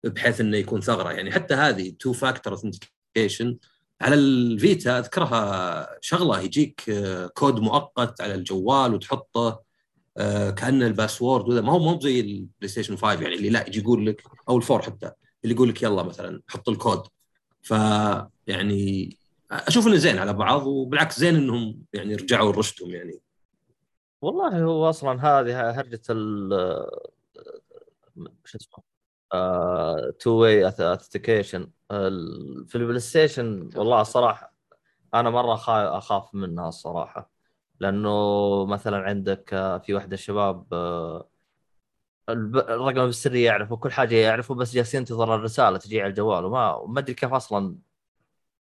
[0.04, 1.32] بحيث إنه يكون ثغرة يعني.
[1.32, 3.58] حتى هذه two factor authentication
[4.00, 9.67] على الفيتا أذكرها شغلة يجيك آه، كود مؤقت على الجوال وتحطه
[10.18, 11.60] آه، كانه الباسورد وذا.
[11.60, 14.61] ما هو مو زي البلاي ستيشن 5 يعني اللي لا يجي يقول لك أو ال
[14.61, 15.10] four حتى
[15.44, 17.02] اللي يقول لك يلا مثلا حط الكود.
[17.62, 17.70] ف
[18.46, 19.16] يعني
[19.50, 23.20] أشوف إنه زين على بعض وبالعكس زين إنهم يعني رجعوا لرشدهم يعني.
[24.22, 26.50] والله هو أصلا هذه هرجة ال
[28.44, 28.82] شو اسمه
[30.20, 31.70] two way authentication
[32.66, 34.54] في البلاي ستيشن والله الصراحه
[35.14, 37.37] أنا مرة خا- أخاف منها الصراحة.
[37.80, 41.28] لأنه مثلا عندك آه، في واحدة الشباب آه،
[42.28, 47.00] الرقم السري يعرفه كل حاجة يعرفه بس جالس ينتظر الرسالة تجي على الجوال وما ما
[47.00, 47.76] أدري كيف أصلا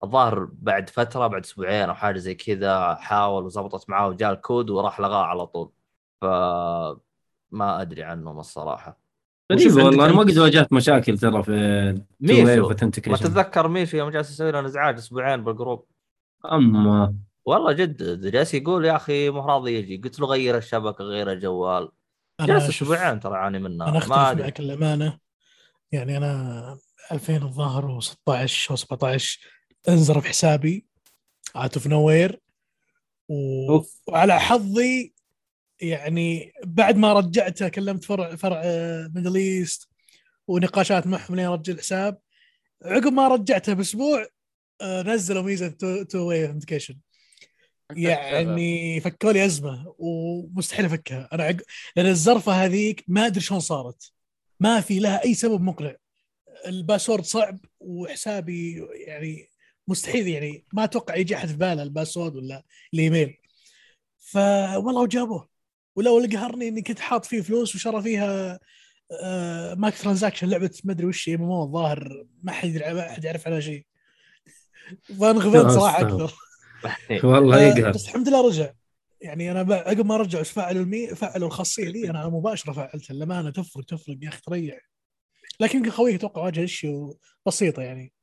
[0.04, 5.00] الظاهر بعد فترة بعد أسبوعين أو حاجة زي كذا حاول وزبطت معاه وجاء الكود وراح
[5.00, 5.72] لغاه على طول.
[6.22, 6.26] ف
[7.52, 8.98] ما أدري عنهم الصراحة.
[9.52, 13.10] غريب والله أنا ما قد واجهت مشاكل ترى في ميشو authentication.
[13.10, 15.86] ما تتذكر ميشو يوم جالس يسوي لنا إزعاج أسبوعين بالجروب؟
[16.52, 19.98] أما والله جد جالس يقول يا أخي مو راضي يجي.
[19.98, 21.92] قلت له غير الشبكة غير الجوال.
[22.42, 25.20] جالس أسبوعين ترى أعاني منها أنا أختلف معك الامانه
[25.92, 26.78] يعني أنا
[27.12, 29.40] 2000 الظاهر و16 أو 17
[29.90, 30.86] انزرف حسابي.
[31.56, 32.40] out of nowhere.
[34.08, 35.14] وعلى حظي
[35.82, 38.62] يعني بعد ما رجعته كلمت فرع فرع
[39.16, 39.90] Middle East
[40.48, 42.20] ونقاشات معهم لين رجع الحساب.
[42.86, 44.26] عقب ما رجعته بأسبوع
[44.82, 45.68] آه، نزلوا ميزة
[46.10, 46.96] two way authentication
[47.98, 51.30] يعني فكوا لي أزمة ومستحيل أفكها.
[51.34, 51.56] أنا عق...
[51.96, 54.12] لأن الزرفة هذيك ما أدري شلون صارت.
[54.60, 55.96] ما في لها أي سبب مقنع
[56.68, 59.50] الباسورد صعب وحسابي يعني
[59.88, 62.64] مستحيل يعني ما أتوقع يجي أحد في باله الباسورد ولا
[62.94, 63.38] الإيميل.
[64.20, 65.50] فوالله وجابوه
[65.96, 68.60] ولو اللي قهرني إني كنت حاط فيه فلوس وشرى فيها
[69.24, 73.48] آه micro transaction لعبة ما أدري وش ام الظاهر ما حد يدري- ما حد يعرف
[73.48, 73.86] عنها شيء.
[75.20, 76.02] فانغبنت صراحة.
[76.02, 76.34] أكثر.
[77.24, 77.92] والله آه، يقهر.
[77.92, 78.72] بس الحمد لله رجع.
[79.22, 83.14] يعني أنا عقب ما رجعوا إيش فعلوا المي فعلوا الخاصية دي؟ أنا مباشرة فعلتها.
[83.14, 84.90] للامانه تفرق تفرق يا أخي تريح.
[85.60, 88.14] لكن يمكن خويك أتوقع واجه issue بسيطة يعني.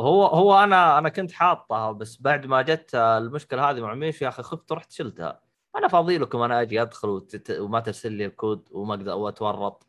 [0.00, 4.28] هو هو أنا أنا كنت حاطها بس بعد ما جت المشكلة هذه مع ميشو يا
[4.28, 5.40] أخي خفت رحت شلتها.
[5.76, 7.50] أنا فاضي لكم أنا أجي أدخل وتت...
[7.50, 9.86] وما ترسل لي الكود وما أقدر واتورط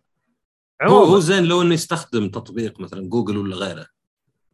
[0.84, 3.88] هو هو زين لو إنه يستخدم تطبيق مثلا جوجل ولا غيره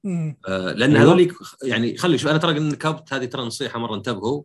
[0.06, 1.02] لأن أيوة.
[1.02, 4.44] هذوليك يعني خلي شوف أنا ترى نكبت هذه ترى نصيحة مرة انتبهوا.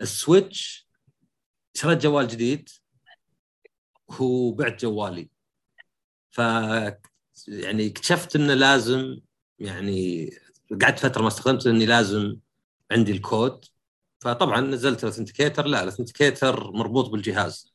[0.00, 0.88] السويتش
[1.74, 2.68] شريت جوال جديد
[4.20, 5.30] وبعت جوالي.
[6.30, 6.38] ف
[7.48, 9.16] يعني اكتشفت إنه لازم
[9.58, 10.30] يعني
[10.82, 12.36] قعدت فترة ما استخدمته إني لازم
[12.90, 13.64] عندي الكود.
[14.20, 17.74] فطبعا نزلت ال authenticator لا ال authenticator مربوط بالجهاز.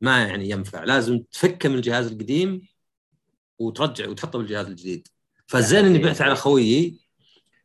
[0.00, 2.68] ما يعني ينفع لازم تفكه من الجهاز القديم
[3.58, 5.08] وترجع وتحطه بالجهاز الجديد.
[5.46, 6.98] فالزين إني بعت على خويي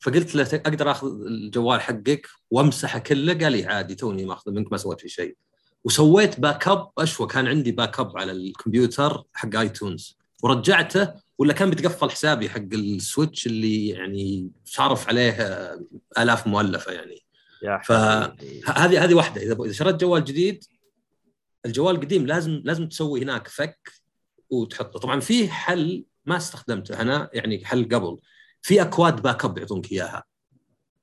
[0.01, 4.77] فقلت له أقدر آخذ الجوال حقك وأمسحه كله؟ قال لي عادي توني ماخذه منك ما
[4.77, 5.35] سويت فيه شيء.
[5.83, 12.49] وسويت backup أشوى كان عندي backup على الكمبيوتر حق iTunes ورجعته ولا كان بيتقفل حسابي
[12.49, 15.31] حق السويتش اللي يعني صارف عليه
[16.17, 17.19] آلاف مؤلفة يعني.
[17.63, 18.61] يا ف- حبيبي.
[18.65, 19.41] ه- هذه واحدة.
[19.41, 20.63] إذا إذا شريت جوال جديد
[21.65, 23.91] الجوال القديم لازم لازم تسوي هناك فك
[24.49, 24.99] وتحطه.
[24.99, 28.17] طبعا في حل ما استخدمته أنا يعني حل قبل.
[28.61, 30.23] في أكواد backup يعطونك إياها.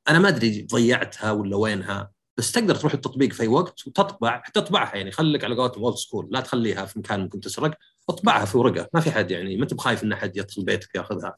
[0.09, 4.65] أنا ما أدري ضيعتها ولا وينها بس تقدر تروح التطبيق في أي وقت وتطبع حتى
[4.73, 5.11] يعني.
[5.11, 7.75] خليك على قولتهم old school لا تخليها في مكان ممكن تسرق.
[8.09, 8.89] اطبعها في ورقة.
[8.95, 11.37] ما في حد يعني ما انت بخايف إن أحد يدخل بيتك ياخذها.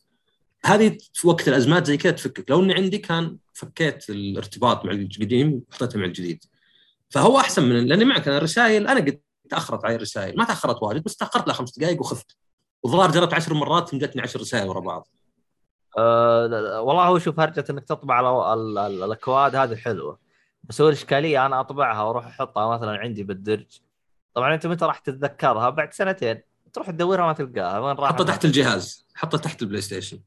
[0.65, 2.51] هذه في وقت الأزمات زي كذا تفكك.
[2.51, 6.45] لو إني عندي كان فكيت الارتباط مع القديم وحطيته مع الجديد.
[7.11, 10.37] فهو أحسن من لأني معك أنا الرسائل أنا قد تأخرت علي الرسائل.
[10.37, 12.37] ما تأخرت واجد بس تأخرت لها خمس دقائق وخفت.
[12.83, 15.09] والظاهر جربت عشر مرات جتني عشر رسائل ورا بعض.
[15.99, 20.19] أه لا- لا، والله هو شوف هرجة إنك تطبع على ال- ال- الأكواد هذه حلوة.
[20.65, 23.81] بس هو الإشكالية أنا أطبعها وأروح أحطها مثلا عندي بالدرج.
[24.35, 26.41] طبعا أنت متى راح تتذكرها؟ بعد سنتين.
[26.73, 27.79] تروح تدورها ما تلقاها.
[27.79, 29.07] وين راح؟ حطه تحت الجهاز.
[29.15, 30.21] حطه تحت البلاي ستيشن.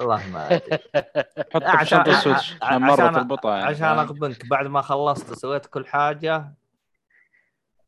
[0.00, 0.78] والله ما أدري.
[1.54, 2.54] حطه في عشان- شنطه السويتش.
[2.62, 3.64] عشان مرة عشان- تربطها يعني.
[3.68, 6.54] عشان فاهم؟ اغبنك بعد ما خلصت وسويت كل حاجة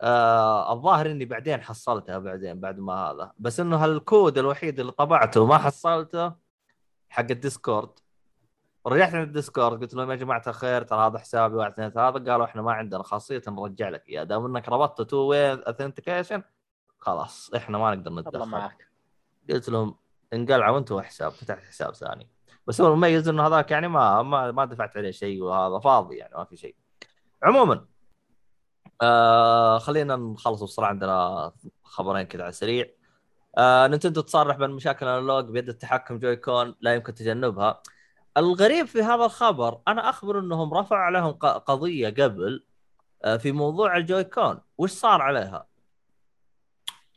[0.03, 3.33] آه الظاهر إني بعدين حصلتها بعدين بعد ما هذا.
[3.39, 6.33] بس إنه هالكود الوحيد اللي طبعته وما حصلته
[7.09, 7.91] حق الديسكورد.
[8.87, 12.33] رجعت عند الديسكورد قلت لهم يا جماعة الخير ترى هذا حسابي واحد اثنين ثلاثة.
[12.33, 14.25] قالوا إحنا ما عندنا خاصية نرجع لك إياه.
[14.25, 16.43] دام إنك ربطت two way authentication
[16.99, 18.49] خلاص إحنا ما نقدر الله نتدخل.
[18.49, 18.89] معك.
[19.51, 19.97] قلت لهم
[20.33, 22.31] انقلعوا أنتم حساب فتحت حساب ثاني.
[22.67, 26.35] بس هو المميز إنه هذاك يعني ما ما, ما دفعت عليه شيء وهذا فاضي يعني
[26.37, 26.77] ما في شيء.
[27.43, 27.85] عموما
[29.03, 31.53] آه خلينا نخلص بسرعة عندنا
[31.85, 32.91] خبرين كذا على السريع.
[33.59, 37.83] آه نينتندو تصرح بان مشاكل الأنالوج بيد التحكم جوي كون لا يمكن تجنبها.
[38.37, 42.65] الغريب في هذا الخبر أنا أخبر إنهم رفعوا عليهم قضية قبل
[43.25, 44.59] آه في موضوع ال Joy-Con.
[44.79, 45.67] وش صار عليها؟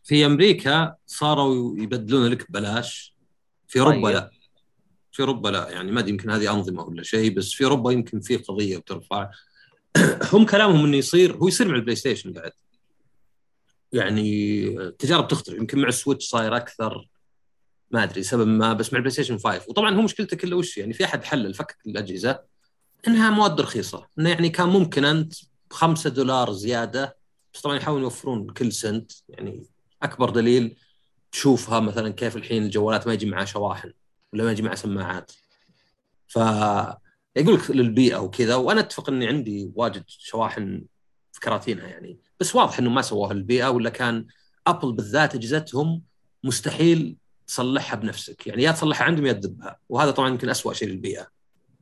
[0.04, 3.16] في أمريكا صاروا يبدلون لك ببلاش
[3.68, 4.16] في أوروبا طيب.
[4.16, 4.32] لا.
[5.12, 5.70] في أوروبا لا.
[5.70, 9.30] يعني ما أدري يمكن هذه أنظمة ولا شيء بس في أوروبا يمكن في قضية بترفع.
[10.34, 12.52] هم كلامهم إنه يصير هو يصير مع البلاي ستيشن بعد
[13.94, 17.08] يعني التجارب تختلف يمكن مع السويتش صاير أكثر.
[17.92, 20.94] ما أدري سبب ما بس مع البلاي ستيشن 5 وطبعا هو مشكلته كله وش يعني؟
[20.94, 22.40] في أحد حلل فكك الأجهزة
[23.08, 24.08] إنها مواد رخيصة.
[24.20, 25.34] إنه يعني كان ممكن أنت
[25.70, 27.18] ب 5 دولار زيادة
[27.54, 29.12] بس طبعا يحاولون يوفرون كل سنت.
[29.30, 29.64] يعني
[30.04, 30.76] أكبر دليل
[31.32, 33.94] تشوفها مثلا كيف الحين الجوالات ما يجي معها شواحن
[34.34, 35.32] ولا ما يجي معها سماعات.
[36.28, 36.40] ف
[37.36, 40.84] يقول لك للبيئة وكذا وأنا أتفق إني عندي واجد شواحن
[41.32, 44.26] في كراتينها يعني بس واضح إنه ما سووها للبيئة ولا كان
[44.68, 46.02] ابل بالذات أجهزتهم
[46.44, 47.16] مستحيل
[47.48, 48.48] تصلحها بنفسك.
[48.48, 49.80] يعني يا تصلحها عندهم يا تذبها.
[49.90, 51.28] وهذا طبعا يمكن اسوء شيء للبيئة.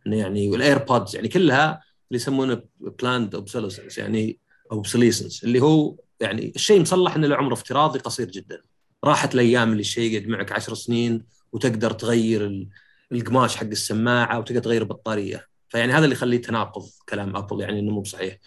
[0.08, 1.82] إنه يعني وال AirPods يعني كلها
[2.12, 4.40] اللي يسمونه planned obsolescence يعني
[4.72, 8.62] obsolescence اللي هو يعني الشيء مصلح إنه له عمر افتراضي قصير جدا.
[9.04, 12.68] راحت الأيام اللي الشيء يقعد معك عشر سنين وتقدر تغير
[13.12, 15.48] القماش حق السماعة وتقدر تغير البطارية.
[15.70, 18.38] فيعني هذا اللي يخليه تناقض كلام أبل يعني إنه مو بصحيح.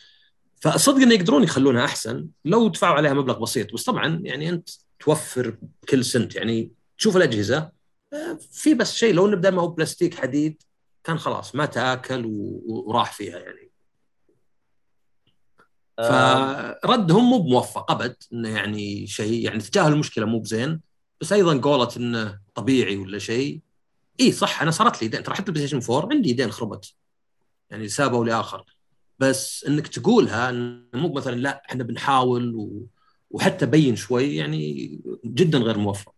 [0.61, 3.75] فالصدق إنه يقدرون يخلونها أحسن لو دفعوا عليها مبلغ بسيط.
[3.75, 4.71] بس طبعا يعني أنت
[5.01, 5.57] توفر
[5.89, 7.71] كل سنت يعني تشوف الأجهزة
[8.13, 10.63] آه، في بس شيء لو نبدا ما هو بلاستيك حديد
[11.05, 12.25] كان خلاص ما تاكل
[12.67, 13.71] وراح فيها يعني.
[15.99, 20.81] فردهم مو بموفق أبد إنه يعني شيء يعني تجاهل المشكلة مو بزين.
[21.21, 23.61] بس أيضا قولة إنه طبيعي ولا شيء.
[24.21, 25.23] اي صح أنا صارت لي دين.
[25.23, 26.95] ترى حتى البلاي ستيشن 4 عندي دين خربت.
[27.71, 28.65] يعني لسبب لاخر
[29.19, 30.51] بس إنك تقولها
[30.95, 32.87] مو مثلا لا إحنا بنحاول و...
[33.31, 36.15] وحتى بين شوي يعني جدا غير موفق.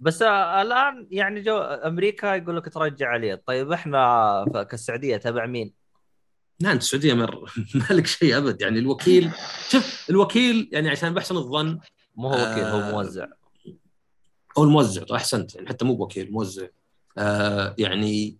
[0.00, 5.72] بس الآن يعني جو أمريكا يقول لك ترجع عليه طيب إحنا كالسعودية تبع مين؟
[6.60, 8.62] لا أنت السعودية مر ما لك شيء أبد.
[8.62, 9.30] يعني الوكيل
[9.68, 11.78] شوف الوكيل يعني عشان بحسن الظن
[12.16, 13.26] مو هو وكيل هو موزع.
[14.58, 16.66] هو الموزع أحسنت يعني حتى مو بوكيل موزع.
[17.18, 18.36] آه يعني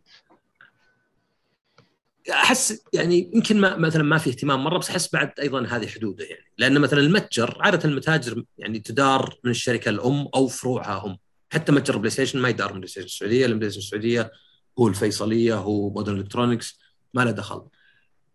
[2.31, 6.25] أحس يعني يمكن ما مثلا ما في اهتمام مرة بس أحس بعد أيضا هذه حدوده
[6.25, 6.53] يعني.
[6.59, 11.19] لأن مثلا المتجر عادة المتاجر يعني تدار من الشركة الأم أو فروعها هم
[11.53, 14.33] حتى متجر بلاي ستيشن ما يدار من بلاي ستيشن السعودية لأن بلاي ستيشن السعودية
[14.79, 16.79] هو الفيصلية هو Modern Electronics
[17.15, 17.63] ما له دخل.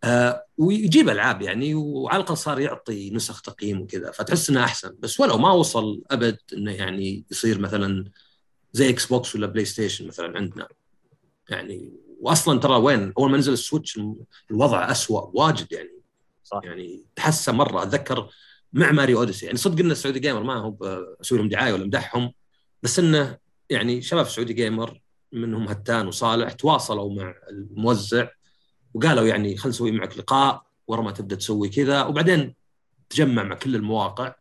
[0.04, 4.96] آه ويجيب ألعاب يعني وعلى الأقل صار يعطي نسخ تقييم وكذا فتحس إنه أحسن.
[5.00, 8.06] بس ولو ما وصل أبد إنه يعني يصير مثلا
[8.74, 10.68] زي إكس بوكس ولا بلاي ستيشن مثلا عندنا.
[11.50, 14.00] يعني واصلا ترى وين؟ أول ما نزل السويتش
[14.52, 16.00] الوضع اسوء واجد يعني.
[16.44, 16.62] صح.
[16.64, 17.84] يعني تحسن مرة.
[17.84, 18.30] أتذكر
[18.74, 19.46] مع ماريو أوديسي.
[19.46, 20.76] يعني صدق إن السعودي جيمر ما هو
[21.22, 22.34] أسوي لهم دعاية ولا مدحهم
[22.84, 23.38] بس إنه
[23.70, 28.28] يعني شباب سعودي جيمر منهم هتان وصالح تواصلوا مع الموزع
[28.94, 32.04] وقالوا يعني خلينا نسوي معك لقاء ورا ما تبدأ تسوي كذا.
[32.04, 32.56] وبعدين
[33.10, 34.36] تجمع مع كل المواقع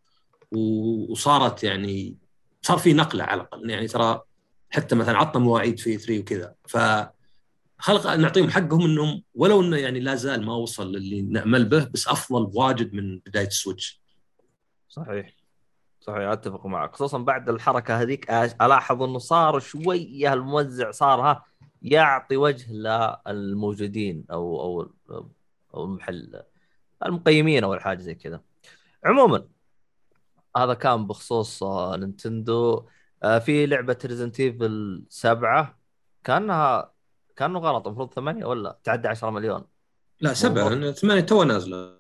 [0.52, 2.16] وصارت يعني
[2.62, 3.70] صار في نقلة على الأقل.
[3.70, 4.20] يعني ترى
[4.70, 6.54] حتى مثلا عطنا مواعيد E3 وكذا.
[6.66, 12.08] فخلنا نعطيهم حقهم إنهم ولو إنه يعني لا زال ما وصل للي نأمل به بس
[12.08, 14.02] أفضل واجد من بداية السويتش.
[14.88, 15.36] صحيح.
[16.00, 16.94] صحيح أتفق معك.
[16.94, 21.44] خصوصا بعد الحركة هذيك ألاحظ إنه صار شوية الموزع صار ها
[21.82, 24.90] يعطي وجه للموجودين أو أو
[25.74, 26.42] أو المحل
[27.06, 28.40] المقيمين أو الحاجة زي كذا.
[29.04, 29.48] عموما
[30.56, 32.88] هذا كان بخصوص نينتندو.
[33.22, 35.78] آه، في لعبة Resident Evil 7
[36.24, 36.92] كانها
[37.36, 39.64] كانه غلط المفروض ثمانية ولا تعدت 10 مليون؟
[40.20, 40.92] لا سبعة.
[40.92, 41.98] ثمانية توها نازلة.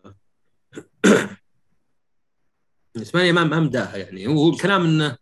[3.12, 4.26] ثمانية ما ما مداها يعني.
[4.26, 5.18] هو الكلام إنه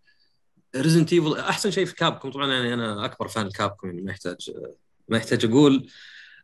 [0.77, 4.51] Resident Evil أحسن شيء في كابكم طبعا يعني أنا أكبر fan كابكم يعني ما يحتاج
[5.09, 5.89] ما يحتاج أقول.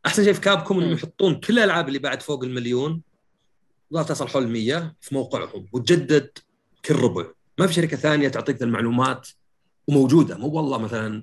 [0.06, 3.02] أحسن شيء في كابكم إنهم يحطون كل الألعاب اللي بعد فوق المليون
[3.90, 6.38] لا توصل حول 100 في موقعهم وتجدد
[6.84, 7.26] كل ربع.
[7.58, 9.28] ما في شركة ثانية تعطيك المعلومات
[9.88, 10.38] وموجودة.
[10.38, 11.22] مو والله مثلا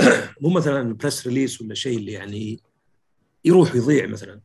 [0.42, 2.60] مو مثلا press release ولا شيء اللي يعني
[3.44, 4.40] يروح ويضيع مثلا.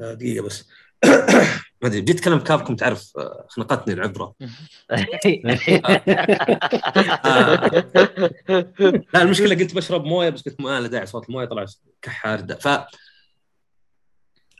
[0.00, 0.68] آه، دقيقة بس.
[1.84, 4.34] ما ادري جيت أتكلم كابكم تعرف آه، خنقتني العبرة.
[9.14, 11.66] لا المشكلة قلت بشرب موية بس قلت ما له داعي صوت الموية طلع
[12.02, 12.46] كحة.
[12.60, 12.68] ف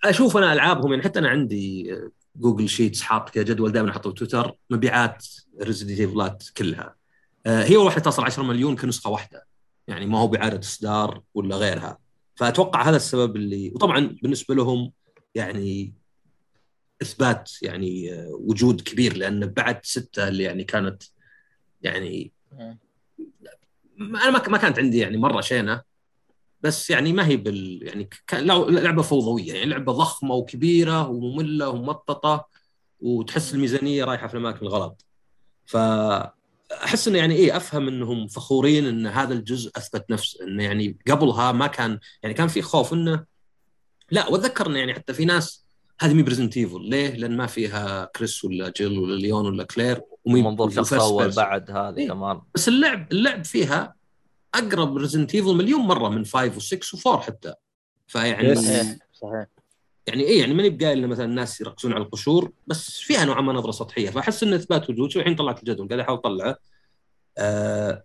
[0.04, 1.96] أشوف أنا ألعابهم يعني حتى أنا عندي
[2.36, 5.26] Google Sheets حاط كذا جدول دائما أحطه في تويتر مبيعات
[5.62, 6.94] Resident Evil ات كلها.
[7.46, 9.46] آه، هي واحدة تصل 10 مليون كنسخة واحدة.
[9.88, 11.98] يعني ما هو باعاده إصدار ولا غيرها.
[12.34, 14.92] فأتوقع هذا السبب اللي وطبعا بالنسبة لهم
[15.34, 15.94] يعني
[17.04, 21.02] إثبات يعني آه، وجود كبير لأن بعد ستة اللي يعني كانت
[21.82, 22.32] يعني
[24.00, 25.82] أنا ما كانت عندي يعني مرة شينة
[26.60, 32.46] بس يعني ما هي بال يعني لعبة فوضوية يعني لعبة ضخمة وكبيرة ومملة ومططة
[33.00, 35.04] وتحس الميزانية رايحة في الأماكن الغلط.
[35.66, 35.76] ف
[36.72, 41.52] احس إنه يعني إيه أفهم إنهم فخورين إن هذا الجزء أثبت نفسه إنه يعني قبلها
[41.52, 43.24] ما كان يعني كان في خوف إنه
[44.10, 45.63] لا وأتذكر إنه يعني حتى في ناس
[46.04, 49.64] هذه مي ب Resident Evil ليه؟ لأن ما فيها كريس ولا جيل ولا ليون ولا
[49.64, 52.08] كلير ومنظور شخص أول بعد هذه إيه.
[52.08, 52.40] كمان.
[52.54, 53.94] بس اللعب اللعب فيها
[54.54, 57.54] أقرب Resident Evil مليون مرة من 5 و6 و4 حتى.
[58.06, 59.46] فيعني صحيح
[60.06, 63.70] يعني إيه يعني ماني بقايل مثلا الناس يركزون على القشور بس فيها نوعا ما نظرة
[63.70, 64.10] سطحية.
[64.10, 66.56] فأحس إن إثبات وجود شو الحين طلعت الجدول قاعد أحاول أطلعه.
[67.38, 68.04] آه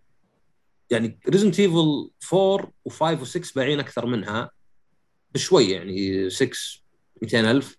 [0.89, 4.51] يعني Resident Evil 4 و5 و6 بايعين أكثر منها
[5.33, 6.57] بشوي يعني 6
[7.21, 7.78] 200 ألف.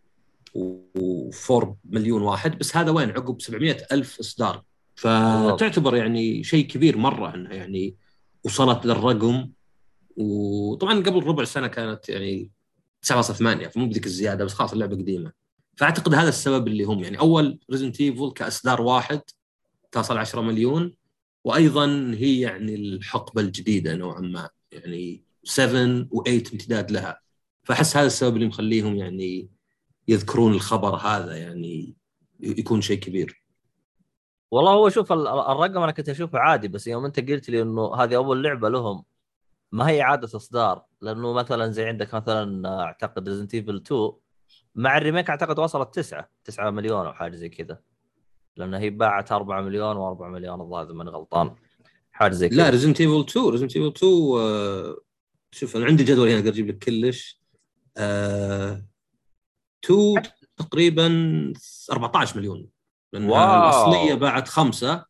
[0.59, 4.63] و4 مليون واحد بس هذا وين؟ عقب 700 ألف إصدار.
[4.95, 7.97] فتعتبر يعني شيء كبير مرة إنها يعني
[8.45, 9.51] وصلت للرقم.
[10.17, 12.51] وطبعا قبل ربع سنة كانت يعني
[13.03, 15.33] 9.8 فمو بذيك الزيادة بس خلاص اللعبة قديمة.
[15.77, 19.21] فأعتقد هذا السبب اللي هم يعني أول Resident Evil كإصدار واحد
[19.93, 20.95] تصل 10 مليون.
[21.45, 27.21] وأيضا هي يعني الحقبة الجديدة نوعا ما يعني 7 و8 امتداد لها.
[27.63, 29.49] فأحس هذا السبب اللي مخليهم يعني
[30.11, 31.95] يذكرون الخبر هذا يعني
[32.41, 33.45] يكون شيء كبير.
[34.51, 38.17] والله هو شوف الرقم أنا كنت أشوفه عادي بس يوم أنت قلت لي إنه هذه
[38.17, 39.05] أول لعبة لهم
[39.73, 40.85] ما هي إعادة إصدار.
[41.01, 44.13] لأنه مثلا زي عندك مثلا أعتقد Resident Evil 2
[44.75, 47.81] مع ال remake أعتقد وصلت 9 9 مليون أو حاجة زي كذا.
[48.57, 51.55] لأن هي باعت 4 مليون و4 مليون الظاهر إذا ماني غلطان.
[52.13, 52.59] حاجة زي كذا.
[52.59, 54.97] لا Resident Evil 2 Resident Evil 2 آه
[55.53, 57.41] شوف أنا عندي جدول هنا أقدر أجيب لك كلش.
[57.97, 58.90] آه
[59.85, 60.23] 2
[60.57, 61.53] تقريبا
[61.93, 62.69] 14 مليون
[63.13, 65.05] لأن الأصلية باعت خمسة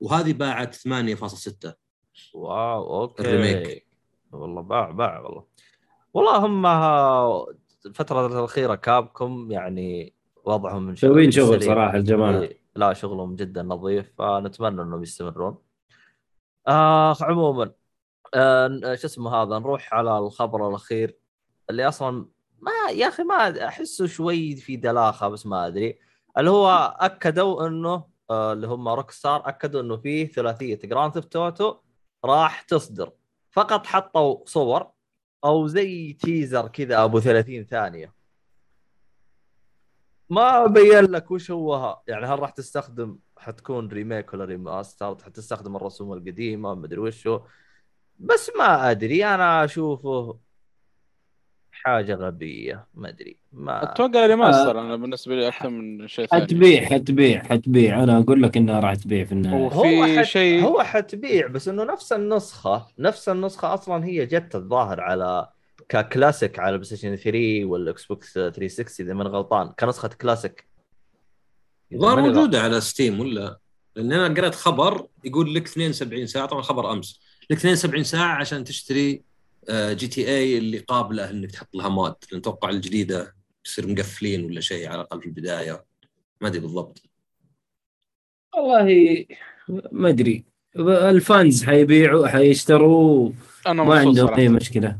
[0.00, 1.72] وهذه باعت 8.6
[2.34, 3.22] واو okay.
[3.22, 3.86] ال remake.
[4.32, 5.44] والله باع باع والله.
[6.14, 6.66] والله هم
[7.86, 10.14] الفترة الأخيرة كابكوم يعني
[10.44, 12.40] وضعهم من مسوين شغل صراحة الجماعة.
[12.40, 15.58] إيه، لا شغلهم جدا نظيف فنتمنى إنهم يستمرون.
[16.68, 17.72] آه عموما
[18.34, 21.16] آه شو اسمه هذا؟ نروح على الخبر الأخير
[21.70, 22.26] اللي أصلا
[22.60, 25.98] ما يا أخي ما أحسه شوي في دلاخة بس ما أدري.
[26.38, 31.76] اللي هو أكدوا إنه آه اللي هم روكستار أكدوا إنه فيه ثلاثية جراند ثيفت أوتو
[32.24, 33.12] راح تصدر.
[33.50, 34.90] فقط حطوا صور
[35.44, 38.14] أو زي teaser كذا أبو 30 ثانية.
[40.30, 46.12] ما بين لك وش هو يعني هل راح تستخدم حتكون remake ولا remaster حتستخدم الرسوم
[46.12, 47.42] القديمة ما أدري وش هو.
[48.18, 50.38] بس ما أدري أنا أشوفه
[51.84, 56.42] حاجة غبية ما أدري ما أتوقع remaster آه أنا بالنسبة لي أكثر من شيء ثاني.
[56.42, 59.68] حتبيع حتبيع حتبيع أنا أقول لك انها راح تبيع في النهاية.
[59.68, 60.24] هو حت...
[60.24, 65.48] شيء هو حتبيع بس إنه نفس النسخة نفس النسخة أصلا هي جت الظاهر على
[65.88, 69.68] ككلاسيك على بلاي ستيشن 3 والاكس بوكس 360 إذا مني غلطان.
[69.80, 70.68] كنسخة كلاسيك.
[71.94, 73.58] ظهر موجودة على ستيم ولا؟
[73.96, 77.20] لأن أنا قريت خبر يقول لك 72 ساعة طبعا خبر أمس.
[77.50, 79.22] لك 72 ساعة عشان تشتري
[79.70, 84.60] جي تي اي اللي قابله إنك تحط لها mod لأن أتوقع الجديدة تصير مقفلين ولا
[84.60, 85.84] شيء على الأقل في البداية.
[86.40, 87.02] ما أدري بالضبط.
[88.56, 89.26] والله
[89.92, 90.44] ما أدري.
[90.76, 93.30] ال fans حيبيعوا حيشتروا
[93.66, 94.98] أنا ما عندهم أي مشكلة.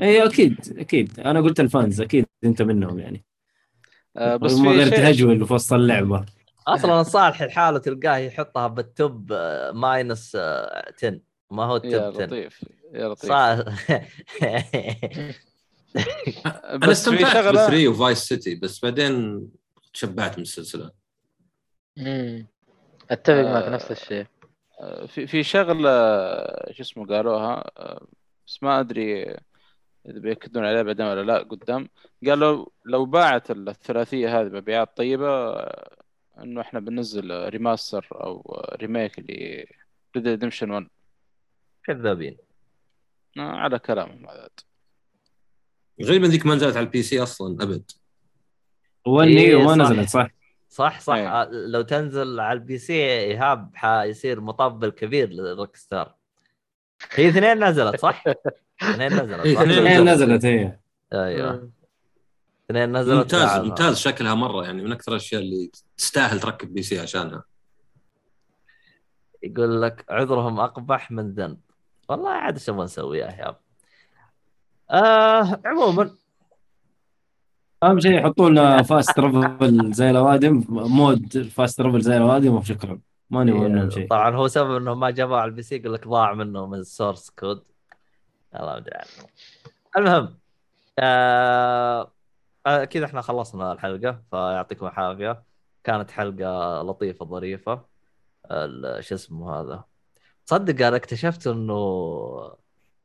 [0.00, 1.20] إي أكيد أكيد.
[1.20, 3.24] أنا قلت ال fans أكيد أنت منهم يعني.
[4.16, 6.26] أه بس ما غير تهجول في وسط اللعبة.
[6.66, 9.32] أصلا صالح الحالة تلقاه يحطها بال top
[9.72, 11.20] minus 10
[11.50, 12.64] ما هو ال top 10 يا لطيف.
[12.92, 13.30] يا لطيف.
[16.46, 17.36] أنا استمتعت.
[17.36, 19.42] ب 3 وفايس سيتي بس بعدين
[19.92, 20.90] تشبعت من السلسلة.
[21.98, 22.46] امم
[23.10, 24.26] أتفق معك آه نفس الشيء.
[24.80, 25.90] آه، في في شغلة
[26.70, 28.06] شو اسمه قالوها آه،
[28.46, 29.22] بس ما أدري
[30.08, 31.88] إذا بياكدون عليها بعدين ولا لا قدام.
[32.26, 35.54] قالوا لو باعت الثلاثية هذه مبيعات طيبة
[36.42, 39.24] إنه إحنا بننزل remaster أو remake ل
[40.16, 40.88] ريد ريدمبشن 1
[41.84, 42.36] كذابين.
[43.40, 44.50] على كلامهم عاد
[46.02, 47.90] غريبا ذيك ما نزلت على ال PC أصلا أبد.
[49.06, 50.28] وني إيه وما نزلت صح؟
[50.68, 51.14] صح صح.
[51.14, 51.48] أيه.
[51.50, 56.14] لو تنزل على ال PC إيهاب حيصير مطبل كبير لروكستار
[57.12, 58.24] هي اثنين نزلت صح؟
[58.82, 60.44] اثنين نزلت صح؟ اثنين نزلت.
[60.44, 60.78] هي
[61.12, 61.70] أيوه.
[62.70, 67.44] اثنين نزلت ممتاز ممتاز شكلها مرة يعني من أكثر الأشياء اللي تستاهل تركب PC عشانها.
[69.42, 71.60] يقول لك عذرهم أقبح من ذنب.
[72.08, 73.56] والله عاد إيش نبغى نسوي يا ايهاب
[74.90, 76.10] آه عموما.
[77.82, 83.00] أهم شيء يحطوا لنا fast travel زي الأوادم مود fast travel زي الأوادم وشكرا.
[83.30, 84.08] ما نبغى منهم شيء.
[84.08, 86.85] طبعا هو سبب إنه ما جابوه على ال PC يقول لك ضاع منه من ال
[86.85, 87.64] source code
[88.54, 89.28] الله ما أدري عنه.
[89.96, 90.38] المهم
[90.98, 92.12] آه,
[92.66, 95.42] آه كذا إحنا خلصنا الحلقة فيعطيكم العافية.
[95.84, 97.74] كانت حلقة لطيفة ظريفة.
[99.00, 99.84] شو اسمه هذا؟
[100.48, 101.74] تصدق أنا اكتشفت إنه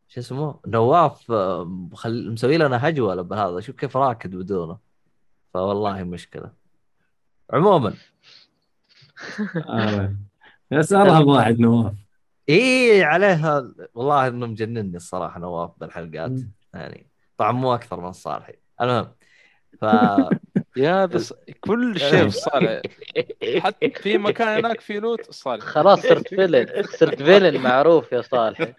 [0.07, 2.31] شو اسمه نواف آه، مخل...
[2.31, 4.77] مسوي لنا هجوة بهذا شوف كيف راكد بدونه.
[5.53, 6.51] فوالله مشكلة.
[7.53, 7.93] عموما.
[9.67, 10.15] آه.
[10.72, 11.93] بس ارهب واحد نواف.
[12.49, 16.31] إي عليها والله انه مجنني الصراحة نواف بالحلقات.
[16.73, 17.07] يعني
[17.38, 18.53] طبعا مو أكثر من صالحي.
[18.81, 19.11] المهم.
[19.82, 19.84] ف
[20.77, 22.82] يا هذا ص- كل شيء في صالح
[23.60, 28.60] حتى في مكان هناك في لوت صالح خلاص صرت فيلن صرت فيلن معروف يا صالح.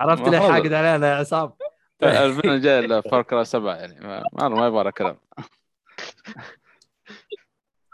[0.00, 0.38] عرفت ليه.
[0.38, 1.52] حاقد علينا يا عصام؟
[2.02, 4.00] الفيلم الجاي فار كراي 7 يعني.
[4.00, 5.18] ما ما, ما يبغى كلام.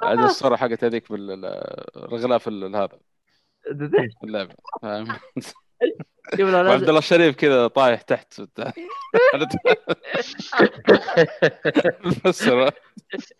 [0.02, 2.88] بعد الصورة حقت هذيك بالغلاف هذا.
[4.24, 4.54] اللعبة.
[4.82, 5.06] فاهم؟
[6.30, 8.40] شوف لو نازل الله الشريف كذا طايح تحت.
[12.24, 12.74] بس استغفر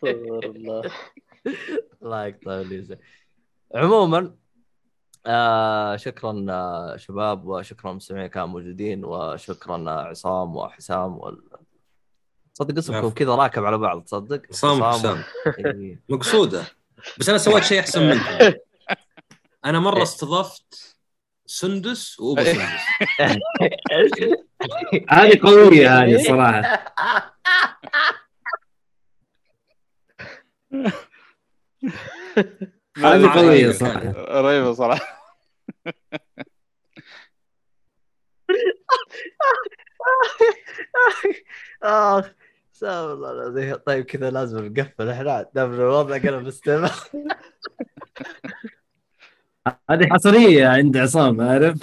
[0.04, 0.82] الله.
[2.02, 2.64] الله يقطع
[3.74, 4.34] عموما
[5.26, 11.42] آه شكرا آه شباب وشكرا مستمعين كانوا موجودين وشكرا آه عصام وحسام وال...
[12.54, 13.14] تصدق اسمكم العفو.
[13.14, 16.02] كذا راكب على بعض تصدق عصام عصام حسام إيه.
[16.08, 16.64] مقصودة.
[17.18, 18.58] بس أنا سويت شيء أحسن منكم.
[19.64, 20.91] أنا مرة استضفت
[21.46, 22.82] سندس وأبو سندس.
[25.10, 26.92] هذه قوية هذه الصراحه
[32.98, 34.12] هذه قوية صراحة.
[34.40, 35.22] رهيبة صراحة.
[41.82, 42.30] آخ
[42.74, 43.74] استغفر الله العظيم.
[43.76, 45.08] طيب كذا لازم نقفل.
[45.08, 46.90] إحنا دام الوضع قلب استمع
[49.90, 51.78] هذه حصرية عند عصام عارف؟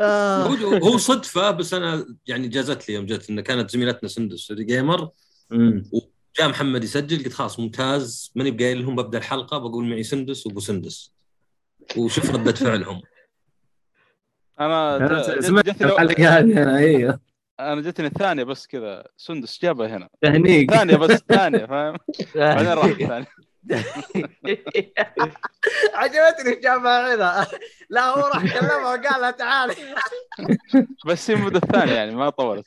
[0.00, 0.42] آه.
[0.42, 5.08] هو هو صدفة بس أنا يعني جازت لي يوم جت انه كانت زميلتنا سندس جيمر.
[5.50, 5.84] مم.
[6.38, 8.32] جاء محمد يسجل قلت خلاص ممتاز.
[8.34, 11.12] ماني بقايل لهم ببدأ الحلقة بقول معي سندس وأبو سندس.
[11.96, 13.02] وشوف ردة فعلهم.
[14.60, 17.20] أنا سمعت الحلقة هذه أنا أيوه.
[17.60, 19.04] أنا جتني ثانية بس كذا.
[19.16, 20.08] سندس جابها هنا.
[20.20, 20.70] تهنيك.
[20.74, 21.96] ثانية بس ثانية فاهم؟
[22.34, 23.26] بعدين راح ثانية
[25.94, 27.46] عجبتني الجامعة هنا
[27.90, 29.74] لا هو راح كلمها وقال لها تعالي
[31.06, 32.66] بس هي المدة الثانية يعني ما طولت.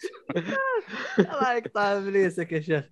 [1.19, 2.83] الله يقطع إبليسك يا شيخ.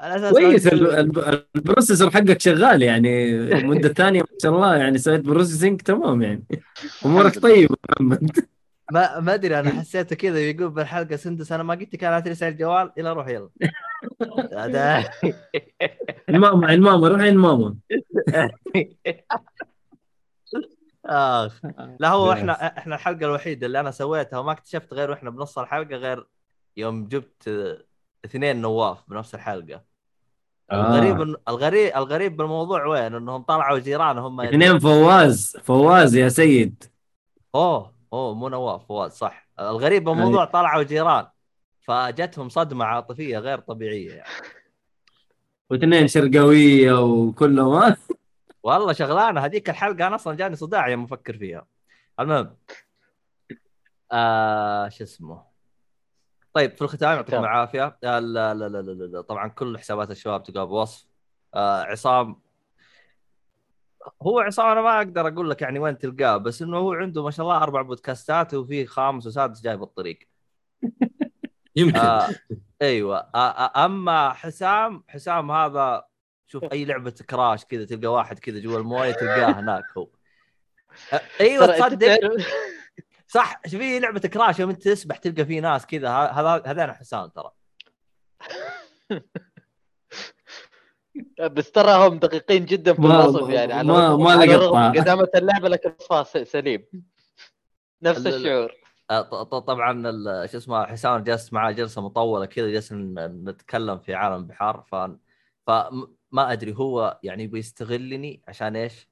[0.00, 3.30] على أساس كويس ال- ال- البروسيسور حقك شغال يعني.
[3.30, 6.44] المده الثانية ما شاء الله يعني سويت بروسيسنج تمام يعني.
[7.04, 7.38] أمورك.
[7.38, 8.46] طيبة محمد.
[8.92, 12.48] ما ما أدري أنا حسيته كذا يقول بالحلقة سندس أنا ما قلت لك أنا ترسل
[12.48, 13.50] الجوال يلا روح يلا.
[16.28, 17.74] الماما الماما روحي الماما
[21.06, 21.60] اخ
[22.00, 22.32] لا هو.
[22.32, 26.26] إحنا إحنا الحلقة الوحيدة اللي أنا سويتها وما اكتشفت غير وإحنا بنص الحلقة غير
[26.76, 27.78] يوم جبت آه،
[28.24, 29.84] اثنين نواف بنفس الحلقة.
[30.72, 31.24] الغريب آه.
[31.24, 36.84] إن- الغريب الغريب بالموضوع وين؟ إنهم طلعوا جيران هم اثنين فواز فواز يا سيد.
[37.54, 37.93] أوه.
[38.14, 39.48] أوه مو نواف فواز صح.
[39.60, 41.26] الغريب بالموضوع طلعوا جيران
[41.80, 44.28] فجتهم صدمة عاطفية غير طبيعية يعني.
[45.70, 47.96] واثنين شرقاوية وكلهم ها؟
[48.62, 51.66] والله شغلانة هذيك الحلقة أنا أصلا جاني صداع يوم أفكر فيها.
[52.20, 52.56] المهم
[54.12, 55.42] آه شو اسمه؟
[56.52, 57.38] طيب في الختام يعطيكم.
[57.38, 57.98] العافية.
[58.04, 59.20] آه لا لا لا لا, لا, لا.
[59.20, 61.06] طبعا كل حسابات الشباب تلقاها بوصف
[61.54, 62.40] آه عصام
[64.22, 67.30] هو عصام أنا ما أقدر أقول لك يعني وين تلقاه بس إنه هو عنده ما
[67.30, 70.18] شاء الله أربع بودكاستات وفي خامس وسادس جاي بالطريق.
[71.76, 71.96] يمكن.
[71.96, 72.28] آه
[72.82, 73.18] أيوه.
[73.18, 76.04] آه آه أما حسام حسام هذا
[76.46, 80.08] شوف أي لعبة كراش كذا تلقى واحد كذا جوا الموية تلقاه هناك هو.
[81.12, 82.18] آه أيوه تصدق؟
[83.26, 87.28] صح في لعبة كراش يوم انت تسبح تلقى في ناس كذا ه- هذا هذا حسام
[87.28, 87.50] ترى.
[91.40, 94.44] بس ترى هم دقيقين جدا في الوصف يعني على ما- ما.
[94.44, 96.84] الرغم قدامة اللعبة لكن وصفها سليم.
[98.02, 98.72] نفس ال- ال- الشعور.
[99.10, 104.14] ط- ط- طبعا ال- شو اسمه حسام جلست معاه جلسة مطولة كذا جلسنا نتكلم في
[104.14, 104.94] عالم البحار ف
[105.66, 109.08] فما أدري هو يعني يبي يستغلني عشان إيش؟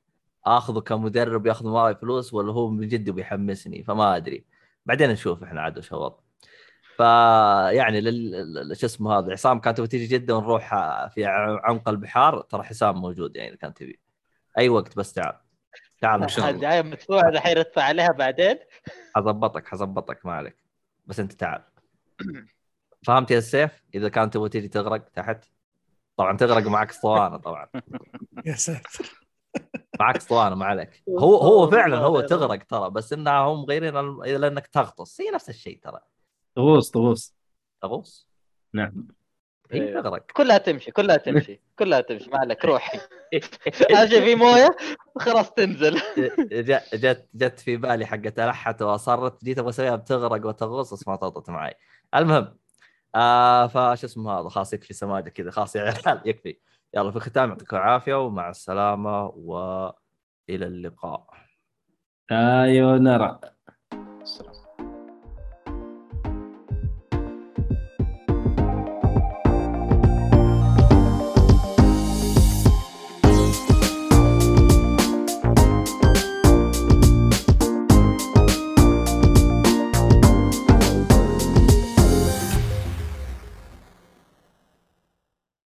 [0.47, 4.45] آخذه كمدرب ياخذ معي فلوس ولا هو من جد بيحمسني فما أدري.
[4.87, 6.17] بعدين نشوف إحنا عاد وش الوضع
[7.03, 8.31] فيعني لل...
[8.55, 10.69] لل- شو اسمه هذا عصام كانت تبغى تيجي جدة ونروح
[11.15, 14.01] في ع- عمق البحار ترى حسام موجود يعني كانت تبي.
[14.59, 15.37] أي وقت بس تعال.
[16.01, 16.57] تعال إن شاء الله.
[16.57, 18.59] الدعايه مدفوعه الحين ادفع عليها بعدين.
[19.17, 20.57] حظبطك حظبطك ما عليك.
[21.07, 21.63] بس أنت تعال.
[23.07, 25.45] فهمت يا السيف إذا كانت تبغى تيجي تغرق تحت.
[26.17, 27.69] طبعا تغرق معك أسطوانة طبعا.
[28.47, 29.11] يا ساتر.
[30.01, 31.03] معك أسطوانة ما عليك.
[31.09, 35.21] هو هو فعلا هو تغرق ترى بس إنها هم مغيرين لانك تغطس.
[35.21, 36.01] هي نفس الشيء ترى.
[36.55, 37.35] طغوص طغوص
[37.83, 38.29] تغوص
[38.75, 39.09] نعم.
[39.71, 40.03] هي أيوه.
[40.03, 42.31] تغرق كلها تمشي كلها تمشي كلها تمشي.
[42.31, 42.99] ما عليك روحي.
[44.09, 44.77] شيء في موية
[45.19, 46.01] خلاص تنزل.
[46.39, 51.17] جت جت جت في بالي حقت ألحت وأصرت جيت أبغى أسويها بتغرق وتغوص بس ما
[51.17, 51.75] طلعت معي.
[52.15, 52.59] المهم
[53.15, 55.51] آه فش اسمه هذا؟ خلاص يكفي سماجة كذا.
[55.51, 56.59] خلاص يا عيال يكفي.
[56.95, 59.87] يلا في الختام يعطيكم العافية ومع السلامة والى
[60.67, 61.27] اللقاء.
[62.33, 63.41] أيوه نرى
[64.23, 64.52] السلام.